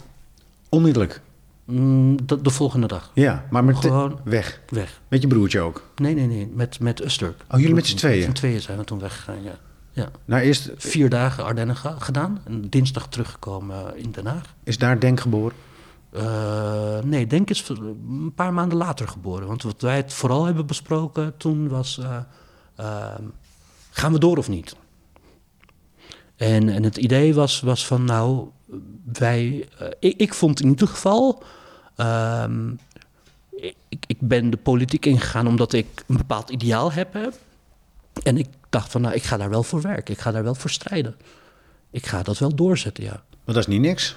Onmiddellijk. 0.69 1.21
Mm, 1.65 2.25
de, 2.25 2.41
de 2.41 2.49
volgende 2.49 2.87
dag. 2.87 3.11
Ja, 3.13 3.45
maar 3.49 3.63
met 3.63 3.77
Gewoon- 3.77 4.19
weg. 4.23 4.61
Weg. 4.69 5.01
Met 5.07 5.21
je 5.21 5.27
broertje 5.27 5.59
ook. 5.59 5.83
Nee, 5.95 6.15
nee, 6.15 6.27
nee. 6.27 6.47
Met, 6.53 6.79
met 6.79 7.03
Usturk. 7.03 7.41
Oh, 7.51 7.59
jullie 7.59 7.75
met 7.75 7.87
z'n 7.87 7.95
tweeën? 7.95 8.17
Met 8.17 8.25
z'n 8.25 8.33
tweeën 8.33 8.61
zijn 8.61 8.77
we 8.77 8.83
toen 8.83 8.99
weggegaan, 8.99 9.43
ja. 9.43 9.59
Ja. 9.95 10.09
Nou, 10.25 10.41
eerst 10.41 10.69
Vier 10.75 11.09
dagen 11.09 11.43
Ardennen 11.43 11.75
ga- 11.75 11.99
gedaan 11.99 12.41
en 12.45 12.69
dinsdag 12.69 13.07
teruggekomen 13.07 13.97
in 13.97 14.11
Den 14.11 14.25
Haag. 14.25 14.55
is 14.63 14.77
daar 14.77 14.99
Denk 14.99 15.19
geboren. 15.19 15.55
Eh, 16.11 16.99
nee, 17.03 17.27
Denk 17.27 17.49
is 17.49 17.67
een 17.69 18.31
paar 18.35 18.53
maanden 18.53 18.77
later 18.77 19.07
geboren. 19.07 19.47
Want 19.47 19.63
wat 19.63 19.81
wij 19.81 19.95
het 19.95 20.13
vooral 20.13 20.45
hebben 20.45 20.65
besproken 20.65 21.37
toen 21.37 21.67
was... 21.67 21.97
eh, 21.97 22.17
ehm, 22.75 23.23
gaan 23.89 24.11
we 24.13 24.19
door 24.19 24.37
of 24.37 24.49
niet? 24.49 24.75
En, 26.35 26.69
en 26.69 26.83
het 26.83 26.97
idee 26.97 27.33
was, 27.33 27.61
was 27.61 27.85
van, 27.87 28.03
nou, 28.05 28.47
wij... 29.13 29.67
eh, 29.77 29.87
ik, 29.99 30.17
ik 30.19 30.33
vond 30.33 30.61
in 30.61 30.67
ieder 30.69 30.87
geval... 30.87 31.43
ehm, 31.95 32.71
ik, 33.89 34.03
ik 34.07 34.17
ben 34.19 34.49
de 34.49 34.57
politiek 34.57 35.05
ingegaan 35.05 35.47
omdat 35.47 35.73
ik 35.73 36.03
een 36.07 36.17
bepaald 36.17 36.49
ideaal 36.49 36.91
heb. 36.91 37.13
hè. 37.13 37.27
En 38.23 38.37
ik 38.37 38.47
dacht 38.73 38.91
van, 38.91 39.01
nou, 39.01 39.13
ik 39.15 39.23
ga 39.23 39.37
daar 39.37 39.49
wel 39.49 39.63
voor 39.63 39.81
werken. 39.81 40.13
Ik 40.13 40.19
ga 40.19 40.31
daar 40.31 40.43
wel 40.43 40.55
voor 40.55 40.69
strijden. 40.69 41.15
Ik 41.91 42.05
ga 42.05 42.23
dat 42.23 42.37
wel 42.37 42.55
doorzetten, 42.55 43.03
ja. 43.03 43.23
Maar 43.45 43.55
dat 43.55 43.57
is 43.57 43.67
niet 43.67 43.81
niks. 43.81 44.15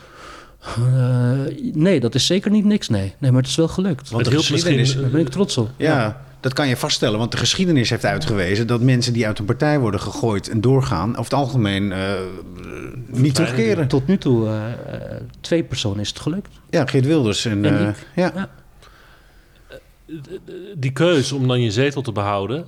Eh, 0.61 1.41
nee, 1.73 2.01
dat 2.01 2.15
is 2.15 2.27
zeker 2.27 2.51
niet 2.51 2.65
niks, 2.65 2.89
nee. 2.89 3.15
Nee, 3.19 3.31
maar 3.31 3.41
het 3.41 3.51
is 3.51 3.57
wel 3.57 3.69
gelukt. 3.69 4.11
Want 4.11 4.25
Het 4.27 4.35
de 4.35 4.41
hielp 4.41 4.45
geschiedenis... 4.53 4.79
misschien- 4.81 5.01
Daar 5.03 5.11
ben 5.11 5.21
ik 5.21 5.29
trots 5.29 5.57
op. 5.59 5.71
Ja, 5.77 6.23
dat 6.41 6.53
kan 6.53 6.69
je 6.69 6.77
vaststellen. 6.77 7.19
Want 7.19 7.31
de 7.33 7.37
geschiedenis 7.37 7.91
heeft 7.91 8.05
uitgewezen 8.05 8.67
dat 8.67 8.81
mensen 8.81 9.13
die 9.13 9.27
uit 9.27 9.39
een 9.39 9.45
partij 9.45 9.79
worden 9.79 10.01
gegooid 10.01 10.49
en 10.49 10.61
doorgaan, 10.61 11.11
over 11.11 11.23
het 11.25 11.33
algemeen 11.35 11.93
eh, 11.93 12.13
niet 13.07 13.35
terugkeren. 13.35 13.89
Tot 13.89 14.07
nu 14.07 14.19
toe, 14.19 14.49
eh, 14.49 14.63
twee 15.41 15.63
personen 15.65 16.01
is 16.01 16.09
het 16.09 16.21
gelukt. 16.21 16.49
Ja, 16.71 16.87
Geert 16.87 17.07
Wilders 17.07 17.45
en, 17.45 17.65
En 17.65 17.79
eh, 17.79 17.89
ik. 17.89 18.07
ja. 18.15 18.33
Ja. 18.35 18.49
Die 20.77 20.93
keuze 20.93 21.35
om 21.35 21.49
dan 21.49 21.61
je 21.61 21.71
zetel 21.71 22.03
te 22.03 22.13
behouden 22.13 22.65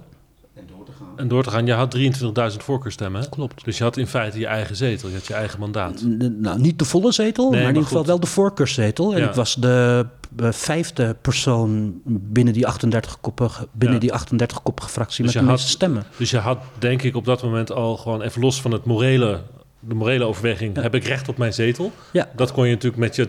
en 1.18 1.28
door 1.28 1.42
te 1.42 1.50
gaan. 1.50 1.66
Je 1.66 1.72
had 1.72 1.96
23.000 1.96 2.56
voorkeurstemmen. 2.56 3.20
hè? 3.20 3.28
Klopt. 3.28 3.64
Dus 3.64 3.78
je 3.78 3.84
had 3.84 3.96
in 3.96 4.06
feite 4.06 4.38
je 4.38 4.46
eigen 4.46 4.76
zetel, 4.76 5.08
je 5.08 5.14
had 5.14 5.26
je 5.26 5.34
eigen 5.34 5.60
mandaat. 5.60 6.02
N- 6.04 6.36
Nou, 6.40 6.60
niet 6.60 6.78
de 6.78 6.84
volle 6.84 7.12
zetel, 7.12 7.44
Nee, 7.50 7.52
maar 7.60 7.68
in 7.68 7.74
ieder 7.74 7.88
geval 7.88 8.06
wel 8.06 8.20
de 8.20 8.26
voorkeurszetel. 8.26 9.12
En 9.14 9.20
Ja. 9.20 9.28
ik 9.28 9.34
was 9.34 9.54
de 9.54 10.06
eh, 10.36 10.48
vijfde 10.52 11.16
persoon 11.22 12.00
binnen 12.04 12.54
die 12.54 12.66
38-koppige, 12.66 13.68
binnen 13.72 14.00
Ja. 14.00 14.18
die 14.18 14.38
38-koppige 14.38 14.88
fractie 14.88 15.24
Dus 15.24 15.32
met 15.34 15.34
je 15.34 15.38
de 15.38 15.44
had- 15.46 15.54
meeste 15.56 15.70
stemmen. 15.76 16.04
Dus 16.16 16.30
je 16.30 16.38
had 16.38 16.58
denk 16.78 17.02
ik 17.02 17.16
op 17.16 17.24
dat 17.24 17.42
moment 17.42 17.72
al 17.72 17.96
gewoon 17.96 18.22
even 18.22 18.40
los 18.40 18.60
van 18.60 18.72
het 18.72 18.84
morele, 18.84 19.40
de 19.80 19.94
morele 19.94 20.24
overweging, 20.24 20.76
heb 20.82 20.94
ik 20.94 21.04
recht 21.04 21.28
op 21.28 21.36
mijn 21.38 21.52
zetel? 21.54 21.92
Ja. 22.12 22.28
Dat 22.36 22.52
kon 22.52 22.64
je 22.66 22.72
natuurlijk 22.72 23.00
met 23.02 23.16
je 23.16 23.26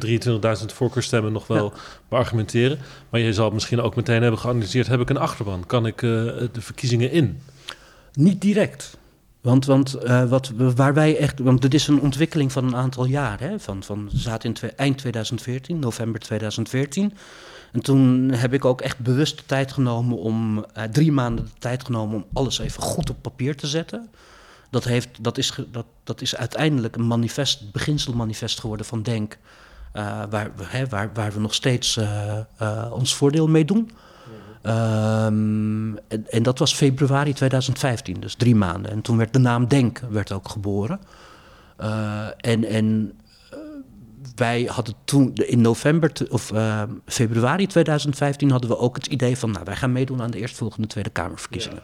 23.000 0.59 0.73
voorkeurstemmen 0.73 1.31
nog 1.31 1.47
wel 1.47 1.73
beargumenteren. 2.09 2.79
Maar 3.09 3.19
je 3.19 3.33
zal 3.33 3.49
misschien 3.51 3.81
ook 3.81 3.95
meteen 3.95 4.21
hebben 4.21 4.39
geanalyseerd, 4.39 4.87
heb 4.87 4.99
ik 4.99 5.09
een 5.09 5.17
achterban? 5.17 5.63
Kan 5.65 5.85
ik 5.85 5.95
eh, 6.01 6.09
de 6.09 6.49
verkiezingen 6.59 7.11
in? 7.11 7.39
Niet 8.13 8.41
direct. 8.41 8.97
Want, 9.41 9.65
want 9.65 9.93
eh, 9.93 10.29
wat, 10.29 10.51
waar 10.75 10.93
wij 10.93 11.17
echt. 11.17 11.39
Want 11.39 11.61
dit 11.61 11.73
is 11.73 11.87
een 11.87 12.01
ontwikkeling 12.01 12.51
van 12.51 12.65
een 12.65 12.75
aantal 12.75 13.05
jaar. 13.05 13.39
Hè? 13.39 13.59
Van, 13.59 13.83
van, 13.83 14.09
zaten 14.13 14.53
in 14.53 14.69
eind 14.75 14.97
2014, 14.97 15.79
november 15.79 16.19
2014. 16.19 17.13
En 17.71 17.81
toen 17.81 18.31
heb 18.31 18.53
ik 18.53 18.65
ook 18.65 18.81
echt 18.81 18.99
bewust 18.99 19.37
de 19.37 19.45
tijd 19.45 19.71
genomen 19.71 20.17
om. 20.17 20.65
eh, 20.73 20.83
drie 20.83 21.11
maanden 21.11 21.45
de 21.45 21.51
tijd 21.59 21.85
genomen 21.85 22.15
om 22.15 22.25
alles 22.33 22.59
even 22.59 22.81
goed 22.83 23.09
op 23.09 23.17
papier 23.21 23.55
te 23.55 23.67
zetten. 23.67 24.09
Dat, 24.69 24.83
heeft, 24.83 25.09
dat, 25.21 25.37
is, 25.37 25.53
dat, 25.71 25.85
dat 26.03 26.21
is 26.21 26.35
uiteindelijk 26.35 26.95
een 26.95 27.07
manifest, 27.07 27.71
beginselmanifest 27.71 28.59
geworden 28.59 28.85
van 28.85 29.01
Denk. 29.03 29.37
eh, 29.91 30.23
waar, 30.29 30.51
we, 30.55 30.63
hè, 30.67 30.87
waar, 30.87 31.09
waar 31.13 31.31
we 31.31 31.39
nog 31.39 31.53
steeds 31.53 31.99
ons 32.91 33.15
voordeel 33.15 33.47
mee 33.47 33.65
doen. 33.65 33.91
Ehm, 34.61 35.95
en, 36.07 36.25
en 36.29 36.43
dat 36.43 36.59
was 36.59 36.73
februari 36.73 37.33
2015, 37.33 38.19
dus 38.19 38.35
drie 38.35 38.55
maanden. 38.55 38.91
En 38.91 39.01
toen 39.01 39.17
werd 39.17 39.33
de 39.33 39.39
naam 39.39 39.67
Denk 39.67 40.01
werd 40.09 40.31
ook 40.31 40.49
geboren. 40.49 40.99
Eh, 41.77 42.27
en 42.37 42.65
en 42.65 43.13
eh, 43.51 43.57
wij 44.35 44.63
hadden 44.71 44.93
toen 45.05 45.33
in 45.33 45.61
november 45.61 46.11
te- 46.11 46.27
of 46.29 46.51
eh, 46.51 46.81
februari 47.05 47.67
2015 47.67 48.51
hadden 48.51 48.69
we 48.69 48.77
ook 48.77 48.95
het 48.95 49.05
idee 49.05 49.37
van, 49.37 49.51
nou, 49.51 49.63
wij 49.65 49.75
gaan 49.75 49.91
meedoen 49.91 50.21
aan 50.21 50.31
de 50.31 50.39
eerstvolgende 50.39 50.87
Tweede 50.87 51.09
Kamerverkiezingen. 51.09 51.83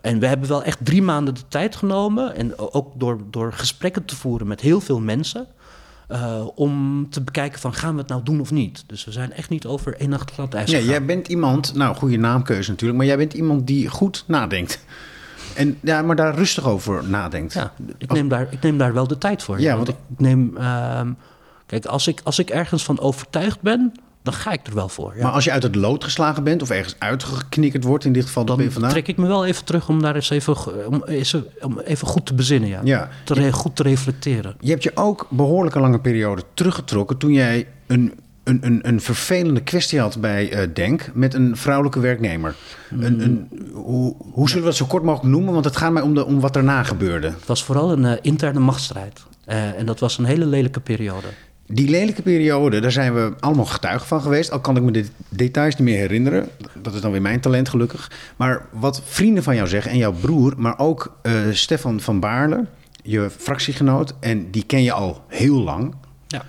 En 0.00 0.18
we 0.18 0.26
hebben 0.26 0.48
wel 0.48 0.62
echt 0.62 0.78
drie 0.84 1.02
maanden 1.02 1.34
de 1.34 1.48
tijd 1.48 1.76
genomen, 1.76 2.34
en 2.36 2.58
ook 2.58 3.00
door, 3.00 3.20
door 3.30 3.52
gesprekken 3.52 4.04
te 4.04 4.16
voeren 4.16 4.46
met 4.46 4.60
heel 4.60 4.80
veel 4.80 5.00
mensen, 5.00 5.46
eh, 6.12 6.46
om 6.54 7.06
te 7.10 7.20
bekijken 7.22 7.60
van, 7.60 7.74
gaan 7.74 7.92
we 7.94 8.00
het 8.00 8.08
nou 8.08 8.22
doen 8.22 8.40
of 8.40 8.50
niet? 8.50 8.84
Dus 8.86 9.04
we 9.04 9.12
zijn 9.12 9.32
echt 9.32 9.48
niet 9.50 9.66
over 9.66 9.96
één 9.96 10.08
nacht 10.08 10.30
glad 10.30 10.54
ijs 10.54 10.70
Ja, 10.70 10.76
gegaan. 10.76 10.90
jij 10.92 11.04
bent 11.04 11.28
iemand, 11.28 11.74
nou, 11.74 11.94
goede 11.96 12.16
naamkeuze 12.16 12.70
natuurlijk, 12.70 12.98
maar 12.98 13.08
jij 13.08 13.16
bent 13.16 13.32
iemand 13.34 13.66
die 13.66 13.88
goed 13.88 14.24
nadenkt. 14.26 14.84
En 15.54 15.78
ja, 15.82 16.02
maar 16.02 16.16
daar 16.16 16.34
rustig 16.34 16.64
over 16.66 17.08
nadenkt. 17.08 17.52
Ja, 17.52 17.72
ik 17.98 18.12
neem, 18.12 18.28
daar, 18.28 18.46
ik 18.50 18.60
neem 18.62 18.78
daar 18.78 18.92
wel 18.92 19.06
de 19.06 19.18
tijd 19.18 19.42
voor. 19.42 19.60
Ja, 19.60 19.74
want 19.74 19.86
want- 19.86 19.98
ik 20.12 20.18
neem. 20.20 20.56
ehm, 20.56 21.12
kijk, 21.66 21.84
als 21.86 22.06
ik, 22.06 22.20
als 22.24 22.38
ik 22.38 22.50
ergens 22.50 22.84
van 22.84 23.00
overtuigd 23.00 23.60
ben, 23.60 23.92
dan 24.22 24.34
ga 24.34 24.52
ik 24.52 24.66
er 24.66 24.74
wel 24.74 24.88
voor. 24.88 25.12
Ja. 25.16 25.22
Maar 25.22 25.32
als 25.32 25.44
je 25.44 25.50
uit 25.50 25.62
het 25.62 25.74
lood 25.74 26.04
geslagen 26.04 26.44
bent 26.44 26.62
of 26.62 26.70
ergens 26.70 26.94
uitgeknikkerd 26.98 27.84
wordt, 27.84 28.04
in 28.04 28.12
dit 28.12 28.24
geval 28.24 28.44
dan 28.44 28.68
trek 28.88 29.08
ik 29.08 29.16
me 29.16 29.26
wel 29.26 29.46
even 29.46 29.64
terug 29.64 29.88
om 29.88 30.02
daar 30.02 30.14
eens 30.14 30.30
even, 30.30 30.86
om 30.88 31.04
om 31.60 31.78
even 31.78 32.06
goed 32.06 32.26
te 32.26 32.34
bezinnen. 32.34 32.68
Ja. 32.68 32.80
Ja. 32.84 33.08
Te 33.24 33.34
re- 33.34 33.52
goed 33.52 33.76
te 33.76 33.82
reflecteren. 33.82 34.54
Je 34.60 34.70
hebt 34.70 34.82
je 34.82 34.90
ook 34.94 35.26
behoorlijke 35.30 35.80
lange 35.80 36.00
periode 36.00 36.42
teruggetrokken 36.54 37.16
toen 37.16 37.32
jij 37.32 37.66
een, 37.86 38.12
een, 38.44 38.58
een, 38.62 38.88
een 38.88 39.00
vervelende 39.00 39.60
kwestie 39.60 40.00
had 40.00 40.20
bij 40.20 40.52
eh, 40.52 40.68
Denk 40.74 41.10
met 41.14 41.34
een 41.34 41.56
vrouwelijke 41.56 42.00
werknemer. 42.00 42.54
Een, 42.90 43.20
een, 43.20 43.48
hoe, 43.72 44.16
hoe 44.32 44.48
zullen 44.48 44.62
we 44.62 44.68
dat 44.68 44.78
zo 44.78 44.86
kort 44.86 45.02
mogelijk 45.02 45.34
noemen? 45.34 45.52
Want 45.52 45.64
het 45.64 45.76
gaat 45.76 45.92
mij 45.92 46.02
om, 46.02 46.14
de, 46.14 46.24
om 46.26 46.40
wat 46.40 46.52
daarna 46.52 46.82
gebeurde. 46.82 47.26
Het 47.26 47.46
was 47.46 47.64
vooral 47.64 47.92
een 47.92 48.04
eh, 48.04 48.18
interne 48.20 48.60
machtsstrijd. 48.60 49.22
Eh, 49.44 49.78
en 49.78 49.86
dat 49.86 50.00
was 50.00 50.18
een 50.18 50.24
hele 50.24 50.46
lelijke 50.46 50.80
periode. 50.80 51.26
Die 51.74 51.88
lelijke 51.88 52.22
periode, 52.22 52.80
daar 52.80 52.92
zijn 52.92 53.14
we 53.14 53.32
allemaal 53.40 53.64
getuigen 53.64 54.06
van 54.06 54.20
geweest. 54.20 54.50
Al 54.50 54.60
kan 54.60 54.76
ik 54.76 54.82
me 54.82 54.90
de 54.90 55.06
details 55.28 55.76
niet 55.76 55.88
meer 55.88 55.98
herinneren. 55.98 56.48
Dat 56.82 56.94
is 56.94 57.00
dan 57.00 57.10
weer 57.10 57.22
mijn 57.22 57.40
talent, 57.40 57.68
gelukkig. 57.68 58.10
Maar 58.36 58.66
wat 58.70 59.02
vrienden 59.04 59.42
van 59.42 59.54
jou 59.54 59.68
zeggen 59.68 59.90
en 59.90 59.96
jouw 59.98 60.12
broer, 60.12 60.54
maar 60.56 60.78
ook 60.78 61.16
eh, 61.22 61.32
Stefan 61.50 62.00
van 62.00 62.20
Baarle, 62.20 62.66
je 63.02 63.30
fractiegenoot, 63.38 64.14
en 64.20 64.50
die 64.50 64.64
ken 64.64 64.82
je 64.82 64.92
al 64.92 65.24
heel 65.28 65.56
lang. 65.62 65.94
Ja, 66.26 66.44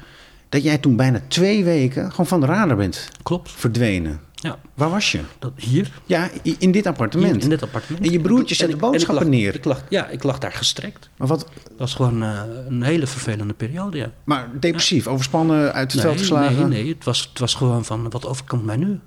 Dat 0.49 0.63
jij 0.63 0.77
toen 0.77 0.95
bijna 0.95 1.21
twee 1.27 1.63
weken 1.63 2.09
gewoon 2.09 2.27
van 2.27 2.39
de 2.39 2.45
radar 2.45 2.75
bent 2.77 3.09
klopt. 3.23 3.51
verdwenen. 3.51 4.19
Ja. 4.43 4.59
Waar 4.73 4.89
was 4.89 5.11
je? 5.11 5.21
Dat, 5.39 5.51
hier, 5.55 5.91
Ja, 6.05 6.29
in 6.43 6.71
dit 6.71 6.85
appartement. 6.87 7.33
hier 7.33 7.43
in 7.43 7.49
dit 7.49 7.63
appartement. 7.63 8.05
En 8.05 8.11
je 8.11 8.19
broertje 8.19 8.55
zette 8.55 8.73
ik- 8.73 8.81
en 8.81 8.85
ik 8.85 8.91
boodschappen 8.91 9.23
lag- 9.25 9.33
neer. 9.33 9.55
Ik 9.55 9.65
lag, 9.65 9.83
ja, 9.89 10.07
ik 10.07 10.23
lag 10.23 10.37
daar 10.37 10.51
gestrekt. 10.51 11.09
Maar, 11.17 11.27
wat, 11.27 11.39
Het 11.63 11.77
was 11.77 11.93
gewoon 11.95 12.23
eh, 12.23 12.41
een 12.67 12.83
hele 12.83 13.07
vervelende 13.07 13.53
periode, 13.53 13.97
ja. 13.97 14.11
maar 14.23 14.49
depressief, 14.59 15.07
overspannen, 15.07 15.73
uit 15.73 15.91
het 15.91 16.01
veld 16.01 16.17
geslagen. 16.17 16.69
Nee, 16.69 16.83
nee, 16.83 16.93
het 16.93 17.03
was, 17.03 17.27
het 17.29 17.39
was 17.39 17.53
gewoon 17.53 17.85
van, 17.85 18.09
wat 18.09 18.25
overkomt 18.27 18.65
mij 18.65 18.77
nu? 18.77 18.99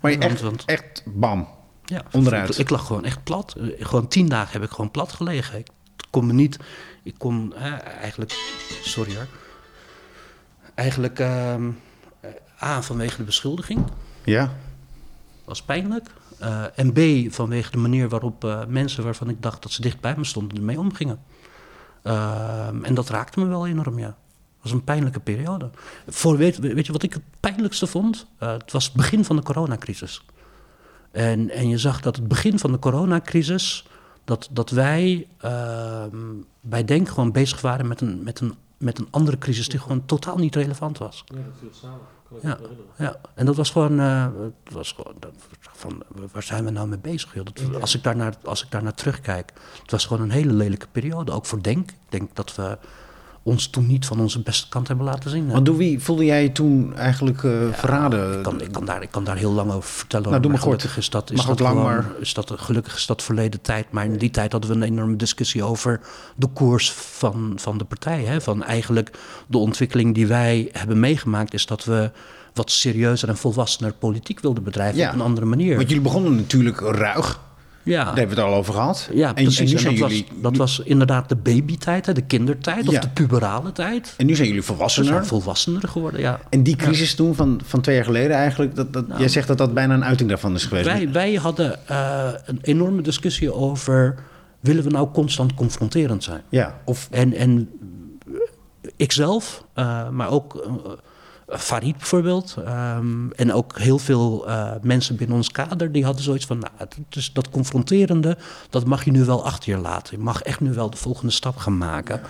Maar 0.00 0.10
je 0.10 0.18
Want- 0.18 0.30
echt, 0.32 0.40
want- 0.40 0.62
echt 0.64 1.02
bam. 1.06 1.48
Ja, 1.84 2.02
Onderuit. 2.12 2.48
Ik, 2.48 2.56
ik 2.58 2.70
lag 2.70 2.86
gewoon 2.86 3.04
echt 3.04 3.24
plat. 3.24 3.54
Eh, 3.58 3.86
Gewoon 3.86 4.08
tien 4.08 4.28
dagen 4.28 4.52
heb 4.52 4.62
ik 4.62 4.70
gewoon 4.74 4.90
plat 4.90 5.12
gelegen. 5.12 5.58
Ik 5.58 5.68
kon 6.10 6.26
me 6.26 6.32
niet... 6.32 6.58
Ik 7.02 7.14
kon 7.18 7.54
eigenlijk... 8.00 8.32
Sorry 8.82 9.14
hoor. 9.14 9.26
Eigenlijk... 10.74 11.18
ehm, 11.18 11.70
eh, 12.20 12.30
A, 12.62 12.82
vanwege 12.82 13.16
de 13.16 13.22
beschuldiging. 13.22 13.84
Ja. 14.26 14.52
was 15.44 15.62
pijnlijk. 15.62 16.10
Eh, 16.38 16.64
en 16.74 16.92
B, 16.92 17.32
vanwege 17.34 17.70
de 17.70 17.78
manier 17.78 18.08
waarop 18.08 18.44
eh, 18.44 18.64
mensen 18.68 19.04
waarvan 19.04 19.28
ik 19.28 19.42
dacht 19.42 19.62
dat 19.62 19.72
ze 19.72 19.80
dicht 19.80 20.00
bij 20.00 20.14
me 20.16 20.24
stonden, 20.24 20.56
ermee 20.56 20.78
omgingen. 20.78 21.18
Ehm, 22.02 22.84
en 22.84 22.94
dat 22.94 23.08
raakte 23.08 23.40
me 23.40 23.46
wel 23.46 23.66
enorm, 23.66 23.98
ja. 23.98 24.06
Het 24.06 24.62
was 24.62 24.72
een 24.72 24.84
pijnlijke 24.84 25.20
periode. 25.20 25.70
Voor, 26.06 26.36
weet, 26.36 26.58
weet 26.58 26.86
je 26.86 26.92
wat 26.92 27.02
ik 27.02 27.12
het 27.12 27.22
pijnlijkste 27.40 27.86
vond? 27.86 28.26
Eh, 28.38 28.52
het 28.52 28.72
was 28.72 28.84
het 28.84 28.94
begin 28.94 29.24
van 29.24 29.36
de 29.36 29.42
coronacrisis. 29.42 30.24
En, 31.10 31.50
en 31.50 31.68
je 31.68 31.78
zag 31.78 32.00
dat 32.00 32.16
het 32.16 32.28
begin 32.28 32.58
van 32.58 32.72
de 32.72 32.78
coronacrisis... 32.78 33.86
dat, 34.24 34.48
dat 34.52 34.70
wij 34.70 35.26
ehm, 35.38 36.16
bij 36.60 36.84
Denk 36.84 37.08
gewoon 37.08 37.32
bezig 37.32 37.60
waren 37.60 37.86
met 37.86 38.00
een, 38.00 38.22
met, 38.22 38.40
een, 38.40 38.54
met 38.78 38.98
een 38.98 39.08
andere 39.10 39.38
crisis... 39.38 39.68
die 39.68 39.80
gewoon 39.80 40.06
totaal 40.06 40.36
niet 40.36 40.54
relevant 40.54 40.98
was. 40.98 41.24
Ja, 42.42 42.58
ja, 42.96 43.20
en 43.34 43.46
dat 43.46 43.56
was 43.56 43.70
gewoon, 43.70 44.00
eh, 44.00 44.28
het 44.64 44.72
was 44.72 44.92
gewoon 44.92 45.14
dat, 45.18 45.32
van, 45.60 46.02
waar 46.32 46.42
zijn 46.42 46.64
we 46.64 46.70
nou 46.70 46.88
mee 46.88 46.98
bezig? 46.98 47.34
Joh? 47.34 47.44
Dat, 47.44 47.80
als, 47.80 47.94
ik 47.94 48.02
daar 48.02 48.16
naar, 48.16 48.34
als 48.44 48.64
ik 48.64 48.70
daar 48.70 48.82
naar 48.82 48.94
terugkijk, 48.94 49.52
het 49.82 49.90
was 49.90 50.06
gewoon 50.06 50.22
een 50.22 50.30
hele 50.30 50.52
lelijke 50.52 50.86
periode, 50.92 51.32
ook 51.32 51.46
voor 51.46 51.62
Denk. 51.62 51.90
Ik 51.90 51.96
denk 52.08 52.36
dat 52.36 52.54
we 52.54 52.78
ons 53.46 53.66
toen 53.66 53.86
niet 53.86 54.06
van 54.06 54.20
onze 54.20 54.40
beste 54.40 54.68
kant 54.68 54.88
hebben 54.88 55.06
laten 55.06 55.30
zien. 55.30 55.64
Door 55.64 55.76
wie 55.76 56.02
voelde 56.02 56.24
jij 56.24 56.42
je 56.42 56.52
toen 56.52 56.94
eigenlijk 56.96 57.44
eh, 57.44 57.52
verraden? 57.72 58.36
Ik 58.36 58.42
kan, 58.42 58.60
ik, 58.60 58.72
kan 58.72 58.84
daar, 58.84 59.02
ik 59.02 59.10
kan 59.10 59.24
daar 59.24 59.36
heel 59.36 59.52
lang 59.52 59.72
over 59.72 59.88
vertellen. 59.90 60.28
Nou, 60.30 60.42
doe 60.42 60.50
maar 60.50 60.60
kort. 60.60 60.72
gelukkig 60.74 60.98
is 60.98 61.10
dat, 61.10 61.30
is 61.30 61.36
Mag 61.36 61.46
dat 61.46 61.60
lang, 61.60 61.76
gewoon- 61.76 61.92
maar- 61.92 62.10
Is 62.20 62.34
dat, 62.34 62.52
gelukkig 62.56 62.94
is 62.96 63.06
dat 63.06 63.22
verleden 63.22 63.60
tijd. 63.60 63.86
Maar 63.90 64.04
in 64.04 64.16
die 64.18 64.30
tijd 64.30 64.52
hadden 64.52 64.70
we 64.70 64.76
een 64.76 64.82
enorme 64.82 65.16
discussie 65.16 65.62
over 65.62 66.00
de 66.36 66.46
koers 66.46 66.92
van, 66.92 67.52
van 67.56 67.78
de 67.78 67.84
partij. 67.84 68.24
Hè? 68.24 68.40
Van 68.40 68.62
eigenlijk 68.64 69.10
de 69.46 69.58
ontwikkeling 69.58 70.14
die 70.14 70.26
wij 70.26 70.68
hebben 70.72 71.00
meegemaakt... 71.00 71.54
is 71.54 71.66
dat 71.66 71.84
we 71.84 72.10
wat 72.54 72.70
serieuzer 72.70 73.28
en 73.28 73.36
volwassener 73.36 73.92
politiek 73.92 74.40
wilden 74.40 74.62
bedrijven 74.62 74.98
Ja. 74.98 75.08
op 75.08 75.14
een 75.14 75.20
andere 75.20 75.46
manier. 75.46 75.76
Want 75.76 75.88
jullie 75.88 76.02
begonnen 76.04 76.34
natuurlijk 76.36 76.80
ruig. 76.80 77.40
Ja. 77.86 78.04
Daar 78.04 78.16
hebben 78.16 78.36
we 78.36 78.42
het 78.42 78.50
al 78.50 78.58
over 78.58 78.74
gehad. 78.74 79.08
Ja, 79.12 79.28
en, 79.28 79.34
precies. 79.34 79.58
En 79.58 79.64
nu 79.66 79.72
En 79.72 79.78
zijn 79.78 79.96
dat, 79.98 80.08
jullie, 80.08 80.26
was, 80.30 80.40
dat 80.42 80.56
was 80.56 80.80
inderdaad 80.84 81.28
de 81.28 81.36
babytijd, 81.36 82.06
hè, 82.06 82.12
de 82.12 82.22
kindertijd 82.22 82.88
of 82.88 82.94
Ja. 82.94 83.00
de 83.00 83.08
puberale 83.08 83.72
tijd. 83.72 84.14
en 84.16 84.26
nu 84.26 84.34
zijn 84.34 84.48
jullie 84.48 84.62
volwassener. 84.62 85.12
zijn 85.12 85.26
volwassener 85.26 85.88
geworden, 85.88 86.20
ja. 86.20 86.40
En 86.50 86.62
die 86.62 86.76
crisis 86.76 87.14
toen 87.14 87.34
van, 87.34 87.60
van 87.64 87.80
twee 87.80 87.94
jaar 87.94 88.04
geleden 88.04 88.36
eigenlijk, 88.36 88.76
dat, 88.76 88.92
dat, 88.92 89.04
jij 89.18 89.28
zegt 89.28 89.48
dat 89.48 89.58
dat 89.58 89.74
bijna 89.74 89.94
een 89.94 90.04
uiting 90.04 90.28
daarvan 90.28 90.54
is 90.54 90.64
geweest. 90.64 90.86
Wij, 90.86 91.12
wij 91.12 91.34
hadden 91.34 91.88
eh, 91.88 92.28
een 92.44 92.58
enorme 92.62 93.02
discussie 93.02 93.54
over... 93.54 94.14
willen 94.60 94.84
we 94.84 94.90
nou 94.90 95.08
constant 95.12 95.54
confronterend 95.54 96.24
zijn? 96.24 96.42
Ja, 96.48 96.80
of 96.84 97.08
En, 97.10 97.34
en 97.34 97.68
ikzelf, 98.96 99.64
eh, 99.74 100.08
maar 100.08 100.30
ook 100.30 100.56
eh, 100.56 100.92
Farid 101.48 101.96
bijvoorbeeld... 101.96 102.56
ehm, 102.64 103.30
en 103.30 103.52
ook 103.52 103.78
heel 103.78 103.98
veel 103.98 104.48
eh, 104.48 104.70
mensen 104.82 105.16
binnen 105.16 105.36
ons 105.36 105.50
kader... 105.50 105.92
die 105.92 106.04
hadden 106.04 106.22
zoiets 106.22 106.46
van, 106.46 106.58
nou, 106.58 106.88
is 107.10 107.32
dat 107.32 107.50
confronterende... 107.50 108.36
dat 108.70 108.86
mag 108.86 109.04
je 109.04 109.10
nu 109.10 109.24
wel 109.24 109.44
achter 109.44 109.70
je 109.70 109.78
laten. 109.78 110.16
Je 110.16 110.22
mag 110.22 110.42
echt 110.42 110.60
nu 110.60 110.72
wel 110.72 110.90
de 110.90 110.96
volgende 110.96 111.32
stap 111.32 111.56
gaan 111.56 111.78
maken. 111.78 112.20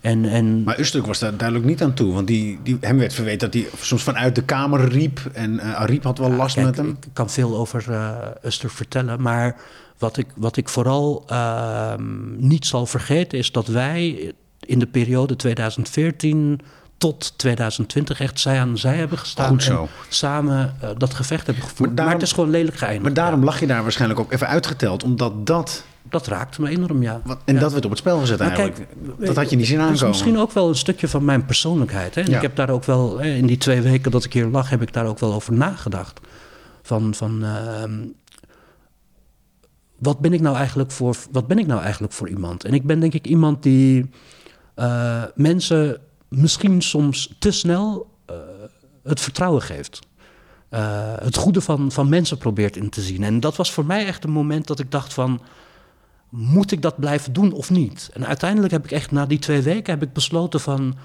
En, 0.00 0.24
en 0.24 0.62
Maar 0.62 0.80
Usturk 0.80 1.06
was 1.06 1.18
daar 1.18 1.36
duidelijk 1.36 1.68
niet 1.68 1.82
aan 1.82 1.94
toe. 1.94 2.12
Want 2.12 2.26
die, 2.26 2.58
die, 2.62 2.76
hem 2.80 2.98
werd 2.98 3.14
verweten 3.14 3.50
dat 3.50 3.62
hij 3.62 3.70
soms 3.80 4.02
vanuit 4.02 4.34
de 4.34 4.42
kamer 4.42 4.88
riep. 4.88 5.20
En 5.32 5.58
eh 5.58 5.74
Ariep 5.74 6.02
had 6.02 6.18
wel 6.18 6.30
last 6.32 6.54
Kijk, 6.54 6.66
met 6.66 6.76
hem. 6.76 6.88
Ik 6.88 7.08
kan 7.12 7.30
veel 7.30 7.56
over 7.56 7.92
eh 7.92 8.16
Uster 8.44 8.70
vertellen, 8.70 9.22
maar 9.22 9.56
wat 9.98 10.16
ik, 10.16 10.26
wat 10.36 10.56
ik 10.56 10.68
vooral 10.68 11.22
ehm, 11.26 12.46
niet 12.46 12.66
zal 12.66 12.86
vergeten 12.86 13.38
is 13.38 13.52
dat 13.52 13.66
wij 13.66 14.32
in 14.60 14.78
de 14.78 14.86
periode 14.86 15.36
2014 15.36 16.60
tot 17.00 17.32
2020 17.38 18.20
echt 18.20 18.40
zij 18.40 18.60
aan 18.60 18.78
zij 18.78 18.96
hebben 18.96 19.18
gestaan. 19.18 19.48
Goed 19.48 19.62
zo. 19.62 19.82
En 19.82 19.88
samen 20.08 20.74
eh, 20.80 20.90
dat 20.98 21.14
gevecht 21.14 21.46
hebben 21.46 21.64
gevoerd. 21.64 21.88
Maar, 21.88 21.94
daarom- 21.94 22.14
het 22.14 22.22
is 22.22 22.32
gewoon 22.32 22.50
lelijk 22.50 22.76
geëindigd. 22.76 23.02
Maar 23.02 23.14
daarom 23.14 23.44
lag 23.44 23.60
je 23.60 23.66
daar 23.66 23.82
waarschijnlijk 23.82 24.20
ook 24.20 24.32
even 24.32 24.46
uitgeteld. 24.46 25.02
Omdat 25.04 25.46
dat... 25.46 25.84
Dat 26.02 26.26
raakte 26.26 26.60
me 26.60 26.68
enorm, 26.68 27.02
ja. 27.02 27.20
Wat, 27.24 27.38
en 27.44 27.54
Ja. 27.54 27.60
dat 27.60 27.72
werd 27.72 27.84
op 27.84 27.90
het 27.90 27.98
spel 27.98 28.18
gezet 28.18 28.38
Maar 28.38 28.46
eigenlijk. 28.48 28.76
kijk, 28.76 29.26
dat 29.26 29.36
had 29.36 29.50
je 29.50 29.56
niet 29.56 29.66
zien 29.66 29.76
Dat 29.76 29.84
is 29.86 29.90
aankomen. 29.92 30.08
misschien 30.10 30.38
ook 30.38 30.52
wel 30.52 30.68
een 30.68 30.74
stukje 30.74 31.08
van 31.08 31.24
mijn 31.24 31.44
persoonlijkheid. 31.44 32.14
Hè? 32.14 32.20
En 32.20 32.30
Ja. 32.30 32.36
ik 32.36 32.42
heb 32.42 32.56
daar 32.56 32.70
ook 32.70 32.84
wel, 32.84 33.18
hè, 33.18 33.28
in 33.28 33.46
die 33.46 33.58
twee 33.58 33.80
weken 33.80 34.10
dat 34.10 34.24
ik 34.24 34.32
hier 34.32 34.46
lag, 34.46 34.70
heb 34.70 34.82
ik 34.82 34.92
daar 34.92 35.06
ook 35.06 35.18
wel 35.18 35.32
over 35.32 35.52
nagedacht. 35.52 36.20
Van, 36.82 37.14
van 37.14 37.44
ehm, 37.44 37.92
wat, 39.98 40.18
ben 40.20 40.32
ik 40.32 40.40
nou 40.40 40.56
eigenlijk 40.56 40.90
voor, 40.90 41.16
wat 41.30 41.46
ben 41.46 41.58
ik 41.58 41.66
nou 41.66 41.80
eigenlijk 41.82 42.12
voor 42.12 42.28
iemand? 42.28 42.64
En 42.64 42.74
ik 42.74 42.86
ben 42.86 43.00
denk 43.00 43.14
ik 43.14 43.26
iemand 43.26 43.62
die 43.62 44.10
eh, 44.74 45.22
mensen 45.34 46.00
misschien 46.30 46.82
soms 46.82 47.34
te 47.38 47.50
snel 47.50 48.10
eh, 48.26 48.34
het 49.02 49.20
vertrouwen 49.20 49.62
geeft. 49.62 49.98
Eh, 50.68 51.14
het 51.18 51.36
goede 51.36 51.60
van, 51.60 51.92
van 51.92 52.08
mensen 52.08 52.38
probeert 52.38 52.76
in 52.76 52.90
te 52.90 53.00
zien. 53.00 53.22
En 53.22 53.40
dat 53.40 53.56
was 53.56 53.72
voor 53.72 53.84
mij 53.86 54.06
echt 54.06 54.24
een 54.24 54.30
moment 54.30 54.66
dat 54.66 54.78
ik 54.78 54.90
dacht 54.90 55.12
van 55.14 55.40
moet 56.28 56.72
ik 56.72 56.82
dat 56.82 56.96
blijven 57.00 57.32
doen 57.32 57.52
of 57.52 57.70
niet? 57.70 58.10
En 58.12 58.26
uiteindelijk 58.26 58.72
heb 58.72 58.84
ik 58.84 58.90
echt 58.90 59.10
na 59.10 59.26
die 59.26 59.38
twee 59.38 59.60
weken 59.62 59.92
heb 59.92 60.02
ik 60.02 60.12
besloten 60.12 60.60
van, 60.60 60.96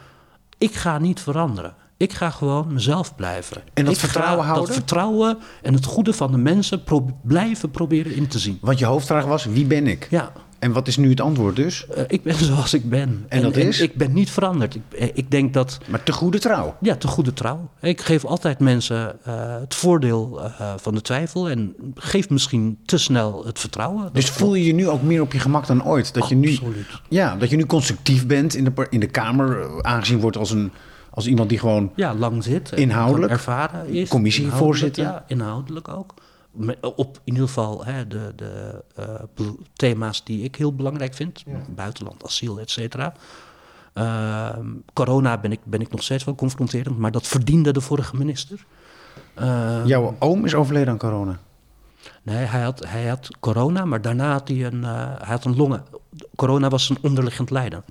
ik 0.58 0.74
ga 0.76 0.98
niet 0.98 1.20
veranderen. 1.20 1.76
Ik 1.98 2.14
ga 2.14 2.30
gewoon 2.30 2.74
mezelf 2.74 3.16
blijven. 3.16 3.62
En 3.74 3.86
dat 3.86 3.94
Ik 3.94 4.00
vertrouwen 4.00 4.40
ga 4.40 4.46
houden? 4.50 4.68
Dat 4.68 4.76
vertrouwen 4.78 5.38
en 5.62 5.74
het 5.74 5.86
goede 5.86 6.14
van 6.14 6.32
de 6.32 6.38
mensen 6.38 6.84
pro- 6.84 7.18
blijven 7.24 7.72
proberen 7.72 8.16
in 8.16 8.28
te 8.28 8.40
zien. 8.40 8.58
Want 8.62 8.80
je 8.80 8.86
hoofdvraag 8.86 9.26
was, 9.26 9.46
wie 9.46 9.66
ben 9.66 9.88
ik? 9.88 10.08
Ja, 10.10 10.32
En 10.66 10.72
wat 10.72 10.88
is 10.88 10.98
nu 10.98 11.10
het 11.10 11.22
antwoord 11.22 11.56
dus? 11.56 11.88
eh, 11.88 12.04
ik 12.08 12.24
ben 12.24 12.36
zoals 12.54 12.74
ik 12.74 12.90
ben. 12.90 13.26
En 13.28 13.42
dat 13.42 13.56
is? 13.56 13.80
ik 13.80 13.96
ben 13.96 14.14
niet 14.14 14.30
veranderd. 14.32 14.76
Ik, 14.76 14.82
eh, 14.98 15.10
ik 15.14 15.32
denk 15.32 15.54
dat, 15.54 15.78
Maar 15.88 16.04
te 16.04 16.12
goede 16.12 16.40
trouw. 16.40 16.76
ja, 16.82 16.96
te 16.96 17.08
goede 17.08 17.34
trouw. 17.34 17.70
Ik 17.82 18.02
geef 18.02 18.26
altijd 18.26 18.60
mensen 18.60 19.16
eh, 19.24 19.60
het 19.60 19.76
voordeel 19.76 20.42
van 20.78 20.96
de 20.96 21.02
twijfel 21.02 21.50
en 21.50 21.76
geef 21.96 22.30
misschien 22.30 22.78
te 22.86 22.98
snel 22.98 23.46
het 23.46 23.60
vertrouwen. 23.60 24.10
Dus 24.14 24.30
voel 24.30 24.56
je 24.56 24.66
je 24.66 24.74
nu 24.74 24.90
ook 24.90 25.02
meer 25.02 25.22
op 25.22 25.34
je 25.34 25.40
gemak 25.40 25.68
dan 25.68 25.86
ooit? 25.86 26.14
Dat 26.14 26.30
je 26.30 26.36
nu, 26.36 26.50
Absoluut. 26.50 26.88
ja, 27.10 27.36
dat 27.36 27.50
je 27.50 27.56
nu 27.56 27.66
constructief 27.66 28.28
bent 28.28 28.56
in 28.56 28.64
de, 28.64 28.88
in 28.90 29.00
de 29.00 29.08
Kamer. 29.08 29.68
Aangezien 29.84 30.20
wordt 30.20 30.38
als, 30.38 30.52
een, 30.52 30.72
als 31.10 31.28
iemand 31.28 31.50
die 31.50 31.60
gewoon... 31.60 31.92
ja, 31.96 32.14
lang 32.16 32.44
zit. 32.44 32.72
Inhoudelijk? 32.72 33.32
ervaren 33.32 33.88
is. 33.88 34.10
Commissievoorzitter? 34.10 35.04
Ja, 35.04 35.24
inhoudelijk 35.28 35.88
ook. 35.88 36.14
Op 36.82 37.20
in 37.24 37.34
ieder 37.34 37.48
geval 37.48 37.86
hè, 37.86 38.08
de, 38.08 38.34
de 38.36 38.84
eh, 38.96 39.50
thema's 39.74 40.24
die 40.24 40.44
ik 40.44 40.56
heel 40.56 40.74
belangrijk 40.76 41.14
vind. 41.14 41.44
Buitenland, 41.76 42.24
asiel, 42.26 42.60
et 42.60 42.72
cetera. 42.72 43.14
Ehm, 43.94 44.68
corona 44.94 45.38
ben 45.38 45.52
ik, 45.52 45.60
ben 45.64 45.82
ik 45.82 45.92
nog 45.92 46.04
steeds 46.04 46.24
wel 46.24 46.36
confronterend, 46.36 46.98
maar 46.98 47.12
dat 47.12 47.28
verdiende 47.28 47.74
de 47.74 47.82
vorige 47.82 48.16
minister. 48.16 48.66
Ehm, 49.34 49.86
Jouw 49.86 50.16
oom 50.20 50.46
is 50.46 50.56
overleden 50.56 50.90
aan 50.90 50.98
corona. 50.98 51.40
Nee, 52.24 52.46
hij 52.46 52.62
had, 52.62 52.86
hij 52.88 53.08
had 53.08 53.30
corona, 53.40 53.86
maar 53.86 54.02
daarna 54.02 54.32
had 54.32 54.48
hij 54.48 54.66
een, 54.66 54.84
eh, 54.84 54.92
hij 55.18 55.28
had 55.28 55.46
een 55.46 55.56
longen. 55.56 55.84
Corona 56.36 56.68
was 56.70 56.90
een 56.90 56.98
onderliggend 57.02 57.50
lijden. 57.50 57.84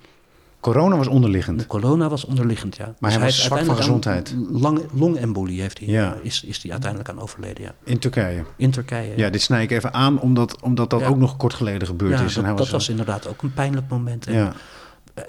Corona 0.65 0.95
was 0.97 1.07
onderliggend. 1.07 1.59
De 1.59 1.67
corona 1.67 2.09
was 2.09 2.25
onderliggend, 2.25 2.75
ja. 2.75 2.93
Maar 2.99 3.11
hij 3.11 3.19
was 3.19 3.43
zwak 3.43 3.63
van 3.63 3.75
gezondheid. 3.75 4.35
Lang, 4.51 4.81
longembolie 4.93 5.61
heeft 5.61 5.79
hij, 5.79 5.87
Ja. 5.87 6.17
is, 6.21 6.43
is 6.43 6.61
hij 6.61 6.71
uiteindelijk 6.71 7.09
aan 7.09 7.19
overleden, 7.19 7.63
ja. 7.63 7.75
In 7.83 7.99
Turkije. 7.99 8.43
In 8.57 8.71
Turkije. 8.71 9.17
Ja, 9.17 9.29
dit 9.29 9.41
snij 9.41 9.63
ik 9.63 9.71
even 9.71 9.93
aan, 9.93 10.19
omdat, 10.19 10.61
omdat 10.61 10.89
dat 10.89 10.99
Ja. 10.99 11.07
ook 11.07 11.17
nog 11.17 11.37
kort 11.37 11.53
geleden 11.53 11.87
gebeurd 11.87 12.19
Ja, 12.19 12.25
is. 12.25 12.33
dat, 12.33 12.43
en 12.43 12.49
hij 12.49 12.57
dat 12.57 12.69
was 12.69 12.89
inderdaad 12.89 13.27
ook 13.27 13.41
een 13.41 13.53
pijnlijk 13.53 13.89
moment. 13.89 14.27
En, 14.27 14.33
ja. 14.33 14.53
eh, 15.13 15.23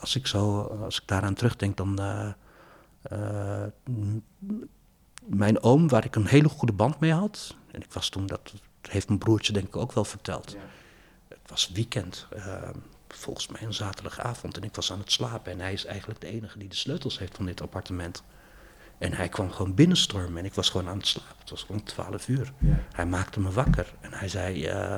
als, 0.00 0.16
ik 0.16 0.26
zo, 0.26 0.60
als 0.84 0.96
ik 0.96 1.02
daaraan 1.06 1.34
terugdenk, 1.34 1.76
dan... 1.76 1.98
eh, 1.98 2.28
eh, 3.02 3.68
mijn 5.26 5.62
oom, 5.62 5.88
waar 5.88 6.04
ik 6.04 6.16
een 6.16 6.26
hele 6.26 6.48
goede 6.48 6.72
band 6.74 7.00
mee 7.00 7.12
had... 7.12 7.56
en 7.72 7.80
ik 7.82 7.92
was 7.92 8.08
toen, 8.08 8.26
dat 8.26 8.52
heeft 8.88 9.06
mijn 9.08 9.20
broertje 9.20 9.52
denk 9.52 9.66
ik 9.66 9.76
ook 9.76 9.92
wel 9.92 10.04
verteld... 10.04 10.56
Het 11.28 11.50
was 11.50 11.70
weekend, 11.74 12.26
volgens 13.16 13.46
mij 13.46 13.62
een 13.62 13.74
zaterdagavond... 13.74 14.56
en 14.56 14.62
ik 14.62 14.74
was 14.74 14.92
aan 14.92 14.98
het 14.98 15.12
slapen 15.12 15.52
en 15.52 15.60
hij 15.60 15.72
is 15.72 15.84
eigenlijk 15.84 16.20
de 16.20 16.26
enige 16.26 16.58
die 16.58 16.68
de 16.68 16.74
sleutels 16.74 17.18
heeft 17.18 17.36
van 17.36 17.46
dit 17.46 17.62
appartement... 17.62 18.22
En 18.98 19.12
hij 19.12 19.28
kwam 19.28 19.50
gewoon 19.50 19.74
binnenstormen 19.74 20.38
en 20.38 20.44
ik 20.44 20.54
was 20.54 20.68
gewoon 20.68 20.88
aan 20.88 20.96
het 20.96 21.06
slapen. 21.06 21.36
Het 21.38 21.50
was 21.50 21.62
gewoon 21.62 21.82
12 21.82 22.28
uur. 22.28 22.52
Hij 22.92 23.06
maakte 23.06 23.40
me 23.40 23.50
wakker 23.50 23.94
en 24.00 24.12
hij 24.12 24.28
zei: 24.28 24.66
eh, 24.66 24.96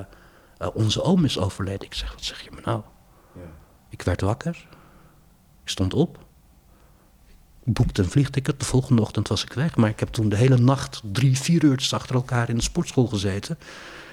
eh, 0.59 0.69
Onze 0.75 1.03
oom 1.03 1.25
is 1.25 1.39
overleden. 1.39 1.87
Ik 1.87 1.95
zeg: 1.95 2.13
Wat 2.13 2.25
zeg 2.25 2.41
je 2.41 2.51
me 2.55 2.61
nou? 2.65 2.83
Ik 3.89 4.03
werd 4.03 4.21
wakker. 4.21 4.67
Ik 5.63 5.69
stond 5.69 5.95
op. 5.95 6.19
Ik 7.65 7.73
boekte 7.73 8.03
een 8.03 8.11
vliegticket. 8.11 8.61
De 8.61 8.67
volgende 8.67 9.03
ochtend 9.03 9.29
was 9.29 9.45
ik 9.45 9.53
weg. 9.53 9.77
Maar 9.77 9.91
ik 9.91 10.01
heb 10.01 10.09
toen 10.09 10.29
de 10.29 10.37
hele 10.37 10.59
nacht 10.59 11.01
drie, 11.05 11.39
vier 11.39 11.65
uurtjes 11.65 11.93
achter 11.93 12.15
elkaar 12.15 12.49
in 12.49 12.57
de 12.57 12.63
sportschool 12.63 13.07
gezeten. 13.07 13.59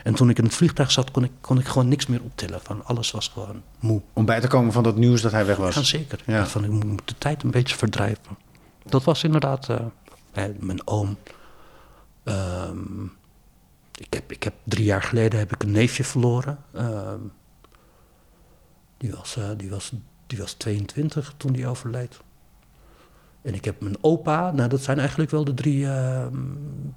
En 0.05 0.13
toen 0.13 0.29
ik 0.29 0.37
in 0.37 0.43
het 0.43 0.53
vliegtuig 0.53 0.91
zat, 0.91 1.11
kon 1.11 1.23
ik, 1.23 1.31
kon 1.41 1.59
ik 1.59 1.65
gewoon 1.65 1.87
niks 1.87 2.05
meer 2.05 2.21
optillen. 2.21 2.61
Van 2.61 2.85
alles 2.85 3.11
was 3.11 3.27
gewoon 3.27 3.61
moe. 3.79 4.01
Om 4.13 4.25
bij 4.25 4.39
te 4.39 4.47
komen 4.47 4.71
van 4.73 4.83
dat 4.83 4.95
nieuws 4.95 5.21
dat 5.21 5.31
hij 5.31 5.45
weg 5.45 5.57
Ja, 5.57 5.63
was. 5.63 5.89
zeker. 5.89 6.23
Ja. 6.25 6.45
Van, 6.47 6.63
ik 6.63 6.69
moet 6.69 7.01
de 7.07 7.17
tijd 7.17 7.43
een 7.43 7.51
beetje 7.51 7.75
verdrijven. 7.75 8.37
Dat 8.83 9.03
was 9.03 9.23
inderdaad 9.23 9.69
eh, 9.69 10.45
mijn 10.59 10.87
oom. 10.87 11.17
Ehm, 12.23 13.03
ik, 13.95 14.13
heb, 14.13 14.31
ik 14.31 14.43
heb 14.43 14.53
drie 14.63 14.85
jaar 14.85 15.01
geleden 15.01 15.39
heb 15.39 15.53
ik 15.53 15.63
een 15.63 15.71
neefje 15.71 16.03
verloren. 16.03 16.57
Ehm, 16.73 17.19
die, 18.97 19.11
was, 19.11 19.37
eh, 19.37 19.49
die, 19.57 19.69
was, 19.69 19.91
die 20.27 20.37
was 20.37 20.53
22 20.53 21.33
toen 21.37 21.51
die 21.51 21.67
overleed. 21.67 22.19
En 23.41 23.53
ik 23.53 23.65
heb 23.65 23.81
mijn 23.81 23.97
opa. 24.01 24.51
Nou, 24.51 24.69
dat 24.69 24.81
zijn 24.81 24.99
eigenlijk 24.99 25.31
wel 25.31 25.43
de 25.43 25.53
drie 25.53 25.87
ehm, 25.87 26.37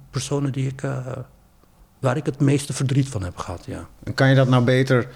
personen 0.09 0.51
die 0.51 0.67
ik, 0.67 0.83
eh, 0.83 1.07
waar 1.99 2.17
ik 2.17 2.25
het 2.25 2.39
meeste 2.39 2.73
verdriet 2.73 3.07
van 3.07 3.23
heb 3.23 3.37
gehad. 3.37 3.65
Ja. 3.65 3.87
En 4.03 4.13
kan 4.13 4.29
je 4.29 4.35
dat 4.35 4.47
nou 4.47 4.63
beter 4.63 5.07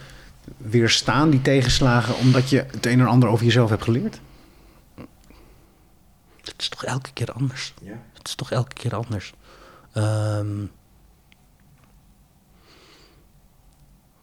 weerstaan, 0.57 1.29
die 1.29 1.41
tegenslagen, 1.41 2.15
omdat 2.15 2.49
je 2.49 2.65
het 2.71 2.86
een 2.86 2.99
en 2.99 3.07
ander 3.07 3.29
over 3.29 3.45
jezelf 3.45 3.69
hebt 3.69 3.84
geleerd? 3.84 4.19
Het 6.41 6.53
is 6.57 6.69
toch 6.69 6.84
elke 6.84 7.11
keer 7.13 7.31
anders. 7.31 7.73
Ja. 7.81 7.99
Het 8.13 8.27
is 8.27 8.36
toch 8.36 8.51
elke 8.51 8.73
keer 8.73 8.95
anders. 8.95 9.34
Ehm, 9.93 10.65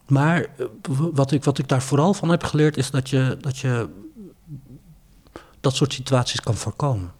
maar 0.07 0.41
eh, 0.41 0.65
wat 1.13 1.31
ik, 1.31 1.43
wat 1.43 1.57
ik 1.57 1.67
daar 1.67 1.81
vooral 1.81 2.13
van 2.13 2.29
heb 2.29 2.43
geleerd 2.43 2.77
is 2.77 2.91
dat 2.91 3.09
je 3.09 3.37
dat, 3.41 3.57
je 3.57 3.89
dat 5.59 5.75
soort 5.75 5.93
situaties 5.93 6.41
kan 6.41 6.55
voorkomen. 6.55 7.11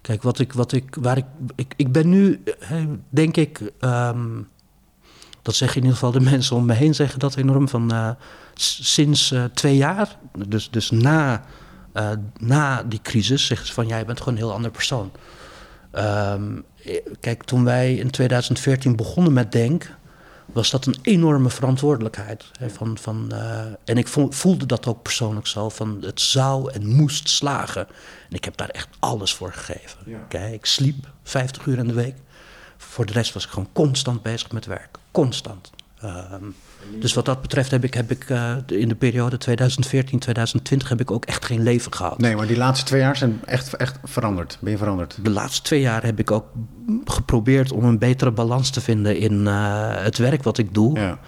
Kijk, 0.00 0.22
wat 0.22 0.38
ik, 0.38 0.52
wat 0.52 0.72
ik, 0.72 0.94
waar 1.00 1.16
ik, 1.16 1.24
ik, 1.54 1.74
ik 1.76 1.92
ben 1.92 2.08
nu, 2.08 2.42
eh, 2.44 2.84
denk 3.08 3.36
ik, 3.36 3.72
ehm, 3.78 4.42
dat 5.42 5.54
zeggen 5.54 5.76
in 5.76 5.82
ieder 5.82 5.98
geval 5.98 6.12
de 6.20 6.20
mensen 6.30 6.56
om 6.56 6.64
me 6.64 6.72
heen, 6.74 6.94
zeggen 6.94 7.18
dat 7.18 7.36
enorm 7.36 7.68
van 7.68 7.92
eh, 7.92 8.10
sinds 8.54 9.30
eh, 9.32 9.44
twee 9.44 9.76
jaar, 9.76 10.16
dus, 10.48 10.70
dus 10.70 10.90
na, 10.90 11.44
eh, 11.92 12.10
na 12.38 12.82
die 12.82 13.00
crisis, 13.02 13.46
zeggen 13.46 13.66
ze 13.66 13.72
van 13.72 13.86
jij 13.86 14.04
bent 14.06 14.18
gewoon 14.18 14.34
een 14.34 14.40
heel 14.40 14.52
ander 14.52 14.70
persoon. 14.70 15.10
Ehm, 15.90 16.56
eh, 16.84 16.96
kijk, 17.20 17.42
toen 17.44 17.64
wij 17.64 17.94
in 17.94 18.10
2014 18.10 18.96
begonnen 18.96 19.32
met 19.32 19.52
Denk, 19.52 19.94
was 20.46 20.70
dat 20.70 20.86
een 20.86 20.96
enorme 21.02 21.50
verantwoordelijkheid. 21.50 22.44
Hè, 22.58 22.70
van, 22.70 22.98
van, 22.98 23.32
en 23.84 23.96
ik 23.98 24.08
vo- 24.08 24.30
voelde 24.30 24.66
dat 24.66 24.86
ook 24.86 25.02
persoonlijk 25.02 25.46
zo, 25.46 25.68
van 25.68 25.98
het 26.00 26.20
zou 26.20 26.72
en 26.72 26.86
moest 26.86 27.28
slagen. 27.28 27.86
En 28.28 28.36
ik 28.36 28.44
heb 28.44 28.56
daar 28.56 28.68
echt 28.68 28.88
alles 28.98 29.34
voor 29.34 29.52
gegeven. 29.52 29.98
Kijk, 30.28 30.52
ik 30.54 30.66
sliep 30.66 31.08
50 31.22 31.66
uur 31.66 31.78
in 31.78 31.86
de 31.86 31.92
week. 31.94 32.14
Voor 32.76 33.06
de 33.06 33.12
rest 33.12 33.32
was 33.34 33.44
ik 33.44 33.50
gewoon 33.50 33.68
constant 33.72 34.22
bezig 34.22 34.52
met 34.52 34.66
werk. 34.66 34.98
Constant. 35.12 35.70
Ehm, 36.00 36.44
dus 37.00 37.14
wat 37.14 37.24
dat 37.24 37.42
betreft 37.42 37.70
heb 37.70 37.84
ik, 37.84 37.94
heb 37.94 38.10
ik 38.10 38.28
uh, 38.28 38.56
in 38.66 38.88
de 38.88 38.94
periode 38.94 39.38
2014-2020 39.50 40.88
heb 40.88 41.00
ik 41.00 41.10
ook 41.10 41.24
echt 41.24 41.44
geen 41.44 41.62
leven 41.62 41.94
gehad. 41.94 42.18
Nee, 42.18 42.36
maar 42.36 42.46
die 42.46 42.56
laatste 42.56 42.84
twee 42.84 43.00
jaar 43.00 43.16
zijn 43.16 43.40
echt, 43.44 43.76
echt 43.76 43.98
veranderd. 44.04 44.58
Ben 44.60 44.70
je 44.70 44.78
veranderd? 44.78 45.18
De 45.22 45.30
laatste 45.30 45.62
twee 45.62 45.80
jaar 45.80 46.04
heb 46.04 46.18
ik 46.18 46.30
ook 46.30 46.46
geprobeerd 47.04 47.72
om 47.72 47.84
een 47.84 47.98
betere 47.98 48.30
balans 48.30 48.70
te 48.70 48.80
vinden 48.80 49.18
in 49.18 49.32
uh, 49.32 50.02
het 50.02 50.18
werk 50.18 50.42
wat 50.42 50.58
ik 50.58 50.74
doe. 50.74 50.98
Ja. 50.98 51.18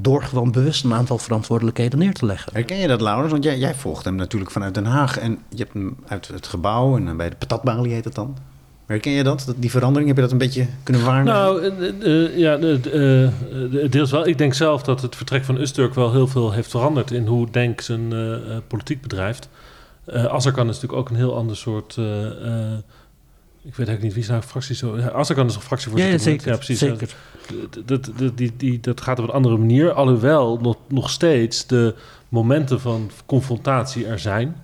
Door 0.00 0.22
gewoon 0.22 0.52
bewust 0.52 0.84
een 0.84 0.94
aantal 0.94 1.18
verantwoordelijkheden 1.18 1.98
neer 1.98 2.12
te 2.12 2.26
leggen. 2.26 2.52
Herken 2.52 2.76
je 2.76 2.88
dat, 2.88 3.00
Laurens? 3.00 3.32
Want 3.32 3.44
jij, 3.44 3.58
jij 3.58 3.74
volgt 3.74 4.04
hem 4.04 4.14
natuurlijk 4.14 4.50
vanuit 4.50 4.74
Den 4.74 4.84
Haag. 4.84 5.18
En 5.18 5.38
je 5.48 5.56
hebt 5.56 5.72
hem 5.72 5.96
uit 6.06 6.28
het 6.28 6.46
gebouw 6.46 6.96
en 6.96 7.16
bij 7.16 7.28
de 7.28 7.36
patatbalie 7.36 7.92
heet 7.92 8.04
het 8.04 8.14
dan. 8.14 8.36
Herken 8.86 9.12
je 9.12 9.22
dat, 9.22 9.54
die 9.56 9.70
verandering? 9.70 10.06
Heb 10.06 10.16
je 10.16 10.22
dat 10.22 10.32
een 10.32 10.38
beetje 10.38 10.66
kunnen 10.82 11.04
waarnemen? 11.04 11.32
Nou, 11.32 11.72
uh, 12.02 12.38
ja, 12.38 12.58
uh, 12.58 13.90
deels 13.90 14.10
wel. 14.10 14.26
Ik 14.26 14.38
denk 14.38 14.54
zelf 14.54 14.82
dat 14.82 15.02
het 15.02 15.16
vertrek 15.16 15.44
van 15.44 15.60
Usturk 15.60 15.94
wel 15.94 16.12
heel 16.12 16.26
veel 16.26 16.52
heeft 16.52 16.70
veranderd 16.70 17.10
in 17.10 17.26
hoe 17.26 17.50
Denk 17.50 17.80
zijn 17.80 18.14
politiek 18.66 19.00
bedrijft. 19.00 19.48
Uh, 20.08 20.24
Azarkan 20.24 20.68
is 20.68 20.74
natuurlijk 20.74 21.00
ook 21.00 21.10
een 21.10 21.16
heel 21.16 21.36
ander 21.36 21.56
soort. 21.56 21.96
ik 23.62 23.74
weet 23.74 23.86
eigenlijk 23.88 24.02
niet 24.02 24.14
wie 24.14 24.24
zijn 24.24 24.42
fractie 24.42 24.74
zo. 24.74 24.96
Azarkan 24.96 25.46
is 25.46 25.54
een 25.54 25.60
fractievoorzitter. 25.60 26.18
Ja, 26.18 26.22
zeker. 26.24 26.48
Ja, 26.48 26.56
precies. 26.56 26.78
Zeker. 26.78 27.14
Dat, 27.84 28.10
dat, 28.16 28.36
die, 28.38 28.52
die, 28.56 28.80
dat 28.80 29.00
gaat 29.00 29.18
op 29.18 29.24
een 29.24 29.34
andere 29.34 29.56
manier. 29.56 29.92
Alhoewel 29.92 30.58
nog, 30.62 30.76
nog 30.88 31.10
steeds 31.10 31.66
de 31.66 31.94
momenten 32.28 32.80
van 32.80 33.10
confrontatie 33.26 34.06
er 34.06 34.18
zijn. 34.18 34.56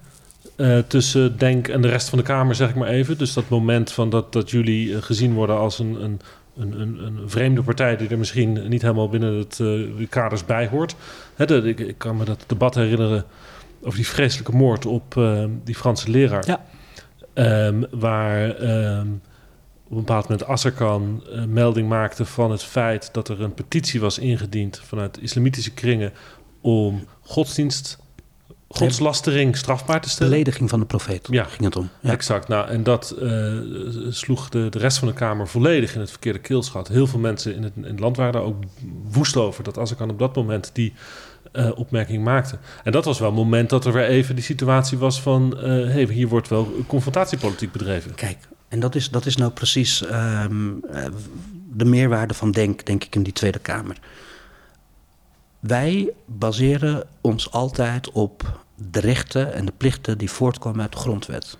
Uh, 0.62 0.78
tussen 0.78 1.38
Denk 1.38 1.68
en 1.68 1.82
de 1.82 1.88
rest 1.88 2.08
van 2.08 2.18
de 2.18 2.24
Kamer, 2.24 2.54
zeg 2.54 2.68
ik 2.68 2.74
maar 2.74 2.88
even. 2.88 3.18
Dus 3.18 3.32
dat 3.32 3.48
moment 3.48 3.92
van 3.92 4.10
dat, 4.10 4.32
dat 4.32 4.50
jullie 4.50 4.88
uh, 4.88 5.02
gezien 5.02 5.34
worden 5.34 5.56
als 5.56 5.78
een, 5.78 6.02
een, 6.02 6.20
een, 6.56 7.04
een, 7.04 7.18
vreemde 7.30 7.62
partij... 7.62 7.96
die 7.96 8.08
er 8.08 8.18
misschien 8.18 8.68
niet 8.68 8.82
helemaal 8.82 9.08
binnen 9.08 9.34
het, 9.34 9.58
uh, 9.58 9.96
de 9.98 10.06
kaders 10.08 10.44
bij 10.44 10.68
hoort. 10.68 10.94
Hè, 11.34 11.46
de, 11.46 11.56
ik, 11.56 11.80
ik, 11.80 11.98
kan 11.98 12.16
me 12.16 12.24
dat 12.24 12.44
debat 12.46 12.74
herinneren 12.74 13.24
over 13.82 13.96
die 13.96 14.06
vreselijke 14.08 14.56
moord 14.56 14.86
op 14.86 15.20
die 15.64 15.74
Franse 15.74 16.10
leraar. 16.10 16.44
Ja. 16.46 16.60
Um, 17.66 17.86
waar 17.90 18.62
um, 18.98 19.20
op 19.84 19.90
een 19.90 19.96
bepaald 19.96 20.28
moment 20.28 20.46
Asserkan 20.46 21.22
melding 21.48 21.88
maakte 21.88 22.24
van 22.24 22.50
het 22.50 22.62
feit... 22.62 23.08
dat 23.12 23.28
er 23.28 23.40
een 23.40 23.54
petitie 23.54 24.00
was 24.00 24.18
ingediend 24.18 24.80
vanuit 24.84 25.22
islamitische 25.22 25.72
kringen... 25.72 26.12
om 26.60 27.04
godsdienst 27.20 28.01
godslastering 28.74 29.56
strafbaar 29.56 30.00
te 30.00 30.08
stellen. 30.08 30.32
Belediging 30.32 30.70
van 30.70 30.80
de 30.80 30.86
profeet, 30.86 31.26
ja. 31.30 31.44
ging 31.44 31.64
het 31.64 31.76
om. 31.76 31.88
Ja. 32.00 32.10
Exact. 32.10 32.48
Nou, 32.48 32.68
en 32.68 32.82
dat 32.82 33.14
uh, 33.22 33.58
sloeg 34.08 34.48
de, 34.48 34.68
de 34.68 34.78
rest 34.78 34.98
van 34.98 35.08
de 35.08 35.14
Kamer 35.14 35.48
volledig 35.48 35.94
in 35.94 36.00
het 36.00 36.10
verkeerde 36.10 36.38
keelschat. 36.38 36.88
Heel 36.88 37.06
veel 37.06 37.18
mensen 37.18 37.54
in 37.54 37.62
het, 37.62 37.72
in 37.76 37.84
het 37.84 38.00
land 38.00 38.16
waren 38.16 38.32
daar 38.32 38.42
ook 38.42 38.62
woest 39.10 39.36
over... 39.36 39.64
dat 39.64 39.78
als 39.78 39.90
ik 39.90 40.00
aan 40.00 40.10
op 40.10 40.18
dat 40.18 40.34
moment 40.36 40.70
die 40.72 40.92
uh, 41.52 41.70
opmerking 41.74 42.24
maakte. 42.24 42.58
En 42.84 42.92
dat 42.92 43.04
was 43.04 43.18
wel 43.18 43.28
een 43.28 43.34
moment 43.34 43.70
dat 43.70 43.84
er 43.84 43.92
weer 43.92 44.06
even 44.06 44.34
die 44.34 44.44
situatie 44.44 44.98
was 44.98 45.20
van... 45.20 45.54
Uh, 45.56 45.62
hey, 45.64 46.04
hier 46.04 46.28
wordt 46.28 46.48
wel 46.48 46.84
confrontatiepolitiek 46.86 47.72
bedreven. 47.72 48.14
Kijk, 48.14 48.38
en 48.68 48.80
dat 48.80 48.94
is, 48.94 49.10
dat 49.10 49.26
is 49.26 49.36
nou 49.36 49.50
precies 49.50 50.02
um, 50.02 50.80
de 51.72 51.84
meerwaarde 51.84 52.34
van 52.34 52.50
Denk, 52.50 52.86
denk 52.86 53.04
ik, 53.04 53.14
in 53.14 53.22
die 53.22 53.32
Tweede 53.32 53.58
Kamer. 53.58 53.96
Wij 55.62 56.12
baseren 56.26 57.04
ons 57.20 57.50
altijd 57.50 58.10
op 58.10 58.60
de 58.90 59.00
rechten 59.00 59.54
en 59.54 59.64
de 59.64 59.72
plichten 59.76 60.18
die 60.18 60.30
voortkomen 60.30 60.80
uit 60.80 60.92
de 60.92 60.98
grondwet. 60.98 61.58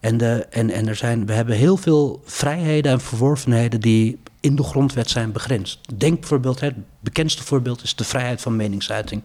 En, 0.00 0.16
de, 0.16 0.46
en, 0.50 0.88
er 0.88 0.96
zijn, 0.96 1.26
we 1.26 1.32
hebben 1.32 1.56
heel 1.56 1.76
veel 1.76 2.22
vrijheden 2.24 2.92
en 2.92 3.00
verworvenheden 3.00 3.80
die 3.80 4.18
in 4.40 4.56
de 4.56 4.62
grondwet 4.62 5.10
zijn 5.10 5.32
begrensd. 5.32 5.98
Denk 5.98 6.20
bijvoorbeeld, 6.20 6.60
het 6.60 6.74
bekendste 7.00 7.42
voorbeeld 7.42 7.82
is 7.82 7.94
de 7.94 8.04
vrijheid 8.04 8.40
van 8.40 8.56
meningsuiting. 8.56 9.24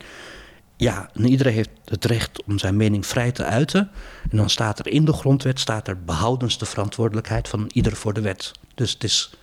Ja, 0.77 1.09
en 1.13 1.25
iedereen 1.25 1.53
heeft 1.53 1.69
het 1.85 2.05
recht 2.05 2.43
om 2.43 2.59
zijn 2.59 2.77
mening 2.77 3.05
vrij 3.05 3.31
te 3.31 3.43
uiten. 3.43 3.89
En 4.29 4.37
dan 4.37 4.49
staat 4.49 4.79
er 4.79 4.87
in 4.87 5.05
de 5.05 5.13
grondwet, 5.13 5.59
staat 5.59 5.87
er 5.87 6.03
behoudens 6.03 6.57
de 6.57 6.65
verantwoordelijkheid 6.65 7.47
van 7.47 7.69
ieder 7.73 7.95
voor 7.95 8.13
de 8.13 8.21
wet. 8.21 8.51
Dus 8.75 8.91
het 8.91 9.03
is 9.03 9.33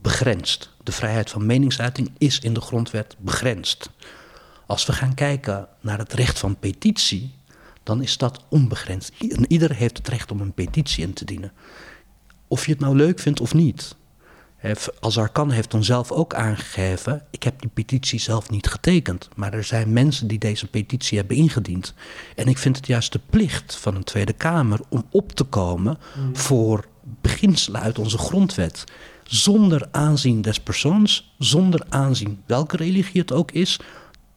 begrensd. 0.00 0.71
De 0.82 0.92
vrijheid 0.92 1.30
van 1.30 1.46
meningsuiting 1.46 2.10
is 2.18 2.38
in 2.38 2.54
de 2.54 2.60
grondwet 2.60 3.16
begrensd. 3.18 3.90
Als 4.66 4.86
we 4.86 4.92
gaan 4.92 5.14
kijken 5.14 5.68
naar 5.80 5.98
het 5.98 6.12
recht 6.12 6.38
van 6.38 6.58
petitie, 6.58 7.34
dan 7.82 8.02
is 8.02 8.16
dat 8.16 8.44
onbegrensd. 8.48 9.12
Ieder 9.48 9.74
heeft 9.74 9.96
het 9.96 10.08
recht 10.08 10.30
om 10.30 10.40
een 10.40 10.52
petitie 10.52 11.04
in 11.04 11.12
te 11.12 11.24
dienen. 11.24 11.52
Of 12.48 12.66
je 12.66 12.72
het 12.72 12.80
nou 12.80 12.96
leuk 12.96 13.18
vindt 13.18 13.40
of 13.40 13.54
niet. 13.54 13.94
Azarkan 15.00 15.50
heeft 15.50 15.70
dan 15.70 15.84
zelf 15.84 16.10
ook 16.10 16.34
aangegeven: 16.34 17.22
ik 17.30 17.42
heb 17.42 17.60
die 17.60 17.70
petitie 17.74 18.20
zelf 18.20 18.50
niet 18.50 18.66
getekend. 18.66 19.28
Maar 19.34 19.52
er 19.52 19.64
zijn 19.64 19.92
mensen 19.92 20.26
die 20.26 20.38
deze 20.38 20.66
petitie 20.66 21.18
hebben 21.18 21.36
ingediend. 21.36 21.94
En 22.36 22.46
ik 22.46 22.58
vind 22.58 22.76
het 22.76 22.86
juist 22.86 23.12
de 23.12 23.20
plicht 23.30 23.76
van 23.76 23.94
een 23.94 24.04
Tweede 24.04 24.32
Kamer 24.32 24.80
om 24.88 25.06
op 25.10 25.32
te 25.32 25.44
komen 25.44 25.98
mm. 26.16 26.36
voor 26.36 26.84
beginselen 27.20 27.80
uit 27.80 27.98
onze 27.98 28.18
grondwet. 28.18 28.84
Zonder 29.32 29.88
aanzien 29.90 30.42
des 30.42 30.60
persoons, 30.60 31.34
zonder 31.38 31.82
aanzien 31.88 32.42
welke 32.46 32.76
religie 32.76 33.20
het 33.20 33.32
ook 33.32 33.50
is, 33.50 33.80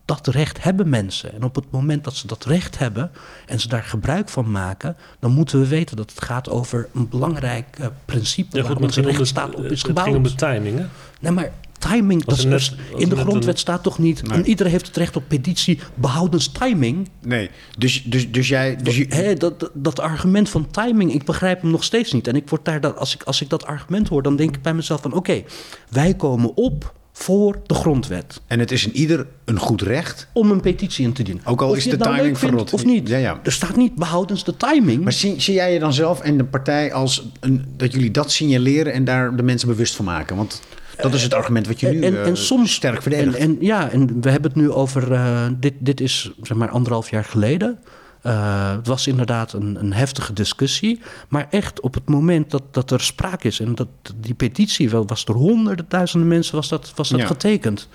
dat 0.05 0.27
recht 0.27 0.63
hebben 0.63 0.89
mensen. 0.89 1.33
En 1.33 1.43
op 1.43 1.55
het 1.55 1.71
moment 1.71 2.03
dat 2.03 2.15
ze 2.15 2.27
dat 2.27 2.45
recht 2.45 2.77
hebben 2.77 3.11
en 3.45 3.59
ze 3.59 3.67
daar 3.67 3.83
gebruik 3.83 4.29
van 4.29 4.51
maken, 4.51 4.95
dan 5.19 5.31
moeten 5.31 5.59
we 5.59 5.67
weten 5.67 5.95
dat 5.95 6.09
het 6.09 6.23
gaat 6.23 6.49
over 6.49 6.89
een 6.93 7.09
belangrijk 7.09 7.77
uh, 7.79 7.87
principe 8.05 8.57
ja, 8.57 8.63
waar 8.63 8.77
onze 8.77 9.01
rechtsstaat 9.01 9.55
op 9.55 9.63
is 9.63 9.83
gebouwd. 9.83 10.07
Het 10.07 10.15
ging 10.15 10.25
om 10.25 10.31
de 10.31 10.35
timing, 10.35 10.77
hè? 10.77 10.85
Nee, 11.19 11.31
maar 11.31 11.51
timing, 11.89 12.23
dat 12.23 12.43
net, 12.43 12.59
is, 12.59 12.75
in 12.97 13.09
de 13.09 13.15
grondwet 13.15 13.53
een... 13.53 13.59
staat 13.59 13.83
toch 13.83 13.99
niet... 13.99 14.27
Nee. 14.27 14.37
En 14.37 14.47
iedereen 14.47 14.71
heeft 14.71 14.87
het 14.87 14.97
recht 14.97 15.15
op 15.15 15.23
petitie 15.27 15.79
behoudens 15.95 16.47
timing. 16.47 17.09
Nee, 17.21 17.49
dus, 17.77 18.03
dus, 18.03 18.31
dus 18.31 18.47
jij... 18.47 18.75
Dus 18.75 18.97
je... 18.97 19.05
He, 19.09 19.33
dat, 19.33 19.69
dat, 19.73 19.99
argument 19.99 20.49
van 20.49 20.71
timing, 20.71 21.13
ik 21.13 21.25
begrijp 21.25 21.61
hem 21.61 21.71
nog 21.71 21.83
steeds 21.83 22.11
niet. 22.11 22.27
En 22.27 22.35
ik 22.35 22.49
word 22.49 22.65
daar, 22.65 22.81
dat, 22.81 22.97
als, 22.97 23.15
ik, 23.15 23.23
als 23.23 23.41
ik 23.41 23.49
dat 23.49 23.65
argument 23.65 24.07
hoor, 24.07 24.21
dan 24.21 24.35
denk 24.35 24.55
ik 24.55 24.61
bij 24.61 24.73
mezelf 24.73 25.01
van... 25.01 25.13
oké, 25.13 25.19
okay, 25.19 25.45
wij 25.89 26.13
komen 26.13 26.55
op 26.55 26.93
voor 27.17 27.59
de 27.65 27.73
grondwet. 27.73 28.41
En 28.47 28.59
het 28.59 28.71
is 28.71 28.85
in 28.85 28.95
ieder 28.95 29.27
een 29.45 29.59
goed 29.59 29.81
recht 29.81 30.27
om 30.33 30.51
een 30.51 30.61
petitie 30.61 31.05
in 31.05 31.13
te 31.13 31.23
dienen. 31.23 31.45
Ook 31.45 31.61
al 31.61 31.69
of 31.69 31.77
is 31.77 31.83
de 31.83 31.97
nou 31.97 32.15
timing 32.15 32.37
verrot 32.37 32.73
of 32.73 32.85
niet. 32.85 33.07
Ja, 33.07 33.17
ja. 33.17 33.39
Er 33.43 33.51
staat 33.51 33.75
niet 33.75 33.95
behoudens 33.95 34.43
de 34.43 34.57
timing. 34.57 35.03
Maar 35.03 35.13
zie, 35.13 35.41
zie 35.41 35.53
jij 35.53 35.73
je 35.73 35.79
dan 35.79 35.93
zelf 35.93 36.21
en 36.21 36.37
de 36.37 36.43
partij 36.43 36.93
als 36.93 37.27
een, 37.39 37.65
dat 37.77 37.91
jullie 37.91 38.11
dat 38.11 38.31
signaleren 38.31 38.93
en 38.93 39.03
daar 39.03 39.35
de 39.35 39.43
mensen 39.43 39.67
bewust 39.67 39.95
van 39.95 40.05
maken? 40.05 40.35
Want 40.35 40.61
dat 40.97 41.13
is 41.13 41.23
het 41.23 41.33
argument 41.33 41.67
wat 41.67 41.79
je 41.79 41.87
nu 41.87 42.01
en, 42.01 42.23
en 42.23 42.29
uh, 42.29 42.35
soms, 42.35 42.73
sterk 42.73 43.01
verdedigt. 43.01 43.37
En, 43.37 43.49
en, 43.49 43.57
ja, 43.59 43.89
en 43.89 44.21
we 44.21 44.29
hebben 44.29 44.51
het 44.51 44.61
nu 44.61 44.71
over. 44.71 45.11
Uh, 45.11 45.47
dit, 45.59 45.73
dit 45.79 46.01
is 46.01 46.31
zeg 46.41 46.57
maar 46.57 46.69
anderhalf 46.69 47.09
jaar 47.09 47.23
geleden. 47.23 47.79
Uh, 48.25 48.75
het 48.75 48.87
was 48.87 49.07
inderdaad 49.07 49.53
een, 49.53 49.77
een, 49.79 49.93
heftige 49.93 50.33
discussie. 50.33 51.01
Maar 51.29 51.47
echt 51.49 51.79
op 51.79 51.93
het 51.93 52.09
moment 52.09 52.51
dat, 52.51 52.63
dat 52.71 52.91
er 52.91 53.01
sprake 53.01 53.47
is... 53.47 53.59
en 53.59 53.75
dat 53.75 53.87
die 54.15 54.33
petitie, 54.33 54.89
wel, 54.89 55.07
was 55.07 55.25
door 55.25 55.35
honderden 55.35 55.85
duizenden 55.87 56.27
mensen 56.27 56.55
was 56.55 56.69
dat, 56.69 56.91
was 56.95 57.09
dat 57.09 57.19
ja. 57.19 57.25
getekend. 57.25 57.87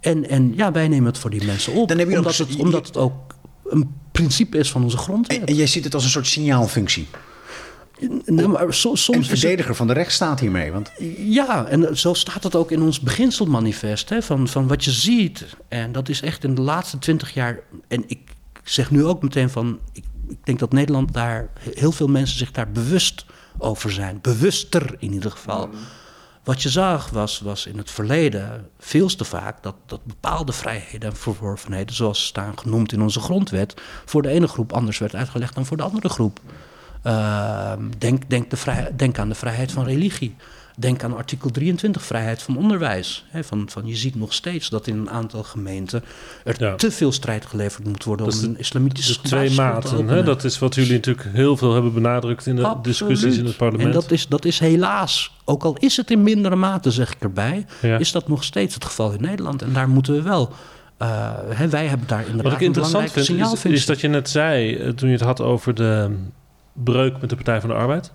En, 0.00 0.28
en 0.28 0.52
ja, 0.56 0.72
wij 0.72 0.88
nemen 0.88 1.06
het 1.06 1.18
voor 1.18 1.30
die 1.30 1.44
mensen 1.44 1.72
op. 1.72 1.88
Dan 1.88 1.98
heb 1.98 2.10
je 2.10 2.16
omdat, 2.16 2.36
het, 2.36 2.56
omdat 2.56 2.86
het 2.86 2.96
ook 2.96 3.34
een 3.64 3.94
principe 4.12 4.58
is 4.58 4.70
van 4.70 4.82
onze 4.82 4.96
grondwet. 4.96 5.40
En, 5.40 5.46
en 5.46 5.54
jij 5.54 5.66
ziet 5.66 5.84
het 5.84 5.94
als 5.94 6.04
een 6.04 6.10
soort 6.10 6.26
signaalfunctie? 6.26 7.06
Nee, 8.26 8.46
maar 8.46 8.74
so, 8.74 8.94
soms 8.94 9.18
en 9.18 9.38
verdediger 9.38 9.68
het, 9.68 9.76
van 9.76 9.86
de 9.86 9.92
rechtsstaat 9.92 10.40
hiermee. 10.40 10.72
Want... 10.72 10.92
Ja, 11.16 11.66
en 11.66 11.98
zo 11.98 12.14
staat 12.14 12.42
het 12.42 12.56
ook 12.56 12.70
in 12.70 12.82
ons 12.82 13.00
beginselmanifest. 13.00 14.08
Hè, 14.08 14.22
van, 14.22 14.48
van 14.48 14.66
wat 14.66 14.84
je 14.84 14.90
ziet. 14.90 15.46
En 15.68 15.92
dat 15.92 16.08
is 16.08 16.22
echt 16.22 16.44
in 16.44 16.54
de 16.54 16.60
laatste 16.60 16.98
twintig 16.98 17.34
jaar. 17.34 17.60
En 17.88 18.04
ik 18.06 18.20
zeg 18.64 18.90
nu 18.90 19.04
ook 19.04 19.22
meteen 19.22 19.50
van. 19.50 19.78
Ik, 19.92 20.04
ik 20.28 20.44
denk 20.44 20.58
dat 20.58 20.72
Nederland 20.72 21.12
daar. 21.12 21.48
heel 21.74 21.92
veel 21.92 22.08
mensen 22.08 22.38
zich 22.38 22.50
daar 22.50 22.70
bewust 22.70 23.24
over 23.58 23.92
zijn. 23.92 24.18
Bewuster 24.22 24.94
in 24.98 25.12
ieder 25.12 25.30
geval. 25.30 25.66
Mm. 25.66 25.72
Wat 26.44 26.62
je 26.62 26.68
zag 26.68 27.10
was, 27.10 27.40
was 27.40 27.66
in 27.66 27.78
het 27.78 27.90
verleden 27.90 28.70
veel 28.78 29.08
te 29.08 29.24
vaak 29.24 29.62
dat, 29.62 29.74
dat 29.86 30.04
bepaalde 30.04 30.52
vrijheden 30.52 31.10
en 31.10 31.16
verworvenheden, 31.16 31.94
zoals 31.94 32.20
ze 32.20 32.26
staan 32.26 32.58
genoemd 32.58 32.92
in 32.92 33.02
onze 33.02 33.20
grondwet, 33.20 33.80
voor 34.04 34.22
de 34.22 34.28
ene 34.28 34.48
groep 34.48 34.72
anders 34.72 34.98
werd 34.98 35.14
uitgelegd 35.14 35.54
dan 35.54 35.66
voor 35.66 35.76
de 35.76 35.82
andere 35.82 36.08
groep. 36.08 36.40
Uh, 37.06 37.72
denk, 37.98 38.30
denk, 38.30 38.50
de 38.50 38.56
vrij, 38.56 38.90
denk 38.96 39.18
aan 39.18 39.28
de 39.28 39.34
vrijheid 39.34 39.72
van 39.72 39.84
religie. 39.84 40.34
Denk 40.76 41.02
aan 41.02 41.16
artikel 41.16 41.50
23, 41.50 42.02
vrijheid 42.02 42.42
van 42.42 42.56
onderwijs. 42.56 43.24
van, 43.42 43.66
van, 43.70 43.86
je 43.86 43.96
ziet 43.96 44.14
nog 44.14 44.32
steeds 44.32 44.68
dat 44.68 44.86
in 44.86 44.98
een 44.98 45.10
aantal 45.10 45.42
gemeenten 45.42 46.04
er 46.44 46.54
ja. 46.58 46.74
te 46.74 46.90
veel 46.90 47.12
strijd 47.12 47.46
geleverd 47.46 47.86
moet 47.86 48.04
worden 48.04 48.26
om 48.26 48.32
een 48.42 48.58
islamitische 48.58 49.20
dus 49.20 49.30
twee 49.30 49.50
maten. 49.50 50.08
Hè? 50.08 50.22
Dat 50.22 50.44
is 50.44 50.58
wat 50.58 50.74
jullie 50.74 50.92
natuurlijk 50.92 51.28
heel 51.32 51.56
veel 51.56 51.72
hebben 51.72 51.92
benadrukt 51.92 52.46
in 52.46 52.56
de 52.56 52.62
Absoluut. 52.62 52.84
discussies 52.84 53.36
in 53.36 53.44
het 53.44 53.56
parlement. 53.56 53.88
En 53.88 54.00
dat 54.00 54.10
is, 54.10 54.28
dat 54.28 54.44
is 54.44 54.58
helaas, 54.58 55.36
ook 55.44 55.62
al 55.62 55.76
is 55.78 55.96
het 55.96 56.10
in 56.10 56.22
mindere 56.22 56.56
mate, 56.56 56.90
zeg 56.90 57.12
ik 57.12 57.20
erbij, 57.20 57.66
ja. 57.82 57.98
is 57.98 58.12
dat 58.12 58.28
nog 58.28 58.44
steeds 58.44 58.74
het 58.74 58.84
geval 58.84 59.12
in 59.12 59.20
Nederland. 59.20 59.62
En 59.62 59.72
daar 59.72 59.88
moeten 59.88 60.14
we 60.14 60.22
wel. 60.22 60.52
Uh, 61.02 61.30
hè, 61.48 61.68
wij 61.68 61.86
hebben 61.86 62.06
daar 62.06 62.20
inderdaad 62.26 62.52
Wat 62.52 62.52
ik 62.52 62.66
interessant 62.66 63.10
vind, 63.10 63.28
is, 63.28 63.64
is, 63.64 63.86
dat 63.86 64.00
je 64.00 64.08
net 64.08 64.28
zei, 64.28 64.94
toen 64.94 65.08
je 65.08 65.14
het 65.14 65.24
had 65.24 65.40
over 65.40 65.74
de 65.74 66.16
breuk 66.72 67.20
met 67.20 67.30
de 67.30 67.36
Partij 67.36 67.60
van 67.60 67.68
de 67.70 67.76
Arbeid. 67.76 68.12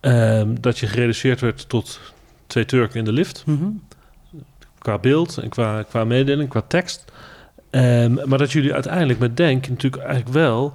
Um, 0.00 0.60
dat 0.60 0.78
je 0.78 0.86
gereduceerd 0.86 1.40
werd 1.40 1.68
tot 1.68 2.00
twee 2.46 2.64
Turken 2.64 2.98
in 2.98 3.04
de 3.04 3.12
lift. 3.12 3.42
Mm 3.46 3.58
-hmm. 3.58 3.82
qua 4.78 4.98
beeld 4.98 5.38
en 5.38 5.48
qua, 5.48 5.82
qua 5.82 6.04
mededeling, 6.04 6.48
qua 6.48 6.62
tekst. 6.68 7.04
Ehm, 7.70 8.14
maar 8.28 8.38
dat 8.38 8.52
jullie 8.52 8.72
uiteindelijk 8.72 9.18
met 9.18 9.36
Denk 9.36 9.68
natuurlijk 9.68 10.02
eigenlijk 10.02 10.34
wel 10.34 10.72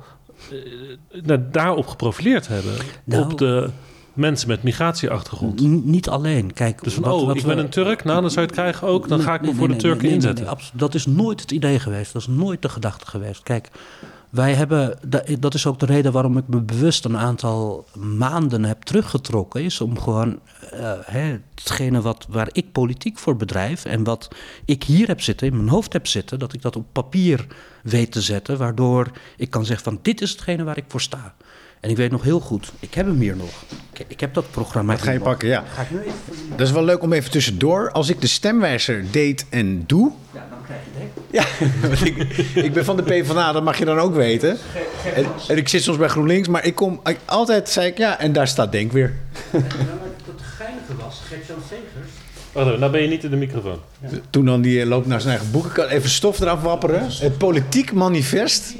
eh, 0.51 1.21
nou, 1.23 1.39
daarop 1.51 1.87
geprofileerd 1.87 2.47
hebben. 2.47 2.73
Nou. 3.03 3.23
op 3.31 3.37
de 3.37 3.69
mensen 4.13 4.47
met 4.47 4.63
migratieachtergrond. 4.63 5.61
Niet 5.85 6.09
alleen. 6.09 6.53
Kijk, 6.53 6.83
Dus 6.83 6.93
van, 6.93 7.03
wat- 7.03 7.13
oh, 7.13 7.25
wat 7.25 7.35
ik 7.35 7.41
we- 7.41 7.47
ben 7.47 7.57
een 7.57 7.69
Turk, 7.69 8.03
nou 8.03 8.21
dan 8.21 8.29
zou 8.31 8.41
je 8.41 8.51
het 8.51 8.59
krijgen 8.61 8.87
ook. 8.87 9.07
Dan 9.07 9.19
ga 9.21 9.33
ik 9.33 9.41
me 9.41 9.47
Nee, 9.47 9.55
voor 9.55 9.67
nee, 9.67 9.77
de 9.77 9.83
Turken 9.83 10.09
inzetten. 10.09 10.47
dat 10.73 10.93
is 10.93 11.05
nooit 11.05 11.41
het 11.41 11.51
idee 11.51 11.79
geweest. 11.79 12.13
Dat 12.13 12.21
is 12.21 12.27
nooit 12.27 12.61
de 12.61 12.69
gedachte 12.69 13.05
geweest. 13.07 13.43
Kijk, 13.43 13.69
wij 14.29 14.53
hebben, 14.53 14.99
da- 15.07 15.23
dat 15.39 15.53
is 15.53 15.65
ook 15.65 15.79
de 15.79 15.85
reden 15.85 16.11
waarom 16.11 16.37
ik 16.37 16.47
me 16.47 16.61
bewust 16.61 17.05
een 17.05 17.17
aantal 17.17 17.85
maanden 17.93 18.63
heb 18.63 18.81
teruggetrokken. 18.81 19.63
Is 19.63 19.81
om 19.81 19.99
gewoon 19.99 20.39
eh, 20.71 20.91
hè, 21.05 21.37
hetgene 21.55 22.01
wat, 22.01 22.25
waar 22.29 22.49
ik 22.51 22.71
politiek 22.71 23.17
voor 23.17 23.35
bedrijf 23.35 23.85
en 23.85 24.03
wat 24.03 24.27
ik 24.65 24.83
hier 24.83 25.07
heb 25.07 25.21
zitten, 25.21 25.47
in 25.47 25.55
mijn 25.55 25.69
hoofd 25.69 25.93
heb 25.93 26.07
zitten, 26.07 26.39
dat 26.39 26.53
ik 26.53 26.61
dat 26.61 26.75
op 26.75 26.85
papier 26.91 27.47
weet 27.83 28.11
te 28.11 28.21
zetten. 28.21 28.57
Waardoor 28.57 29.11
ik 29.37 29.49
kan 29.49 29.65
zeggen 29.65 29.83
van 29.83 29.99
dit 30.01 30.21
is 30.21 30.31
hetgene 30.31 30.63
waar 30.63 30.77
ik 30.77 30.85
voor 30.87 31.01
sta. 31.01 31.33
En 31.79 31.89
ik 31.89 31.97
weet 31.97 32.11
nog 32.11 32.23
heel 32.23 32.39
goed, 32.39 32.71
ik 32.79 32.93
heb 32.93 33.05
hem 33.05 33.19
hier 33.19 33.35
nog. 33.35 33.63
Ik, 33.93 34.05
ik 34.07 34.19
heb 34.19 34.33
dat 34.33 34.51
programma. 34.51 34.93
Dat 34.93 35.01
ga 35.01 35.11
je 35.11 35.17
nog. 35.17 35.27
pakken, 35.27 35.47
ja. 35.47 35.63
Ga 35.73 35.81
ik 35.81 35.91
nu 35.91 35.99
even... 35.99 36.13
Dat 36.49 36.67
is 36.67 36.71
wel 36.73 36.83
leuk 36.83 37.01
om 37.01 37.13
even 37.13 37.31
tussendoor. 37.31 37.91
Als 37.91 38.09
ik 38.09 38.21
de 38.21 38.27
stemwijzer 38.27 39.05
deed 39.11 39.45
en 39.49 39.83
doe... 39.85 40.11
Ja, 40.33 40.46
krijg 40.67 40.81
je 40.93 40.99
het. 40.99 41.09
Ja, 41.31 41.87
want 41.87 42.05
ik, 42.09 42.63
ik 42.65 42.73
ben 42.73 42.85
van 42.85 42.95
de 42.95 43.03
PvdA, 43.03 43.51
dat 43.51 43.63
mag 43.63 43.77
je 43.77 43.85
dan 43.85 43.99
ook 43.99 44.15
weten. 44.15 44.57
En, 45.15 45.25
en 45.47 45.57
ik 45.57 45.67
zit 45.67 45.83
soms 45.83 45.97
bij 45.97 46.07
GroenLinks, 46.07 46.47
maar 46.47 46.65
ik 46.65 46.75
kom 46.75 46.99
ik, 47.03 47.17
altijd, 47.25 47.69
zei 47.69 47.87
ik, 47.87 47.97
ja, 47.97 48.19
en 48.19 48.33
daar 48.33 48.47
staat 48.47 48.71
Denk 48.71 48.91
weer. 48.91 49.13
Het 49.51 49.63
geinige 50.57 50.95
was, 51.03 51.21
Gert-Jan 51.27 51.61
Segers... 51.69 52.11
Wacht 52.51 52.67
even, 52.67 52.79
nou 52.79 52.91
ben 52.91 53.01
je 53.01 53.07
niet 53.07 53.23
in 53.23 53.29
de 53.29 53.35
microfoon. 53.35 53.79
Toen 54.29 54.45
dan 54.45 54.61
die 54.61 54.81
eh, 54.81 54.87
loopt 54.87 55.07
naar 55.07 55.21
zijn 55.21 55.33
eigen 55.33 55.51
boekenkast, 55.51 55.89
even 55.89 56.09
stof 56.09 56.39
eraf 56.39 56.61
wapperen. 56.61 57.07
Het 57.09 57.37
politiek 57.37 57.93
manifest. 57.93 58.73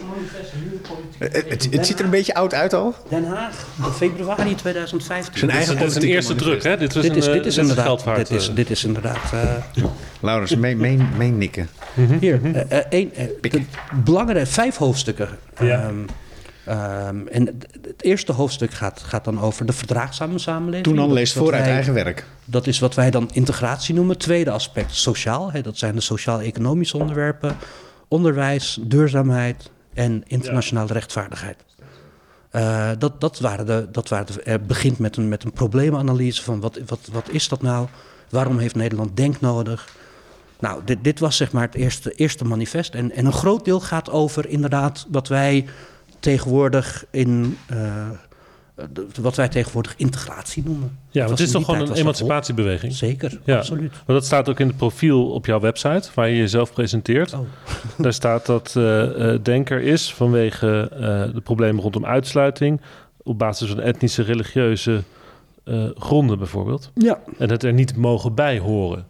Het, 1.18 1.34
het, 1.50 1.68
het 1.72 1.86
ziet 1.86 2.00
er 2.00 2.06
een 2.06 2.12
beetje 2.12 2.34
oud 2.34 2.54
uit 2.54 2.74
al. 2.74 2.96
Den 3.10 3.26
Haag, 3.26 3.66
februari 3.96 4.56
2015. 4.56 5.38
Zijn 5.38 5.52
Dit 5.52 5.60
is, 5.60 5.68
eigen 5.68 5.78
dit 5.78 5.96
is 5.96 6.04
een 6.04 6.10
eerste 6.10 6.34
manifest. 6.34 6.62
druk, 6.62 6.64
hè? 6.72 6.78
Dit, 6.78 6.94
was 6.94 7.04
dit, 7.04 7.12
een, 7.12 7.18
is, 7.18 7.28
eh, 7.28 7.34
dit 7.34 7.46
is 7.46 7.56
een 7.56 7.62
inderdaad, 7.68 8.16
dit 8.16 8.30
is, 8.30 8.50
eh. 8.50 8.56
dit 8.56 8.70
is 8.70 8.84
inderdaad 8.84 9.34
eh, 9.34 9.84
Laurens, 10.20 10.55
meen, 10.55 10.78
meen, 10.78 11.07
meen 11.18 11.38
nikken. 11.38 11.70
hier, 12.20 12.55
eh, 12.55 12.78
eh, 12.80 12.86
één, 12.89 13.13
eh, 13.13 13.26
de 13.41 13.61
belangrijke 14.03 14.49
vijf 14.51 14.76
hoofdstukken. 14.76 15.30
Ja. 15.59 15.82
Ehm, 15.82 15.95
ehm, 16.65 17.28
en 17.28 17.45
het 17.82 18.03
eerste 18.03 18.32
hoofdstuk 18.32 18.72
gaat, 18.74 19.01
gaat 19.05 19.24
dan 19.26 19.39
over 19.41 19.65
de 19.65 19.74
verdraagzame 19.74 20.38
samenleving. 20.39 20.84
Toen 20.84 20.95
dan 20.95 21.07
Dat 21.07 21.18
leest 21.18 21.34
voor 21.34 21.53
uit 21.53 21.63
wij- 21.63 21.74
eigen 21.74 21.93
werk. 21.93 22.26
Dat 22.45 22.68
is 22.68 22.80
wat 22.80 22.95
wij 22.95 23.11
dan 23.11 23.30
integratie 23.34 23.95
noemen. 23.95 24.18
Tweede 24.18 24.51
aspect, 24.51 24.95
sociaal. 24.95 25.51
Hè, 25.51 25.61
dat 25.61 25.78
zijn 25.78 25.95
de 25.95 26.01
sociaal-economische 26.01 26.97
onderwerpen. 26.97 27.55
Onderwijs, 28.07 28.80
duurzaamheid 28.82 29.72
en 29.93 30.24
internationale 30.28 30.93
rechtvaardigheid. 30.93 31.57
Eh, 32.51 32.89
dat, 32.97 33.22
dat 33.22 33.39
waren 33.39 33.65
de, 33.65 33.88
dat 33.91 34.09
waren 34.09 34.26
de, 34.26 34.41
er 34.41 34.61
begint 34.61 34.99
met 34.99 35.18
een, 35.18 35.28
met 35.30 35.43
een 35.43 35.51
probleemanalyse 35.51 36.43
van 36.43 36.59
wat, 36.59 36.80
wat, 36.86 36.99
wat 37.11 37.30
is 37.32 37.47
dat 37.47 37.61
nou? 37.61 37.88
Waarom 38.30 38.57
heeft 38.59 38.76
Nederland 38.76 39.18
denk 39.18 39.39
nodig? 39.41 39.88
Nou, 40.60 40.82
dit, 40.86 40.97
dit 41.03 41.20
was 41.20 41.36
zeg 41.38 41.51
maar 41.51 41.66
het 41.66 41.76
eerste, 41.76 42.12
eerste 42.12 42.45
manifest. 42.45 42.93
En, 42.93 43.12
en 43.12 43.26
een 43.26 43.34
groot 43.34 43.66
deel 43.66 43.80
gaat 43.80 44.10
over 44.10 44.47
inderdaad 44.49 45.05
wat 45.12 45.28
wij 45.28 45.66
tegenwoordig 46.20 47.05
in... 47.12 47.58
eh, 47.68 48.10
de- 48.93 49.08
wat 49.22 49.36
wij 49.36 49.47
tegenwoordig 49.47 49.93
integratie 49.97 50.64
noemen. 50.66 50.97
Ja, 51.10 51.26
want 51.26 51.38
het 51.39 51.47
is 51.47 51.53
toch 51.53 51.66
gewoon 51.66 51.82
een 51.82 51.93
emancipatiebeweging? 51.93 52.93
Zeker, 52.93 53.39
Ja. 53.43 53.58
absoluut. 53.58 53.91
Maar 53.91 54.16
dat 54.16 54.26
staat 54.26 54.49
ook 54.49 54.60
in 54.60 54.68
het 54.68 54.78
profiel 54.78 55.32
op 55.32 55.45
jouw 55.45 55.60
website, 55.60 56.10
waar 56.14 56.30
je 56.30 56.36
jezelf 56.38 56.74
presenteert. 56.74 57.34
Oh. 57.34 57.39
Daar 57.97 58.14
staat 58.14 58.45
dat 58.45 58.74
eh 58.76 59.34
eh, 59.34 59.39
Denker 59.43 59.82
is 59.82 60.14
vanwege 60.14 60.89
de 61.34 61.41
problemen 61.43 61.82
rondom 61.82 62.05
uitsluiting... 62.05 62.82
op 63.24 63.38
basis 63.39 63.70
van 63.70 63.80
etnische, 63.80 64.22
religieuze 64.24 65.03
gronden 65.97 66.38
bijvoorbeeld. 66.38 66.91
Ja, 66.93 67.20
En 67.38 67.49
het 67.49 67.64
er 67.64 67.74
niet 67.74 67.95
mogen 67.95 68.34
bij 68.34 68.60
horen. 68.60 69.05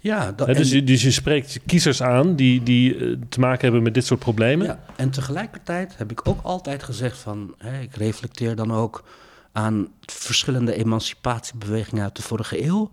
Ja, 0.00 0.32
dat, 0.32 0.46
dus, 0.54 0.70
je, 0.70 0.84
dus 0.84 1.02
je 1.02 1.10
spreekt 1.10 1.60
kiezers 1.66 2.02
aan 2.02 2.36
die, 2.36 2.62
die 2.62 2.96
eh, 2.96 3.16
te 3.28 3.40
maken 3.40 3.60
hebben 3.62 3.82
met 3.82 3.94
dit 3.94 4.06
soort 4.06 4.20
problemen. 4.20 4.66
ja, 4.66 4.78
en 4.96 5.10
tegelijkertijd 5.10 5.94
heb 5.96 6.10
ik 6.10 6.28
ook 6.28 6.42
altijd 6.42 6.82
gezegd 6.82 7.18
van... 7.18 7.54
Hè, 7.58 7.80
ik 7.80 7.94
reflecteer 7.96 8.56
dan 8.56 8.72
ook 8.72 9.04
aan 9.52 9.88
verschillende 10.00 10.74
emancipatiebewegingen 10.74 12.02
uit 12.02 12.16
de 12.16 12.22
vorige 12.22 12.64
eeuw... 12.64 12.90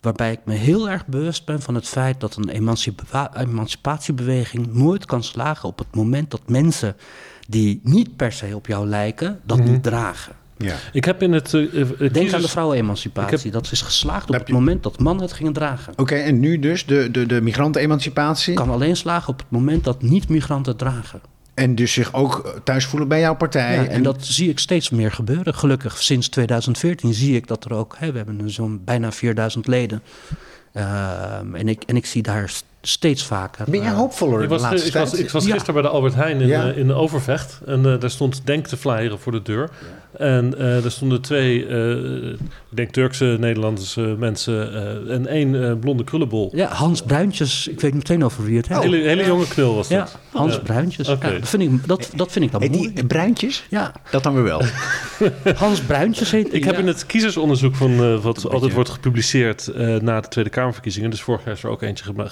waarbij 0.00 0.32
ik 0.32 0.40
me 0.44 0.54
heel 0.54 0.88
erg 0.90 1.06
bewust 1.06 1.44
ben 1.44 1.60
van 1.62 1.74
het 1.74 1.88
feit 1.88 2.20
dat 2.20 2.36
een 2.36 2.48
emancipa- 2.48 3.30
emancipatiebeweging 3.36 4.72
nooit 4.74 5.04
kan 5.04 5.22
slagen... 5.22 5.68
op 5.68 5.78
het 5.78 5.94
moment 5.94 6.30
dat 6.30 6.48
mensen 6.48 6.96
die 7.48 7.80
niet 7.82 8.16
per 8.16 8.32
se 8.32 8.54
op 8.56 8.66
jou 8.66 8.86
lijken, 8.86 9.40
dat 9.44 9.58
Mhm. 9.58 9.70
niet 9.70 9.82
dragen. 9.82 10.36
Ja. 10.58 10.74
Ik 10.92 11.04
heb 11.04 11.22
in 11.22 11.32
het... 11.32 11.54
eh, 11.54 11.62
Denk 12.12 12.32
aan 12.32 12.40
de 12.40 12.48
vrouwenemancipatie. 12.48 13.38
Heb- 13.42 13.52
Dat 13.52 13.72
is 13.72 13.80
geslaagd 13.82 14.28
op 14.28 14.34
het 14.34 14.48
moment 14.48 14.82
dat 14.82 14.98
mannen 15.00 15.24
het 15.24 15.32
gingen 15.32 15.52
dragen. 15.52 15.92
Oké, 15.96 16.14
en 16.14 16.40
nu 16.40 16.58
dus 16.58 16.86
de, 16.86 17.10
de, 17.10 17.26
de 17.26 17.40
migrantenemancipatie. 17.40 18.54
kan 18.54 18.70
alleen 18.70 18.96
slagen 18.96 19.28
op 19.28 19.38
het 19.38 19.50
moment 19.50 19.84
dat 19.84 20.02
niet-migranten 20.02 20.72
het 20.72 20.80
dragen. 20.80 21.20
En 21.54 21.74
dus 21.74 21.92
zich 21.92 22.14
ook 22.14 22.60
thuis 22.64 22.84
voelen 22.86 23.08
bij 23.08 23.20
jouw 23.20 23.36
partij. 23.36 23.74
Ja, 23.74 23.86
en 23.86 24.02
dat 24.02 24.24
zie 24.26 24.48
ik 24.48 24.58
steeds 24.58 24.90
meer 24.90 25.12
gebeuren. 25.12 25.54
Gelukkig 25.54 26.02
sinds 26.02 26.28
2014 26.28 27.14
zie 27.14 27.36
ik 27.36 27.46
dat 27.46 27.64
er 27.64 27.72
ook... 27.74 27.94
Hè, 27.98 28.10
we 28.12 28.16
hebben 28.16 28.50
zo'n 28.50 28.80
bijna 28.84 29.12
4000 29.12 29.66
leden. 29.66 30.02
Ehm, 30.72 31.54
en, 31.54 31.68
ik, 31.68 31.82
en 31.86 31.96
ik 31.96 32.06
zie 32.06 32.22
daar 32.22 32.52
steeds 32.82 33.24
vaker... 33.24 33.64
Ben 33.70 33.80
jij 33.80 33.88
eh, 33.90 33.96
hoopvoller 33.96 34.36
Ik 34.42 34.48
de 34.48 34.54
was, 34.54 34.60
laatste 34.62 34.86
ik 34.88 34.92
was, 34.92 35.10
tijd? 35.10 35.22
ik 35.22 35.30
was 35.30 35.44
Ja. 35.44 35.52
gisteren 35.52 35.74
bij 35.74 35.82
de 35.82 35.88
Albert 35.96 36.14
Heijn 36.14 36.40
in, 36.40 36.46
Ja. 36.48 36.68
eh, 36.70 36.76
in 36.76 36.92
Overvecht. 36.92 37.60
En 37.66 37.86
eh, 37.92 38.00
daar 38.00 38.10
stond 38.10 38.40
Denk 38.44 38.66
te 38.66 38.76
flyeren 38.76 39.18
voor 39.18 39.32
de 39.32 39.42
deur. 39.42 39.68
En 40.18 40.58
eh 40.58 40.84
er 40.84 40.90
stonden 40.90 41.20
twee, 41.20 41.66
eh, 41.66 41.90
ik 42.70 42.76
denk 42.76 42.90
Turkse, 42.90 43.36
Nederlandse 43.40 44.00
mensen 44.00 44.72
eh, 45.08 45.14
en 45.14 45.26
één 45.26 45.64
eh, 45.68 45.72
blonde 45.80 46.04
krullenbol. 46.04 46.50
Ja, 46.54 46.68
Hans 46.68 47.02
Bruintjes. 47.02 47.68
Ik 47.68 47.80
weet 47.80 47.94
meteen 47.94 48.24
over 48.24 48.44
wie 48.44 48.56
het 48.56 48.68
Een 48.68 48.72
heeft. 48.76 48.84
hele, 48.92 49.08
hele 49.08 49.24
jonge 49.24 49.48
knul 49.48 49.74
was 49.74 49.88
ja, 49.88 49.98
dat. 49.98 50.18
Hans 50.32 50.54
Ja. 50.54 50.60
Bruintjes. 50.60 51.08
Oké. 51.08 51.26
Ja, 51.28 51.38
dat, 51.38 51.48
vind 51.48 51.62
ik, 51.62 51.86
dat, 51.86 52.10
dat 52.14 52.32
vind 52.32 52.44
ik 52.44 52.50
dan 52.52 52.60
mooi. 52.70 52.92
die 52.92 53.06
bruintjes? 53.06 53.66
Ja, 53.70 53.92
Dat 54.10 54.22
dan 54.22 54.34
weer 54.34 54.42
wel. 54.42 54.62
Hans 55.56 55.80
Bruintjes 55.80 56.30
heet 56.30 56.54
Ik 56.54 56.64
heb 56.64 56.78
in 56.78 56.86
het 56.86 57.06
kiezersonderzoek 57.06 57.74
van 57.76 57.90
eh, 57.90 57.98
wat 57.98 58.36
altijd 58.36 58.60
beetje- 58.60 58.74
wordt 58.74 58.90
gepubliceerd 58.90 59.66
eh, 59.68 59.96
na 59.96 60.20
de 60.20 60.28
Tweede 60.28 60.50
Kamerverkiezingen, 60.50 61.10
dus 61.10 61.22
vorig 61.22 61.44
jaar 61.44 61.54
is 61.54 61.62
er 61.62 61.70
ook 61.70 61.82
eentje 61.82 62.04
gema- 62.04 62.28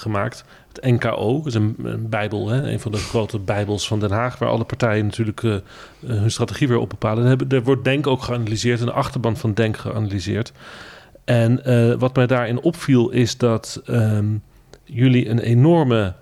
Het 0.73 0.85
NKO, 0.85 1.43
is 1.45 1.55
een, 1.55 1.77
bijbel, 2.09 2.49
hè, 2.49 2.71
een 2.71 2.81
van 2.81 2.93
de 2.93 2.99
grote 2.99 3.39
bijbels 3.39 3.87
van 3.87 4.01
Den 4.01 4.11
Haag, 4.11 4.39
waar 4.39 4.49
alle 4.49 4.65
partijen 4.65 5.05
natuurlijk 5.05 5.43
eh, 5.43 5.55
eh, 5.55 5.61
hun 6.01 6.31
strategie 6.31 6.69
weer 6.69 6.79
op 6.79 6.89
bepalen. 6.89 7.49
Daar 7.49 7.63
wordt 7.63 7.85
Denk 7.85 8.07
ook 8.07 8.23
geanalyseerd 8.23 8.81
en 8.81 8.87
de 8.87 8.93
achterban 8.93 9.37
van 9.37 9.55
Denk 9.55 9.77
geanalyseerd. 9.77 10.53
En 11.25 11.65
eh, 11.65 11.95
wat 11.99 12.17
mij 12.17 12.27
daarin 12.27 12.61
opviel 12.61 13.11
is 13.11 13.37
dat 13.37 13.83
ehm, 13.85 14.37
jullie 14.85 15.29
een 15.29 15.39
enorme 15.39 16.15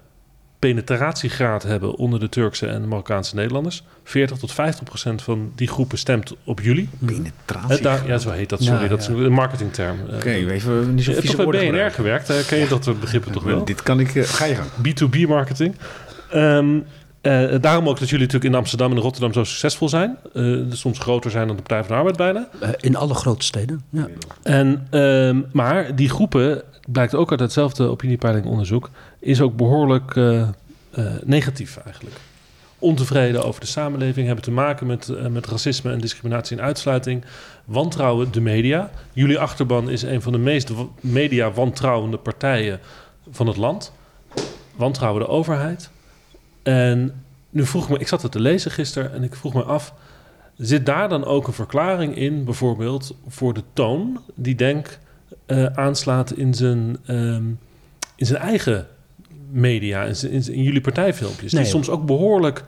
penetratiegraad 0.68 1.62
hebben 1.62 1.94
onder 1.94 2.20
de 2.20 2.28
Turkse 2.28 2.66
en 2.66 2.80
de 2.80 2.86
Marokkaanse 2.88 3.34
Nederlanders. 3.34 3.82
40 4.04 4.38
tot 4.38 4.52
50 4.52 4.84
procent 4.84 5.22
van 5.22 5.52
die 5.54 5.68
groepen 5.68 5.98
stemt 5.98 6.34
op 6.44 6.60
jullie. 6.60 6.88
Penetratie. 6.98 7.76
Eh, 7.76 7.82
daar, 7.82 8.06
ja, 8.06 8.18
zo 8.18 8.30
heet 8.30 8.48
dat, 8.48 8.62
sorry. 8.62 8.82
Ja, 8.82 8.88
dat 8.88 9.00
is 9.00 9.06
ja. 9.06 9.12
een 9.12 9.32
marketingterm. 9.32 9.96
Eh, 10.08 10.16
Oké, 10.16 10.30
even 10.30 10.94
niet 10.94 11.04
zo 11.04 11.10
je 11.10 11.16
hebt 11.16 11.26
toch 11.26 11.36
bij 11.36 11.44
woorden 11.44 11.60
BNR 11.60 11.66
gebruiken. 11.66 11.94
gewerkt? 11.94 12.28
hè? 12.28 12.44
ken 12.46 12.58
je 12.58 12.68
dat 12.68 12.86
eh, 12.86 12.94
begrip 13.00 13.24
toch 13.24 13.42
wel? 13.42 13.64
Dit 13.64 13.82
kan 13.82 14.00
ik... 14.00 14.14
eh, 14.14 14.22
ga 14.24 14.44
je 14.44 14.54
gang. 14.54 14.68
B2B 14.68 15.28
marketing. 15.28 15.74
Ehm, 16.30 16.78
eh, 17.24 17.54
daarom 17.60 17.88
ook 17.88 17.98
dat 17.98 18.08
jullie 18.08 18.24
natuurlijk 18.24 18.52
in 18.52 18.58
Amsterdam 18.58 18.92
en 18.92 18.98
Rotterdam 18.98 19.32
zo 19.32 19.44
succesvol 19.44 19.88
zijn. 19.88 20.16
Eh, 20.34 20.56
soms 20.70 20.98
groter 20.98 21.30
zijn 21.30 21.46
dan 21.46 21.56
de 21.56 21.62
Partij 21.62 21.78
van 21.84 21.88
de 21.88 21.94
Arbeid 21.94 22.16
bijna. 22.16 22.48
Eh, 22.60 22.68
in 22.80 22.96
alle 22.96 23.14
grote 23.14 23.44
steden. 23.44 23.82
Ja. 23.90 24.08
En, 24.42 24.86
ehm, 24.90 25.40
maar 25.52 25.96
die 25.96 26.08
groepen, 26.08 26.62
blijkt 26.86 27.14
ook 27.14 27.30
uit 27.30 27.40
hetzelfde 27.40 27.88
opiniepeilingonderzoek, 27.88 28.90
is 29.18 29.40
ook 29.40 29.56
behoorlijk 29.56 30.16
eh, 30.16 30.40
eh, 30.40 30.48
negatief 31.24 31.76
eigenlijk. 31.76 32.16
Ontevreden 32.78 33.44
over 33.44 33.60
de 33.60 33.66
samenleving, 33.66 34.26
hebben 34.26 34.44
te 34.44 34.50
maken 34.50 34.86
met, 34.86 35.08
eh, 35.08 35.26
met 35.26 35.46
racisme 35.46 35.92
en 35.92 36.00
discriminatie 36.00 36.56
en 36.56 36.64
uitsluiting. 36.64 37.24
Wantrouwen 37.64 38.32
de 38.32 38.40
media. 38.40 38.90
Jullie 39.12 39.38
achterban 39.38 39.90
is 39.90 40.02
een 40.02 40.22
van 40.22 40.32
de 40.32 40.38
meest 40.38 40.68
wa- 40.68 40.86
media-wantrouwende 41.00 42.16
partijen 42.16 42.80
van 43.30 43.46
het 43.46 43.56
land. 43.56 43.92
Wantrouwen 44.76 45.22
de 45.22 45.28
overheid. 45.28 45.90
En 46.62 47.24
nu 47.50 47.66
vroeg 47.66 47.88
me, 47.88 47.98
ik 47.98 48.08
zat 48.08 48.22
het 48.22 48.32
te 48.32 48.40
lezen 48.40 48.70
gisteren 48.70 49.12
en 49.12 49.22
ik 49.22 49.34
vroeg 49.34 49.54
me 49.54 49.62
af, 49.62 49.94
zit 50.56 50.86
daar 50.86 51.08
dan 51.08 51.24
ook 51.24 51.46
een 51.46 51.52
verklaring 51.52 52.16
in, 52.16 52.44
bijvoorbeeld 52.44 53.16
voor 53.28 53.54
de 53.54 53.62
toon 53.72 54.20
die 54.34 54.54
Denk 54.54 54.98
eh, 55.46 55.64
aanslaat 55.66 56.32
in 56.32 56.54
zijn, 56.54 56.96
ehm, 57.06 57.42
in 58.16 58.26
zijn 58.26 58.40
eigen 58.42 58.86
media, 59.50 60.02
in, 60.04 60.16
zijn- 60.16 60.32
in, 60.32 60.62
jullie 60.62 60.80
partijfilmpjes, 60.80 61.52
Nee. 61.52 61.62
die 61.62 61.70
soms 61.70 61.88
ook 61.88 62.06
behoorlijk 62.06 62.64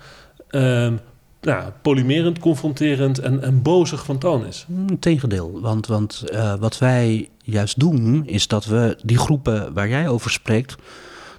ehm, 0.50 0.94
nou, 1.40 1.70
polymerend, 1.82 2.38
confronterend 2.38 3.18
en, 3.18 3.42
en 3.42 3.62
bozig 3.62 4.04
van 4.04 4.18
toon 4.18 4.46
is. 4.46 4.64
Mm, 4.68 4.98
Tegendeel, 4.98 5.60
want, 5.60 5.86
want 5.86 6.24
uh, 6.32 6.54
wat 6.54 6.78
wij 6.78 7.28
juist 7.42 7.78
doen, 7.80 8.22
is 8.26 8.48
dat 8.48 8.64
we 8.64 8.98
die 9.04 9.18
groepen 9.18 9.74
waar 9.74 9.88
jij 9.88 10.08
over 10.08 10.30
spreekt, 10.30 10.74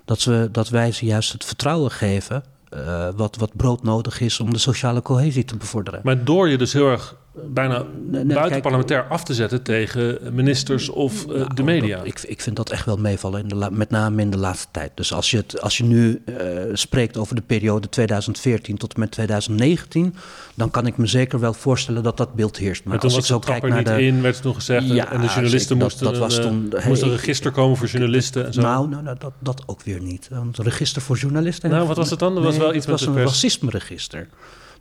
dat, 0.05 0.23
we, 0.23 0.49
dat 0.51 0.69
wij 0.69 0.91
ze 0.91 1.05
juist 1.05 1.31
het 1.31 1.45
vertrouwen 1.45 1.91
geven. 1.91 2.43
Uh, 2.73 3.07
wat, 3.15 3.35
wat 3.35 3.55
broodnodig 3.55 4.21
is 4.21 4.39
om 4.39 4.53
de 4.53 4.59
sociale 4.59 5.01
cohesie 5.01 5.45
te 5.45 5.57
bevorderen. 5.57 5.99
Maar 6.03 6.23
door 6.23 6.49
je 6.49 6.57
dus 6.57 6.73
heel 6.73 6.89
erg 6.89 7.15
bijna 7.45 7.85
nee, 8.11 8.25
buitenparlementair 8.25 9.03
af 9.03 9.23
te 9.23 9.33
zetten 9.33 9.63
tegen 9.63 10.19
ministers 10.31 10.89
of 10.89 11.25
uh, 11.25 11.33
nou, 11.33 11.53
de 11.53 11.63
media. 11.63 11.97
Dat, 11.97 12.07
ik, 12.07 12.21
ik 12.21 12.41
vind 12.41 12.55
dat 12.55 12.69
echt 12.69 12.85
wel 12.85 12.97
meevallen, 12.97 13.41
in 13.41 13.47
de, 13.47 13.67
met 13.71 13.89
name 13.89 14.21
in 14.21 14.29
de 14.29 14.37
laatste 14.37 14.67
tijd. 14.71 14.91
Dus 14.95 15.13
als 15.13 15.31
je, 15.31 15.37
het, 15.37 15.61
als 15.61 15.77
je 15.77 15.83
nu 15.83 16.21
uh, 16.25 16.35
spreekt 16.73 17.17
over 17.17 17.35
de 17.35 17.41
periode 17.41 17.89
2014 17.89 18.77
tot 18.77 18.93
en 18.93 18.99
met 18.99 19.11
2019, 19.11 20.15
dan 20.55 20.71
kan 20.71 20.87
ik 20.87 20.97
me 20.97 21.05
zeker 21.05 21.39
wel 21.39 21.53
voorstellen 21.53 22.03
dat 22.03 22.17
dat 22.17 22.33
beeld 22.33 22.57
heerst. 22.57 22.83
Maar, 22.83 22.95
maar 22.95 23.03
als 23.03 23.17
ik 23.17 23.25
zo 23.25 23.39
kijk 23.39 23.67
naar 23.67 23.77
niet 23.77 23.87
de... 23.87 24.01
in, 24.01 24.21
werd 24.21 24.41
toen 24.41 24.55
gezegd, 24.55 24.87
ja, 24.87 25.11
en 25.11 25.21
de 25.21 25.27
journalisten 25.27 25.77
moesten 25.77 26.03
dat, 26.03 26.13
dat 26.13 26.21
was 26.21 26.39
toen, 26.39 26.71
uh, 26.75 26.85
moest 26.85 27.01
een 27.01 27.11
register 27.11 27.51
komen 27.51 27.77
voor 27.77 27.87
journalisten 27.87 28.45
en 28.45 28.53
zo. 28.53 28.61
Nou, 28.61 28.89
nou, 28.89 29.03
nou 29.03 29.17
dat, 29.19 29.33
dat 29.39 29.63
ook 29.65 29.83
weer 29.83 30.01
niet. 30.01 30.29
Een 30.31 30.53
register 30.55 31.01
voor 31.01 31.17
journalisten. 31.17 31.69
Nou, 31.69 31.87
wat 31.87 31.97
was 31.97 32.09
het 32.09 32.19
dan? 32.19 32.33
Nee, 32.33 32.43
was 32.43 32.57
wel 32.57 32.73
iets 32.73 32.85
het 32.85 32.99
met 32.99 33.05
was 33.05 33.15
een 33.15 33.23
racisme-register. 33.23 34.27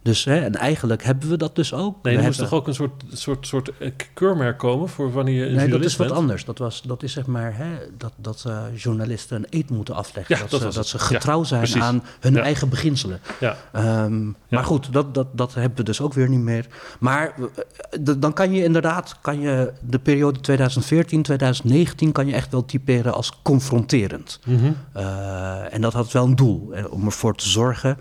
Dus, 0.06 0.24
hè, 0.24 0.40
en 0.40 0.54
eigenlijk 0.54 1.04
hebben 1.04 1.28
we 1.28 1.36
dat 1.36 1.54
dus 1.56 1.72
ook. 1.72 2.02
Nee, 2.02 2.16
er 2.16 2.22
moest 2.22 2.38
toch 2.38 2.52
ook 2.52 2.66
een 2.66 2.74
soort, 2.74 3.02
soort, 3.12 3.46
soort 3.46 3.70
keurmerk 4.14 4.58
komen 4.58 4.88
voor 4.88 5.12
wanneer 5.12 5.34
je 5.34 5.46
een 5.46 5.54
Nee, 5.54 5.68
dat 5.68 5.84
is 5.84 5.96
wat 5.96 6.06
bent? 6.06 6.18
anders. 6.18 6.44
Dat, 6.44 6.58
was, 6.58 6.82
dat 6.82 7.02
is 7.02 7.12
zeg 7.12 7.26
maar 7.26 7.56
hè, 7.56 7.66
dat, 7.98 8.12
dat 8.16 8.44
uh, 8.46 8.62
journalisten 8.74 9.36
een 9.36 9.46
eet 9.50 9.70
moeten 9.70 9.94
afleggen. 9.94 10.34
Ja, 10.36 10.40
dat, 10.40 10.50
dat 10.50 10.72
ze, 10.72 10.78
dat 10.78 10.86
ze 10.88 10.98
getrouw 10.98 11.38
Ja, 11.38 11.44
zijn 11.44 11.60
precies. 11.60 11.82
aan 11.82 12.02
hun 12.20 12.32
Ja. 12.34 12.42
eigen 12.42 12.68
beginselen. 12.68 13.20
Ja. 13.40 13.56
Ehm, 13.72 14.26
Maar 14.48 14.64
goed, 14.64 14.92
dat, 14.92 15.14
dat, 15.14 15.26
dat 15.32 15.54
hebben 15.54 15.76
we 15.78 15.82
dus 15.84 16.00
ook 16.00 16.12
weer 16.14 16.28
niet 16.28 16.40
meer. 16.40 16.66
Maar 17.00 17.34
eh, 17.34 18.14
dan 18.18 18.32
kan 18.32 18.52
je 18.52 18.64
inderdaad 18.64 19.16
kan 19.20 19.40
je 19.40 19.72
de 19.80 19.98
periode 19.98 20.40
2014, 20.40 21.22
2019 21.22 22.12
kan 22.12 22.26
je 22.26 22.32
echt 22.34 22.50
wel 22.52 22.64
typeren 22.64 23.14
als 23.14 23.32
confronterend. 23.42 24.40
Mhm. 24.44 24.72
Uh, 24.96 25.74
en 25.74 25.80
dat 25.80 25.92
had 25.92 26.12
wel 26.12 26.24
een 26.24 26.36
doel, 26.36 26.72
eh, 26.72 26.92
om 26.92 27.04
ervoor 27.06 27.34
te 27.34 27.48
zorgen. 27.48 27.96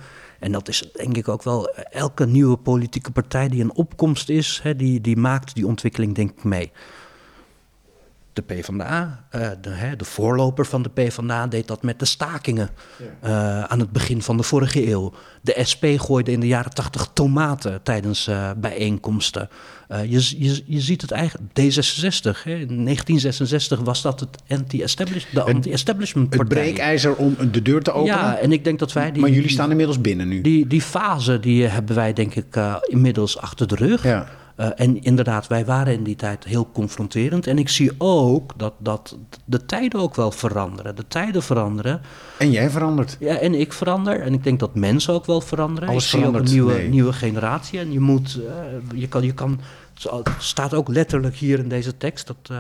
En 0.46 0.52
dat 0.52 0.68
is 0.68 0.90
denk 0.94 1.18
ik 1.18 1.28
ook 1.28 1.44
wel 1.44 1.70
elke 1.76 2.26
nieuwe 2.26 2.58
politieke 2.58 3.12
partij 3.12 3.48
die 3.48 3.62
een 3.62 3.74
opkomst 3.74 4.30
is, 4.30 4.60
hè, 4.64 4.76
die, 4.76 5.02
die 5.02 5.18
maakt 5.18 5.56
die 5.56 5.68
ontwikkeling 5.68 6.16
denk 6.16 6.30
ik 6.30 6.44
mee. 6.44 6.72
De 8.36 8.42
PvdA, 8.42 9.26
de, 9.62 9.70
hè, 9.70 9.96
de 9.96 10.06
voorloper 10.06 10.66
van 10.66 10.82
de 10.82 10.90
PvdA, 10.90 11.48
deed 11.48 11.68
dat 11.68 11.84
met 11.84 12.00
de 12.00 12.06
stakingen 12.06 12.70
uh, 13.24 13.64
aan 13.64 13.80
het 13.80 13.92
begin 13.92 14.22
van 14.22 14.38
de 14.38 14.44
vorige 14.44 14.90
eeuw. 14.90 15.14
De 15.42 15.60
SP 15.72 15.84
gooide 15.98 16.32
in 16.32 16.40
de 16.40 16.48
jaren 16.48 16.74
tachtig 16.74 17.10
tomaten 17.14 17.84
tijdens 17.84 18.28
uh, 18.28 18.50
bijeenkomsten. 18.58 19.50
Uh, 19.92 20.04
je, 20.04 20.44
je, 20.44 20.64
je 20.66 20.80
ziet 20.80 21.02
het 21.02 21.12
eigenlijk, 21.12 21.50
D66, 21.50 22.44
hè, 22.44 22.52
in 22.52 22.84
1966 22.84 23.80
was 23.80 24.02
dat 24.02 24.20
het 24.20 24.30
anti-establish, 24.48 25.26
de 25.32 25.42
anti-establishment 25.42 26.34
Het 26.34 26.38
partij. 26.38 26.64
breekijzer 26.64 27.16
om 27.16 27.36
de 27.52 27.62
deur 27.62 27.82
te 27.82 27.92
openen. 27.92 28.18
Ja, 28.18 28.38
en 28.38 28.52
ik 28.52 28.64
denk 28.64 28.80
dat 28.80 28.94
wij 28.94 29.12
die... 29.12 29.22
maar 29.22 29.32
jullie 29.32 29.50
staan 29.50 29.70
inmiddels 29.70 30.02
binnen 30.02 30.28
nu. 30.28 30.42
Die, 30.42 30.68
die 30.68 30.82
fase 30.82 31.40
die 31.40 31.68
hebben 31.68 31.96
wij 31.96 32.14
denk 32.14 32.36
ik 32.36 32.60
inmiddels 32.88 33.38
achter 33.38 33.68
de 33.68 33.76
rug. 33.76 34.04
Ja. 34.04 34.28
Uh, 34.58 34.68
en 34.76 35.02
inderdaad, 35.02 35.48
wij 35.48 35.66
waren 35.66 35.94
in 35.94 36.04
die 36.04 36.16
tijd 36.16 36.44
heel 36.44 36.70
confronterend. 36.72 37.48
En 37.48 37.58
ik 37.58 37.70
zie 37.70 37.92
ook 37.98 38.54
dat, 38.58 38.74
dat 38.78 39.18
de 39.46 39.66
tijden 39.66 40.00
ook 40.00 40.16
wel 40.16 40.32
veranderen. 40.32 40.96
De 40.96 41.08
tijden 41.08 41.44
veranderen. 41.44 42.02
En 42.38 42.52
jij 42.52 42.70
verandert. 42.70 43.18
Ja, 43.20 43.38
en 43.38 43.54
ik 43.54 43.74
verander. 43.74 44.22
En 44.22 44.34
ik 44.34 44.44
denk 44.44 44.60
dat 44.60 44.76
mensen 44.76 45.14
ook 45.14 45.26
wel 45.26 45.42
veranderen. 45.42 45.90
Alles 45.90 46.04
ik 46.04 46.10
zie 46.10 46.20
ook 46.20 46.26
verandert, 46.26 46.50
een 46.50 46.56
nieuwe, 46.56 46.74
nee. 46.74 46.90
nieuwe 46.90 47.14
generatie. 47.14 47.80
En 47.80 47.92
je 47.92 48.00
moet, 48.00 48.40
uh, 48.40 49.00
je 49.00 49.08
kan, 49.08 49.24
je 49.24 49.34
kan, 49.34 49.60
het 49.94 50.30
staat 50.38 50.74
ook 50.74 50.88
letterlijk 50.88 51.36
hier 51.36 51.60
in 51.60 51.70
deze 51.70 51.98
tekst, 51.98 52.28
dat 52.28 52.50
uh, 52.52 52.60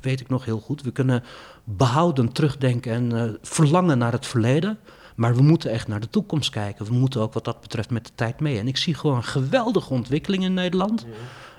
weet 0.00 0.20
ik 0.20 0.28
nog 0.28 0.44
heel 0.44 0.60
goed. 0.60 0.82
We 0.82 0.90
kunnen 0.90 1.22
behouden, 1.64 2.32
terugdenken 2.32 2.92
en 2.92 3.38
verlangen 3.42 3.98
naar 3.98 4.12
het 4.12 4.26
verleden. 4.26 4.78
Maar 5.16 5.36
we 5.36 5.42
moeten 5.42 5.70
echt 5.70 5.88
naar 5.88 6.00
de 6.00 6.10
toekomst 6.10 6.50
kijken. 6.50 6.86
We 6.86 6.94
moeten 6.94 7.20
ook 7.20 7.32
wat 7.32 7.44
dat 7.44 7.60
betreft 7.60 7.90
met 7.90 8.04
de 8.04 8.12
tijd 8.14 8.40
mee. 8.40 8.58
En 8.58 8.68
ik 8.68 8.76
zie 8.76 8.94
gewoon 8.94 9.24
geweldige 9.24 9.92
ontwikkeling 9.92 10.44
in 10.44 10.54
Nederland. 10.54 11.06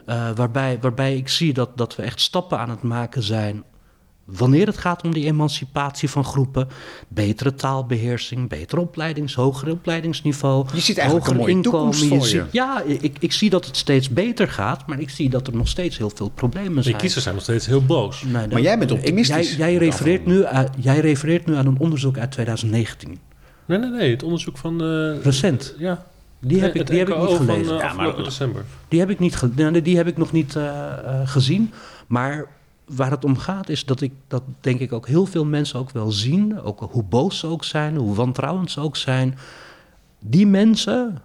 Uh, 0.05 0.29
waarbij, 0.35 0.77
waarbij 0.81 1.15
ik 1.15 1.27
zie 1.27 1.53
dat, 1.53 1.77
dat 1.77 1.95
we 1.95 2.03
echt 2.03 2.21
stappen 2.21 2.59
aan 2.59 2.69
het 2.69 2.81
maken 2.81 3.23
zijn. 3.23 3.63
Wanneer 4.25 4.67
het 4.67 4.77
gaat 4.77 5.03
om 5.03 5.13
die 5.13 5.25
emancipatie 5.25 6.09
van 6.09 6.23
groepen, 6.23 6.67
betere 7.07 7.53
taalbeheersing, 7.53 8.49
beter 8.49 8.77
opleidings, 8.77 9.33
hoger 9.33 9.71
opleidingsniveau. 9.71 10.67
Je 10.73 10.79
ziet 10.79 10.97
eigenlijk 10.97 11.27
hoger 11.27 11.41
een 11.41 11.45
mooie 11.47 11.63
inkomen. 11.63 11.91
toekomst 11.91 12.07
voor 12.07 12.17
je. 12.17 12.43
ziet, 12.43 12.51
ja, 12.51 12.81
ik, 12.81 13.17
ik 13.19 13.31
zie 13.31 13.49
dat 13.49 13.65
het 13.65 13.77
steeds 13.77 14.09
beter 14.09 14.47
gaat, 14.47 14.87
maar 14.87 14.99
ik 14.99 15.09
zie 15.09 15.29
dat 15.29 15.47
er 15.47 15.55
nog 15.55 15.67
steeds 15.67 15.97
heel 15.97 16.11
veel 16.15 16.29
problemen 16.29 16.83
zijn. 16.83 16.95
De 16.95 17.01
kiezers 17.01 17.23
zijn 17.23 17.35
nog 17.35 17.43
steeds 17.43 17.65
heel 17.65 17.85
boos. 17.85 18.23
Nee, 18.23 18.47
Maar 18.47 18.61
jij 18.61 18.77
bent 18.77 18.91
optimistisch. 18.91 19.51
Ik, 19.51 19.57
jij, 19.57 19.71
jij, 19.71 19.79
refereert 19.79 20.25
nu 20.25 20.45
aan, 20.45 20.67
jij 20.77 20.99
refereert 20.99 21.45
nu 21.45 21.55
aan 21.55 21.65
een 21.65 21.79
onderzoek 21.79 22.17
uit 22.17 22.31
2019. 22.31 23.26
Nee, 23.67 23.77
nee, 23.77 23.89
nee. 23.89 24.11
Het 24.11 24.23
onderzoek 24.23 24.57
van... 24.57 24.83
Uh, 24.83 25.21
Recent. 25.23 25.75
Ja. 25.77 26.05
Die 26.39 26.61
heb, 26.61 26.73
Nee, 26.73 26.83
ik, 26.83 26.89
die 26.89 26.99
heb 26.99 27.09
ik 27.09 27.17
niet 27.17 27.35
gelezen. 27.37 27.65
Van, 27.65 27.75
uh, 27.75 27.79
Ja, 27.81 27.93
maar- 27.93 28.15
december. 28.23 28.63
Die 28.87 28.99
heb 28.99 29.09
ik, 29.09 29.19
niet 29.19 29.35
ge- 29.35 29.49
nee, 29.55 29.81
die 29.81 29.97
heb 29.97 30.07
ik 30.07 30.17
nog 30.17 30.31
niet 30.31 30.55
uh, 30.55 30.63
uh, 30.63 31.21
gezien. 31.25 31.71
Maar 32.07 32.45
waar 32.85 33.11
het 33.11 33.25
om 33.25 33.37
gaat 33.37 33.69
is 33.69 33.85
dat 33.85 34.01
ik 34.01 34.11
dat 34.27 34.43
denk 34.61 34.79
ik 34.79 34.93
ook 34.93 35.07
heel 35.07 35.25
veel 35.25 35.45
mensen 35.45 35.79
ook 35.79 35.91
wel 35.91 36.11
zien. 36.11 36.61
Ook 36.61 36.87
hoe 36.91 37.03
boos 37.03 37.39
ze 37.39 37.47
ook 37.47 37.63
zijn, 37.63 37.95
hoe 37.95 38.15
wantrouwend 38.15 38.71
ze 38.71 38.79
ook 38.79 38.95
zijn. 38.95 39.37
Die 40.19 40.47
mensen, 40.47 41.21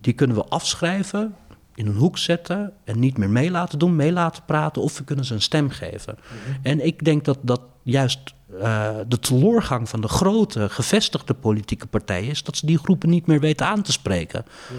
die 0.00 0.12
kunnen 0.12 0.36
we 0.36 0.44
afschrijven, 0.44 1.34
in 1.80 1.86
een 1.86 1.96
hoek 1.96 2.18
zetten 2.18 2.72
en 2.84 2.98
niet 2.98 3.18
meer 3.18 3.30
mee 3.30 3.50
laten 3.50 3.78
doen, 3.78 3.96
mee 3.96 4.12
laten 4.12 4.42
praten. 4.44 4.82
Of 4.82 4.98
we 4.98 5.04
kunnen 5.04 5.24
ze 5.24 5.34
een 5.34 5.42
stem 5.42 5.70
geven. 5.70 6.18
Mm-hmm. 6.18 6.60
En 6.62 6.86
ik 6.86 7.04
denk 7.04 7.24
dat 7.24 7.38
dat 7.42 7.60
juist 7.82 8.18
uh, 8.52 8.88
de 9.08 9.18
teleurgang 9.18 9.88
van 9.88 10.00
de 10.00 10.08
grote, 10.08 10.68
gevestigde 10.68 11.34
politieke 11.34 11.86
partijen 11.86 12.30
is... 12.30 12.42
dat 12.42 12.56
ze 12.56 12.66
die 12.66 12.78
groepen 12.78 13.08
niet 13.08 13.26
meer 13.26 13.40
weten 13.40 13.66
aan 13.66 13.82
te 13.82 13.92
spreken. 13.92 14.44
Ja. 14.68 14.76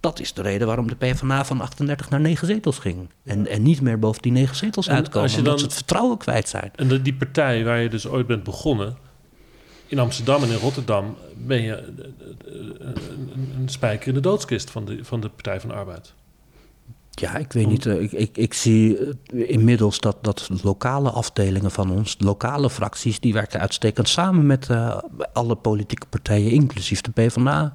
Dat 0.00 0.20
is 0.20 0.32
de 0.32 0.42
reden 0.42 0.66
waarom 0.66 0.88
de 0.88 0.94
PvdA 0.94 1.44
van 1.44 1.60
38 1.60 2.10
naar 2.10 2.20
9 2.20 2.46
zetels 2.46 2.78
ging. 2.78 3.08
En, 3.24 3.46
en 3.46 3.62
niet 3.62 3.80
meer 3.80 3.98
boven 3.98 4.22
die 4.22 4.32
9 4.32 4.56
zetels 4.56 4.86
En 4.86 4.94
uitkomen, 4.94 5.28
als 5.28 5.38
omdat 5.38 5.58
ze 5.58 5.64
het 5.64 5.74
vertrouwen 5.74 6.18
kwijt 6.18 6.48
zijn. 6.48 6.70
En 6.74 6.88
de- 6.88 7.02
die 7.02 7.14
partij 7.14 7.64
waar 7.64 7.78
je 7.78 7.88
dus 7.88 8.06
ooit 8.06 8.26
bent 8.26 8.42
begonnen... 8.42 8.96
In 9.88 9.98
Amsterdam 9.98 10.42
en 10.42 10.48
in 10.48 10.58
Rotterdam 10.58 11.16
ben 11.36 11.62
je 11.62 11.74
eh, 11.74 11.82
eh, 11.82 12.94
een, 13.34 13.54
een 13.58 13.68
spijker 13.68 14.08
in 14.08 14.14
de 14.14 14.20
doodskist 14.20 14.70
van 14.70 14.84
de, 14.84 15.04
van 15.04 15.20
de 15.20 15.28
Partij 15.28 15.60
van 15.60 15.68
de 15.68 15.74
Arbeid. 15.74 16.14
Ja, 17.20 17.36
ik 17.36 17.52
weet 17.52 17.66
niet. 17.66 17.84
uh, 17.86 18.00
ik, 18.02 18.12
ik, 18.12 18.36
ik 18.36 18.54
zie 18.54 18.98
uh, 19.32 19.50
inmiddels 19.50 20.00
dat, 20.00 20.16
dat 20.20 20.48
lokale 20.62 21.10
afdelingen 21.10 21.70
van 21.70 21.90
ons, 21.90 22.16
lokale 22.18 22.70
fracties, 22.70 23.20
die 23.20 23.32
werken 23.32 23.60
uitstekend 23.60 24.08
samen 24.08 24.46
met 24.46 24.68
uh, 24.70 24.98
alle 25.32 25.54
politieke 25.54 26.06
partijen, 26.10 26.50
inclusief 26.50 27.00
de 27.00 27.10
PvdA. 27.10 27.74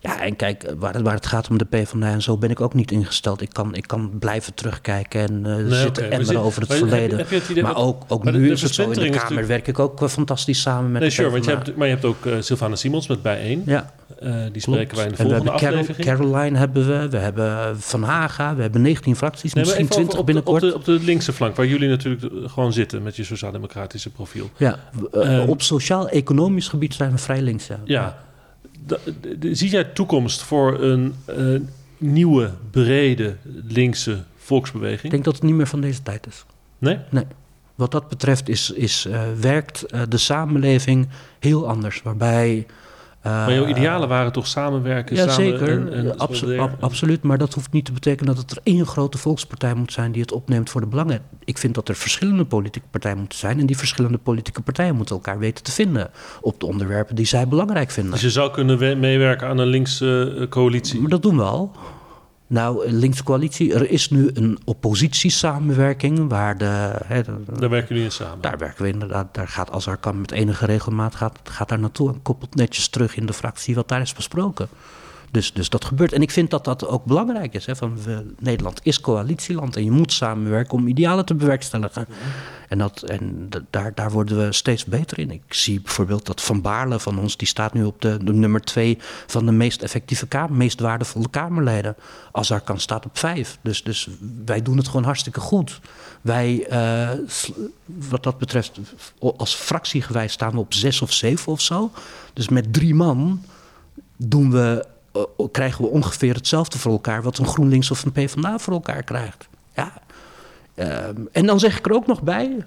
Ja, 0.00 0.20
en 0.22 0.36
kijk, 0.36 0.74
waar, 0.78 1.02
waar 1.02 1.14
het 1.14 1.26
gaat 1.26 1.48
om 1.50 1.58
de 1.58 1.64
PvdA 1.64 2.06
en 2.10 2.22
zo 2.22 2.36
ben 2.38 2.50
ik 2.50 2.60
ook 2.60 2.74
niet 2.74 2.90
ingesteld. 2.90 3.40
Ik 3.40 3.52
kan, 3.52 3.74
ik 3.74 3.86
kan 3.86 4.10
blijven 4.18 4.54
terugkijken 4.54 5.20
en 5.20 5.32
uh, 5.46 5.56
Nee, 5.56 5.80
zitten 5.80 6.10
emmeren 6.10 6.40
over 6.40 6.60
het 6.60 6.68
maar 6.68 6.78
heb 6.78 6.86
je- 6.88 6.92
verleden. 6.94 7.18
heb 7.18 7.30
je 7.30 7.34
het 7.36 7.48
idee 7.48 7.62
maar 7.62 7.76
ook, 7.76 8.02
ook 8.08 8.24
maar 8.24 8.32
nu 8.32 8.46
de 8.46 8.52
is 8.52 8.62
het 8.62 8.74
zo 8.74 8.90
in 8.90 9.00
de 9.00 9.08
Kamer 9.10 9.46
werk 9.46 9.66
ik 9.68 9.78
ook 9.78 10.10
fantastisch 10.10 10.60
samen 10.60 10.92
met 10.92 11.00
Nee, 11.00 11.08
de 11.10 11.14
sure, 11.14 11.30
want 11.30 11.44
je 11.44 11.50
hebt, 11.50 11.76
maar 11.76 11.86
je 11.86 11.92
hebt 11.92 12.04
ook 12.04 12.24
uh, 12.24 12.34
Sylvana 12.40 12.76
Simons 12.76 13.08
met 13.08 13.22
Bijeen. 13.22 13.62
Ja, 13.66 13.92
die 14.52 14.62
spreken 14.62 14.96
wij 14.96 15.06
in 15.06 15.12
de 15.12 15.16
en 15.18 15.24
we 15.28 15.30
volgende 15.34 15.34
hebben 15.34 15.60
Carol, 15.60 15.78
aflevering. 15.80 16.18
Caroline 16.18 16.58
hebben 16.58 16.86
we, 16.86 17.08
we 17.08 17.16
hebben 17.16 17.80
Van 17.80 18.02
Haga, 18.02 18.54
we 18.56 18.62
hebben 18.62 18.82
19 18.84 19.16
fracties, 19.16 19.52
Nee, 19.52 19.64
misschien 19.64 19.84
even 19.84 19.96
over 19.96 20.08
20 20.14 20.20
op 20.20 20.26
de, 20.26 20.32
binnenkort. 20.32 20.62
op, 20.62 20.84
de, 20.84 20.92
op 20.92 20.98
de 20.98 21.04
linkse 21.06 21.32
flank, 21.32 21.56
waar 21.56 21.66
jullie 21.66 21.88
natuurlijk 21.88 22.50
gewoon 22.52 22.72
zitten 22.72 23.02
met 23.02 23.16
je 23.16 23.24
sociaal-democratische 23.24 24.10
profiel. 24.10 24.50
Ja, 24.56 24.78
uh, 25.14 25.38
Ehm, 25.38 25.48
op 25.48 25.62
sociaal-economisch 25.62 26.68
gebied 26.68 26.94
zijn 26.94 27.10
we 27.10 27.18
vrij 27.18 27.42
links. 27.42 27.66
Ja. 27.66 27.78
Ja, 27.84 28.18
de- 28.86 29.54
zie 29.54 29.70
jij 29.70 29.84
toekomst 29.84 30.42
voor 30.42 30.80
een 30.82 31.14
uh, 31.38 31.60
nieuwe, 31.98 32.50
brede 32.70 33.36
linkse 33.68 34.22
volksbeweging? 34.36 35.02
Ik 35.04 35.10
denk 35.10 35.24
dat 35.24 35.34
het 35.34 35.42
niet 35.42 35.54
meer 35.54 35.66
van 35.66 35.80
deze 35.80 36.02
tijd 36.02 36.26
is. 36.26 36.44
Nee? 36.78 36.98
Nee. 37.10 37.24
Wat 37.74 37.90
dat 37.90 38.08
betreft 38.08 38.48
is, 38.48 38.70
is, 38.70 39.06
uh, 39.08 39.22
werkt 39.40 39.84
de 40.08 40.18
samenleving 40.18 41.08
heel 41.38 41.68
anders. 41.68 42.02
Waarbij. 42.02 42.66
Maar 43.24 43.52
jouw 43.52 43.66
idealen 43.66 44.08
waren 44.08 44.32
toch 44.32 44.46
samenwerken? 44.46 45.16
Ja, 45.16 45.28
samen 45.28 45.34
zeker. 45.34 45.68
En, 45.68 45.92
en 45.92 46.18
Abso 46.18 46.56
ab 46.56 46.76
absoluut. 46.80 47.22
Maar 47.22 47.38
dat 47.38 47.54
hoeft 47.54 47.72
niet 47.72 47.84
te 47.84 47.92
betekenen 47.92 48.34
dat 48.34 48.42
het 48.42 48.50
er 48.50 48.62
één 48.62 48.86
grote 48.86 49.18
volkspartij 49.18 49.74
moet 49.74 49.92
zijn 49.92 50.12
die 50.12 50.22
het 50.22 50.32
opneemt 50.32 50.70
voor 50.70 50.80
de 50.80 50.86
belangen. 50.86 51.22
Ik 51.44 51.58
vind 51.58 51.74
dat 51.74 51.88
er 51.88 51.94
verschillende 51.94 52.44
politieke 52.44 52.88
partijen 52.90 53.18
moeten 53.18 53.38
zijn. 53.38 53.60
En 53.60 53.66
die 53.66 53.76
verschillende 53.76 54.18
politieke 54.18 54.62
partijen 54.62 54.94
moeten 54.94 55.14
elkaar 55.14 55.38
weten 55.38 55.64
te 55.64 55.72
vinden 55.72 56.10
op 56.40 56.60
de 56.60 56.66
onderwerpen 56.66 57.14
die 57.14 57.26
zij 57.26 57.48
belangrijk 57.48 57.90
vinden. 57.90 58.12
Dus 58.12 58.20
je 58.20 58.30
zou 58.30 58.50
kunnen 58.50 59.00
meewerken 59.00 59.48
aan 59.48 59.58
een 59.58 59.66
linkse 59.66 60.34
uh, 60.38 60.48
coalitie? 60.48 61.00
Maar 61.00 61.10
dat 61.10 61.22
doen 61.22 61.36
we 61.36 61.42
al. 61.42 61.72
Nou, 62.46 62.90
linkse 62.90 63.24
coalitie, 63.24 63.74
er 63.74 63.90
is 63.90 64.10
nu 64.10 64.30
een 64.34 64.58
oppositiesamenwerking 64.64 66.28
waar 66.28 66.58
de, 66.58 66.92
Daar 67.58 67.70
werken 67.70 67.88
jullie 67.88 68.04
in 68.04 68.12
samen? 68.12 68.40
Daar 68.40 68.58
werken 68.58 68.82
we 68.82 68.88
inderdaad. 68.88 69.34
Daar 69.34 69.48
gaat 69.48 69.70
als 69.70 69.86
er 69.86 69.96
kan 69.96 70.20
met 70.20 70.30
enige 70.30 70.66
regelmaat 70.66 71.14
gaat, 71.14 71.38
gaat 71.42 71.68
daar 71.68 71.78
naartoe 71.78 72.12
en 72.12 72.22
koppelt 72.22 72.54
netjes 72.54 72.88
terug 72.88 73.16
in 73.16 73.26
de 73.26 73.32
fractie 73.32 73.74
wat 73.74 73.88
daar 73.88 74.00
is 74.00 74.12
besproken. 74.12 74.68
Dus, 75.30 75.52
dus 75.52 75.68
dat 75.68 75.84
gebeurt. 75.84 76.12
En 76.12 76.22
ik 76.22 76.30
vind 76.30 76.50
dat 76.50 76.64
dat 76.64 76.86
ook 76.86 77.04
belangrijk 77.04 77.54
is. 77.54 77.66
Hè? 77.66 77.76
Van, 77.76 78.02
we, 78.02 78.26
Nederland 78.38 78.80
is 78.82 79.00
coalitieland 79.00 79.76
en 79.76 79.84
je 79.84 79.90
moet 79.90 80.12
samenwerken 80.12 80.78
om 80.78 80.86
idealen 80.86 81.24
te 81.24 81.34
bewerkstelligen. 81.34 82.06
En, 82.68 82.78
dat, 82.78 83.02
en 83.02 83.48
daar, 83.70 83.94
daar 83.94 84.10
worden 84.10 84.46
we 84.46 84.52
steeds 84.52 84.84
beter 84.84 85.18
in. 85.18 85.30
Ik 85.30 85.42
zie 85.48 85.80
bijvoorbeeld 85.80 86.26
dat 86.26 86.40
Van 86.40 86.60
Baarle 86.60 87.00
van 87.00 87.18
ons, 87.18 87.36
die 87.36 87.48
staat 87.48 87.72
nu 87.72 87.84
op 87.84 88.00
de, 88.00 88.18
nummer 88.22 88.60
twee 88.60 88.98
van 89.26 89.46
de 89.46 89.52
meest 89.52 89.82
effectieve 89.82 90.26
kamer, 90.26 90.56
meest 90.56 90.80
waardevolle 90.80 91.30
Kamerleden. 91.30 91.96
kan 92.64 92.80
staat 92.80 93.04
op 93.04 93.18
vijf. 93.18 93.58
Dus, 93.62 93.82
dus 93.82 94.08
wij 94.44 94.62
doen 94.62 94.76
het 94.76 94.86
gewoon 94.86 95.04
hartstikke 95.04 95.40
goed. 95.40 95.80
Wij, 96.20 96.66
uh, 96.70 97.10
wat 97.84 98.22
dat 98.22 98.38
betreft, 98.38 98.78
als 99.36 99.54
fractiegewijs 99.54 100.32
staan 100.32 100.52
we 100.52 100.58
op 100.58 100.74
zes 100.74 101.02
of 101.02 101.12
zeven 101.12 101.52
of 101.52 101.60
zo. 101.60 101.90
Dus 102.32 102.48
met 102.48 102.72
drie 102.72 102.94
man 102.94 103.44
doen 104.16 104.50
we, 104.50 104.86
uh, 105.16 105.22
krijgen 105.52 105.84
we 105.84 105.90
ongeveer 105.90 106.34
hetzelfde 106.34 106.78
voor 106.78 106.92
elkaar 106.92 107.22
wat 107.22 107.38
een 107.38 107.46
GroenLinks 107.46 107.90
of 107.90 108.04
een 108.04 108.12
PvdA 108.12 108.58
voor 108.58 108.72
elkaar 108.72 109.02
krijgt. 109.02 109.48
Ja. 109.74 109.92
Uh, 110.74 111.06
en 111.32 111.46
dan 111.46 111.58
zeg 111.60 111.78
ik 111.78 111.86
er 111.86 111.92
ook 111.92 112.06
nog 112.06 112.22
bij, 112.22 112.64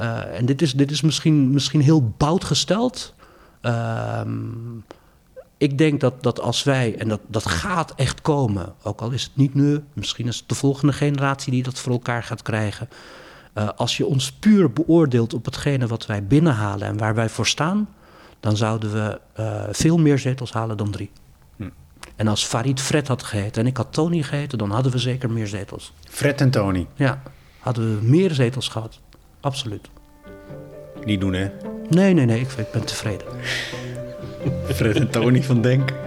uh, 0.00 0.38
en 0.38 0.46
dit 0.46 0.62
is, 0.62 0.72
dit 0.72 0.90
is 0.90 1.00
misschien, 1.00 1.50
misschien 1.50 1.80
heel 1.80 2.12
bout 2.16 2.44
gesteld. 2.44 3.14
Ehm, 3.60 4.38
ik 5.58 5.78
denk 5.78 6.00
dat, 6.00 6.22
dat 6.22 6.40
als 6.40 6.62
wij, 6.62 6.96
en 6.98 7.08
dat, 7.08 7.20
dat 7.26 7.46
gaat 7.46 7.94
echt 7.94 8.20
komen, 8.20 8.74
ook 8.82 9.00
al 9.00 9.10
is 9.10 9.22
het 9.22 9.36
niet 9.36 9.54
nu, 9.54 9.82
misschien 9.92 10.26
is 10.26 10.36
het 10.36 10.48
de 10.48 10.54
volgende 10.54 10.92
generatie 10.92 11.52
die 11.52 11.62
dat 11.62 11.78
voor 11.78 11.92
elkaar 11.92 12.22
gaat 12.22 12.42
krijgen. 12.42 12.88
Uh, 13.54 13.68
als 13.76 13.96
je 13.96 14.06
ons 14.06 14.32
puur 14.32 14.72
beoordeelt 14.72 15.34
op 15.34 15.44
hetgene 15.44 15.86
wat 15.86 16.06
wij 16.06 16.26
binnenhalen 16.26 16.88
en 16.88 16.96
waar 16.96 17.14
wij 17.14 17.28
voor 17.28 17.46
staan, 17.46 17.88
dan 18.40 18.56
zouden 18.56 18.92
we 18.92 19.20
uh, 19.40 19.62
veel 19.70 19.98
meer 19.98 20.18
zetels 20.18 20.52
halen 20.52 20.76
dan 20.76 20.90
drie. 20.90 21.10
En 22.16 22.28
als 22.28 22.44
Farid 22.44 22.80
Fred 22.80 23.08
had 23.08 23.22
geheten 23.22 23.62
en 23.62 23.68
ik 23.68 23.76
had 23.76 23.86
Tony 23.90 24.22
geheten, 24.22 24.58
dan 24.58 24.70
hadden 24.70 24.92
we 24.92 24.98
zeker 24.98 25.30
meer 25.30 25.46
zetels. 25.46 25.92
Fred 26.08 26.40
en 26.40 26.50
Tony? 26.50 26.86
Ja, 26.94 27.22
hadden 27.58 27.98
we 27.98 28.06
meer 28.06 28.30
zetels 28.30 28.68
gehad. 28.68 28.98
Absoluut. 29.40 29.88
Niet 31.04 31.20
doen, 31.20 31.32
hè? 31.32 31.50
Nee, 31.88 32.14
nee, 32.14 32.26
nee, 32.26 32.40
ik, 32.40 32.52
ik 32.52 32.70
ben 32.72 32.84
tevreden. 32.84 33.26
Fred 34.74 34.96
en 34.96 35.10
Tony 35.10 35.42
van 35.42 35.60
Denk. 35.60 35.92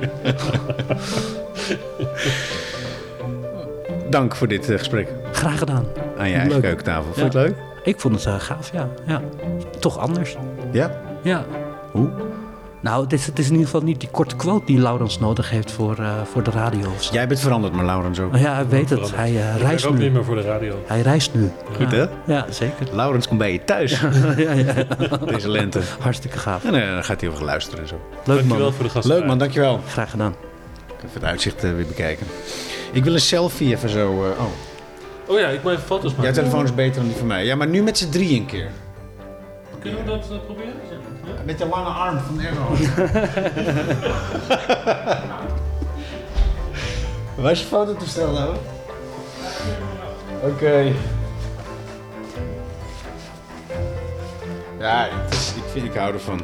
Dank 4.09 4.35
voor 4.35 4.47
dit 4.47 4.69
uh, 4.69 4.77
gesprek. 4.77 5.09
Graag 5.31 5.57
gedaan. 5.57 5.85
Aan 6.17 6.29
je 6.29 6.35
eigen 6.35 6.61
keukentafel. 6.61 7.03
Vond 7.03 7.15
je 7.15 7.23
het 7.23 7.33
leuk? 7.33 7.55
Ik 7.83 7.99
vond 7.99 8.15
het 8.15 8.25
uh, 8.25 8.39
gaaf, 8.39 8.71
ja. 8.71 8.89
ja. 9.05 9.21
Toch 9.79 9.97
anders. 9.97 10.35
Ja? 10.71 11.01
Ja. 11.23 11.45
Hoe? 11.91 12.09
Nou, 12.81 13.03
het 13.03 13.13
is, 13.13 13.25
het 13.25 13.39
is 13.39 13.45
in 13.45 13.51
ieder 13.51 13.65
geval 13.65 13.81
niet 13.81 13.99
die 13.99 14.09
korte 14.09 14.35
quote 14.35 14.65
die 14.65 14.79
Laurens 14.79 15.19
nodig 15.19 15.49
heeft 15.49 15.71
voor, 15.71 15.97
uh, 15.99 16.21
voor 16.23 16.43
de 16.43 16.51
radio. 16.51 16.91
Of 16.95 17.03
zo. 17.03 17.13
Jij 17.13 17.27
bent 17.27 17.39
veranderd, 17.39 17.73
maar 17.73 17.85
Laurens 17.85 18.19
ook. 18.19 18.35
Ja, 18.35 18.53
hij 18.53 18.67
weet 18.67 18.89
het. 18.89 19.15
Hij 19.15 19.31
uh, 19.31 19.57
reist 19.57 19.85
ook 19.85 19.93
nu. 19.97 20.03
niet 20.03 20.13
meer 20.13 20.23
voor 20.23 20.35
de 20.35 20.41
radio. 20.41 20.75
Hij 20.85 21.01
reist 21.01 21.33
nu. 21.33 21.51
Goed, 21.75 21.91
ja. 21.91 21.97
hè? 21.97 22.33
Ja, 22.33 22.45
zeker. 22.49 22.87
Laurens 22.91 23.27
komt 23.27 23.39
bij 23.39 23.51
je 23.51 23.63
thuis. 23.63 23.99
ja, 24.37 24.51
ja. 24.53 24.73
Deze 25.25 25.49
lente. 25.49 25.81
Hartstikke 25.99 26.37
gaaf. 26.37 26.63
En 26.65 26.73
uh, 26.73 26.93
dan 26.93 27.03
gaat 27.03 27.21
hij 27.21 27.29
over 27.29 27.43
luisteren 27.43 27.79
en 27.79 27.87
zo. 27.87 27.95
Leuk 28.25 28.37
dankjewel 28.37 28.59
man. 28.59 28.73
voor 28.73 28.83
de 28.83 28.89
gast. 28.89 29.07
Leuk 29.07 29.25
man, 29.25 29.37
dankjewel. 29.37 29.79
Graag 29.87 30.09
gedaan. 30.09 30.35
Even 30.97 31.09
het 31.13 31.23
uitzicht 31.23 31.61
weer 31.61 31.85
bekijken. 31.87 32.27
Ik 32.91 33.03
wil 33.03 33.13
een 33.13 33.19
selfie 33.19 33.75
even 33.75 33.89
zo... 33.89 34.09
oh. 34.09 34.45
Oh 35.27 35.39
ja, 35.39 35.47
ik 35.47 35.63
moet 35.63 35.71
even 35.71 35.83
foto's 35.83 36.09
maken. 36.09 36.23
Jouw 36.23 36.33
telefoon 36.33 36.63
is 36.63 36.75
beter 36.75 36.95
dan 36.95 37.07
die 37.07 37.17
van 37.17 37.27
mij. 37.27 37.45
Ja, 37.45 37.55
maar 37.55 37.67
nu 37.67 37.81
met 37.81 37.97
z'n 37.97 38.09
drieën 38.09 38.39
een 38.39 38.45
keer. 38.45 38.69
Kunnen 39.79 40.05
we 40.05 40.09
dat 40.09 40.45
proberen? 40.45 40.73
Met 41.45 41.57
de 41.57 41.65
lange 41.65 41.89
arm 41.89 42.19
van 42.19 42.41
Erdogan. 42.41 42.77
Waar 47.41 47.51
is 47.51 47.59
je 47.59 47.65
fototoestel 47.65 48.31
nou? 48.31 48.55
Oké. 50.41 50.51
Okay. 50.51 50.95
Ja, 54.79 55.07
het 55.11 55.33
is, 55.33 55.53
ik, 55.55 55.63
vind, 55.71 55.85
ik 55.85 55.93
hou 55.93 56.13
ervan. 56.13 56.41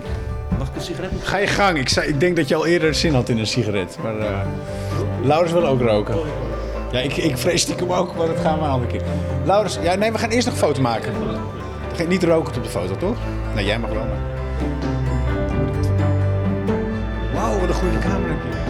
Mag 0.58 0.68
ik 0.68 0.76
een 0.76 0.82
sigaret? 0.82 1.12
Ga 1.24 1.38
je 1.38 1.48
gang. 1.48 1.78
Ik, 1.78 1.90
zei, 1.90 2.08
ik 2.08 2.20
denk 2.20 2.36
dat 2.36 2.48
je 2.48 2.56
al 2.56 2.66
eerder 2.66 2.96
zin 2.96 3.14
had 3.14 3.30
in 3.30 3.38
een 3.38 3.48
sigaret. 3.48 3.98
Maar 4.04 4.18
uh, 4.18 4.40
Laurens 5.24 5.52
wil 5.52 5.68
ook 5.68 5.82
roken. 5.82 6.18
Ja, 6.92 7.00
ik, 7.00 7.18
ik 7.18 7.38
vrees 7.38 7.62
stiekem 7.62 7.92
ook, 7.92 8.16
maar 8.16 8.28
dat 8.28 8.40
gaan 8.40 8.58
we 8.58 8.64
een 8.64 8.70
andere 8.70 8.92
keer. 8.92 9.02
Laurens, 9.46 9.78
ja, 9.82 9.96
nee, 9.96 10.12
we 10.12 10.18
gaan 10.18 10.30
eerst 10.30 10.46
nog 10.46 10.56
een 10.56 10.62
foto 10.62 10.82
maken. 10.82 11.14
Niet 12.08 12.24
roken 12.24 12.56
op 12.56 12.64
de 12.64 12.70
foto, 12.70 12.96
toch? 12.96 13.18
Nee, 13.56 13.66
jij 13.66 13.80
mag 13.80 13.90
wel, 13.90 14.06
maar... 14.06 14.35
Wauw, 17.46 17.60
wat 17.60 17.70
een 17.70 17.76
goede 17.76 18.00
camera 18.00 18.34
heb 18.34 18.44
je. 18.44 18.64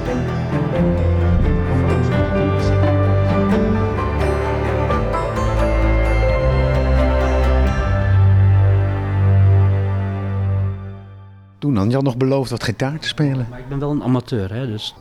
Toen 11.60 11.73
dan, 11.73 11.89
je 11.89 11.95
had 11.95 12.03
nog 12.03 12.18
beloofd 12.18 12.49
wat 12.49 12.64
gitaar 12.64 12.99
te 12.99 13.07
spelen. 13.07 13.47
Maar 13.49 13.60
ik 13.60 13.69
ben 13.69 13.80
wel 13.80 13.91
een 13.91 14.03
amateur, 14.03 14.53
hè, 14.53 14.68
dus... 14.68 14.95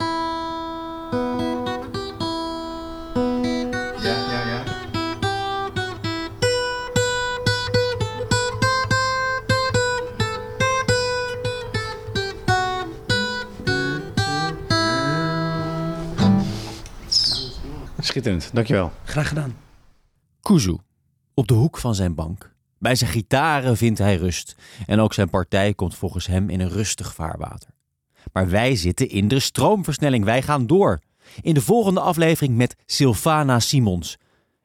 Schitterend, 18.14 18.50
dankjewel. 18.52 18.92
Graag 19.04 19.28
gedaan. 19.28 19.56
Kuzu, 20.40 20.76
op 21.34 21.48
de 21.48 21.54
hoek 21.54 21.78
van 21.78 21.94
zijn 21.94 22.14
bank. 22.14 22.54
Bij 22.78 22.94
zijn 22.94 23.10
gitaren 23.10 23.76
vindt 23.76 23.98
hij 23.98 24.16
rust. 24.16 24.56
En 24.86 25.00
ook 25.00 25.14
zijn 25.14 25.30
partij 25.30 25.74
komt 25.74 25.94
volgens 25.94 26.26
hem 26.26 26.50
in 26.50 26.60
een 26.60 26.68
rustig 26.68 27.14
vaarwater. 27.14 27.68
Maar 28.32 28.48
wij 28.48 28.76
zitten 28.76 29.08
in 29.08 29.28
de 29.28 29.38
stroomversnelling. 29.38 30.24
Wij 30.24 30.42
gaan 30.42 30.66
door. 30.66 31.00
In 31.40 31.54
de 31.54 31.60
volgende 31.60 32.00
aflevering 32.00 32.56
met 32.56 32.76
Sylvana 32.86 33.60
Simons. 33.60 34.16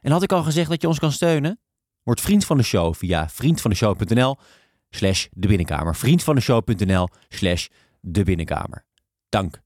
En 0.01 0.11
had 0.11 0.23
ik 0.23 0.31
al 0.31 0.43
gezegd 0.43 0.69
dat 0.69 0.81
je 0.81 0.87
ons 0.87 0.99
kan 0.99 1.11
steunen? 1.11 1.59
Word 2.03 2.21
vriend 2.21 2.45
van 2.45 2.57
de 2.57 2.63
show 2.63 2.93
via 2.93 3.29
vriendvandeshow.nl 3.29 4.37
slash 4.89 5.27
de 5.31 5.47
binnenkamer. 5.47 5.95
Vriendvandeshow.nl 5.95 7.07
slash 7.29 7.67
de 7.99 8.23
binnenkamer. 8.23 8.85
Dank. 9.29 9.61